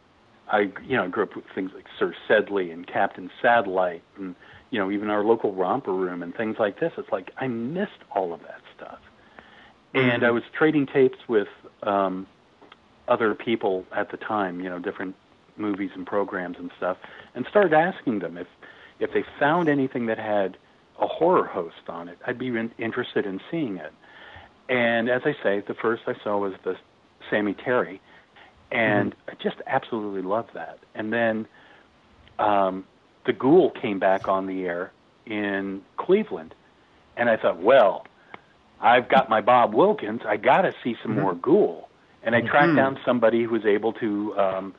I 0.49 0.59
you 0.87 0.97
know 0.97 1.03
I 1.03 1.07
grew 1.07 1.23
up 1.23 1.35
with 1.35 1.45
things 1.53 1.71
like 1.75 1.85
Sir 1.99 2.15
Sedley 2.27 2.71
and 2.71 2.87
Captain 2.87 3.29
Satellite 3.41 4.01
and 4.17 4.35
you 4.71 4.79
know 4.79 4.89
even 4.89 5.09
our 5.09 5.23
local 5.23 5.53
romper 5.53 5.93
room 5.93 6.23
and 6.23 6.35
things 6.35 6.55
like 6.57 6.79
this. 6.79 6.93
It's 6.97 7.11
like 7.11 7.31
I 7.37 7.47
missed 7.47 8.03
all 8.15 8.33
of 8.33 8.41
that 8.41 8.61
stuff 8.75 8.99
and 9.93 10.23
I 10.23 10.31
was 10.31 10.43
trading 10.53 10.85
tapes 10.85 11.17
with 11.27 11.47
um, 11.83 12.27
other 13.07 13.33
people 13.33 13.85
at 13.91 14.11
the 14.11 14.17
time, 14.17 14.59
you 14.61 14.69
know, 14.69 14.79
different 14.79 15.15
movies 15.57 15.91
and 15.95 16.05
programs 16.05 16.57
and 16.59 16.71
stuff, 16.77 16.97
and 17.35 17.45
started 17.49 17.73
asking 17.73 18.19
them 18.19 18.37
if 18.37 18.47
if 18.99 19.13
they 19.13 19.23
found 19.39 19.69
anything 19.69 20.07
that 20.07 20.17
had 20.17 20.57
a 20.99 21.07
horror 21.07 21.45
host 21.45 21.87
on 21.87 22.07
it. 22.09 22.17
I'd 22.25 22.39
be 22.39 22.47
in, 22.47 22.71
interested 22.79 23.25
in 23.25 23.39
seeing 23.51 23.77
it. 23.77 23.93
And 24.69 25.09
as 25.09 25.21
I 25.23 25.35
say, 25.43 25.63
the 25.65 25.75
first 25.75 26.03
I 26.07 26.15
saw 26.23 26.37
was 26.39 26.53
the 26.63 26.75
Sammy 27.29 27.53
Terry, 27.53 28.01
and 28.71 29.11
mm-hmm. 29.11 29.29
I 29.29 29.43
just 29.43 29.57
absolutely 29.67 30.23
loved 30.23 30.53
that. 30.55 30.79
And 30.95 31.13
then 31.13 31.47
um, 32.39 32.85
the 33.25 33.33
Ghoul 33.33 33.69
came 33.69 33.99
back 33.99 34.27
on 34.27 34.47
the 34.47 34.65
air 34.65 34.91
in 35.25 35.81
Cleveland, 35.97 36.55
and 37.15 37.29
I 37.29 37.37
thought, 37.37 37.61
well, 37.61 38.05
I've 38.79 39.09
got 39.09 39.29
my 39.29 39.41
Bob 39.41 39.73
Wilkins. 39.73 40.21
I 40.25 40.37
got 40.37 40.61
to 40.61 40.73
see 40.83 40.95
some 41.01 41.13
mm-hmm. 41.13 41.21
more 41.21 41.35
Ghoul, 41.35 41.89
and 42.23 42.35
I 42.35 42.41
tracked 42.41 42.67
mm-hmm. 42.67 42.75
down 42.75 42.99
somebody 43.05 43.43
who 43.43 43.49
was 43.49 43.65
able 43.65 43.93
to 43.93 44.37
um, 44.37 44.75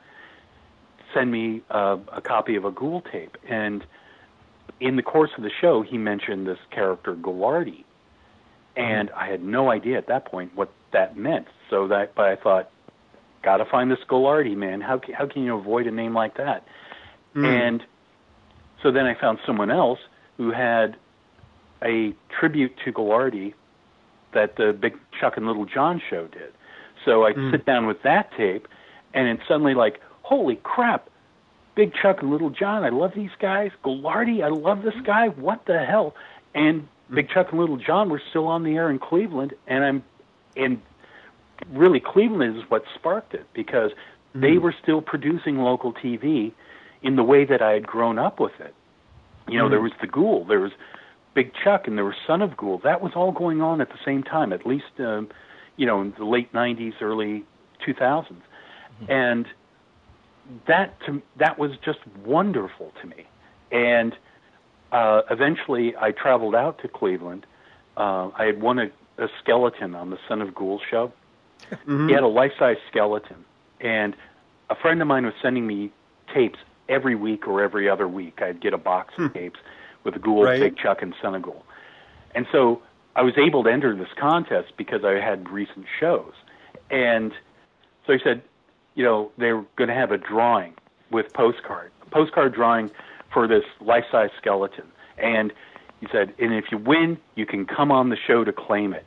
send 1.13 1.31
me 1.31 1.61
uh, 1.69 1.97
a 2.11 2.21
copy 2.21 2.55
of 2.55 2.65
a 2.65 2.71
Ghoul 2.71 3.01
tape. 3.01 3.37
And 3.47 3.83
in 4.79 4.95
the 4.95 5.03
course 5.03 5.31
of 5.37 5.43
the 5.43 5.51
show, 5.61 5.81
he 5.81 5.97
mentioned 5.97 6.47
this 6.47 6.59
character 6.71 7.15
Ghoulardi, 7.15 7.83
and 8.75 9.09
mm-hmm. 9.09 9.19
I 9.19 9.27
had 9.27 9.43
no 9.43 9.69
idea 9.69 9.97
at 9.97 10.07
that 10.07 10.25
point 10.25 10.55
what 10.55 10.71
that 10.93 11.17
meant. 11.17 11.47
So 11.69 11.87
that, 11.89 12.15
but 12.15 12.25
I 12.25 12.35
thought, 12.35 12.71
got 13.43 13.57
to 13.57 13.65
find 13.65 13.91
this 13.91 13.99
Ghoulardi 14.07 14.55
man. 14.55 14.81
How 14.81 15.01
how 15.13 15.27
can 15.27 15.43
you 15.43 15.55
avoid 15.55 15.87
a 15.87 15.91
name 15.91 16.13
like 16.13 16.37
that? 16.37 16.65
Mm. 17.35 17.45
And 17.45 17.83
so 18.81 18.91
then 18.91 19.05
I 19.05 19.19
found 19.19 19.39
someone 19.45 19.71
else 19.71 19.99
who 20.37 20.51
had 20.51 20.95
a 21.83 22.13
tribute 22.39 22.73
to 22.85 22.91
Ghoulardi 22.91 23.53
that 24.33 24.55
the 24.55 24.73
Big 24.73 24.95
Chuck 25.19 25.37
and 25.37 25.45
Little 25.47 25.65
John 25.65 26.01
show 26.09 26.27
did. 26.27 26.53
So 27.05 27.25
I 27.25 27.33
mm. 27.33 27.51
sit 27.51 27.65
down 27.65 27.87
with 27.87 28.01
that 28.03 28.31
tape, 28.37 28.67
and 29.13 29.27
it's 29.27 29.47
suddenly 29.47 29.73
like, 29.73 29.99
holy 30.21 30.57
crap, 30.63 31.09
Big 31.75 31.93
Chuck 31.93 32.21
and 32.21 32.31
Little 32.31 32.49
John, 32.49 32.83
I 32.83 32.89
love 32.89 33.11
these 33.15 33.31
guys. 33.39 33.71
Ghoulardi, 33.83 34.43
I 34.43 34.49
love 34.49 34.83
this 34.83 34.99
guy. 35.05 35.29
What 35.29 35.65
the 35.65 35.79
hell? 35.79 36.13
And 36.53 36.81
mm. 36.81 37.15
Big 37.15 37.29
Chuck 37.29 37.47
and 37.51 37.59
Little 37.59 37.77
John 37.77 38.09
were 38.09 38.21
still 38.29 38.47
on 38.47 38.63
the 38.63 38.75
air 38.75 38.89
in 38.89 38.99
Cleveland, 38.99 39.53
and 39.67 39.83
I'm, 39.83 40.03
and 40.55 40.81
really 41.71 41.99
Cleveland 41.99 42.57
is 42.57 42.63
what 42.69 42.83
sparked 42.95 43.33
it 43.33 43.47
because 43.53 43.91
mm. 44.35 44.41
they 44.41 44.57
were 44.57 44.75
still 44.81 45.01
producing 45.01 45.57
local 45.57 45.93
TV 45.93 46.51
in 47.01 47.15
the 47.15 47.23
way 47.23 47.45
that 47.45 47.61
I 47.61 47.71
had 47.71 47.87
grown 47.87 48.19
up 48.19 48.39
with 48.39 48.59
it. 48.59 48.73
You 49.47 49.57
know, 49.57 49.67
mm. 49.67 49.71
there 49.71 49.81
was 49.81 49.93
the 50.01 50.07
Ghoul, 50.07 50.45
there 50.45 50.59
was 50.59 50.71
Big 51.39 51.53
Chuck 51.63 51.87
and 51.87 51.97
there 51.97 52.03
was 52.03 52.15
Son 52.27 52.41
of 52.41 52.57
Ghoul. 52.57 52.79
That 52.79 52.99
was 52.99 53.13
all 53.15 53.31
going 53.31 53.61
on 53.61 53.79
at 53.79 53.87
the 53.87 53.99
same 54.03 54.23
time, 54.23 54.51
at 54.51 54.65
least 54.65 54.99
um, 54.99 55.29
you 55.77 55.85
know 55.85 56.01
in 56.01 56.13
the 56.17 56.25
late 56.25 56.51
'90s, 56.51 56.95
early 56.99 57.45
2000s, 57.87 58.25
mm-hmm. 58.27 59.09
and 59.09 59.47
that 60.67 60.99
to, 61.05 61.21
that 61.37 61.57
was 61.57 61.71
just 61.77 61.99
wonderful 62.25 62.91
to 63.01 63.07
me. 63.07 63.25
And 63.71 64.17
uh, 64.91 65.21
eventually, 65.31 65.95
I 65.95 66.11
traveled 66.11 66.55
out 66.55 66.79
to 66.79 66.89
Cleveland. 66.89 67.45
Uh, 67.95 68.31
I 68.37 68.43
had 68.43 68.61
won 68.61 68.77
a, 68.77 68.91
a 69.17 69.29
skeleton 69.41 69.95
on 69.95 70.09
the 70.09 70.19
Son 70.27 70.41
of 70.41 70.53
Ghoul 70.53 70.81
show. 70.91 71.13
Mm-hmm. 71.71 72.09
He 72.09 72.13
had 72.15 72.23
a 72.23 72.27
life-size 72.27 72.79
skeleton, 72.91 73.45
and 73.79 74.13
a 74.69 74.75
friend 74.75 75.01
of 75.01 75.07
mine 75.07 75.23
was 75.23 75.35
sending 75.41 75.65
me 75.65 75.93
tapes 76.33 76.59
every 76.89 77.15
week 77.15 77.47
or 77.47 77.63
every 77.63 77.87
other 77.87 78.09
week. 78.09 78.41
I'd 78.41 78.59
get 78.59 78.73
a 78.73 78.77
box 78.77 79.13
of 79.17 79.31
hmm. 79.31 79.37
tapes 79.37 79.59
with 80.03 80.13
the 80.13 80.19
Ghoul, 80.19 80.43
right. 80.43 80.59
Big 80.59 80.77
Chuck, 80.77 81.01
and 81.01 81.13
Son 81.21 81.35
of 81.35 81.41
Ghoul. 81.41 81.63
And 82.35 82.45
so 82.51 82.81
I 83.15 83.21
was 83.21 83.33
able 83.37 83.63
to 83.63 83.71
enter 83.71 83.95
this 83.95 84.09
contest 84.17 84.73
because 84.77 85.03
I 85.03 85.13
had 85.13 85.49
recent 85.49 85.85
shows. 85.99 86.33
And 86.89 87.31
so 88.05 88.13
he 88.13 88.19
said, 88.23 88.41
you 88.95 89.03
know, 89.03 89.31
they 89.37 89.51
were 89.51 89.65
going 89.75 89.87
to 89.87 89.93
have 89.93 90.11
a 90.11 90.17
drawing 90.17 90.73
with 91.11 91.33
postcard, 91.33 91.91
a 92.01 92.09
postcard 92.09 92.53
drawing 92.53 92.91
for 93.33 93.47
this 93.47 93.63
life-size 93.81 94.29
skeleton. 94.37 94.85
And 95.17 95.53
he 95.99 96.07
said, 96.11 96.33
and 96.39 96.53
if 96.53 96.65
you 96.71 96.77
win, 96.77 97.17
you 97.35 97.45
can 97.45 97.65
come 97.65 97.91
on 97.91 98.09
the 98.09 98.17
show 98.17 98.43
to 98.43 98.53
claim 98.53 98.93
it. 98.93 99.05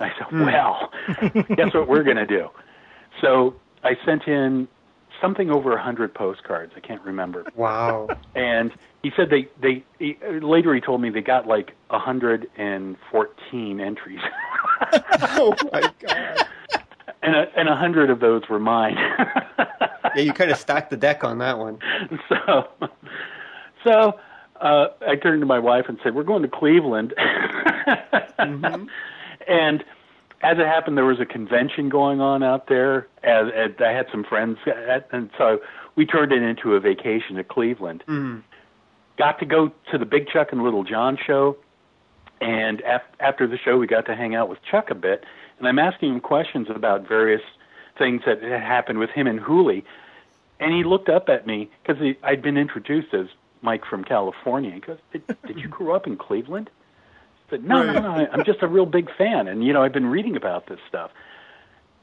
I 0.00 0.12
said, 0.18 0.26
mm. 0.28 0.46
well, 0.46 0.92
guess 1.56 1.72
what 1.74 1.88
we're 1.88 2.02
going 2.02 2.16
to 2.16 2.26
do? 2.26 2.48
So 3.20 3.54
I 3.84 3.96
sent 4.04 4.26
in 4.26 4.68
something 5.22 5.50
over 5.50 5.74
a 5.74 5.82
hundred 5.82 6.12
postcards. 6.12 6.72
I 6.76 6.80
can't 6.80 7.00
remember. 7.02 7.46
Wow. 7.54 8.08
And 8.34 8.72
he 9.02 9.10
said 9.16 9.30
they 9.30 9.48
they 9.60 9.82
he, 9.98 10.18
later 10.40 10.74
he 10.74 10.80
told 10.82 11.00
me 11.00 11.08
they 11.08 11.22
got 11.22 11.46
like 11.46 11.74
a 11.88 11.98
hundred 11.98 12.50
and 12.56 12.96
fourteen 13.10 13.80
entries. 13.80 14.20
oh 15.22 15.54
my 15.72 15.90
god. 16.00 16.46
And 17.22 17.36
a, 17.36 17.46
and 17.56 17.68
a 17.68 17.76
hundred 17.76 18.10
of 18.10 18.18
those 18.18 18.42
were 18.50 18.58
mine. 18.58 18.96
yeah, 18.96 20.18
you 20.18 20.32
kind 20.32 20.50
of 20.50 20.58
stacked 20.58 20.90
the 20.90 20.96
deck 20.96 21.24
on 21.24 21.38
that 21.38 21.58
one. 21.58 21.78
So, 22.28 22.68
so 23.84 24.20
uh, 24.60 24.88
I 25.06 25.16
turned 25.16 25.40
to 25.40 25.46
my 25.46 25.58
wife 25.58 25.86
and 25.88 25.98
said, 26.02 26.14
"We're 26.14 26.22
going 26.24 26.42
to 26.42 26.48
Cleveland." 26.48 27.14
mm-hmm. 27.16 28.86
And 29.48 29.84
as 30.42 30.58
it 30.58 30.66
happened, 30.66 30.96
there 30.96 31.04
was 31.04 31.20
a 31.20 31.26
convention 31.26 31.88
going 31.88 32.20
on 32.20 32.42
out 32.42 32.66
there. 32.66 33.06
As, 33.22 33.46
as 33.54 33.70
I 33.78 33.92
had 33.92 34.06
some 34.10 34.24
friends, 34.24 34.58
at, 34.66 35.08
and 35.12 35.30
so 35.38 35.60
we 35.94 36.04
turned 36.04 36.32
it 36.32 36.42
into 36.42 36.74
a 36.74 36.80
vacation 36.80 37.36
to 37.36 37.44
Cleveland. 37.44 38.02
Mm. 38.08 38.42
Got 39.18 39.38
to 39.38 39.46
go 39.46 39.72
to 39.90 39.98
the 39.98 40.06
Big 40.06 40.28
Chuck 40.28 40.52
and 40.52 40.62
Little 40.62 40.84
John 40.84 41.16
show, 41.16 41.56
and 42.40 42.80
af- 42.80 43.02
after 43.20 43.46
the 43.46 43.56
show, 43.56 43.78
we 43.78 43.86
got 43.86 44.06
to 44.06 44.16
hang 44.16 44.34
out 44.34 44.48
with 44.48 44.58
Chuck 44.62 44.90
a 44.90 44.94
bit. 44.94 45.24
And 45.58 45.68
I'm 45.68 45.78
asking 45.78 46.14
him 46.14 46.20
questions 46.20 46.68
about 46.68 47.06
various 47.06 47.42
things 47.96 48.22
that 48.26 48.42
had 48.42 48.62
happened 48.62 48.98
with 48.98 49.10
him 49.10 49.28
and 49.28 49.38
Hooley. 49.38 49.84
And 50.58 50.72
he 50.72 50.82
looked 50.82 51.08
up 51.08 51.28
at 51.28 51.46
me 51.46 51.70
because 51.82 52.02
I'd 52.22 52.42
been 52.42 52.56
introduced 52.56 53.14
as 53.14 53.26
Mike 53.60 53.84
from 53.84 54.02
California. 54.02 54.72
He 54.72 54.80
goes, 54.80 54.98
"Did, 55.12 55.22
did 55.46 55.58
you 55.58 55.68
grow 55.68 55.94
up 55.94 56.06
in 56.06 56.16
Cleveland?" 56.16 56.68
Said, 57.52 57.64
no, 57.64 57.84
right. 57.84 57.94
no, 57.94 58.00
no, 58.00 58.28
I'm 58.32 58.44
just 58.44 58.62
a 58.62 58.68
real 58.68 58.86
big 58.86 59.08
fan, 59.16 59.46
and 59.46 59.62
you 59.64 59.72
know, 59.72 59.82
I've 59.82 59.92
been 59.92 60.06
reading 60.06 60.36
about 60.36 60.66
this 60.66 60.80
stuff. 60.88 61.10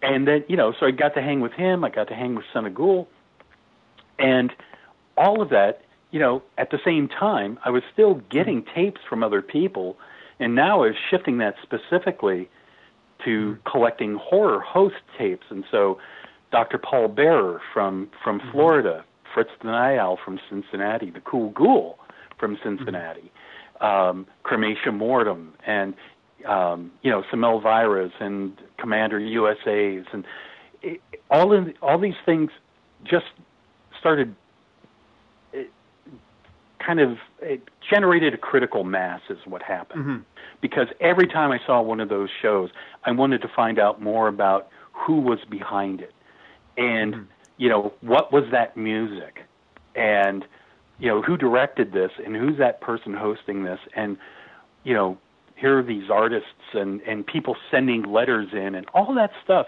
And 0.02 0.28
then, 0.28 0.46
you 0.48 0.56
know, 0.56 0.74
so 0.80 0.86
I 0.86 0.92
got 0.92 1.14
to 1.16 1.22
hang 1.22 1.42
with 1.42 1.52
him. 1.52 1.84
I 1.84 1.90
got 1.90 2.08
to 2.08 2.14
hang 2.14 2.36
with 2.36 2.46
Son 2.54 2.66
of 2.66 2.74
Ghoul, 2.74 3.08
and 4.18 4.52
all 5.18 5.42
of 5.42 5.50
that. 5.50 5.82
You 6.12 6.20
know, 6.20 6.42
at 6.58 6.72
the 6.72 6.80
same 6.84 7.08
time, 7.08 7.60
I 7.64 7.70
was 7.70 7.84
still 7.94 8.16
getting 8.32 8.66
tapes 8.74 9.00
from 9.08 9.24
other 9.24 9.44
people, 9.44 9.98
and 10.40 10.56
now 10.56 10.82
I 10.82 10.88
was 10.88 10.96
shifting 11.10 11.38
that 11.38 11.54
specifically 11.62 12.50
to 13.26 13.52
mm-hmm. 13.52 13.70
collecting 13.70 14.16
horror 14.16 14.60
host 14.60 14.96
tapes. 15.18 15.46
And 15.52 15.66
so, 15.70 16.00
Dr. 16.52 16.80
Paul 16.80 17.10
Bearer 17.10 17.62
from 17.74 18.10
from 18.24 18.40
mm-hmm. 18.40 18.52
Florida, 18.52 19.06
Fritz 19.34 19.52
the 19.62 19.68
Night 19.68 19.98
Owl 19.98 20.18
from 20.24 20.40
Cincinnati, 20.50 21.12
the 21.12 21.22
Cool 21.22 21.52
Ghoul 21.52 22.00
from 22.40 22.58
Cincinnati 22.64 23.32
um, 23.81 24.26
Crematia 24.43 24.93
Mortem 24.93 25.53
and 25.65 25.93
um, 26.45 26.91
you 27.01 27.11
know 27.11 27.23
some 27.30 27.41
Elviras 27.41 28.11
and 28.19 28.57
Commander 28.77 29.19
USA's 29.19 30.06
and 30.11 30.26
it, 30.81 31.01
all 31.30 31.53
in 31.53 31.73
all 31.81 31.97
these 31.97 32.15
things 32.26 32.51
just 33.03 33.26
started 33.99 34.35
it 35.53 35.69
kind 36.85 36.99
of 36.99 37.18
it 37.41 37.61
generated 37.89 38.34
a 38.34 38.38
critical 38.38 38.84
mass 38.84 39.22
is 39.30 39.38
what 39.45 39.61
happened 39.61 40.01
mm-hmm. 40.01 40.18
because 40.61 40.88
every 41.01 41.27
time 41.27 41.51
I 41.51 41.60
saw 41.65 41.81
one 41.81 41.99
of 41.99 42.10
those 42.10 42.30
shows 42.41 42.69
I 43.06 43.11
wanted 43.11 43.41
to 43.41 43.49
find 43.53 43.80
out 43.80 44.01
more 44.01 44.27
about 44.27 44.69
who 44.93 45.19
was 45.19 45.39
behind 45.49 46.01
it 46.01 46.14
and 46.77 47.14
mm-hmm. 47.14 47.23
you 47.57 47.69
know 47.69 47.93
what 48.01 48.31
was 48.31 48.43
that 48.51 48.77
music 48.77 49.41
and 49.95 50.45
you 51.00 51.08
know, 51.08 51.22
who 51.22 51.38
directed 51.38 51.94
this 51.94 52.12
and 52.24 52.36
who's 52.36 52.58
that 52.58 52.82
person 52.82 53.14
hosting 53.14 53.64
this 53.64 53.80
and 53.96 54.18
you 54.84 54.94
know, 54.94 55.18
here 55.56 55.78
are 55.78 55.84
these 55.84 56.10
artists 56.10 56.48
and 56.74 57.02
and 57.02 57.26
people 57.26 57.56
sending 57.70 58.04
letters 58.04 58.50
in 58.54 58.76
and 58.76 58.88
all 58.94 59.14
that 59.16 59.32
stuff. 59.44 59.68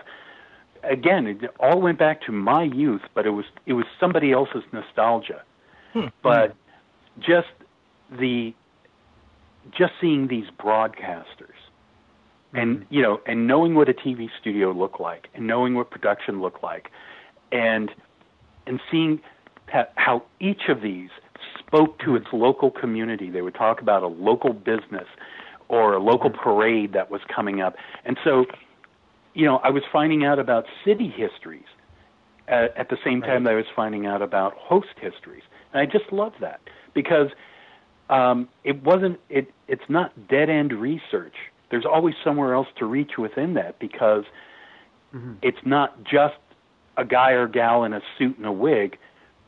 Again, 0.83 1.27
it 1.27 1.51
all 1.59 1.79
went 1.79 1.99
back 1.99 2.21
to 2.23 2.31
my 2.31 2.63
youth, 2.63 3.01
but 3.13 3.25
it 3.25 3.31
was 3.31 3.45
it 3.65 3.73
was 3.73 3.85
somebody 3.99 4.31
else's 4.31 4.63
nostalgia. 4.71 5.43
Hmm. 5.93 6.07
But 6.23 6.55
just 7.19 7.49
the 8.09 8.53
just 9.77 9.93
seeing 9.99 10.27
these 10.27 10.45
broadcasters 10.59 11.59
and 12.53 12.79
hmm. 12.79 12.93
you 12.93 13.01
know 13.01 13.21
and 13.25 13.47
knowing 13.47 13.75
what 13.75 13.89
a 13.89 13.93
TV 13.93 14.29
studio 14.39 14.71
looked 14.71 14.99
like 14.99 15.27
and 15.35 15.45
knowing 15.45 15.75
what 15.75 15.91
production 15.91 16.41
looked 16.41 16.63
like 16.63 16.89
and 17.51 17.91
and 18.65 18.79
seeing 18.89 19.21
how 19.95 20.23
each 20.39 20.63
of 20.69 20.81
these 20.81 21.09
spoke 21.59 21.99
to 21.99 22.15
its 22.15 22.27
local 22.33 22.71
community. 22.71 23.29
They 23.29 23.41
would 23.41 23.55
talk 23.55 23.81
about 23.81 24.03
a 24.03 24.07
local 24.07 24.53
business 24.53 25.07
or 25.69 25.93
a 25.93 25.99
local 25.99 26.29
parade 26.29 26.93
that 26.93 27.09
was 27.09 27.21
coming 27.33 27.61
up. 27.61 27.75
And 28.03 28.17
so, 28.23 28.45
you 29.33 29.45
know, 29.45 29.57
I 29.57 29.69
was 29.69 29.83
finding 29.91 30.25
out 30.25 30.39
about 30.39 30.65
city 30.85 31.07
histories 31.15 31.65
at, 32.47 32.75
at 32.77 32.89
the 32.89 32.97
same 33.03 33.21
time 33.21 33.29
right. 33.29 33.43
that 33.45 33.49
I 33.51 33.55
was 33.55 33.65
finding 33.75 34.05
out 34.05 34.21
about 34.21 34.53
host 34.57 34.89
histories. 34.99 35.43
And 35.73 35.81
I 35.81 35.85
just 35.85 36.11
love 36.11 36.33
that 36.41 36.59
because 36.93 37.29
um, 38.09 38.49
it 38.65 38.83
wasn't 38.83 39.19
it 39.29 39.51
it's 39.69 39.87
not 39.87 40.27
dead 40.27 40.49
end 40.49 40.73
research. 40.73 41.35
There's 41.69 41.85
always 41.85 42.15
somewhere 42.21 42.53
else 42.53 42.67
to 42.79 42.85
reach 42.85 43.11
within 43.17 43.53
that 43.53 43.79
because 43.79 44.25
mm-hmm. 45.15 45.35
it's 45.41 45.65
not 45.65 46.03
just 46.03 46.35
a 46.97 47.05
guy 47.05 47.31
or 47.31 47.47
gal 47.47 47.85
in 47.85 47.93
a 47.93 48.01
suit 48.17 48.37
and 48.37 48.45
a 48.45 48.51
wig 48.51 48.97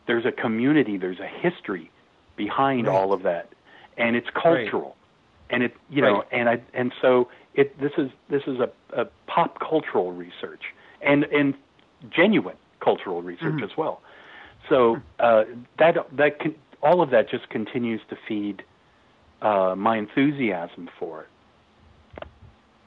there's 0.08 0.26
a 0.26 0.32
community, 0.32 0.98
there's 0.98 1.20
a 1.20 1.28
history 1.28 1.90
behind 2.36 2.88
right. 2.88 2.96
all 2.96 3.14
of 3.14 3.24
that, 3.24 3.50
and 3.98 4.16
it's 4.16 4.30
cultural, 4.30 4.96
right. 5.50 5.56
and 5.56 5.64
it 5.64 5.76
you 5.90 6.02
know, 6.02 6.18
right. 6.18 6.28
and 6.32 6.50
I 6.50 6.62
and 6.74 6.94
so 7.02 7.30
it 7.54 7.80
this 7.80 7.92
is 7.98 8.10
this 8.30 8.44
is 8.48 8.60
a, 8.60 8.70
a 8.94 9.06
pop 9.28 9.60
cultural 9.60 10.12
research 10.12 10.64
and 11.02 11.24
and 11.26 11.54
genuine 12.10 12.58
cultural 12.80 13.22
research 13.22 13.54
mm-hmm. 13.54 13.64
as 13.64 13.78
well. 13.78 14.02
So 14.70 15.02
uh, 15.20 15.44
that 15.78 15.98
that 16.16 16.40
can, 16.40 16.56
all 16.82 17.02
of 17.02 17.10
that 17.12 17.30
just 17.30 17.50
continues 17.50 18.02
to 18.10 18.18
feed 18.28 18.64
uh, 19.42 19.76
my 19.78 19.98
enthusiasm 19.98 20.90
for 21.00 21.22
it. 21.22 22.28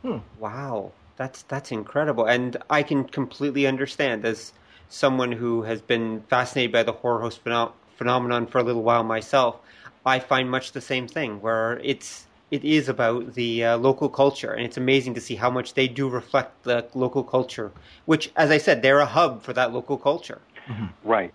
Hmm. 0.03 0.19
Wow, 0.39 0.93
that's 1.17 1.43
that's 1.43 1.73
incredible, 1.73 2.27
and 2.27 2.57
I 2.71 2.83
can 2.83 3.05
completely 3.05 3.67
understand 3.67 4.25
as 4.25 4.53
someone 4.89 5.33
who 5.33 5.63
has 5.63 5.81
been 5.81 6.23
fascinated 6.29 6.73
by 6.73 6.83
the 6.83 6.93
horror 6.93 7.21
host 7.21 7.45
phenom- 7.45 7.73
phenomenon 7.97 8.47
for 8.47 8.59
a 8.59 8.63
little 8.63 8.83
while 8.83 9.03
myself, 9.03 9.57
I 10.05 10.19
find 10.19 10.51
much 10.51 10.73
the 10.73 10.81
same 10.81 11.09
thing 11.09 11.41
where 11.41 11.81
it's 11.83 12.27
it 12.51 12.65
is 12.65 12.89
about 12.89 13.35
the 13.35 13.65
uh, 13.65 13.77
local 13.77 14.09
culture, 14.09 14.53
and 14.53 14.65
it's 14.65 14.77
amazing 14.77 15.15
to 15.15 15.21
see 15.21 15.35
how 15.35 15.51
much 15.51 15.75
they 15.75 15.89
do 15.89 16.09
reflect 16.09 16.63
the 16.63 16.87
local 16.95 17.25
culture. 17.25 17.73
Which, 18.05 18.31
as 18.37 18.51
I 18.51 18.59
said, 18.59 18.83
they're 18.83 19.01
a 19.01 19.07
hub 19.07 19.43
for 19.43 19.53
that 19.53 19.73
local 19.73 19.99
culture. 19.99 20.41
Mm-hmm. 20.69 20.87
Right. 21.09 21.35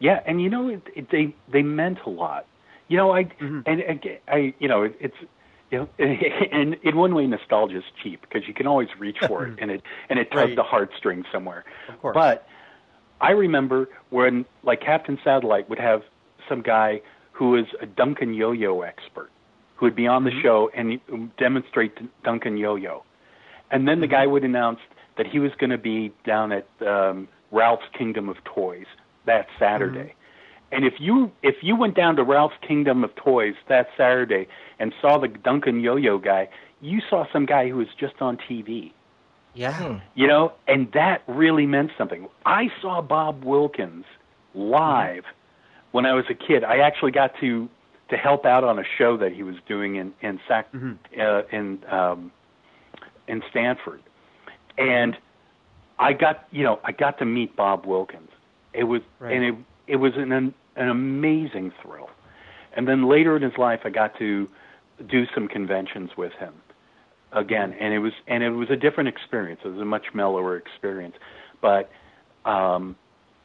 Yeah, 0.00 0.20
and 0.26 0.40
you 0.42 0.50
know, 0.50 0.68
it, 0.68 0.82
it, 0.94 1.10
they 1.10 1.34
they 1.48 1.62
meant 1.62 1.98
a 2.04 2.10
lot. 2.10 2.46
You 2.88 2.98
know, 2.98 3.12
I 3.12 3.24
mm-hmm. 3.24 3.60
and, 3.66 3.80
and 3.80 4.18
I 4.28 4.54
you 4.58 4.68
know, 4.68 4.82
it, 4.82 4.96
it's 5.00 5.16
you 5.70 5.78
know, 5.78 5.88
and 6.52 6.74
in 6.82 6.96
one 6.96 7.14
way, 7.14 7.26
nostalgia 7.26 7.78
is 7.78 7.84
cheap 8.02 8.20
because 8.20 8.46
you 8.46 8.54
can 8.54 8.66
always 8.66 8.88
reach 8.98 9.18
for 9.26 9.46
it, 9.46 9.58
and 9.60 9.70
it 9.70 9.82
and 10.10 10.18
it 10.18 10.30
tugs 10.30 10.48
right. 10.48 10.56
the 10.56 10.62
heartstrings 10.62 11.26
somewhere. 11.32 11.64
Of 11.88 12.00
course. 12.00 12.14
But 12.14 12.46
I 13.20 13.32
remember 13.32 13.88
when, 14.10 14.44
like, 14.62 14.80
Captain 14.80 15.18
Satellite 15.22 15.68
would 15.68 15.78
have 15.78 16.02
some 16.48 16.62
guy 16.62 17.00
who 17.32 17.50
was 17.50 17.64
a 17.80 17.86
Duncan 17.86 18.34
yo-yo 18.34 18.82
expert 18.82 19.30
who 19.76 19.86
would 19.86 19.96
be 19.96 20.06
on 20.06 20.24
the 20.24 20.30
mm-hmm. 20.30 20.42
show 20.42 20.70
and 20.76 21.00
demonstrate 21.38 21.92
Duncan 22.22 22.56
yo-yo, 22.58 23.02
and 23.70 23.88
then 23.88 24.00
the 24.00 24.06
mm-hmm. 24.06 24.14
guy 24.14 24.26
would 24.26 24.44
announce 24.44 24.78
that 25.16 25.26
he 25.26 25.38
was 25.38 25.50
going 25.58 25.70
to 25.70 25.78
be 25.78 26.12
down 26.24 26.52
at 26.52 26.66
um, 26.86 27.28
Ralph's 27.50 27.86
Kingdom 27.96 28.28
of 28.28 28.36
Toys 28.44 28.86
that 29.26 29.46
Saturday. 29.58 29.98
Mm-hmm. 29.98 30.16
And 30.72 30.84
if 30.84 30.94
you 31.00 31.32
if 31.42 31.56
you 31.62 31.74
went 31.76 31.96
down 31.96 32.14
to 32.16 32.22
Ralph's 32.22 32.54
Kingdom 32.66 33.02
of 33.02 33.14
Toys 33.16 33.54
that 33.68 33.88
Saturday 33.96 34.46
and 34.78 34.94
saw 35.00 35.18
the 35.18 35.28
Duncan 35.28 35.80
Yo-Yo 35.80 36.18
guy, 36.18 36.48
you 36.80 37.00
saw 37.10 37.24
some 37.32 37.44
guy 37.44 37.68
who 37.68 37.76
was 37.76 37.88
just 37.98 38.14
on 38.20 38.38
TV. 38.48 38.92
Yeah. 39.54 39.72
Hmm. 39.72 39.98
You 40.14 40.26
know, 40.26 40.52
and 40.66 40.90
that 40.92 41.22
really 41.26 41.66
meant 41.66 41.90
something. 41.98 42.28
I 42.46 42.70
saw 42.80 43.02
Bob 43.02 43.44
Wilkins 43.44 44.04
live 44.54 45.24
when 45.92 46.06
I 46.06 46.12
was 46.12 46.24
a 46.30 46.34
kid. 46.34 46.64
I 46.64 46.78
actually 46.78 47.12
got 47.12 47.32
to 47.40 47.68
to 48.10 48.16
help 48.16 48.44
out 48.44 48.64
on 48.64 48.78
a 48.78 48.84
show 48.98 49.16
that 49.16 49.32
he 49.32 49.42
was 49.42 49.56
doing 49.66 49.96
in 49.96 50.12
in 50.20 50.40
Sac 50.46 50.72
mm-hmm. 50.72 50.92
uh, 51.20 51.42
in 51.56 51.84
um, 51.90 52.32
in 53.28 53.42
Stanford, 53.50 54.02
and 54.78 55.16
I 55.98 56.12
got 56.12 56.46
you 56.50 56.62
know 56.62 56.80
I 56.84 56.92
got 56.92 57.18
to 57.18 57.24
meet 57.24 57.56
Bob 57.56 57.86
Wilkins. 57.86 58.30
It 58.72 58.84
was 58.84 59.02
right. 59.18 59.34
and 59.34 59.44
it 59.44 59.54
it 59.86 59.96
was 59.96 60.12
an 60.16 60.32
an 60.32 60.88
amazing 60.88 61.72
thrill. 61.82 62.10
And 62.72 62.86
then 62.86 63.08
later 63.08 63.36
in 63.36 63.42
his 63.42 63.58
life, 63.58 63.80
I 63.84 63.90
got 63.90 64.16
to 64.18 64.48
do 65.08 65.26
some 65.34 65.48
conventions 65.48 66.10
with 66.16 66.32
him 66.34 66.54
again, 67.32 67.74
and 67.80 67.94
it 67.94 67.98
was 67.98 68.12
and 68.26 68.42
it 68.42 68.50
was 68.50 68.70
a 68.70 68.76
different 68.76 69.08
experience. 69.08 69.60
It 69.64 69.68
was 69.68 69.80
a 69.80 69.84
much 69.84 70.06
mellower 70.14 70.56
experience, 70.56 71.14
but 71.60 71.90
um, 72.44 72.96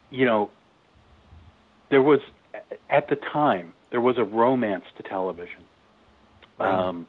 you 0.09 0.25
know, 0.25 0.49
there 1.89 2.01
was 2.01 2.19
at 2.89 3.09
the 3.09 3.15
time 3.15 3.73
there 3.91 4.01
was 4.01 4.17
a 4.17 4.23
romance 4.23 4.85
to 4.97 5.03
television, 5.03 5.63
um, 6.59 7.07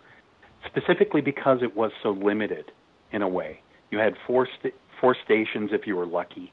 specifically 0.66 1.20
because 1.20 1.62
it 1.62 1.76
was 1.76 1.92
so 2.02 2.10
limited 2.10 2.72
in 3.12 3.22
a 3.22 3.28
way. 3.28 3.60
You 3.90 3.98
had 3.98 4.14
four 4.26 4.48
st- 4.58 4.74
four 5.00 5.16
stations 5.24 5.70
if 5.72 5.86
you 5.86 5.96
were 5.96 6.06
lucky, 6.06 6.52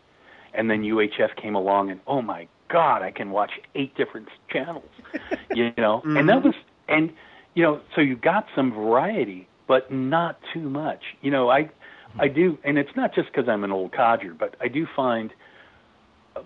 and 0.54 0.70
then 0.70 0.84
UHF 0.84 1.36
came 1.36 1.56
along, 1.56 1.92
and 1.92 2.00
oh 2.08 2.22
my 2.22 2.48
God, 2.70 3.02
I 3.02 3.12
can 3.12 3.32
watch 3.32 3.52
eight 3.76 3.96
different 3.96 4.30
channels, 4.50 4.90
you 5.54 5.74
know, 5.78 6.00
mm-hmm. 6.00 6.18
and 6.18 6.30
that 6.30 6.38
mm-hmm. 6.38 6.48
was 6.48 6.56
and 6.88 7.12
you 7.56 7.64
know, 7.64 7.82
so 7.96 8.02
you 8.02 8.16
got 8.16 8.46
some 8.56 8.74
variety, 8.74 9.48
but 9.74 9.92
not 9.92 10.38
too 10.54 10.70
much. 10.70 11.02
You 11.24 11.32
know, 11.32 11.50
I 11.50 11.68
I 12.20 12.28
do, 12.28 12.60
and 12.64 12.78
it's 12.78 12.96
not 12.96 13.16
just 13.16 13.30
because 13.32 13.50
I'm 13.50 13.64
an 13.64 13.72
old 13.72 13.92
codger, 13.92 14.36
but 14.36 14.56
I 14.62 14.68
do 14.68 14.86
find 14.96 15.34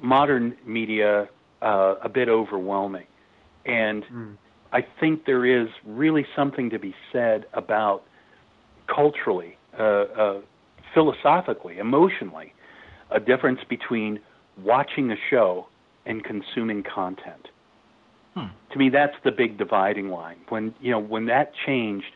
modern 0.01 0.55
media 0.65 1.27
uh, 1.61 1.95
a 2.01 2.07
bit 2.07 2.29
overwhelming, 2.29 3.07
and 3.65 4.05
mm. 4.05 4.37
I 4.71 4.85
think 4.97 5.25
there 5.25 5.45
is 5.45 5.67
really 5.85 6.25
something 6.37 6.69
to 6.69 6.79
be 6.79 6.95
said 7.11 7.47
about 7.51 8.05
culturally, 8.87 9.57
uh, 9.77 9.83
uh, 9.83 10.41
philosophically, 10.93 11.79
emotionally, 11.79 12.53
a 13.11 13.19
difference 13.19 13.59
between 13.67 14.21
watching 14.63 15.11
a 15.11 15.17
show 15.29 15.67
and 16.05 16.23
consuming 16.23 16.81
content. 16.81 17.49
Hmm. 18.35 18.45
To 18.71 18.79
me, 18.79 18.87
that's 18.87 19.17
the 19.25 19.31
big 19.31 19.57
dividing 19.57 20.11
line. 20.11 20.37
When 20.47 20.73
you 20.79 20.91
know 20.91 20.99
when 20.99 21.25
that 21.25 21.51
changed 21.65 22.13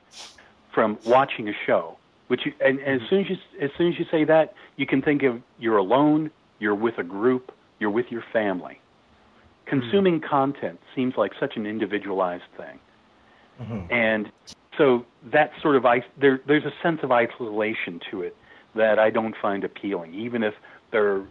from 0.73 0.97
watching 1.05 1.49
a 1.49 1.53
show, 1.65 1.97
which 2.27 2.45
you, 2.45 2.53
and, 2.61 2.79
and 2.79 3.01
as 3.01 3.09
soon 3.09 3.21
as 3.21 3.29
you 3.29 3.37
as 3.59 3.69
soon 3.77 3.91
as 3.91 3.99
you 3.99 4.05
say 4.09 4.23
that, 4.23 4.53
you 4.77 4.85
can 4.85 5.01
think 5.01 5.23
of 5.23 5.41
you're 5.59 5.77
alone, 5.77 6.31
you're 6.59 6.75
with 6.75 6.97
a 6.97 7.03
group, 7.03 7.51
you're 7.79 7.89
with 7.89 8.11
your 8.11 8.23
family. 8.33 8.79
Consuming 9.65 10.19
hmm 10.19 10.27
content 10.27 10.79
seems 10.95 11.15
like 11.15 11.31
such 11.39 11.55
an 11.55 11.65
individualized 11.65 12.43
thing, 12.57 12.79
mm-hmm. 13.61 13.91
and 13.93 14.31
so 14.77 15.05
that 15.31 15.51
sort 15.61 15.75
of 15.75 15.85
there 16.17 16.41
there's 16.45 16.65
a 16.65 16.73
sense 16.81 16.99
of 17.03 17.11
isolation 17.11 18.01
to 18.09 18.21
it 18.21 18.35
that 18.75 18.99
I 18.99 19.09
don't 19.09 19.35
find 19.41 19.63
appealing, 19.63 20.13
even 20.13 20.43
if 20.43 20.53
there's 20.91 21.25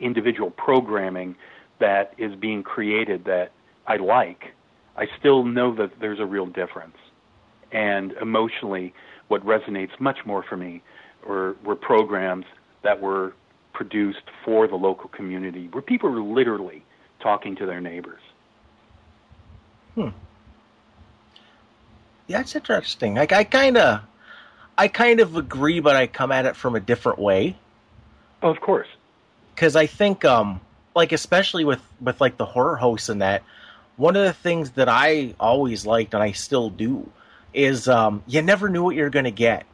individual 0.00 0.50
programming 0.50 1.36
that 1.78 2.14
is 2.18 2.34
being 2.34 2.62
created 2.62 3.24
that 3.24 3.52
I 3.86 3.96
like, 3.96 4.54
I 4.96 5.06
still 5.18 5.44
know 5.44 5.74
that 5.74 6.00
there's 6.00 6.20
a 6.20 6.26
real 6.26 6.46
difference. 6.46 6.96
And 7.74 8.12
emotionally, 8.12 8.94
what 9.28 9.44
resonates 9.44 9.98
much 9.98 10.24
more 10.24 10.42
for 10.42 10.56
me 10.56 10.80
were, 11.26 11.56
were 11.64 11.76
programs 11.76 12.46
that 12.82 13.02
were 13.02 13.34
produced 13.72 14.22
for 14.44 14.68
the 14.68 14.76
local 14.76 15.08
community, 15.08 15.68
where 15.72 15.82
people 15.82 16.08
were 16.08 16.22
literally 16.22 16.84
talking 17.20 17.56
to 17.56 17.66
their 17.66 17.80
neighbors. 17.80 18.20
Hmm. 19.96 20.10
Yeah, 22.28 22.40
it's 22.40 22.54
interesting. 22.54 23.16
Like 23.16 23.32
I 23.32 23.42
kind 23.42 23.76
of, 23.76 24.02
I 24.78 24.88
kind 24.88 25.18
of 25.20 25.36
agree, 25.36 25.80
but 25.80 25.96
I 25.96 26.06
come 26.06 26.30
at 26.30 26.46
it 26.46 26.54
from 26.54 26.76
a 26.76 26.80
different 26.80 27.18
way. 27.18 27.56
Oh, 28.42 28.50
of 28.50 28.60
course. 28.60 28.88
Because 29.54 29.74
I 29.74 29.86
think, 29.86 30.24
um, 30.24 30.60
like 30.94 31.12
especially 31.12 31.64
with 31.64 31.82
with 32.00 32.20
like 32.20 32.36
the 32.36 32.46
horror 32.46 32.76
hosts 32.76 33.08
and 33.08 33.20
that, 33.20 33.42
one 33.96 34.16
of 34.16 34.24
the 34.24 34.32
things 34.32 34.70
that 34.72 34.88
I 34.88 35.34
always 35.40 35.84
liked 35.84 36.14
and 36.14 36.22
I 36.22 36.32
still 36.32 36.70
do 36.70 37.10
is 37.54 37.88
um, 37.88 38.22
you 38.26 38.42
never 38.42 38.68
knew 38.68 38.82
what 38.82 38.96
you're 38.96 39.10
going 39.10 39.24
to 39.24 39.30
get. 39.30 39.64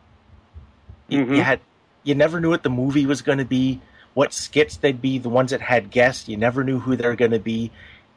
Mm-hmm. 1.10 1.34
You 1.34 1.42
had 1.42 1.60
you 2.04 2.14
never 2.14 2.40
knew 2.40 2.50
what 2.50 2.62
the 2.62 2.70
movie 2.70 3.06
was 3.06 3.22
going 3.22 3.38
to 3.38 3.44
be, 3.44 3.80
what 4.14 4.32
skits 4.32 4.76
they'd 4.76 5.00
be, 5.00 5.18
the 5.18 5.28
ones 5.28 5.50
that 5.50 5.60
had 5.60 5.90
guests. 5.90 6.28
You 6.28 6.36
never 6.36 6.62
knew 6.62 6.78
who 6.78 6.96
they're 6.96 7.16
going 7.16 7.32
to 7.32 7.40
be. 7.40 7.72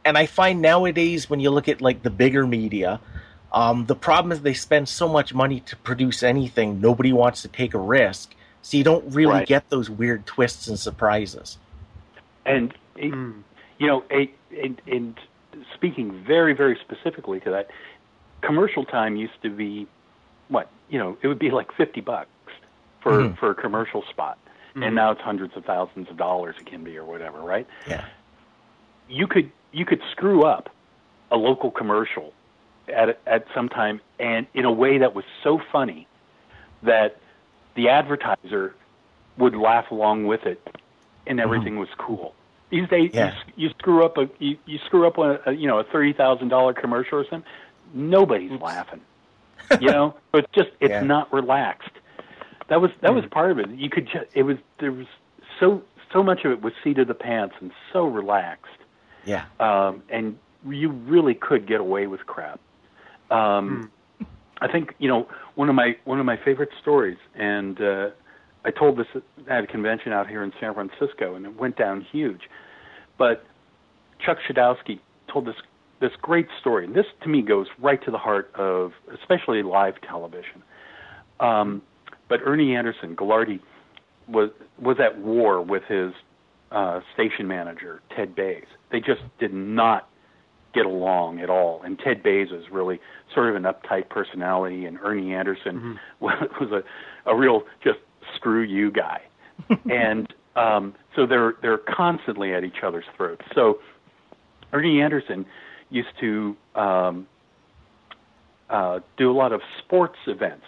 And 0.05 0.17
I 0.17 0.25
find 0.25 0.61
nowadays 0.61 1.29
when 1.29 1.39
you 1.39 1.49
look 1.49 1.67
at 1.67 1.81
like 1.81 2.03
the 2.03 2.09
bigger 2.09 2.45
media, 2.45 2.99
um, 3.51 3.85
the 3.85 3.95
problem 3.95 4.31
is 4.31 4.41
they 4.41 4.53
spend 4.53 4.89
so 4.89 5.07
much 5.07 5.33
money 5.33 5.61
to 5.61 5.75
produce 5.77 6.23
anything. 6.23 6.81
Nobody 6.81 7.13
wants 7.13 7.41
to 7.43 7.47
take 7.47 7.73
a 7.73 7.79
risk, 7.79 8.35
so 8.61 8.77
you 8.77 8.83
don't 8.83 9.13
really 9.13 9.31
right. 9.31 9.47
get 9.47 9.69
those 9.69 9.89
weird 9.89 10.25
twists 10.25 10.67
and 10.67 10.77
surprises. 10.77 11.57
And 12.45 12.73
mm. 12.97 13.43
you 13.77 13.87
know, 13.87 14.03
a, 14.11 14.31
and, 14.61 14.81
and 14.87 15.19
speaking 15.73 16.23
very, 16.25 16.53
very 16.53 16.77
specifically 16.81 17.39
to 17.41 17.51
that, 17.51 17.69
commercial 18.45 18.85
time 18.85 19.15
used 19.15 19.41
to 19.41 19.49
be 19.49 19.87
what 20.49 20.69
you 20.89 20.99
know 20.99 21.17
it 21.21 21.27
would 21.27 21.39
be 21.39 21.51
like 21.51 21.71
fifty 21.75 22.01
bucks 22.01 22.29
for 23.01 23.19
mm-hmm. 23.19 23.35
for 23.35 23.51
a 23.51 23.55
commercial 23.55 24.03
spot, 24.09 24.37
mm-hmm. 24.69 24.83
and 24.83 24.95
now 24.95 25.11
it's 25.11 25.21
hundreds 25.21 25.55
of 25.55 25.65
thousands 25.65 26.09
of 26.09 26.17
dollars 26.17 26.55
it 26.59 26.65
can 26.65 26.83
be 26.83 26.97
or 26.97 27.05
whatever, 27.05 27.39
right? 27.39 27.67
Yeah. 27.87 28.05
You 29.09 29.27
could 29.27 29.51
you 29.71 29.85
could 29.85 30.01
screw 30.11 30.43
up 30.43 30.69
a 31.31 31.37
local 31.37 31.71
commercial 31.71 32.33
at 32.87 33.19
at 33.25 33.45
some 33.53 33.69
time, 33.69 34.01
and 34.19 34.47
in 34.53 34.65
a 34.65 34.71
way 34.71 34.99
that 34.99 35.15
was 35.15 35.25
so 35.43 35.61
funny 35.71 36.07
that 36.83 37.17
the 37.75 37.89
advertiser 37.89 38.75
would 39.37 39.55
laugh 39.55 39.91
along 39.91 40.27
with 40.27 40.45
it, 40.45 40.61
and 41.25 41.39
mm-hmm. 41.39 41.43
everything 41.43 41.73
mm-hmm. 41.73 41.79
was 41.79 41.89
cool. 41.97 42.33
These 42.69 42.89
days, 42.89 43.11
yeah. 43.13 43.35
you, 43.55 43.67
you 43.67 43.69
screw 43.77 44.03
up 44.03 44.17
a 44.17 44.29
you, 44.39 44.57
you 44.65 44.79
screw 44.79 45.05
up 45.05 45.17
a, 45.17 45.39
a 45.45 45.53
you 45.53 45.67
know 45.67 45.79
a 45.79 45.83
thirty 45.83 46.13
thousand 46.13 46.47
dollar 46.47 46.73
commercial 46.73 47.19
or 47.19 47.25
something. 47.29 47.49
Nobody's 47.93 48.51
Oops. 48.51 48.61
laughing. 48.61 49.01
You 49.79 49.91
know, 49.91 50.15
so 50.31 50.39
it's 50.39 50.51
just 50.53 50.69
it's 50.79 50.91
yeah. 50.91 51.01
not 51.01 51.31
relaxed. 51.31 51.91
That 52.69 52.81
was 52.81 52.91
that 53.01 53.11
mm. 53.11 53.15
was 53.15 53.25
part 53.31 53.51
of 53.51 53.59
it. 53.59 53.69
You 53.71 53.89
could 53.89 54.05
just 54.05 54.25
it 54.33 54.43
was 54.43 54.57
there 54.79 54.91
was 54.91 55.07
so 55.59 55.83
so 56.11 56.23
much 56.23 56.45
of 56.45 56.51
it 56.51 56.61
was 56.61 56.73
seat 56.83 56.99
of 56.99 57.07
the 57.07 57.13
pants 57.13 57.55
and 57.59 57.71
so 57.91 58.05
relaxed. 58.05 58.69
Yeah. 59.25 59.45
Um, 59.59 60.03
and 60.09 60.37
you 60.67 60.89
really 60.89 61.33
could 61.33 61.67
get 61.67 61.81
away 61.81 62.07
with 62.07 62.25
crap. 62.25 62.59
Um, 63.31 63.91
mm. 64.21 64.25
I 64.61 64.71
think 64.71 64.95
you 64.99 65.07
know 65.07 65.27
one 65.55 65.69
of 65.69 65.75
my 65.75 65.97
one 66.05 66.19
of 66.19 66.25
my 66.25 66.37
favorite 66.37 66.69
stories, 66.81 67.17
and 67.35 67.81
uh, 67.81 68.09
I 68.63 68.71
told 68.71 68.97
this 68.97 69.07
at 69.47 69.63
a 69.63 69.67
convention 69.67 70.13
out 70.13 70.29
here 70.29 70.43
in 70.43 70.53
San 70.59 70.73
Francisco, 70.73 71.35
and 71.35 71.45
it 71.45 71.59
went 71.59 71.77
down 71.77 72.01
huge. 72.01 72.41
But 73.17 73.45
Chuck 74.19 74.37
Schodowski 74.47 74.99
told 75.31 75.45
this 75.45 75.55
this 76.03 76.11
great 76.21 76.47
story, 76.59 76.83
and 76.83 76.93
this 76.93 77.05
to 77.21 77.29
me 77.29 77.41
goes 77.41 77.67
right 77.79 78.03
to 78.03 78.11
the 78.11 78.17
heart 78.17 78.51
of 78.55 78.91
especially 79.21 79.63
live 79.63 79.93
television. 80.01 80.61
Um, 81.39 81.81
but 82.27 82.41
Ernie 82.43 82.75
Anderson, 82.75 83.15
Ghoulardi, 83.15 83.61
was 84.27 84.49
was 84.77 84.97
at 84.99 85.17
war 85.17 85.61
with 85.61 85.83
his 85.83 86.11
uh, 86.73 86.99
station 87.13 87.47
manager 87.47 88.01
Ted 88.13 88.35
Bays. 88.35 88.65
They 88.91 88.99
just 88.99 89.21
did 89.39 89.53
not 89.53 90.09
get 90.73 90.85
along 90.85 91.39
at 91.39 91.49
all. 91.49 91.81
And 91.83 91.97
Ted 91.97 92.21
Bays 92.21 92.49
was 92.51 92.63
really 92.69 92.99
sort 93.33 93.49
of 93.49 93.55
an 93.55 93.63
uptight 93.63 94.09
personality, 94.09 94.85
and 94.85 94.99
Ernie 95.01 95.33
Anderson 95.33 95.97
mm-hmm. 96.21 96.25
was 96.59 96.71
a 96.71 97.31
a 97.31 97.33
real 97.33 97.63
just 97.81 97.99
screw 98.35 98.61
you 98.61 98.91
guy. 98.91 99.21
and 99.89 100.33
um, 100.57 100.95
so 101.15 101.25
they're 101.25 101.53
they're 101.61 101.77
constantly 101.77 102.53
at 102.53 102.65
each 102.65 102.83
other's 102.83 103.05
throats. 103.15 103.45
So 103.55 103.79
Ernie 104.73 105.01
Anderson 105.01 105.45
used 105.93 106.17
to 106.19 106.57
um, 106.75 107.27
uh, 108.69 108.99
do 109.17 109.31
a 109.31 109.35
lot 109.37 109.53
of 109.53 109.61
sports 109.79 110.17
events 110.27 110.65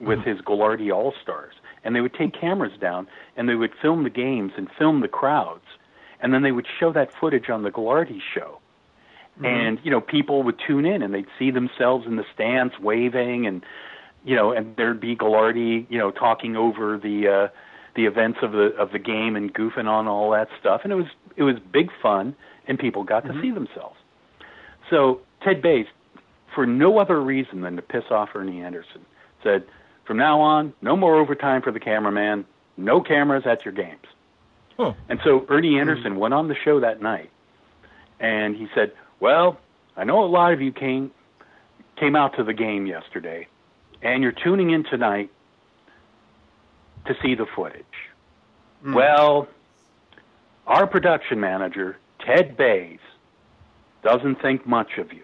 with 0.00 0.20
mm-hmm. 0.20 0.30
his 0.30 0.40
Ghoulardi 0.40 0.92
All 0.92 1.12
Stars, 1.22 1.54
and 1.84 1.94
they 1.94 2.00
would 2.00 2.14
take 2.14 2.32
cameras 2.38 2.72
down 2.80 3.06
and 3.36 3.48
they 3.48 3.54
would 3.54 3.72
film 3.80 4.02
the 4.04 4.10
games 4.10 4.52
and 4.56 4.68
film 4.78 5.00
the 5.00 5.08
crowds, 5.08 5.66
and 6.20 6.32
then 6.32 6.42
they 6.42 6.52
would 6.52 6.66
show 6.80 6.92
that 6.92 7.12
footage 7.12 7.50
on 7.50 7.62
the 7.62 7.70
Ghoulardi 7.70 8.20
show. 8.34 8.58
Mm-hmm. 9.36 9.44
And 9.44 9.78
you 9.82 9.90
know, 9.90 10.00
people 10.00 10.42
would 10.42 10.58
tune 10.66 10.86
in 10.86 11.02
and 11.02 11.14
they'd 11.14 11.26
see 11.38 11.50
themselves 11.50 12.06
in 12.06 12.16
the 12.16 12.24
stands 12.34 12.74
waving, 12.80 13.46
and 13.46 13.64
you 14.24 14.34
know, 14.34 14.52
and 14.52 14.74
there'd 14.76 15.00
be 15.00 15.14
Ghoulardi, 15.14 15.86
you 15.90 15.98
know, 15.98 16.10
talking 16.10 16.56
over 16.56 16.98
the 16.98 17.28
uh, 17.28 17.48
the 17.94 18.06
events 18.06 18.38
of 18.42 18.52
the 18.52 18.74
of 18.78 18.92
the 18.92 18.98
game 18.98 19.36
and 19.36 19.52
goofing 19.52 19.86
on 19.86 20.08
all 20.08 20.30
that 20.30 20.48
stuff, 20.58 20.80
and 20.84 20.92
it 20.92 20.96
was 20.96 21.06
it 21.36 21.42
was 21.42 21.56
big 21.72 21.90
fun, 22.02 22.34
and 22.66 22.78
people 22.78 23.04
got 23.04 23.24
mm-hmm. 23.24 23.36
to 23.36 23.42
see 23.42 23.50
themselves. 23.50 23.96
So 24.92 25.22
Ted 25.42 25.62
Bays, 25.62 25.86
for 26.54 26.66
no 26.66 26.98
other 26.98 27.18
reason 27.18 27.62
than 27.62 27.76
to 27.76 27.82
piss 27.82 28.04
off 28.10 28.28
Ernie 28.34 28.60
Anderson, 28.60 29.06
said, 29.42 29.64
"From 30.04 30.18
now 30.18 30.38
on, 30.38 30.74
no 30.82 30.96
more 30.96 31.16
overtime 31.16 31.62
for 31.62 31.72
the 31.72 31.80
cameraman, 31.80 32.44
no 32.76 33.00
cameras 33.00 33.46
at 33.46 33.64
your 33.64 33.72
games." 33.72 34.06
Huh. 34.76 34.92
And 35.08 35.18
so 35.24 35.46
Ernie 35.48 35.78
Anderson 35.80 36.16
went 36.16 36.34
on 36.34 36.48
the 36.48 36.54
show 36.54 36.78
that 36.80 37.00
night, 37.00 37.30
and 38.20 38.54
he 38.54 38.68
said, 38.74 38.92
"Well, 39.18 39.58
I 39.96 40.04
know 40.04 40.22
a 40.22 40.26
lot 40.26 40.52
of 40.52 40.60
you 40.60 40.72
came 40.72 41.10
came 41.96 42.14
out 42.14 42.36
to 42.36 42.44
the 42.44 42.52
game 42.52 42.86
yesterday, 42.86 43.46
and 44.02 44.22
you're 44.22 44.32
tuning 44.32 44.72
in 44.72 44.84
tonight 44.84 45.30
to 47.06 47.16
see 47.22 47.34
the 47.34 47.46
footage. 47.46 47.84
Mm. 48.84 48.94
Well, 48.94 49.48
our 50.66 50.86
production 50.86 51.40
manager, 51.40 51.96
Ted 52.18 52.58
Bays, 52.58 53.00
doesn't 54.02 54.42
think 54.42 54.66
much 54.66 54.98
of 54.98 55.12
you. 55.12 55.22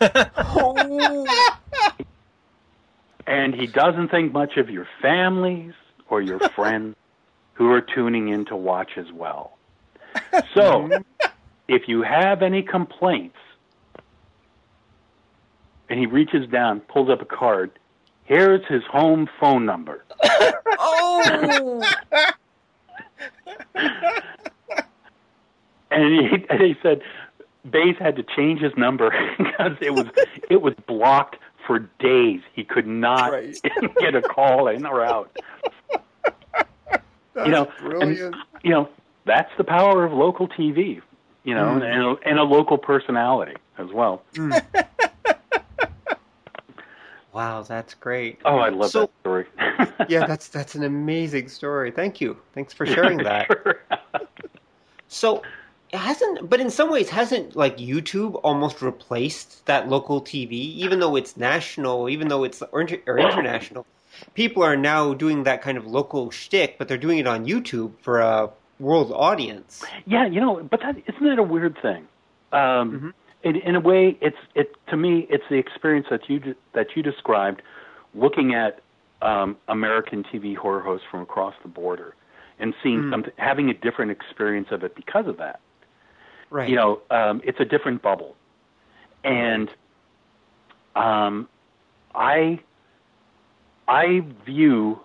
and 3.26 3.54
he 3.54 3.66
doesn't 3.66 4.08
think 4.08 4.32
much 4.32 4.56
of 4.56 4.70
your 4.70 4.88
families 5.02 5.74
or 6.08 6.20
your 6.22 6.38
friends 6.56 6.96
who 7.54 7.70
are 7.70 7.80
tuning 7.80 8.28
in 8.28 8.44
to 8.46 8.56
watch 8.56 8.92
as 8.96 9.12
well. 9.12 9.52
So, 10.54 10.88
if 11.68 11.82
you 11.86 12.02
have 12.02 12.42
any 12.42 12.62
complaints, 12.62 13.36
and 15.88 15.98
he 15.98 16.06
reaches 16.06 16.48
down, 16.48 16.80
pulls 16.80 17.08
up 17.08 17.22
a 17.22 17.24
card, 17.24 17.70
here's 18.24 18.66
his 18.66 18.82
home 18.84 19.28
phone 19.38 19.64
number. 19.64 20.04
oh! 20.78 21.82
and 25.90 26.12
he, 26.12 26.46
and 26.50 26.60
he 26.60 26.74
said 26.82 27.00
Bays 27.70 27.96
had 27.98 28.16
to 28.16 28.22
change 28.22 28.60
his 28.60 28.72
number 28.76 29.10
because 29.38 29.76
it 29.80 29.94
was 29.94 30.06
it 30.50 30.62
was 30.62 30.74
blocked 30.86 31.36
for 31.66 31.80
days. 31.98 32.40
He 32.52 32.64
could 32.64 32.86
not 32.86 33.32
right. 33.32 33.56
get 34.00 34.14
a 34.14 34.22
call 34.22 34.68
in 34.68 34.86
or 34.86 35.04
out. 35.04 35.36
That's 37.34 37.46
you 37.46 37.52
know, 37.52 37.70
brilliant. 37.80 38.20
and 38.20 38.36
you 38.62 38.70
know 38.70 38.88
that's 39.24 39.50
the 39.58 39.64
power 39.64 40.04
of 40.04 40.12
local 40.12 40.48
TV. 40.48 41.00
You 41.44 41.54
know, 41.54 41.80
mm. 41.80 41.82
and, 41.82 42.02
a, 42.02 42.28
and 42.28 42.38
a 42.38 42.42
local 42.42 42.76
personality 42.76 43.56
as 43.78 43.88
well. 43.92 44.22
Mm. 44.34 44.62
Wow, 47.30 47.62
that's 47.62 47.94
great. 47.94 48.40
Oh, 48.44 48.56
I 48.56 48.70
love 48.70 48.90
so, 48.90 49.02
that 49.02 49.10
story. 49.20 49.46
yeah, 50.08 50.26
that's 50.26 50.48
that's 50.48 50.74
an 50.74 50.82
amazing 50.82 51.48
story. 51.48 51.92
Thank 51.92 52.20
you. 52.20 52.36
Thanks 52.52 52.72
for 52.72 52.84
sharing 52.84 53.18
that. 53.18 53.48
So, 55.08 55.36
it 55.36 55.42
hasn't 55.92 56.48
but 56.48 56.60
in 56.60 56.70
some 56.70 56.90
ways 56.90 57.08
hasn't 57.08 57.56
like 57.56 57.78
YouTube 57.78 58.38
almost 58.42 58.82
replaced 58.82 59.64
that 59.66 59.88
local 59.88 60.20
TV 60.20 60.52
even 60.52 61.00
though 61.00 61.16
it's 61.16 61.36
national, 61.36 62.08
even 62.08 62.28
though 62.28 62.44
it's 62.44 62.62
or, 62.62 62.86
or 63.06 63.18
international. 63.18 63.86
People 64.34 64.64
are 64.64 64.76
now 64.76 65.14
doing 65.14 65.44
that 65.44 65.62
kind 65.62 65.78
of 65.78 65.86
local 65.86 66.30
shtick, 66.30 66.76
but 66.76 66.88
they're 66.88 66.98
doing 66.98 67.18
it 67.18 67.26
on 67.26 67.46
YouTube 67.46 67.92
for 68.02 68.20
a 68.20 68.50
world 68.80 69.12
audience. 69.14 69.84
Yeah, 70.06 70.26
you 70.26 70.40
know, 70.40 70.62
but 70.68 70.80
that 70.80 70.96
isn't 71.06 71.24
that 71.24 71.38
a 71.38 71.42
weird 71.42 71.78
thing? 71.80 72.08
Um, 72.52 72.92
mm-hmm 72.92 73.08
in, 73.42 73.56
in 73.56 73.76
a 73.76 73.80
way, 73.80 74.16
it's 74.20 74.36
it 74.54 74.74
to 74.88 74.96
me, 74.96 75.26
it's 75.30 75.44
the 75.48 75.56
experience 75.56 76.06
that 76.10 76.28
you 76.28 76.54
that 76.74 76.88
you 76.96 77.02
described, 77.02 77.62
looking 78.14 78.54
at 78.54 78.80
um, 79.22 79.56
American 79.68 80.24
TV 80.24 80.56
horror 80.56 80.80
hosts 80.80 81.06
from 81.10 81.22
across 81.22 81.54
the 81.62 81.68
border, 81.68 82.14
and 82.58 82.74
seeing 82.82 83.02
mm. 83.02 83.10
something, 83.10 83.32
having 83.36 83.70
a 83.70 83.74
different 83.74 84.10
experience 84.10 84.68
of 84.70 84.82
it 84.82 84.94
because 84.94 85.26
of 85.26 85.36
that. 85.38 85.60
Right. 86.50 86.68
You 86.68 86.76
know, 86.76 87.00
um, 87.10 87.40
it's 87.44 87.60
a 87.60 87.64
different 87.64 88.02
bubble, 88.02 88.34
and 89.22 89.68
um, 90.96 91.48
I 92.14 92.60
I 93.86 94.22
view 94.46 95.00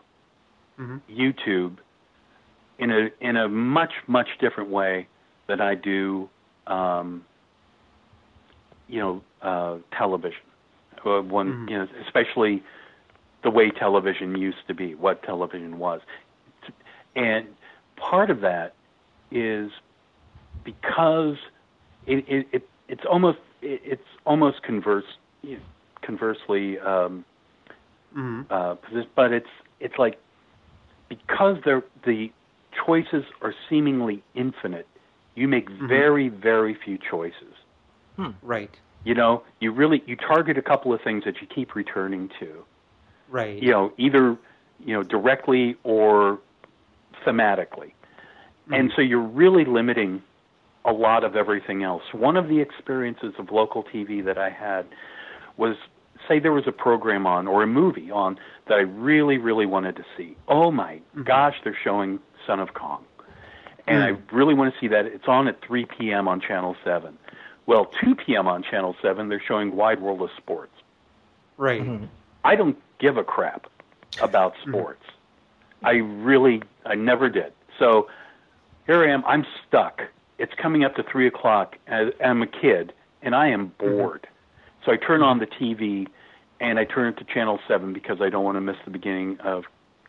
mm-hmm. 0.79 0.97
YouTube 1.11 1.77
in 2.79 2.91
a 2.91 3.09
in 3.19 3.37
a 3.37 3.47
much 3.49 3.93
much 4.07 4.27
different 4.39 4.69
way 4.69 5.07
than 5.47 5.61
I 5.61 5.75
do 5.75 6.29
um, 6.67 7.25
you 8.87 8.99
know 8.99 9.21
uh, 9.41 9.77
television. 9.97 10.41
Uh, 11.05 11.21
one, 11.21 11.49
mm-hmm. 11.49 11.69
you 11.69 11.77
know, 11.77 11.87
especially 12.05 12.63
the 13.43 13.49
way 13.49 13.69
television 13.69 14.37
used 14.37 14.65
to 14.67 14.73
be, 14.73 14.95
what 14.95 15.21
television 15.23 15.77
was, 15.77 15.99
and 17.15 17.45
part 17.97 18.29
of 18.29 18.39
that 18.39 18.73
is 19.29 19.69
because 20.63 21.37
it, 22.05 22.25
it, 22.27 22.47
it 22.51 22.69
it's 22.87 23.05
almost 23.09 23.39
it, 23.61 23.81
it's 23.83 24.07
almost 24.25 24.63
converse 24.63 25.05
conversely 26.01 26.79
um, 26.79 27.25
mm-hmm. 28.15 28.41
uh, 28.49 28.75
but 29.15 29.31
it's 29.31 29.47
it's 29.79 29.97
like 29.97 30.19
because 31.09 31.57
the 31.63 31.83
the 32.05 32.31
choices 32.85 33.23
are 33.41 33.53
seemingly 33.69 34.23
infinite, 34.35 34.87
you 35.35 35.47
make 35.47 35.69
mm-hmm. 35.69 35.87
very 35.87 36.29
very 36.29 36.73
few 36.73 36.97
choices. 36.97 37.53
Hmm. 38.15 38.31
Right. 38.41 38.71
You 39.03 39.15
know, 39.15 39.43
you 39.59 39.71
really 39.71 40.03
you 40.05 40.15
target 40.15 40.57
a 40.57 40.61
couple 40.61 40.93
of 40.93 41.01
things 41.01 41.23
that 41.25 41.41
you 41.41 41.47
keep 41.47 41.75
returning 41.75 42.29
to. 42.39 42.63
Right. 43.29 43.61
You 43.61 43.71
know, 43.71 43.93
either 43.97 44.37
you 44.79 44.93
know 44.93 45.03
directly 45.03 45.75
or 45.83 46.39
thematically, 47.25 47.91
mm-hmm. 47.91 48.73
and 48.73 48.91
so 48.95 49.01
you're 49.01 49.19
really 49.19 49.65
limiting 49.65 50.21
a 50.85 50.91
lot 50.91 51.23
of 51.23 51.35
everything 51.35 51.83
else. 51.83 52.03
One 52.11 52.37
of 52.37 52.47
the 52.47 52.59
experiences 52.59 53.33
of 53.37 53.51
local 53.51 53.83
TV 53.83 54.23
that 54.25 54.37
I 54.37 54.49
had 54.49 54.85
was 55.57 55.75
say 56.27 56.39
there 56.39 56.53
was 56.53 56.67
a 56.67 56.71
program 56.71 57.25
on 57.25 57.47
or 57.47 57.63
a 57.63 57.67
movie 57.67 58.11
on 58.11 58.39
that 58.67 58.75
I 58.75 58.81
really, 58.81 59.37
really 59.37 59.65
wanted 59.65 59.95
to 59.97 60.05
see. 60.17 60.35
Oh 60.47 60.71
my 60.71 60.95
mm-hmm. 60.95 61.23
gosh, 61.23 61.55
they're 61.63 61.77
showing 61.83 62.19
Son 62.45 62.59
of 62.59 62.73
Kong. 62.73 63.03
And 63.85 63.97
mm. 63.97 64.17
I 64.17 64.35
really 64.35 64.53
want 64.53 64.73
to 64.73 64.79
see 64.79 64.87
that. 64.87 65.05
It's 65.05 65.27
on 65.27 65.47
at 65.47 65.61
3 65.61 65.85
p.m. 65.85 66.27
on 66.27 66.39
Channel 66.39 66.75
7. 66.83 67.17
Well, 67.65 67.85
2 67.85 68.15
p.m. 68.15 68.47
on 68.47 68.63
Channel 68.63 68.95
7, 69.01 69.29
they're 69.29 69.43
showing 69.45 69.75
Wide 69.75 70.01
World 70.01 70.21
of 70.21 70.29
Sports. 70.37 70.73
Right. 71.57 71.81
Mm-hmm. 71.81 72.05
I 72.43 72.55
don't 72.55 72.77
give 72.99 73.17
a 73.17 73.23
crap 73.23 73.67
about 74.21 74.53
mm-hmm. 74.55 74.71
sports. 74.71 75.03
Mm-hmm. 75.05 75.85
I 75.85 75.91
really, 76.23 76.63
I 76.85 76.95
never 76.95 77.29
did. 77.29 77.53
So 77.79 78.07
here 78.85 79.03
I 79.03 79.11
am. 79.11 79.23
I'm 79.25 79.45
stuck. 79.67 80.01
It's 80.43 80.53
coming 80.61 80.83
up 80.83 80.95
to 80.97 81.03
3 81.03 81.25
o'clock. 81.25 81.77
I'm 81.87 82.41
a 82.41 82.47
kid, 82.47 82.91
and 83.21 83.33
I 83.33 83.47
am 83.47 83.69
mm-hmm. 83.69 83.97
bored. 83.97 84.27
So 84.85 84.91
I 84.91 84.97
turn 84.97 85.21
on 85.21 85.39
the 85.39 85.47
TV, 85.47 86.07
and 86.59 86.77
I 86.77 86.83
turn 86.83 87.07
it 87.07 87.17
to 87.19 87.23
Channel 87.23 87.59
7 87.65 87.93
because 87.93 88.17
I 88.19 88.29
don't 88.29 88.43
want 88.43 88.57
to 88.57 88.61
miss 88.61 88.75
the 88.83 88.91
beginning 88.91 89.39
of 89.39 89.63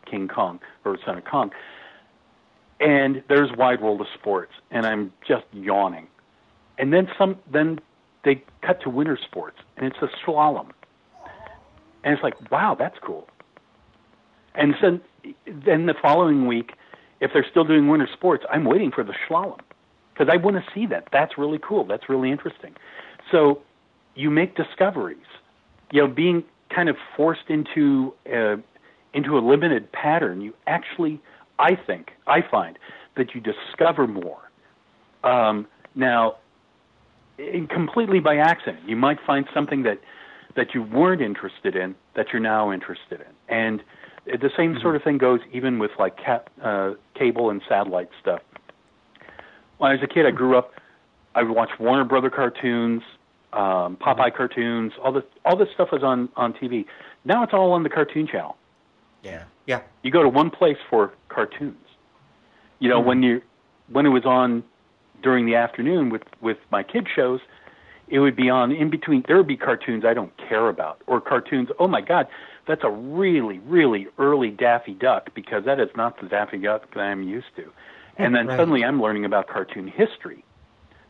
King 0.05 0.27
Kong 0.27 0.59
or 0.83 0.97
Son 1.05 1.17
of 1.17 1.23
Kong. 1.23 1.51
And 2.81 3.23
there's 3.29 3.49
Wide 3.57 3.81
World 3.81 4.01
of 4.01 4.07
Sports, 4.13 4.51
and 4.71 4.85
I'm 4.85 5.13
just 5.25 5.45
yawning 5.53 6.07
and 6.77 6.91
then 6.91 7.07
some. 7.17 7.37
Then 7.49 7.79
they 8.25 8.43
cut 8.61 8.81
to 8.81 8.89
winter 8.89 9.17
sports, 9.23 9.57
and 9.77 9.85
it's 9.85 9.97
a 10.01 10.09
slalom, 10.25 10.71
and 12.03 12.13
it's 12.13 12.23
like, 12.23 12.51
wow, 12.51 12.75
that's 12.77 12.97
cool. 13.01 13.29
And 14.53 14.75
so, 14.81 14.99
then 15.45 15.85
the 15.85 15.95
following 16.01 16.45
week, 16.45 16.73
if 17.21 17.31
they're 17.33 17.45
still 17.49 17.63
doing 17.63 17.87
winter 17.87 18.09
sports, 18.11 18.45
I'm 18.51 18.65
waiting 18.65 18.91
for 18.91 19.03
the 19.05 19.13
slalom 19.29 19.59
because 20.15 20.31
I 20.31 20.37
want 20.37 20.55
to 20.55 20.63
see 20.73 20.85
that. 20.87 21.07
That's 21.11 21.37
really 21.37 21.59
cool. 21.59 21.83
That's 21.83 22.07
really 22.09 22.31
interesting. 22.31 22.73
So 23.31 23.61
you 24.15 24.29
make 24.29 24.55
discoveries. 24.55 25.17
You 25.91 26.01
know, 26.01 26.07
being 26.07 26.43
kind 26.73 26.89
of 26.89 26.95
forced 27.15 27.49
into 27.49 28.13
a, 28.25 28.55
into 29.13 29.37
a 29.37 29.41
limited 29.41 29.91
pattern, 29.91 30.41
you 30.41 30.53
actually, 30.67 31.21
I 31.59 31.75
think, 31.75 32.11
I 32.27 32.41
find 32.41 32.79
that 33.17 33.35
you 33.35 33.41
discover 33.41 34.07
more. 34.07 34.49
Um, 35.23 35.67
now, 35.95 36.35
in, 37.37 37.67
completely 37.67 38.19
by 38.19 38.37
accident. 38.37 38.87
You 38.87 38.95
might 38.95 39.17
find 39.25 39.45
something 39.53 39.83
that 39.83 39.99
that 40.55 40.73
you 40.73 40.81
weren't 40.83 41.21
interested 41.21 41.75
in 41.75 41.95
that 42.15 42.27
you're 42.31 42.41
now 42.41 42.71
interested 42.71 43.19
in, 43.19 43.53
and 43.53 43.83
the 44.25 44.49
same 44.55 44.73
mm-hmm. 44.73 44.81
sort 44.81 44.95
of 44.95 45.03
thing 45.03 45.17
goes 45.17 45.41
even 45.51 45.79
with 45.79 45.91
like 45.99 46.17
cap, 46.17 46.49
uh, 46.63 46.91
cable 47.13 47.49
and 47.49 47.61
satellite 47.67 48.09
stuff. 48.21 48.41
When 49.77 49.91
I 49.91 49.95
was 49.95 50.03
a 50.03 50.07
kid, 50.07 50.25
I 50.25 50.31
grew 50.31 50.57
up. 50.57 50.71
I 51.33 51.43
would 51.43 51.55
watch 51.55 51.71
Warner 51.79 52.05
Brother 52.05 52.29
cartoons, 52.29 53.01
um, 53.53 53.97
Popeye 53.97 54.27
mm-hmm. 54.27 54.37
cartoons. 54.37 54.93
All 55.03 55.11
this 55.11 55.23
all 55.43 55.57
this 55.57 55.69
stuff 55.73 55.89
was 55.91 56.03
on 56.03 56.29
on 56.35 56.53
TV. 56.53 56.85
Now 57.25 57.43
it's 57.43 57.53
all 57.53 57.71
on 57.71 57.83
the 57.83 57.89
Cartoon 57.89 58.27
Channel. 58.27 58.55
Yeah, 59.23 59.43
yeah. 59.65 59.81
You 60.03 60.11
go 60.11 60.23
to 60.23 60.29
one 60.29 60.49
place 60.49 60.77
for 60.89 61.11
cartoons. 61.29 61.75
You 62.79 62.89
know 62.89 62.99
mm-hmm. 62.99 63.07
when 63.07 63.23
you 63.23 63.41
when 63.89 64.05
it 64.05 64.09
was 64.09 64.25
on 64.25 64.63
during 65.21 65.45
the 65.45 65.55
afternoon 65.55 66.09
with 66.09 66.23
with 66.41 66.57
my 66.71 66.83
kid 66.83 67.07
shows, 67.13 67.41
it 68.07 68.19
would 68.19 68.35
be 68.35 68.49
on 68.49 68.71
in 68.71 68.89
between. 68.89 69.23
There 69.27 69.37
would 69.37 69.47
be 69.47 69.57
cartoons 69.57 70.05
I 70.05 70.13
don't 70.13 70.31
care 70.37 70.69
about, 70.69 71.01
or 71.07 71.19
cartoons. 71.19 71.69
Oh 71.79 71.87
my 71.87 72.01
God, 72.01 72.27
that's 72.67 72.83
a 72.83 72.89
really 72.89 73.59
really 73.59 74.07
early 74.17 74.51
Daffy 74.51 74.93
Duck 74.93 75.33
because 75.33 75.65
that 75.65 75.79
is 75.79 75.89
not 75.95 76.21
the 76.21 76.27
Daffy 76.27 76.59
Duck 76.59 76.93
that 76.93 77.01
I'm 77.01 77.23
used 77.23 77.55
to. 77.57 77.71
And 78.17 78.35
then 78.35 78.47
right. 78.47 78.57
suddenly 78.57 78.83
I'm 78.83 79.01
learning 79.01 79.25
about 79.25 79.47
cartoon 79.47 79.87
history 79.87 80.43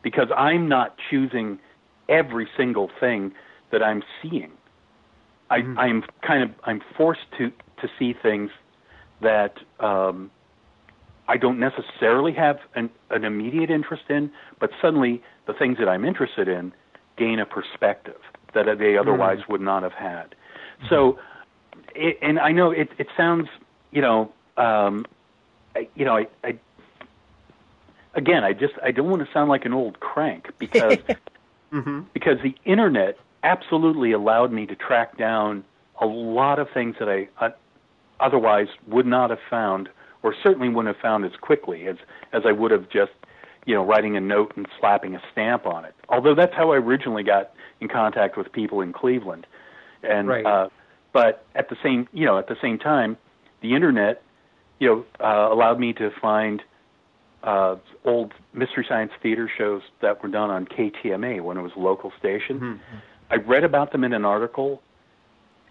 because 0.02 0.28
I'm 0.36 0.68
not 0.68 0.96
choosing 1.10 1.58
every 2.08 2.48
single 2.56 2.90
thing 3.00 3.32
that 3.72 3.82
I'm 3.82 4.02
seeing. 4.22 4.52
I, 5.50 5.60
mm-hmm. 5.60 5.78
I'm 5.78 6.04
kind 6.22 6.42
of 6.42 6.50
I'm 6.64 6.80
forced 6.96 7.26
to 7.38 7.52
to 7.80 7.88
see 7.98 8.14
things 8.20 8.50
that 9.20 9.58
um, 9.80 10.30
I 11.28 11.36
don't 11.36 11.58
necessarily 11.58 12.32
have 12.32 12.58
an, 12.74 12.90
an 13.10 13.24
immediate 13.24 13.70
interest 13.70 14.04
in, 14.08 14.30
but 14.60 14.70
suddenly 14.80 15.22
the 15.46 15.52
things 15.52 15.78
that 15.78 15.88
I'm 15.88 16.04
interested 16.04 16.48
in 16.48 16.72
gain 17.16 17.38
a 17.38 17.46
perspective 17.46 18.20
that 18.54 18.78
they 18.78 18.96
otherwise 18.96 19.38
mm. 19.40 19.48
would 19.50 19.60
not 19.60 19.82
have 19.82 19.92
had. 19.92 20.34
Mm-hmm. 20.80 20.86
So, 20.88 21.18
it, 21.94 22.18
and 22.22 22.38
I 22.38 22.52
know 22.52 22.70
it, 22.70 22.88
it 22.98 23.08
sounds, 23.16 23.48
you 23.90 24.02
know, 24.02 24.32
um, 24.56 25.04
I, 25.74 25.88
you 25.94 26.04
know, 26.04 26.16
I, 26.16 26.26
I 26.44 26.58
again, 28.16 28.42
I 28.42 28.52
just 28.52 28.74
I 28.82 28.90
don't 28.90 29.08
want 29.08 29.24
to 29.24 29.32
sound 29.32 29.48
like 29.48 29.64
an 29.64 29.72
old 29.72 30.00
crank 30.00 30.50
because 30.58 30.98
mm-hmm. 31.72 32.00
because 32.12 32.38
the 32.42 32.54
internet 32.64 33.18
absolutely 33.44 34.12
allowed 34.12 34.52
me 34.52 34.66
to 34.66 34.74
track 34.74 35.16
down 35.16 35.64
a 36.00 36.06
lot 36.06 36.58
of 36.58 36.68
things 36.70 36.96
that 36.98 37.08
I 37.08 37.28
uh, 37.40 37.50
otherwise 38.18 38.68
would 38.88 39.06
not 39.06 39.30
have 39.30 39.38
found, 39.48 39.88
or 40.22 40.34
certainly 40.42 40.68
wouldn't 40.68 40.94
have 40.94 41.00
found 41.00 41.24
as 41.24 41.32
quickly 41.40 41.86
as 41.86 41.96
as 42.32 42.42
I 42.44 42.52
would 42.52 42.70
have 42.70 42.88
just 42.88 43.12
you 43.66 43.74
know 43.74 43.84
writing 43.84 44.16
a 44.16 44.20
note 44.20 44.52
and 44.56 44.66
slapping 44.80 45.14
a 45.14 45.22
stamp 45.30 45.66
on 45.66 45.84
it. 45.84 45.94
Although 46.08 46.34
that's 46.34 46.54
how 46.54 46.72
I 46.72 46.76
originally 46.76 47.22
got 47.22 47.52
in 47.80 47.88
contact 47.88 48.36
with 48.36 48.50
people 48.50 48.80
in 48.80 48.92
Cleveland, 48.92 49.46
and 50.02 50.28
right. 50.28 50.44
uh, 50.44 50.68
but 51.12 51.44
at 51.54 51.68
the 51.68 51.76
same 51.82 52.08
you 52.12 52.24
know 52.24 52.38
at 52.38 52.48
the 52.48 52.56
same 52.60 52.78
time, 52.78 53.16
the 53.60 53.74
internet 53.74 54.22
you 54.78 54.88
know 54.88 55.04
uh, 55.24 55.52
allowed 55.52 55.78
me 55.78 55.92
to 55.94 56.10
find 56.20 56.62
uh, 57.46 57.76
old 58.04 58.34
Mystery 58.52 58.84
Science 58.86 59.12
Theater 59.22 59.50
shows 59.56 59.82
that 60.02 60.22
were 60.22 60.28
done 60.28 60.50
on 60.50 60.66
KTMA 60.66 61.40
when 61.40 61.56
it 61.56 61.62
was 61.62 61.72
a 61.76 61.78
local 61.78 62.12
station. 62.18 62.58
Mm-hmm. 62.58 62.96
I 63.30 63.36
read 63.36 63.64
about 63.64 63.92
them 63.92 64.04
in 64.04 64.12
an 64.12 64.24
article, 64.24 64.82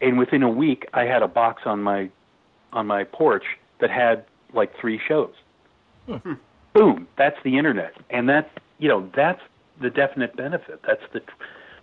and 0.01 0.17
within 0.17 0.41
a 0.41 0.49
week, 0.49 0.87
I 0.93 1.03
had 1.03 1.21
a 1.21 1.27
box 1.27 1.63
on 1.65 1.83
my 1.83 2.09
on 2.73 2.87
my 2.87 3.03
porch 3.03 3.45
that 3.79 3.91
had 3.91 4.25
like 4.53 4.77
three 4.79 4.99
shows. 5.05 5.33
Mm-hmm. 6.07 6.33
Boom! 6.73 7.07
That's 7.17 7.37
the 7.43 7.57
internet, 7.57 7.93
and 8.09 8.27
that's 8.27 8.49
you 8.79 8.87
know 8.87 9.09
that's 9.13 9.41
the 9.81 9.89
definite 9.89 10.35
benefit. 10.35 10.81
That's 10.87 11.03
the 11.11 11.21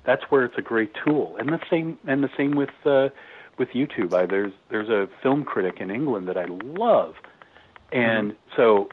that's 0.04 0.22
where 0.30 0.44
it's 0.44 0.56
a 0.56 0.62
great 0.62 0.92
tool, 1.04 1.36
and 1.38 1.50
the 1.50 1.60
same 1.68 1.98
and 2.06 2.24
the 2.24 2.30
same 2.36 2.52
with 2.52 2.70
uh, 2.86 3.10
with 3.58 3.68
YouTube. 3.70 4.14
I, 4.14 4.24
there's 4.24 4.52
there's 4.70 4.88
a 4.88 5.08
film 5.22 5.44
critic 5.44 5.80
in 5.80 5.90
England 5.90 6.28
that 6.28 6.38
I 6.38 6.46
love, 6.46 7.14
and 7.92 8.32
mm-hmm. 8.32 8.56
so 8.56 8.88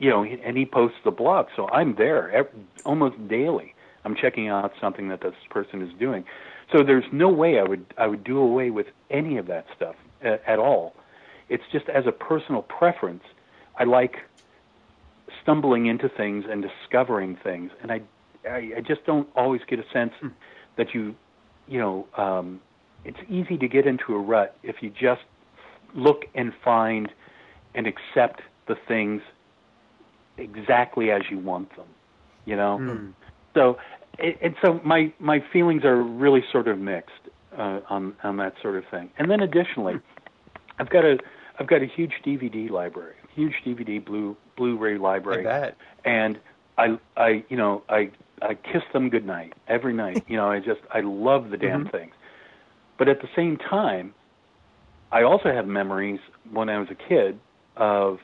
you 0.00 0.08
know, 0.08 0.24
and 0.24 0.56
he 0.56 0.64
posts 0.64 0.96
the 1.04 1.10
blog, 1.10 1.46
so 1.54 1.68
I'm 1.68 1.94
there 1.94 2.30
every, 2.32 2.50
almost 2.84 3.28
daily. 3.28 3.74
I'm 4.04 4.16
checking 4.16 4.48
out 4.48 4.72
something 4.80 5.08
that 5.08 5.20
this 5.20 5.34
person 5.50 5.82
is 5.82 5.92
doing. 5.98 6.24
So 6.72 6.82
there's 6.82 7.04
no 7.12 7.28
way 7.28 7.60
I 7.60 7.64
would 7.64 7.84
I 7.98 8.06
would 8.06 8.24
do 8.24 8.38
away 8.38 8.70
with 8.70 8.86
any 9.10 9.36
of 9.36 9.46
that 9.46 9.66
stuff 9.76 9.94
at, 10.22 10.42
at 10.46 10.58
all. 10.58 10.94
It's 11.50 11.64
just 11.70 11.88
as 11.90 12.06
a 12.06 12.12
personal 12.12 12.62
preference, 12.62 13.24
I 13.78 13.84
like 13.84 14.16
stumbling 15.42 15.86
into 15.86 16.08
things 16.08 16.44
and 16.48 16.62
discovering 16.62 17.36
things, 17.36 17.70
and 17.82 17.92
I 17.92 18.00
I, 18.48 18.72
I 18.78 18.80
just 18.80 19.04
don't 19.04 19.28
always 19.36 19.60
get 19.68 19.78
a 19.78 19.84
sense 19.92 20.12
mm. 20.22 20.32
that 20.76 20.94
you 20.94 21.14
you 21.68 21.78
know 21.78 22.06
um, 22.16 22.60
it's 23.04 23.20
easy 23.28 23.58
to 23.58 23.68
get 23.68 23.86
into 23.86 24.14
a 24.14 24.18
rut 24.18 24.56
if 24.62 24.76
you 24.80 24.88
just 24.88 25.22
look 25.94 26.24
and 26.34 26.54
find 26.64 27.10
and 27.74 27.86
accept 27.86 28.40
the 28.66 28.76
things 28.88 29.20
exactly 30.40 31.10
as 31.10 31.22
you 31.30 31.38
want 31.38 31.74
them. 31.76 31.86
You 32.46 32.56
know, 32.56 32.78
mm. 32.80 33.12
so 33.54 33.78
and 34.18 34.54
so 34.62 34.80
my 34.84 35.12
my 35.18 35.42
feelings 35.52 35.84
are 35.84 36.02
really 36.02 36.44
sort 36.50 36.68
of 36.68 36.78
mixed 36.78 37.12
uh, 37.56 37.80
on 37.88 38.14
on 38.22 38.36
that 38.38 38.54
sort 38.62 38.76
of 38.76 38.84
thing. 38.90 39.10
And 39.18 39.30
then 39.30 39.40
additionally, 39.40 39.94
I've 40.78 40.90
got 40.90 41.04
a 41.04 41.18
I've 41.58 41.66
got 41.66 41.82
a 41.82 41.86
huge 41.86 42.14
DVD 42.24 42.70
library, 42.70 43.14
huge 43.34 43.54
DVD 43.64 44.04
blue 44.04 44.36
Blu-ray 44.56 44.98
library, 44.98 45.46
I 45.46 45.72
and 46.04 46.38
I 46.78 46.98
I 47.16 47.44
you 47.48 47.56
know 47.56 47.82
I 47.88 48.10
I 48.42 48.54
kiss 48.54 48.82
them 48.92 49.10
goodnight 49.10 49.54
every 49.68 49.92
night. 49.92 50.24
you 50.28 50.36
know 50.36 50.50
I 50.50 50.58
just 50.60 50.80
I 50.92 51.00
love 51.00 51.50
the 51.50 51.56
damn 51.56 51.84
mm-hmm. 51.84 51.96
things, 51.96 52.14
but 52.98 53.08
at 53.08 53.20
the 53.20 53.28
same 53.36 53.56
time, 53.56 54.14
I 55.12 55.22
also 55.22 55.52
have 55.52 55.66
memories 55.66 56.20
when 56.50 56.68
I 56.68 56.78
was 56.78 56.88
a 56.90 56.94
kid 56.94 57.38
of 57.76 58.18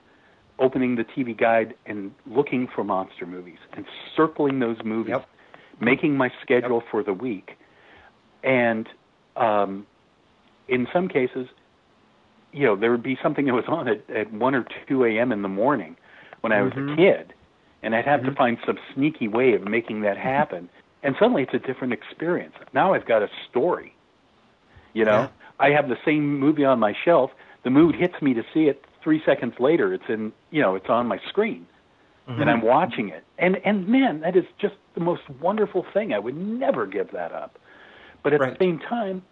opening 0.59 0.97
the 0.97 1.05
TV 1.05 1.37
guide 1.37 1.75
and 1.85 2.13
looking 2.27 2.67
for 2.67 2.85
monster 2.85 3.27
movies 3.27 3.59
and 3.75 3.85
circling 4.17 4.59
those 4.59 4.79
movies, 4.85 5.17
yep. 5.19 5.29
making 5.81 6.17
my 6.17 6.31
schedule 6.43 6.81
yep. 6.81 6.91
for 6.91 7.03
the 7.03 7.13
week, 7.13 7.59
and 8.43 8.89
um, 9.37 9.87
in 10.69 10.87
some 10.93 11.09
cases, 11.09 11.49
you 12.53 12.65
know, 12.65 12.77
there 12.77 12.91
would 12.91 13.03
be 13.03 13.19
something 13.23 13.47
that 13.47 13.55
was 13.55 13.65
on 13.69 13.89
at, 13.89 14.09
at 14.09 14.33
one 14.33 14.55
or 14.55 14.67
two 14.89 15.05
a.m. 15.05 15.33
in 15.33 15.43
the 15.43 15.49
morning 15.49 15.97
when 16.41 16.53
I 16.53 16.63
was 16.63 16.73
mm-hmm. 16.73 16.93
a 16.93 16.97
kid, 16.97 17.35
and 17.83 17.95
I'd 17.95 18.05
have 18.05 18.21
mm-hmm. 18.21 18.31
to 18.31 18.37
find 18.37 18.59
some 18.65 18.79
sneaky 18.95 19.29
way 19.29 19.53
of 19.53 19.63
making 19.63 20.03
that 20.03 20.17
happen. 20.17 20.69
And 21.03 21.15
suddenly, 21.19 21.43
it's 21.43 21.55
a 21.55 21.59
different 21.59 21.93
experience. 21.93 22.55
Now 22.73 22.95
I've 22.95 23.07
got 23.07 23.23
a 23.23 23.29
story. 23.49 23.95
You 24.95 25.05
know, 25.05 25.23
yeah. 25.23 25.29
I 25.61 25.71
have 25.71 25.89
the 25.89 25.99
same 26.05 26.39
movie 26.41 26.65
on 26.65 26.79
my 26.79 26.95
shelf. 27.05 27.31
The 27.65 27.71
mood 27.71 27.95
hits 27.95 28.21
me 28.23 28.33
to 28.35 28.43
see 28.55 28.65
it 28.65 28.83
three 29.07 29.23
seconds 29.25 29.55
later, 29.61 29.95
it's 29.95 30.09
in 30.09 30.33
you 30.51 30.61
know 30.61 30.75
it's 30.75 30.89
on 30.89 31.07
my 31.07 31.21
screen, 31.29 31.65
mm-hmm. 32.29 32.41
and 32.41 32.51
I'm 32.51 32.61
watching 32.61 33.09
it. 33.09 33.23
And 33.39 33.57
and 33.65 33.87
man, 33.87 34.21
that 34.23 34.37
is 34.37 34.45
just 34.59 34.75
the 34.95 35.01
most 35.01 35.23
wonderful 35.41 35.87
thing. 35.95 36.13
I 36.13 36.19
would 36.19 36.37
never 36.37 36.87
give 36.87 37.13
that 37.13 37.31
up. 37.31 37.57
But 38.25 38.33
at 38.33 38.41
right. 38.41 38.59
the 38.59 38.65
same 38.65 38.81
time, 38.81 39.23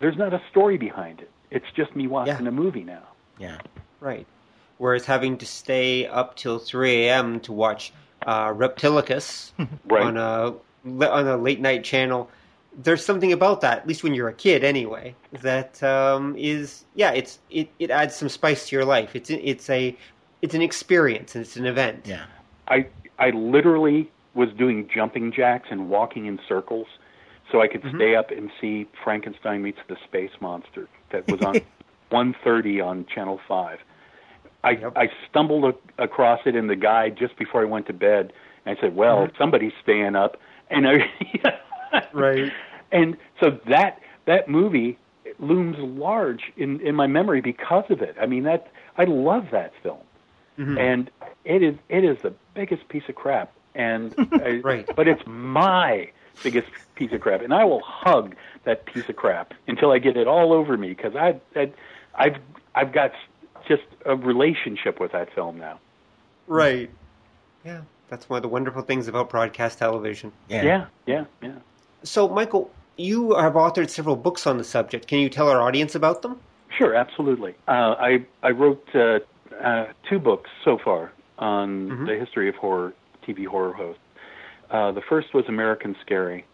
there's 0.00 0.16
not 0.16 0.34
a 0.34 0.42
story 0.50 0.76
behind 0.76 1.20
it. 1.20 1.30
It's 1.52 1.70
just 1.76 1.94
me 1.94 2.08
watching 2.08 2.42
yeah. 2.42 2.48
a 2.48 2.50
movie 2.50 2.82
now. 2.82 3.04
Yeah, 3.38 3.58
right. 4.00 4.26
Whereas 4.78 5.06
having 5.06 5.38
to 5.38 5.46
stay 5.46 6.08
up 6.08 6.34
till 6.34 6.58
3 6.58 7.06
a.m. 7.06 7.38
to 7.40 7.52
watch 7.52 7.92
uh, 8.26 8.48
Reptilicus 8.48 9.52
right. 9.86 10.02
on 10.02 10.16
a 10.16 10.54
on 10.84 11.28
a 11.28 11.36
late 11.36 11.60
night 11.60 11.84
channel 11.84 12.28
there's 12.76 13.04
something 13.04 13.32
about 13.32 13.60
that, 13.60 13.78
at 13.78 13.86
least 13.86 14.02
when 14.02 14.14
you're 14.14 14.28
a 14.28 14.34
kid, 14.34 14.64
anyway. 14.64 15.14
That 15.42 15.82
um, 15.82 16.34
is, 16.36 16.84
yeah, 16.94 17.12
it's 17.12 17.38
it, 17.50 17.68
it 17.78 17.90
adds 17.90 18.14
some 18.14 18.28
spice 18.28 18.68
to 18.68 18.76
your 18.76 18.84
life. 18.84 19.14
It's 19.14 19.30
it's 19.30 19.68
a 19.70 19.96
it's 20.42 20.54
an 20.54 20.62
experience 20.62 21.34
and 21.34 21.44
it's 21.44 21.56
an 21.56 21.66
event. 21.66 22.02
Yeah, 22.04 22.26
I 22.68 22.86
I 23.18 23.30
literally 23.30 24.10
was 24.34 24.48
doing 24.58 24.88
jumping 24.92 25.32
jacks 25.32 25.68
and 25.70 25.88
walking 25.88 26.26
in 26.26 26.40
circles, 26.48 26.86
so 27.50 27.60
I 27.60 27.68
could 27.68 27.82
mm-hmm. 27.82 27.96
stay 27.96 28.16
up 28.16 28.30
and 28.30 28.50
see 28.60 28.88
Frankenstein 29.02 29.62
meets 29.62 29.78
the 29.88 29.96
Space 30.04 30.32
Monster 30.40 30.88
that 31.10 31.28
was 31.30 31.40
on 31.42 31.60
1:30 32.10 32.84
on 32.84 33.06
Channel 33.06 33.40
Five. 33.46 33.78
I 34.62 34.70
yep. 34.70 34.92
I 34.96 35.10
stumbled 35.30 35.64
a- 35.64 36.02
across 36.02 36.40
it 36.46 36.56
in 36.56 36.66
the 36.66 36.76
guide 36.76 37.16
just 37.16 37.36
before 37.36 37.62
I 37.62 37.66
went 37.66 37.86
to 37.86 37.92
bed, 37.92 38.32
and 38.64 38.76
I 38.76 38.80
said, 38.80 38.96
"Well, 38.96 39.26
mm-hmm. 39.26 39.36
somebody's 39.38 39.74
staying 39.82 40.16
up," 40.16 40.38
and 40.70 40.88
I. 40.88 41.10
right. 42.12 42.52
And 42.92 43.16
so 43.40 43.58
that 43.68 44.00
that 44.26 44.48
movie 44.48 44.98
looms 45.38 45.76
large 45.78 46.52
in 46.56 46.80
in 46.80 46.94
my 46.94 47.06
memory 47.06 47.40
because 47.40 47.84
of 47.90 48.00
it. 48.02 48.16
I 48.20 48.26
mean 48.26 48.44
that 48.44 48.70
I 48.96 49.04
love 49.04 49.46
that 49.50 49.72
film, 49.82 49.98
mm-hmm. 50.58 50.78
and 50.78 51.10
it 51.44 51.62
is 51.62 51.76
it 51.88 52.04
is 52.04 52.18
the 52.22 52.32
biggest 52.54 52.88
piece 52.88 53.04
of 53.08 53.14
crap. 53.14 53.52
And 53.74 54.14
I, 54.32 54.60
right. 54.64 54.88
but 54.94 55.08
it's 55.08 55.22
my 55.26 56.10
biggest 56.42 56.68
piece 56.94 57.12
of 57.12 57.20
crap, 57.20 57.40
and 57.42 57.52
I 57.52 57.64
will 57.64 57.82
hug 57.82 58.36
that 58.64 58.86
piece 58.86 59.08
of 59.08 59.16
crap 59.16 59.52
until 59.66 59.90
I 59.90 59.98
get 59.98 60.16
it 60.16 60.26
all 60.26 60.52
over 60.52 60.76
me 60.76 60.88
because 60.88 61.16
I, 61.16 61.40
I 61.56 61.72
I've 62.14 62.36
I've 62.74 62.92
got 62.92 63.12
just 63.68 63.82
a 64.04 64.16
relationship 64.16 65.00
with 65.00 65.12
that 65.12 65.32
film 65.34 65.58
now. 65.58 65.80
Right. 66.46 66.90
Yeah, 67.64 67.82
that's 68.08 68.28
one 68.28 68.38
of 68.38 68.42
the 68.42 68.48
wonderful 68.48 68.82
things 68.82 69.08
about 69.08 69.30
broadcast 69.30 69.78
television. 69.78 70.32
Yeah, 70.48 70.62
yeah, 70.62 70.86
yeah. 71.06 71.24
yeah. 71.42 71.54
So, 72.04 72.28
Michael, 72.28 72.70
you 72.96 73.34
have 73.34 73.54
authored 73.54 73.90
several 73.90 74.16
books 74.16 74.46
on 74.46 74.58
the 74.58 74.64
subject. 74.64 75.06
Can 75.06 75.18
you 75.18 75.28
tell 75.28 75.48
our 75.48 75.60
audience 75.62 75.94
about 75.94 76.22
them? 76.22 76.38
Sure, 76.76 76.94
absolutely. 76.94 77.54
Uh, 77.66 77.94
I 77.98 78.26
I 78.42 78.50
wrote 78.50 78.86
uh, 78.94 79.20
uh, 79.62 79.86
two 80.08 80.18
books 80.18 80.50
so 80.64 80.78
far 80.82 81.12
on 81.38 81.88
mm-hmm. 81.88 82.06
the 82.06 82.16
history 82.16 82.48
of 82.48 82.54
horror, 82.56 82.94
TV 83.26 83.46
horror 83.46 83.72
hosts. 83.72 84.00
Uh, 84.70 84.92
the 84.92 85.02
first 85.08 85.34
was 85.34 85.44
American 85.48 85.96
Scary, 86.04 86.44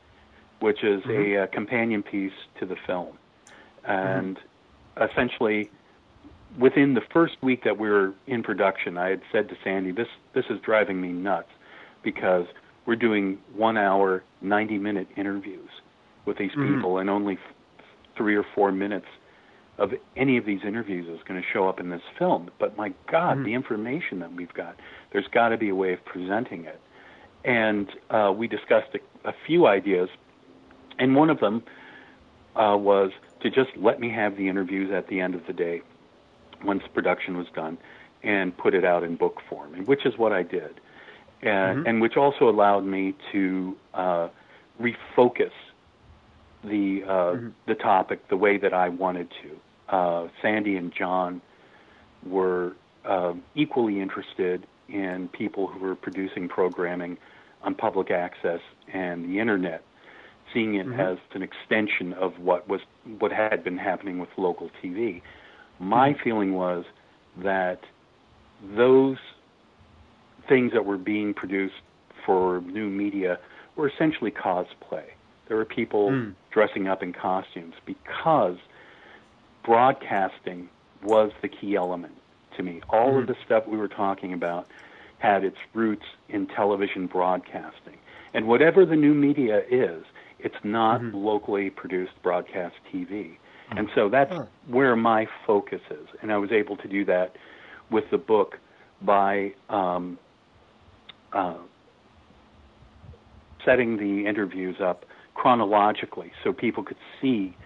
which 0.60 0.84
is 0.84 1.02
mm-hmm. 1.02 1.34
a, 1.36 1.42
uh, 1.42 1.46
companion 1.48 2.02
piece 2.02 2.32
to 2.58 2.66
the 2.66 2.76
film, 2.86 3.16
and 3.84 4.36
mm-hmm. 4.36 5.02
essentially, 5.10 5.70
within 6.58 6.94
the 6.94 7.02
first 7.12 7.36
week 7.42 7.64
that 7.64 7.78
we 7.78 7.88
were 7.88 8.12
in 8.26 8.42
production, 8.42 8.98
I 8.98 9.10
had 9.10 9.22
said 9.32 9.48
to 9.48 9.56
Sandy, 9.64 9.90
"This 9.90 10.08
this 10.34 10.44
is 10.50 10.60
driving 10.60 11.00
me 11.00 11.08
nuts," 11.08 11.50
because 12.02 12.46
we're 12.86 12.96
doing 12.96 13.38
one 13.54 13.76
hour, 13.76 14.22
90 14.40 14.78
minute 14.78 15.08
interviews 15.16 15.68
with 16.24 16.38
these 16.38 16.50
mm-hmm. 16.52 16.74
people, 16.74 16.98
and 16.98 17.10
only 17.10 17.34
f- 17.34 17.84
three 18.16 18.36
or 18.36 18.44
four 18.54 18.72
minutes 18.72 19.06
of 19.78 19.92
any 20.16 20.36
of 20.36 20.44
these 20.44 20.60
interviews 20.66 21.08
is 21.08 21.22
going 21.26 21.40
to 21.40 21.46
show 21.52 21.68
up 21.68 21.80
in 21.80 21.88
this 21.90 22.02
film. 22.18 22.50
But 22.58 22.76
my 22.76 22.92
God, 23.10 23.36
mm-hmm. 23.36 23.44
the 23.44 23.54
information 23.54 24.20
that 24.20 24.32
we've 24.32 24.52
got, 24.52 24.76
there's 25.12 25.28
got 25.28 25.48
to 25.50 25.56
be 25.56 25.70
a 25.70 25.74
way 25.74 25.92
of 25.92 26.04
presenting 26.04 26.64
it. 26.64 26.80
And 27.44 27.90
uh, 28.10 28.32
we 28.36 28.46
discussed 28.46 28.94
a, 28.94 29.28
a 29.28 29.34
few 29.46 29.66
ideas, 29.66 30.10
and 30.98 31.16
one 31.16 31.30
of 31.30 31.40
them 31.40 31.62
uh, 32.54 32.76
was 32.76 33.12
to 33.40 33.50
just 33.50 33.70
let 33.76 34.00
me 34.00 34.10
have 34.10 34.36
the 34.36 34.48
interviews 34.48 34.90
at 34.92 35.08
the 35.08 35.20
end 35.20 35.34
of 35.34 35.46
the 35.46 35.54
day 35.54 35.80
once 36.62 36.82
production 36.92 37.38
was 37.38 37.46
done 37.54 37.78
and 38.22 38.56
put 38.56 38.74
it 38.74 38.84
out 38.84 39.02
in 39.02 39.16
book 39.16 39.40
form, 39.48 39.74
and 39.74 39.86
which 39.86 40.04
is 40.04 40.18
what 40.18 40.32
I 40.32 40.42
did, 40.42 40.80
and, 41.42 41.78
mm-hmm. 41.78 41.86
and 41.86 42.00
which 42.00 42.16
also 42.16 42.48
allowed 42.48 42.84
me 42.84 43.14
to 43.32 43.76
uh, 43.94 44.28
refocus 44.80 45.52
the 46.64 47.02
uh, 47.06 47.08
mm-hmm. 47.08 47.48
the 47.66 47.74
topic 47.74 48.28
the 48.28 48.36
way 48.36 48.58
that 48.58 48.74
I 48.74 48.88
wanted 48.88 49.28
to. 49.42 49.94
Uh, 49.94 50.28
Sandy 50.42 50.76
and 50.76 50.92
John 50.92 51.40
were 52.24 52.74
uh, 53.04 53.34
equally 53.54 54.00
interested 54.00 54.66
in 54.88 55.28
people 55.28 55.66
who 55.66 55.78
were 55.80 55.94
producing 55.94 56.48
programming 56.48 57.16
on 57.62 57.74
public 57.74 58.10
access 58.10 58.60
and 58.92 59.24
the 59.24 59.38
internet, 59.38 59.82
seeing 60.52 60.74
it 60.74 60.86
mm-hmm. 60.86 61.00
as 61.00 61.18
an 61.32 61.42
extension 61.42 62.12
of 62.14 62.38
what 62.38 62.68
was 62.68 62.80
what 63.18 63.32
had 63.32 63.64
been 63.64 63.78
happening 63.78 64.18
with 64.18 64.28
local 64.36 64.70
TV. 64.82 65.22
My 65.78 66.10
mm-hmm. 66.10 66.22
feeling 66.22 66.54
was 66.54 66.84
that 67.38 67.80
those 68.76 69.16
things 70.50 70.72
that 70.72 70.84
were 70.84 70.98
being 70.98 71.32
produced 71.32 71.80
for 72.26 72.60
new 72.62 72.90
media 72.90 73.38
were 73.76 73.88
essentially 73.88 74.30
cosplay. 74.30 75.04
There 75.48 75.56
were 75.56 75.64
people 75.64 76.10
mm. 76.10 76.34
dressing 76.50 76.88
up 76.88 77.02
in 77.02 77.12
costumes 77.12 77.74
because 77.86 78.58
broadcasting 79.64 80.68
was 81.02 81.30
the 81.40 81.48
key 81.48 81.76
element 81.76 82.14
to 82.56 82.62
me. 82.62 82.82
All 82.90 83.12
mm. 83.12 83.18
of 83.20 83.24
hmm. 83.24 83.32
the 83.32 83.36
stuff 83.46 83.66
we 83.66 83.78
were 83.78 83.88
talking 83.88 84.32
about 84.32 84.66
had 85.18 85.44
its 85.44 85.56
roots 85.72 86.06
in 86.28 86.46
television 86.46 87.06
broadcasting. 87.06 87.96
And 88.34 88.48
whatever 88.48 88.84
the 88.84 88.96
new 88.96 89.14
media 89.14 89.62
is, 89.70 90.04
it's 90.38 90.56
not 90.64 91.00
mm-hmm. 91.00 91.16
locally 91.16 91.70
produced 91.70 92.12
broadcast 92.22 92.74
TV. 92.92 93.36
Mm. 93.70 93.78
And 93.78 93.88
so 93.94 94.08
that's 94.08 94.34
where 94.66 94.96
my 94.96 95.26
focus 95.46 95.82
is. 95.90 96.08
And 96.22 96.32
I 96.32 96.38
was 96.38 96.50
able 96.50 96.76
to 96.78 96.88
do 96.88 97.04
that 97.04 97.36
with 97.90 98.04
the 98.10 98.18
book 98.18 98.58
by 99.02 99.52
um, 99.68 100.18
uh, 101.32 101.56
setting 103.64 103.96
the 103.96 104.28
interviews 104.28 104.76
up 104.82 105.04
chronologically 105.34 106.32
so 106.44 106.52
people 106.52 106.82
could 106.82 106.96
see 107.20 107.56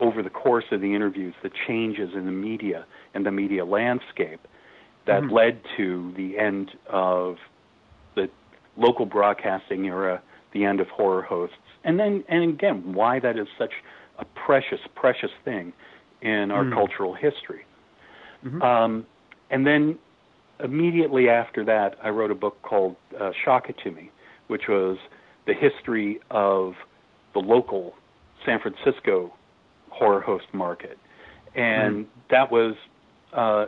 over 0.00 0.22
the 0.22 0.30
course 0.30 0.64
of 0.72 0.80
the 0.80 0.94
interviews 0.94 1.34
the 1.42 1.50
changes 1.66 2.10
in 2.14 2.26
the 2.26 2.32
media 2.32 2.84
and 3.14 3.24
the 3.24 3.30
media 3.30 3.64
landscape 3.64 4.40
that 5.06 5.22
mm-hmm. 5.22 5.34
led 5.34 5.60
to 5.76 6.12
the 6.16 6.38
end 6.38 6.70
of 6.88 7.36
the 8.16 8.28
local 8.76 9.06
broadcasting 9.06 9.86
era, 9.86 10.22
the 10.52 10.64
end 10.64 10.80
of 10.80 10.88
horror 10.88 11.22
hosts, 11.22 11.56
and 11.84 11.98
then 11.98 12.24
and 12.28 12.42
again 12.44 12.94
why 12.94 13.20
that 13.20 13.38
is 13.38 13.46
such 13.58 13.72
a 14.18 14.24
precious, 14.24 14.80
precious 14.94 15.30
thing 15.44 15.72
in 16.22 16.50
our 16.50 16.64
mm-hmm. 16.64 16.74
cultural 16.74 17.14
history. 17.14 17.64
Mm-hmm. 18.44 18.62
Um, 18.62 19.06
and 19.50 19.66
then 19.66 19.98
immediately 20.62 21.28
after 21.28 21.64
that, 21.64 21.96
I 22.02 22.10
wrote 22.10 22.30
a 22.30 22.34
book 22.34 22.60
called 22.62 22.96
uh, 23.20 23.30
Shock 23.44 23.68
It 23.68 23.76
to 23.84 23.90
Me, 23.90 24.10
which 24.48 24.62
was 24.68 24.98
the 25.46 25.54
history 25.54 26.20
of 26.30 26.74
the 27.32 27.40
local 27.40 27.94
San 28.46 28.58
Francisco 28.60 29.34
horror 29.90 30.20
host 30.20 30.46
market. 30.52 30.98
And 31.54 32.06
mm. 32.06 32.08
that 32.30 32.50
was, 32.50 32.74
uh, 33.32 33.66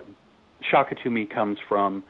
Shock 0.70 0.92
It 0.92 0.98
to 1.04 1.10
Me 1.10 1.26
comes 1.26 1.58
from 1.68 2.02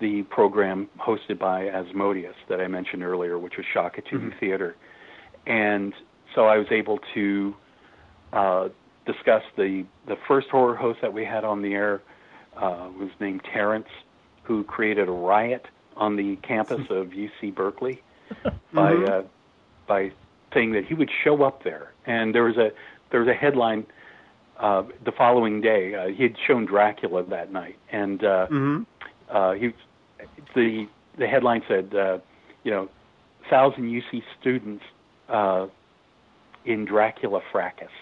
the 0.00 0.22
program 0.30 0.88
hosted 0.98 1.38
by 1.38 1.68
Asmodeus 1.68 2.34
that 2.48 2.60
I 2.60 2.68
mentioned 2.68 3.02
earlier, 3.02 3.38
which 3.38 3.54
was 3.56 3.66
Shock 3.72 3.98
It 3.98 4.04
to 4.10 4.18
Me 4.18 4.30
mm-hmm. 4.30 4.38
Theater. 4.38 4.76
And 5.46 5.92
so 6.34 6.46
I 6.46 6.56
was 6.56 6.66
able 6.70 6.98
to 7.14 7.54
uh, 8.32 8.68
discuss 9.06 9.42
the, 9.56 9.84
the 10.06 10.16
first 10.28 10.48
horror 10.48 10.76
host 10.76 11.00
that 11.02 11.12
we 11.12 11.24
had 11.24 11.44
on 11.44 11.62
the 11.62 11.72
air 11.72 12.02
uh, 12.56 12.88
was 12.98 13.10
named 13.20 13.42
Terrence, 13.52 13.88
who 14.50 14.64
created 14.64 15.08
a 15.08 15.12
riot 15.12 15.66
on 15.96 16.16
the 16.16 16.34
campus 16.42 16.80
of 16.90 17.06
UC 17.24 17.54
Berkeley 17.54 18.02
by 18.72 18.92
mm-hmm. 18.92 19.04
uh, 19.04 19.22
by 19.86 20.10
saying 20.52 20.72
that 20.72 20.84
he 20.84 20.94
would 20.94 21.10
show 21.22 21.44
up 21.44 21.62
there. 21.62 21.92
And 22.04 22.34
there 22.34 22.42
was 22.42 22.56
a 22.56 22.72
there 23.10 23.20
was 23.20 23.28
a 23.28 23.34
headline 23.34 23.86
uh, 24.58 24.82
the 25.04 25.12
following 25.12 25.60
day. 25.60 25.94
Uh, 25.94 26.08
he 26.08 26.24
had 26.24 26.34
shown 26.48 26.66
Dracula 26.66 27.22
that 27.22 27.52
night, 27.52 27.78
and 27.92 28.24
uh, 28.24 28.48
mm-hmm. 28.50 28.82
uh, 29.28 29.52
he 29.52 29.72
the 30.56 30.88
the 31.16 31.28
headline 31.28 31.62
said, 31.68 31.94
uh, 31.94 32.18
you 32.64 32.72
know, 32.72 32.88
thousand 33.48 33.84
UC 33.84 34.24
students 34.40 34.82
uh, 35.28 35.68
in 36.64 36.86
Dracula 36.86 37.40
fracas. 37.52 37.92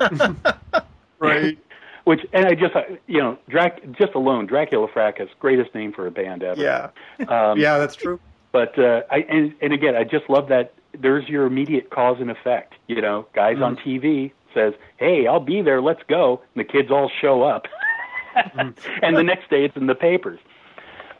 right. 1.20 1.58
Which 2.04 2.20
and 2.32 2.46
I 2.46 2.54
just 2.54 2.76
uh, 2.76 2.82
you 3.06 3.18
know 3.18 3.38
Drac 3.48 3.80
just 3.98 4.14
alone 4.14 4.46
Dracula 4.46 4.88
fracas 4.92 5.30
greatest 5.40 5.74
name 5.74 5.92
for 5.92 6.06
a 6.06 6.10
band 6.10 6.42
ever. 6.42 6.60
Yeah. 6.60 6.90
Um, 7.28 7.58
yeah, 7.58 7.78
that's 7.78 7.96
true. 7.96 8.20
But 8.52 8.78
uh, 8.78 9.02
I 9.10 9.18
and, 9.28 9.54
and 9.62 9.72
again 9.72 9.96
I 9.96 10.04
just 10.04 10.28
love 10.28 10.48
that 10.48 10.74
there's 10.98 11.28
your 11.28 11.46
immediate 11.46 11.90
cause 11.90 12.18
and 12.20 12.30
effect. 12.30 12.74
You 12.86 13.00
know, 13.00 13.26
guys 13.32 13.56
mm. 13.56 13.64
on 13.64 13.76
TV 13.76 14.32
says, 14.52 14.74
"Hey, 14.98 15.26
I'll 15.26 15.40
be 15.40 15.62
there. 15.62 15.80
Let's 15.80 16.02
go." 16.08 16.42
And 16.54 16.64
the 16.64 16.70
kids 16.70 16.90
all 16.90 17.10
show 17.20 17.42
up, 17.42 17.66
mm. 18.36 18.74
and 19.02 19.16
the 19.16 19.22
next 19.22 19.50
day 19.50 19.64
it's 19.64 19.76
in 19.76 19.86
the 19.86 19.94
papers. 19.94 20.40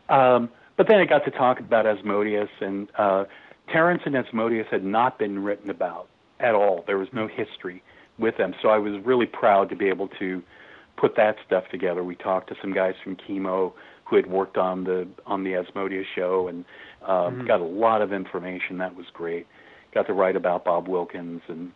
Um, 0.08 0.50
but 0.76 0.88
then 0.88 0.98
I 0.98 1.04
got 1.04 1.24
to 1.24 1.30
talk 1.30 1.60
about 1.60 1.86
Asmodeus, 1.86 2.50
and 2.60 2.88
uh, 2.98 3.24
Terrence 3.68 4.02
and 4.04 4.16
Asmodeus 4.16 4.66
had 4.70 4.84
not 4.84 5.18
been 5.18 5.42
written 5.42 5.70
about 5.70 6.08
at 6.40 6.54
all. 6.54 6.84
There 6.86 6.98
was 6.98 7.08
no 7.12 7.26
history 7.26 7.82
with 8.18 8.36
them, 8.36 8.54
so 8.60 8.68
I 8.68 8.78
was 8.78 9.00
really 9.04 9.26
proud 9.26 9.68
to 9.70 9.76
be 9.76 9.88
able 9.88 10.08
to 10.18 10.42
put 10.96 11.16
that 11.16 11.36
stuff 11.46 11.64
together. 11.70 12.02
We 12.04 12.16
talked 12.16 12.48
to 12.48 12.54
some 12.60 12.72
guys 12.72 12.94
from 13.02 13.16
KEMO 13.16 13.72
who 14.04 14.16
had 14.16 14.26
worked 14.26 14.56
on 14.56 14.84
the 14.84 15.08
on 15.26 15.44
the 15.44 15.54
Asmodeus 15.54 16.06
show, 16.14 16.48
and 16.48 16.64
uh, 17.02 17.30
mm-hmm. 17.30 17.46
got 17.46 17.60
a 17.60 17.64
lot 17.64 18.02
of 18.02 18.12
information. 18.12 18.78
That 18.78 18.94
was 18.94 19.06
great 19.12 19.46
got 19.94 20.06
to 20.08 20.12
write 20.12 20.36
about 20.36 20.64
Bob 20.64 20.88
Wilkins 20.88 21.40
and 21.48 21.70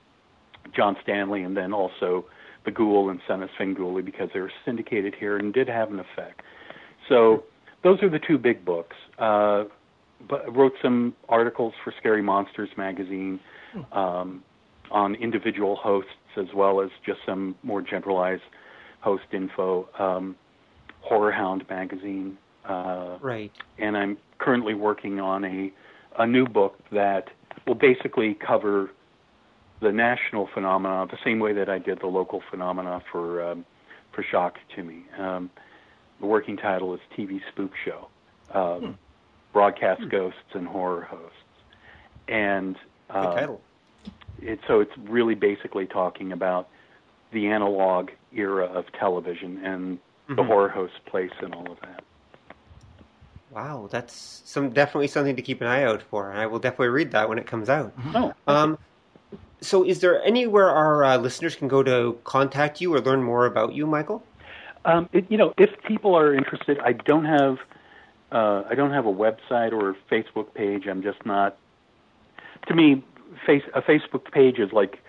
John 0.75 0.97
Stanley, 1.03 1.43
and 1.43 1.57
then 1.57 1.73
also 1.73 2.27
the 2.65 2.71
Ghoul 2.71 3.09
and 3.09 3.21
Son 3.27 3.43
of 3.43 3.49
because 4.03 4.29
they 4.35 4.41
were 4.41 4.53
syndicated 4.65 5.15
here 5.19 5.39
and 5.39 5.55
did 5.55 5.69
have 5.69 5.91
an 5.91 6.01
effect. 6.01 6.43
So 7.09 7.45
those 7.83 8.03
are 8.03 8.11
the 8.11 8.19
two 8.19 8.37
big 8.37 8.65
books. 8.65 8.97
Uh, 9.19 9.65
but 10.29 10.55
wrote 10.55 10.73
some 10.83 11.15
articles 11.29 11.73
for 11.85 11.95
Scary 11.97 12.23
Monsters 12.23 12.71
magazine 12.77 13.39
um, 13.93 14.43
on 14.91 15.15
individual 15.15 15.77
hosts 15.77 16.11
as 16.37 16.47
well 16.55 16.81
as 16.81 16.91
just 17.07 17.21
some 17.25 17.55
more 17.63 17.81
generalized 17.81 18.43
host 19.09 19.25
info. 19.33 19.89
Um, 19.99 20.37
Horror 21.01 21.33
Hound 21.33 21.65
magazine. 21.71 22.37
Uh, 22.67 23.17
right. 23.23 23.51
And 23.79 23.97
I'm 23.97 24.19
currently 24.39 24.75
working 24.75 25.21
on 25.21 25.45
a 25.45 25.73
a 26.19 26.27
new 26.27 26.47
book 26.47 26.79
that 26.91 27.31
will 27.67 27.75
basically 27.75 28.35
cover 28.35 28.91
the 29.81 29.93
national 29.93 30.49
phenomena 30.53 31.07
the 31.07 31.19
same 31.25 31.39
way 31.39 31.53
that 31.55 31.69
I 31.69 31.79
did 31.79 32.01
the 32.01 32.09
local 32.09 32.43
phenomena 32.51 33.03
for 33.11 33.43
um, 33.43 33.65
for 34.13 34.23
Shock 34.23 34.57
to 34.75 34.85
Me. 34.85 35.05
Um, 35.17 35.49
the 36.21 36.27
working 36.27 36.57
title 36.59 36.93
is 36.93 37.01
TV 37.17 37.41
Spook 37.51 37.73
Show, 37.85 38.09
um, 38.53 38.81
hmm. 38.81 38.91
broadcast 39.55 40.03
hmm. 40.03 40.09
ghosts 40.09 40.53
and 40.53 40.67
horror 40.67 41.05
hosts, 41.05 41.37
and 42.27 42.77
uh, 43.09 43.35
title. 43.35 43.63
It, 44.43 44.61
so 44.69 44.81
it's 44.81 44.97
really 44.99 45.35
basically 45.35 45.87
talking 45.87 46.33
about 46.33 46.69
the 47.33 47.47
analog 47.49 48.11
era 48.33 48.67
of 48.67 48.91
television 48.93 49.65
and 49.65 49.97
mm-hmm. 49.97 50.37
the 50.37 50.43
horror 50.43 50.69
host 50.69 50.95
place 51.07 51.33
and 51.41 51.55
all 51.55 51.71
of 51.71 51.81
that. 51.81 52.03
Wow, 53.51 53.89
that's 53.91 54.43
some 54.45 54.71
definitely 54.71 55.09
something 55.09 55.37
to 55.37 55.43
keep 55.43 55.61
an 55.61 55.67
eye 55.67 55.85
out 55.85 56.03
for. 56.03 56.33
I 56.33 56.47
will 56.47 56.59
definitely 56.59 56.89
read 56.89 57.13
that 57.13 57.29
when 57.29 57.39
it 57.39 57.47
comes 57.47 57.69
out. 57.69 57.99
Mm-hmm. 57.99 58.17
Oh. 58.17 58.35
Um, 58.47 58.79
so, 59.61 59.85
is 59.85 60.01
there 60.01 60.23
anywhere 60.23 60.69
our 60.69 61.03
uh, 61.03 61.17
listeners 61.17 61.57
can 61.57 61.67
go 61.67 61.83
to 61.83 62.19
contact 62.25 62.81
you 62.81 62.95
or 62.95 63.01
learn 63.01 63.23
more 63.23 63.47
about 63.47 63.73
you, 63.75 63.87
Michael? 63.87 64.23
Um, 64.85 65.09
it, 65.13 65.27
you 65.31 65.39
know, 65.39 65.55
if 65.57 65.71
people 65.87 66.17
are 66.17 66.35
interested, 66.35 66.79
I 66.81 66.93
don't 66.93 67.25
have 67.25 67.59
uh, 68.31 68.65
I 68.69 68.75
don't 68.75 68.93
have 68.93 69.07
a 69.07 69.13
website 69.13 69.73
or 69.73 69.91
a 69.91 69.95
Facebook 70.11 70.53
page. 70.55 70.87
I'm 70.87 71.03
just 71.03 71.25
not. 71.25 71.57
To 72.69 72.75
me, 72.75 73.03
face 73.47 73.63
a 73.75 73.83
Facebook 73.83 74.31
page 74.31 74.59
is 74.59 74.73
like 74.73 75.03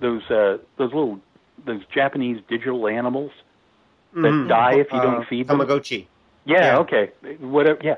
those 0.00 0.22
uh, 0.30 0.58
those 0.76 0.92
little 0.92 1.20
those 1.66 1.82
Japanese 1.92 2.40
digital 2.48 2.88
animals 2.88 3.32
that 4.14 4.20
mm-hmm. 4.22 4.48
die 4.48 4.74
if 4.74 4.90
you 4.92 5.00
don't 5.00 5.22
uh, 5.22 5.26
feed 5.28 5.48
them. 5.48 5.58
Tamagotchi. 5.58 6.06
Yeah, 6.44 6.58
yeah. 6.58 6.78
okay. 6.78 7.10
Whatever. 7.40 7.78
Yeah, 7.82 7.96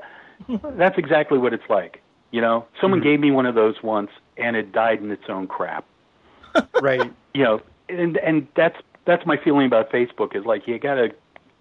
that's 0.75 0.97
exactly 0.97 1.37
what 1.37 1.53
it's 1.53 1.69
like. 1.69 2.01
You 2.31 2.41
know, 2.41 2.65
someone 2.81 2.99
mm-hmm. 2.99 3.09
gave 3.09 3.19
me 3.19 3.31
one 3.31 3.45
of 3.45 3.55
those 3.55 3.81
once, 3.81 4.11
and 4.37 4.55
it 4.55 4.71
died 4.71 4.99
in 4.99 5.11
its 5.11 5.23
own 5.29 5.47
crap. 5.47 5.85
right. 6.81 7.11
You 7.33 7.43
know, 7.43 7.61
and 7.87 8.17
and 8.17 8.47
that's 8.55 8.77
that's 9.05 9.25
my 9.25 9.37
feeling 9.37 9.65
about 9.65 9.91
Facebook 9.91 10.35
is 10.35 10.45
like 10.45 10.67
you 10.67 10.77
gotta 10.77 11.13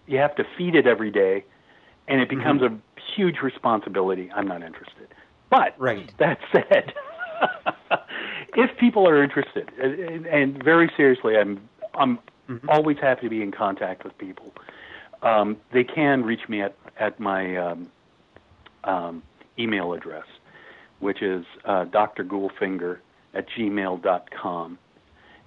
you 0.07 0.19
have 0.19 0.35
to 0.37 0.45
feed 0.57 0.75
it 0.75 0.87
every 0.87 1.11
day, 1.11 1.45
and 2.09 2.21
it 2.21 2.29
becomes 2.29 2.63
mm-hmm. 2.63 2.75
a 2.75 3.01
huge 3.15 3.41
responsibility. 3.43 4.31
I'm 4.35 4.49
not 4.49 4.63
interested. 4.63 5.09
But 5.51 5.75
right. 5.79 6.13
that 6.19 6.39
said, 6.53 6.93
if 8.57 8.77
people 8.79 9.09
are 9.09 9.23
interested, 9.23 9.71
and, 9.81 10.27
and 10.27 10.63
very 10.63 10.91
seriously, 10.97 11.37
I'm 11.37 11.61
I'm 11.95 12.19
mm-hmm. 12.49 12.69
always 12.69 12.97
happy 13.01 13.23
to 13.23 13.31
be 13.31 13.43
in 13.43 13.53
contact 13.53 14.05
with 14.05 14.17
people. 14.19 14.53
um, 15.23 15.57
they 15.73 15.85
can 15.85 16.23
reach 16.23 16.49
me 16.49 16.63
at 16.63 16.77
at 16.99 17.19
my 17.21 17.57
um, 17.57 17.91
um, 18.85 19.23
email 19.59 19.93
address, 19.93 20.25
which 21.01 21.23
is 21.23 21.45
uh, 21.65 21.85
doctorghoulfinger 21.87 22.99
at 23.35 23.47
gmail.com. 23.57 24.79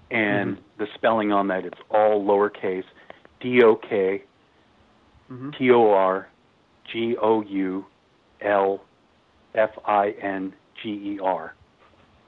And 0.10 0.58
mm-hmm. 0.58 0.62
the 0.78 0.88
spelling 0.96 1.32
on 1.32 1.48
that, 1.48 1.66
it's 1.66 1.80
all 1.90 2.24
lowercase, 2.24 2.84
D 3.40 3.62
O 3.64 3.76
K 3.76 4.24
T 5.58 5.72
O 5.72 5.92
R 5.92 6.28
G 6.92 7.16
O 7.22 7.42
U 7.42 7.86
L 8.42 8.84
F 9.56 9.72
I 9.86 10.12
N 10.22 10.54
G 10.82 10.90
E 10.90 11.20
R. 11.24 11.56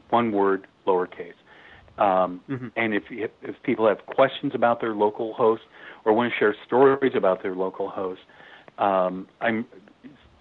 One 0.09 0.31
word, 0.31 0.67
lowercase. 0.87 1.33
Um, 1.97 2.41
mm-hmm. 2.49 2.67
And 2.75 2.93
if, 2.93 3.03
if 3.11 3.31
if 3.41 3.55
people 3.63 3.87
have 3.87 4.05
questions 4.05 4.53
about 4.55 4.81
their 4.81 4.95
local 4.95 5.33
host 5.33 5.63
or 6.05 6.13
want 6.13 6.31
to 6.33 6.37
share 6.37 6.55
stories 6.65 7.13
about 7.15 7.43
their 7.43 7.55
local 7.55 7.89
host, 7.89 8.21
um, 8.79 9.27
I'm 9.41 9.65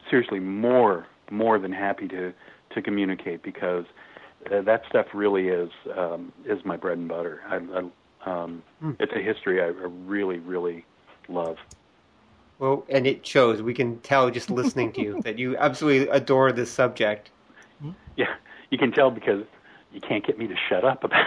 seriously 0.08 0.40
more 0.40 1.06
more 1.30 1.58
than 1.58 1.72
happy 1.72 2.08
to 2.08 2.32
to 2.70 2.82
communicate 2.82 3.42
because 3.42 3.84
uh, 4.50 4.62
that 4.62 4.82
stuff 4.88 5.06
really 5.12 5.48
is 5.48 5.70
um, 5.96 6.32
is 6.46 6.64
my 6.64 6.76
bread 6.76 6.98
and 6.98 7.08
butter. 7.08 7.40
I, 7.46 7.56
I, 7.56 7.78
um, 8.24 8.62
mm. 8.82 8.96
It's 8.98 9.12
a 9.12 9.20
history 9.20 9.60
I, 9.60 9.66
I 9.66 9.88
really 10.06 10.38
really 10.38 10.84
love. 11.28 11.58
Well, 12.58 12.84
and 12.88 13.06
it 13.06 13.26
shows. 13.26 13.60
We 13.60 13.74
can 13.74 13.98
tell 14.00 14.30
just 14.30 14.48
listening 14.48 14.92
to 14.92 15.02
you 15.02 15.20
that 15.24 15.38
you 15.38 15.56
absolutely 15.58 16.08
adore 16.08 16.52
this 16.52 16.70
subject. 16.70 17.30
Yeah, 18.16 18.34
you 18.70 18.78
can 18.78 18.92
tell 18.92 19.10
because 19.10 19.44
you 19.92 20.00
can't 20.00 20.26
get 20.26 20.38
me 20.38 20.46
to 20.46 20.56
shut 20.68 20.84
up 20.84 21.04
about 21.04 21.26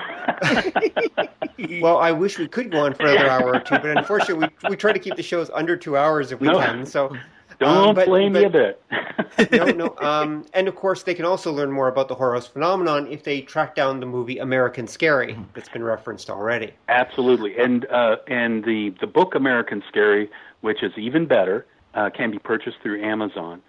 it. 1.57 1.81
well, 1.81 1.97
I 1.97 2.11
wish 2.11 2.39
we 2.39 2.47
could 2.47 2.71
go 2.71 2.85
on 2.85 2.93
for 2.93 3.03
another 3.03 3.29
hour 3.29 3.55
or 3.55 3.59
two, 3.59 3.77
but 3.77 3.97
unfortunately, 3.97 4.49
we 4.63 4.69
we 4.69 4.75
try 4.75 4.91
to 4.91 4.99
keep 4.99 5.15
the 5.15 5.23
shows 5.23 5.49
under 5.53 5.75
two 5.77 5.97
hours 5.97 6.31
if 6.31 6.39
we 6.39 6.47
no. 6.47 6.59
can. 6.59 6.85
So 6.85 7.15
don't 7.59 7.89
um, 7.89 7.95
but, 7.95 8.07
blame 8.07 8.33
but, 8.33 8.39
me 8.39 8.45
a 8.45 8.49
bit. 8.49 8.81
no, 9.51 9.65
no. 9.65 9.95
Um, 9.99 10.45
and 10.53 10.67
of 10.67 10.75
course, 10.75 11.03
they 11.03 11.13
can 11.13 11.25
also 11.25 11.51
learn 11.51 11.71
more 11.71 11.87
about 11.87 12.07
the 12.07 12.15
horror 12.15 12.39
phenomenon 12.41 13.07
if 13.07 13.23
they 13.23 13.41
track 13.41 13.75
down 13.75 13.99
the 13.99 14.05
movie 14.05 14.39
American 14.39 14.87
Scary 14.87 15.37
that's 15.53 15.69
been 15.69 15.83
referenced 15.83 16.29
already. 16.29 16.73
Absolutely, 16.89 17.57
and 17.57 17.85
uh, 17.85 18.17
and 18.27 18.63
the 18.63 18.93
the 18.99 19.07
book 19.07 19.35
American 19.35 19.83
Scary, 19.87 20.29
which 20.61 20.83
is 20.83 20.91
even 20.97 21.25
better, 21.25 21.65
uh, 21.93 22.09
can 22.09 22.31
be 22.31 22.39
purchased 22.39 22.77
through 22.81 23.03
Amazon, 23.03 23.61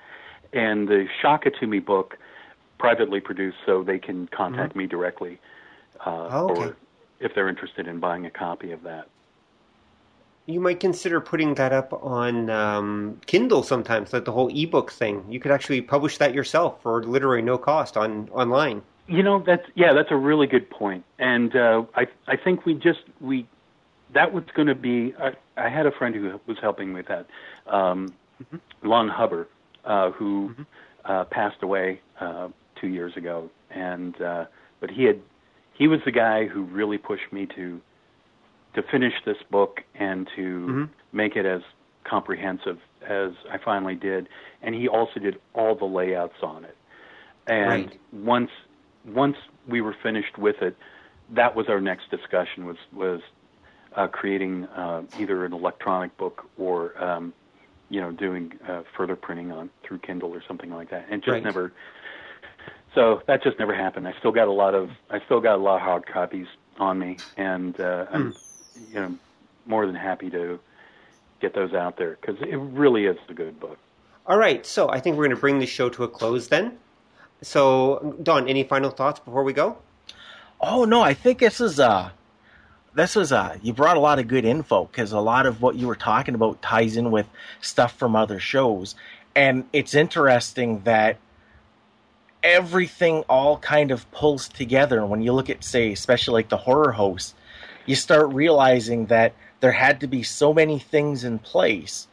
and 0.52 0.88
the 0.88 1.06
Shock 1.20 1.46
It 1.46 1.54
to 1.60 1.66
Me 1.66 1.78
book 1.78 2.18
privately 2.78 3.20
produced, 3.20 3.56
so 3.64 3.82
they 3.82 3.98
can 3.98 4.28
contact 4.28 4.70
mm-hmm. 4.70 4.80
me 4.80 4.86
directly, 4.86 5.38
uh, 6.04 6.28
oh, 6.30 6.50
okay. 6.50 6.60
or 6.60 6.76
if 7.20 7.34
they're 7.34 7.48
interested 7.48 7.86
in 7.86 8.00
buying 8.00 8.26
a 8.26 8.30
copy 8.30 8.72
of 8.72 8.82
that. 8.82 9.08
You 10.46 10.60
might 10.60 10.78
consider 10.78 11.20
putting 11.20 11.54
that 11.54 11.72
up 11.72 11.92
on 12.04 12.50
um, 12.50 13.20
Kindle 13.26 13.64
sometimes, 13.64 14.12
like 14.12 14.24
the 14.24 14.32
whole 14.32 14.48
ebook 14.48 14.92
thing. 14.92 15.24
You 15.28 15.40
could 15.40 15.50
actually 15.50 15.80
publish 15.80 16.18
that 16.18 16.34
yourself 16.34 16.80
for 16.82 17.02
literally 17.02 17.42
no 17.42 17.58
cost 17.58 17.96
on 17.96 18.28
online. 18.30 18.82
You 19.08 19.24
know, 19.24 19.42
that's 19.44 19.66
yeah, 19.74 19.92
that's 19.92 20.10
a 20.10 20.16
really 20.16 20.46
good 20.46 20.70
point, 20.70 21.04
and 21.18 21.54
uh, 21.54 21.84
I 21.94 22.06
I 22.28 22.36
think 22.36 22.64
we 22.64 22.74
just 22.74 23.00
we 23.20 23.46
that 24.14 24.32
was 24.32 24.44
going 24.54 24.68
to 24.68 24.74
be. 24.74 25.14
I, 25.18 25.32
I 25.56 25.68
had 25.68 25.86
a 25.86 25.92
friend 25.92 26.14
who 26.14 26.40
was 26.46 26.58
helping 26.60 26.92
with 26.92 27.06
that, 27.08 27.26
um, 27.66 28.14
mm-hmm. 28.42 28.88
Lon 28.88 29.08
Hubbard, 29.08 29.48
uh, 29.84 30.10
who 30.12 30.50
mm-hmm. 30.50 30.62
uh, 31.04 31.24
passed 31.24 31.62
away 31.62 32.00
uh, 32.20 32.48
two 32.80 32.88
years 32.88 33.16
ago, 33.16 33.50
and 33.70 34.20
uh, 34.20 34.46
but 34.80 34.90
he 34.90 35.04
had 35.04 35.20
he 35.74 35.88
was 35.88 36.00
the 36.04 36.12
guy 36.12 36.46
who 36.46 36.62
really 36.62 36.98
pushed 36.98 37.32
me 37.32 37.46
to 37.56 37.80
to 38.74 38.82
finish 38.82 39.14
this 39.24 39.38
book 39.50 39.82
and 39.94 40.28
to 40.36 40.42
mm-hmm. 40.42 40.84
make 41.12 41.36
it 41.36 41.46
as 41.46 41.62
comprehensive 42.04 42.78
as 43.06 43.32
I 43.50 43.58
finally 43.58 43.94
did. 43.94 44.28
And 44.62 44.74
he 44.74 44.88
also 44.88 45.18
did 45.18 45.40
all 45.54 45.74
the 45.74 45.86
layouts 45.86 46.42
on 46.42 46.64
it. 46.64 46.76
And 47.46 47.86
right. 47.86 48.00
once 48.12 48.50
once 49.04 49.36
we 49.68 49.80
were 49.80 49.96
finished 50.02 50.36
with 50.38 50.62
it, 50.62 50.76
that 51.30 51.54
was 51.54 51.68
our 51.68 51.80
next 51.80 52.10
discussion 52.10 52.66
was 52.66 52.76
was 52.92 53.20
uh, 53.94 54.08
creating 54.08 54.64
uh, 54.66 55.02
either 55.18 55.44
an 55.44 55.52
electronic 55.52 56.16
book 56.16 56.48
or 56.58 57.02
um, 57.02 57.32
you 57.88 58.00
know 58.00 58.10
doing 58.10 58.52
uh, 58.68 58.82
further 58.96 59.16
printing 59.16 59.52
on 59.52 59.70
through 59.82 59.98
Kindle 59.98 60.34
or 60.34 60.42
something 60.46 60.70
like 60.70 60.90
that. 60.90 61.06
And 61.10 61.22
just 61.22 61.32
right. 61.32 61.42
never. 61.42 61.72
So 62.96 63.22
that 63.28 63.44
just 63.44 63.60
never 63.60 63.76
happened. 63.76 64.08
I 64.08 64.14
still 64.20 64.32
got 64.32 64.48
a 64.48 64.52
lot 64.52 64.74
of 64.74 64.90
I 65.10 65.20
still 65.26 65.40
got 65.40 65.56
a 65.56 65.62
lot 65.62 65.76
of 65.76 65.82
hard 65.82 66.06
copies 66.06 66.48
on 66.78 66.98
me, 66.98 67.20
and 67.36 67.80
uh, 67.80 68.06
I'm 68.12 68.34
hmm 68.34 68.38
you 68.90 68.94
know, 68.94 69.18
more 69.66 69.86
than 69.86 69.96
happy 69.96 70.30
to 70.30 70.60
get 71.40 71.54
those 71.54 71.74
out 71.74 71.98
there 71.98 72.18
because 72.20 72.36
it 72.42 72.56
really 72.56 73.06
is 73.06 73.18
a 73.28 73.34
good 73.34 73.60
book. 73.60 73.78
All 74.26 74.38
right, 74.38 74.66
so 74.66 74.90
I 74.90 75.00
think 75.00 75.16
we're 75.16 75.24
going 75.24 75.36
to 75.36 75.40
bring 75.40 75.60
the 75.60 75.66
show 75.66 75.88
to 75.90 76.04
a 76.04 76.08
close 76.08 76.48
then. 76.48 76.78
So, 77.42 78.16
Don, 78.22 78.48
any 78.48 78.64
final 78.64 78.90
thoughts 78.90 79.20
before 79.20 79.44
we 79.44 79.52
go? 79.52 79.78
Oh 80.60 80.84
no, 80.84 81.02
I 81.02 81.14
think 81.14 81.40
this 81.40 81.60
is 81.60 81.78
uh 81.80 82.10
this 82.94 83.16
was 83.16 83.32
uh 83.32 83.58
you 83.62 83.72
brought 83.74 83.96
a 83.96 84.00
lot 84.00 84.18
of 84.18 84.28
good 84.28 84.44
info 84.44 84.86
because 84.86 85.12
a 85.12 85.20
lot 85.20 85.46
of 85.46 85.62
what 85.62 85.76
you 85.76 85.86
were 85.86 85.96
talking 85.96 86.34
about 86.34 86.62
ties 86.62 86.96
in 86.96 87.10
with 87.10 87.28
stuff 87.60 87.96
from 87.98 88.16
other 88.16 88.40
shows, 88.40 88.94
and 89.34 89.68
it's 89.72 89.94
interesting 89.94 90.82
that 90.84 91.18
everything 92.46 93.24
all 93.28 93.58
kind 93.58 93.90
of 93.90 94.10
pulls 94.12 94.48
together. 94.48 95.04
When 95.04 95.20
you 95.20 95.32
look 95.32 95.50
at, 95.50 95.64
say, 95.64 95.92
especially 95.92 96.34
like 96.34 96.48
the 96.48 96.56
horror 96.56 96.92
host, 96.92 97.34
you 97.86 97.96
start 97.96 98.32
realizing 98.32 99.06
that 99.06 99.34
there 99.60 99.72
had 99.72 100.00
to 100.00 100.06
be 100.06 100.22
so 100.22 100.54
many 100.54 100.78
things 100.78 101.24
in 101.24 101.40
place 101.40 102.06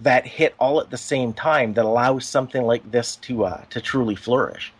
that 0.00 0.26
hit 0.26 0.54
all 0.58 0.80
at 0.80 0.90
the 0.90 0.96
same 0.96 1.34
time 1.34 1.74
that 1.74 1.84
allows 1.84 2.26
something 2.26 2.62
like 2.62 2.90
this 2.90 3.16
to 3.16 3.44
uh, 3.44 3.62
to 3.68 3.80
truly 3.80 4.14
flourish. 4.14 4.72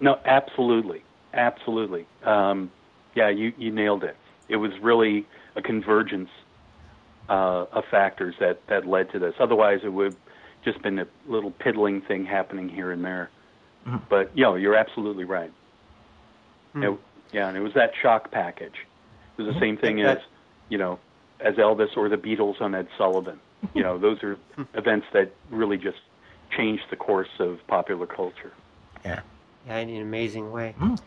No, 0.00 0.18
absolutely, 0.24 1.02
absolutely. 1.34 2.06
Um, 2.24 2.70
yeah, 3.14 3.28
you 3.28 3.52
you 3.58 3.70
nailed 3.70 4.02
it. 4.02 4.16
It 4.48 4.56
was 4.56 4.72
really 4.80 5.26
a 5.56 5.62
convergence 5.62 6.30
uh, 7.28 7.66
of 7.70 7.84
factors 7.90 8.34
that 8.40 8.66
that 8.68 8.86
led 8.86 9.12
to 9.12 9.18
this. 9.18 9.34
Otherwise, 9.38 9.80
it 9.84 9.92
would 9.92 10.16
just 10.64 10.80
been 10.80 10.98
a 10.98 11.06
little 11.26 11.50
piddling 11.50 12.00
thing 12.00 12.24
happening 12.24 12.68
here 12.68 12.92
and 12.92 13.04
there. 13.04 13.28
Mm-hmm. 13.86 14.04
But 14.08 14.30
you 14.34 14.44
know, 14.44 14.54
you're 14.54 14.76
absolutely 14.76 15.24
right. 15.24 15.52
Mm-hmm. 16.74 16.94
It, 16.94 16.98
yeah, 17.32 17.48
and 17.48 17.56
it 17.56 17.60
was 17.60 17.74
that 17.74 17.92
shock 18.00 18.30
package. 18.30 18.74
It 19.36 19.42
was 19.42 19.46
the 19.46 19.52
mm-hmm. 19.52 19.60
same 19.60 19.76
thing 19.78 20.02
as, 20.02 20.18
you 20.68 20.78
know, 20.78 20.98
as 21.40 21.54
Elvis 21.56 21.96
or 21.96 22.08
the 22.08 22.16
Beatles 22.16 22.60
on 22.60 22.74
Ed 22.74 22.88
Sullivan. 22.96 23.40
You 23.74 23.84
know, 23.84 23.96
those 23.96 24.20
are 24.24 24.36
events 24.74 25.06
that 25.12 25.30
really 25.48 25.76
just 25.76 26.00
changed 26.50 26.82
the 26.90 26.96
course 26.96 27.28
of 27.38 27.64
popular 27.68 28.06
culture. 28.08 28.52
Yeah. 29.04 29.20
Yeah, 29.68 29.78
in 29.78 29.88
an 29.88 30.02
amazing 30.02 30.50
way. 30.50 30.74
Mm. 30.80 30.98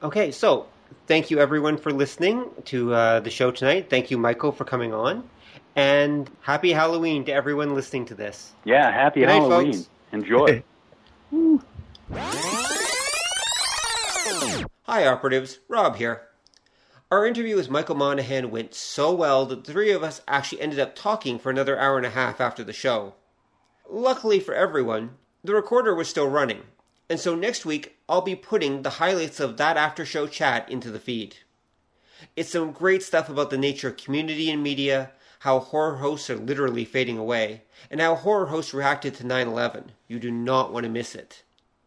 Okay, 0.00 0.30
so 0.30 0.68
thank 1.08 1.32
you 1.32 1.40
everyone 1.40 1.76
for 1.76 1.90
listening 1.90 2.48
to 2.66 2.94
uh, 2.94 3.18
the 3.18 3.30
show 3.30 3.50
tonight. 3.50 3.90
Thank 3.90 4.12
you, 4.12 4.16
Michael, 4.16 4.52
for 4.52 4.64
coming 4.64 4.94
on. 4.94 5.28
And 5.74 6.30
happy 6.42 6.72
Halloween 6.72 7.24
to 7.24 7.32
everyone 7.32 7.74
listening 7.74 8.04
to 8.06 8.14
this. 8.14 8.52
Yeah, 8.64 8.92
happy 8.92 9.20
Good 9.20 9.30
Halloween. 9.30 9.70
Night, 9.72 9.88
Enjoy. 10.12 10.62
Hi, 14.84 15.06
operatives. 15.06 15.60
Rob 15.68 15.96
here. 15.96 16.28
Our 17.10 17.26
interview 17.26 17.56
with 17.56 17.70
Michael 17.70 17.94
Monahan 17.94 18.50
went 18.50 18.74
so 18.74 19.12
well 19.12 19.46
that 19.46 19.64
the 19.64 19.72
three 19.72 19.90
of 19.90 20.02
us 20.02 20.20
actually 20.28 20.60
ended 20.60 20.78
up 20.78 20.94
talking 20.94 21.38
for 21.38 21.50
another 21.50 21.78
hour 21.78 21.96
and 21.96 22.04
a 22.04 22.10
half 22.10 22.40
after 22.40 22.62
the 22.62 22.72
show. 22.72 23.14
Luckily 23.88 24.40
for 24.40 24.54
everyone, 24.54 25.16
the 25.42 25.54
recorder 25.54 25.94
was 25.94 26.08
still 26.08 26.28
running, 26.28 26.62
and 27.08 27.18
so 27.18 27.34
next 27.34 27.64
week 27.64 27.96
I'll 28.08 28.20
be 28.20 28.36
putting 28.36 28.82
the 28.82 28.90
highlights 28.90 29.40
of 29.40 29.56
that 29.56 29.76
after 29.76 30.04
show 30.04 30.26
chat 30.26 30.68
into 30.70 30.90
the 30.90 31.00
feed. 31.00 31.36
It's 32.36 32.50
some 32.50 32.72
great 32.72 33.02
stuff 33.02 33.28
about 33.28 33.50
the 33.50 33.58
nature 33.58 33.88
of 33.88 33.96
community 33.96 34.50
and 34.50 34.62
media, 34.62 35.12
how 35.40 35.58
horror 35.58 35.96
hosts 35.96 36.30
are 36.30 36.36
literally 36.36 36.84
fading 36.84 37.18
away, 37.18 37.62
and 37.90 38.00
how 38.00 38.14
horror 38.14 38.46
hosts 38.46 38.74
reacted 38.74 39.14
to 39.14 39.26
9 39.26 39.48
11. 39.48 39.92
You 40.08 40.18
do 40.18 40.30
not 40.30 40.72
want 40.72 40.84
to 40.84 40.90
miss 40.90 41.14
it. 41.14 41.42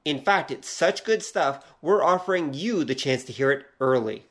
In 0.06 0.22
fact, 0.22 0.52
it's 0.52 0.70
such 0.70 1.04
good 1.04 1.24
stuff, 1.24 1.66
we're 1.82 2.04
offering 2.04 2.54
you 2.54 2.84
the 2.84 2.94
chance 2.94 3.24
to 3.24 3.34
hear 3.34 3.52
it 3.52 3.66
early. 3.82 4.26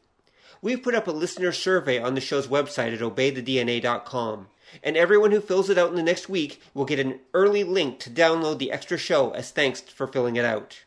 We've 0.63 0.83
put 0.83 0.95
up 0.95 1.09
a 1.09 1.11
listener 1.11 1.51
survey 1.51 2.01
on 2.01 2.15
the 2.15 2.21
show's 2.21 2.47
website 2.47 2.95
at 2.95 3.01
obeythedna.com, 3.01 4.47
and 4.85 4.97
everyone 4.97 5.33
who 5.33 5.41
fills 5.41 5.69
it 5.69 5.77
out 5.77 5.91
in 5.91 5.97
the 5.97 6.03
next 6.03 6.29
week 6.29 6.63
will 6.75 6.85
get 6.85 7.01
an 7.01 7.19
early 7.35 7.65
link 7.65 7.99
to 8.01 8.11
download 8.11 8.59
the 8.59 8.71
extra 8.71 8.97
show 8.97 9.33
as 9.33 9.51
thanks 9.51 9.81
for 9.81 10.07
filling 10.07 10.37
it 10.37 10.45
out. 10.45 10.85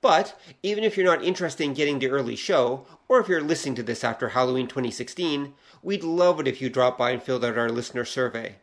But 0.00 0.38
even 0.62 0.82
if 0.82 0.96
you're 0.96 1.06
not 1.06 1.22
interested 1.22 1.64
in 1.64 1.74
getting 1.74 1.98
the 1.98 2.08
early 2.08 2.36
show, 2.36 2.86
or 3.06 3.20
if 3.20 3.28
you're 3.28 3.42
listening 3.42 3.74
to 3.76 3.82
this 3.82 4.02
after 4.02 4.30
Halloween 4.30 4.66
2016, 4.66 5.52
we'd 5.82 6.04
love 6.04 6.40
it 6.40 6.48
if 6.48 6.60
you 6.60 6.70
dropped 6.70 6.98
by 6.98 7.10
and 7.10 7.22
filled 7.22 7.44
out 7.44 7.58
our 7.58 7.70
listener 7.70 8.06
survey. 8.06 8.56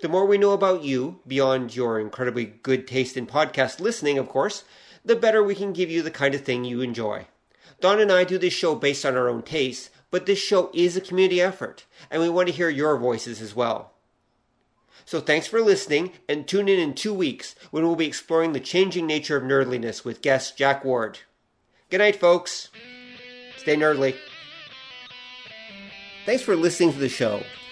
The 0.00 0.08
more 0.08 0.26
we 0.26 0.38
know 0.38 0.52
about 0.52 0.84
you, 0.84 1.20
beyond 1.26 1.74
your 1.74 1.98
incredibly 1.98 2.44
good 2.44 2.86
taste 2.86 3.16
in 3.16 3.26
podcast 3.26 3.80
listening, 3.80 4.16
of 4.16 4.28
course, 4.28 4.62
the 5.04 5.16
better 5.16 5.42
we 5.42 5.56
can 5.56 5.72
give 5.72 5.90
you 5.90 6.02
the 6.02 6.10
kind 6.10 6.34
of 6.34 6.42
thing 6.42 6.64
you 6.64 6.80
enjoy. 6.80 7.26
Don 7.80 8.00
and 8.00 8.12
I 8.12 8.24
do 8.24 8.38
this 8.38 8.52
show 8.52 8.74
based 8.74 9.04
on 9.04 9.16
our 9.16 9.28
own 9.28 9.42
tastes, 9.42 9.90
but 10.10 10.26
this 10.26 10.38
show 10.38 10.70
is 10.72 10.96
a 10.96 11.00
community 11.00 11.40
effort, 11.40 11.84
and 12.10 12.22
we 12.22 12.28
want 12.28 12.48
to 12.48 12.54
hear 12.54 12.68
your 12.68 12.96
voices 12.96 13.40
as 13.40 13.56
well. 13.56 13.92
So 15.04 15.20
thanks 15.20 15.46
for 15.46 15.60
listening, 15.60 16.12
and 16.28 16.46
tune 16.46 16.68
in 16.68 16.78
in 16.78 16.94
two 16.94 17.14
weeks 17.14 17.56
when 17.70 17.82
we'll 17.82 17.96
be 17.96 18.06
exploring 18.06 18.52
the 18.52 18.60
changing 18.60 19.06
nature 19.06 19.36
of 19.36 19.42
nerdliness 19.42 20.04
with 20.04 20.22
guest 20.22 20.56
Jack 20.56 20.84
Ward. 20.84 21.20
Good 21.90 21.98
night, 21.98 22.16
folks. 22.16 22.68
Stay 23.56 23.74
nerdly. 23.74 24.16
Thanks 26.26 26.42
for 26.42 26.54
listening 26.54 26.92
to 26.92 26.98
the 26.98 27.08
show. 27.08 27.42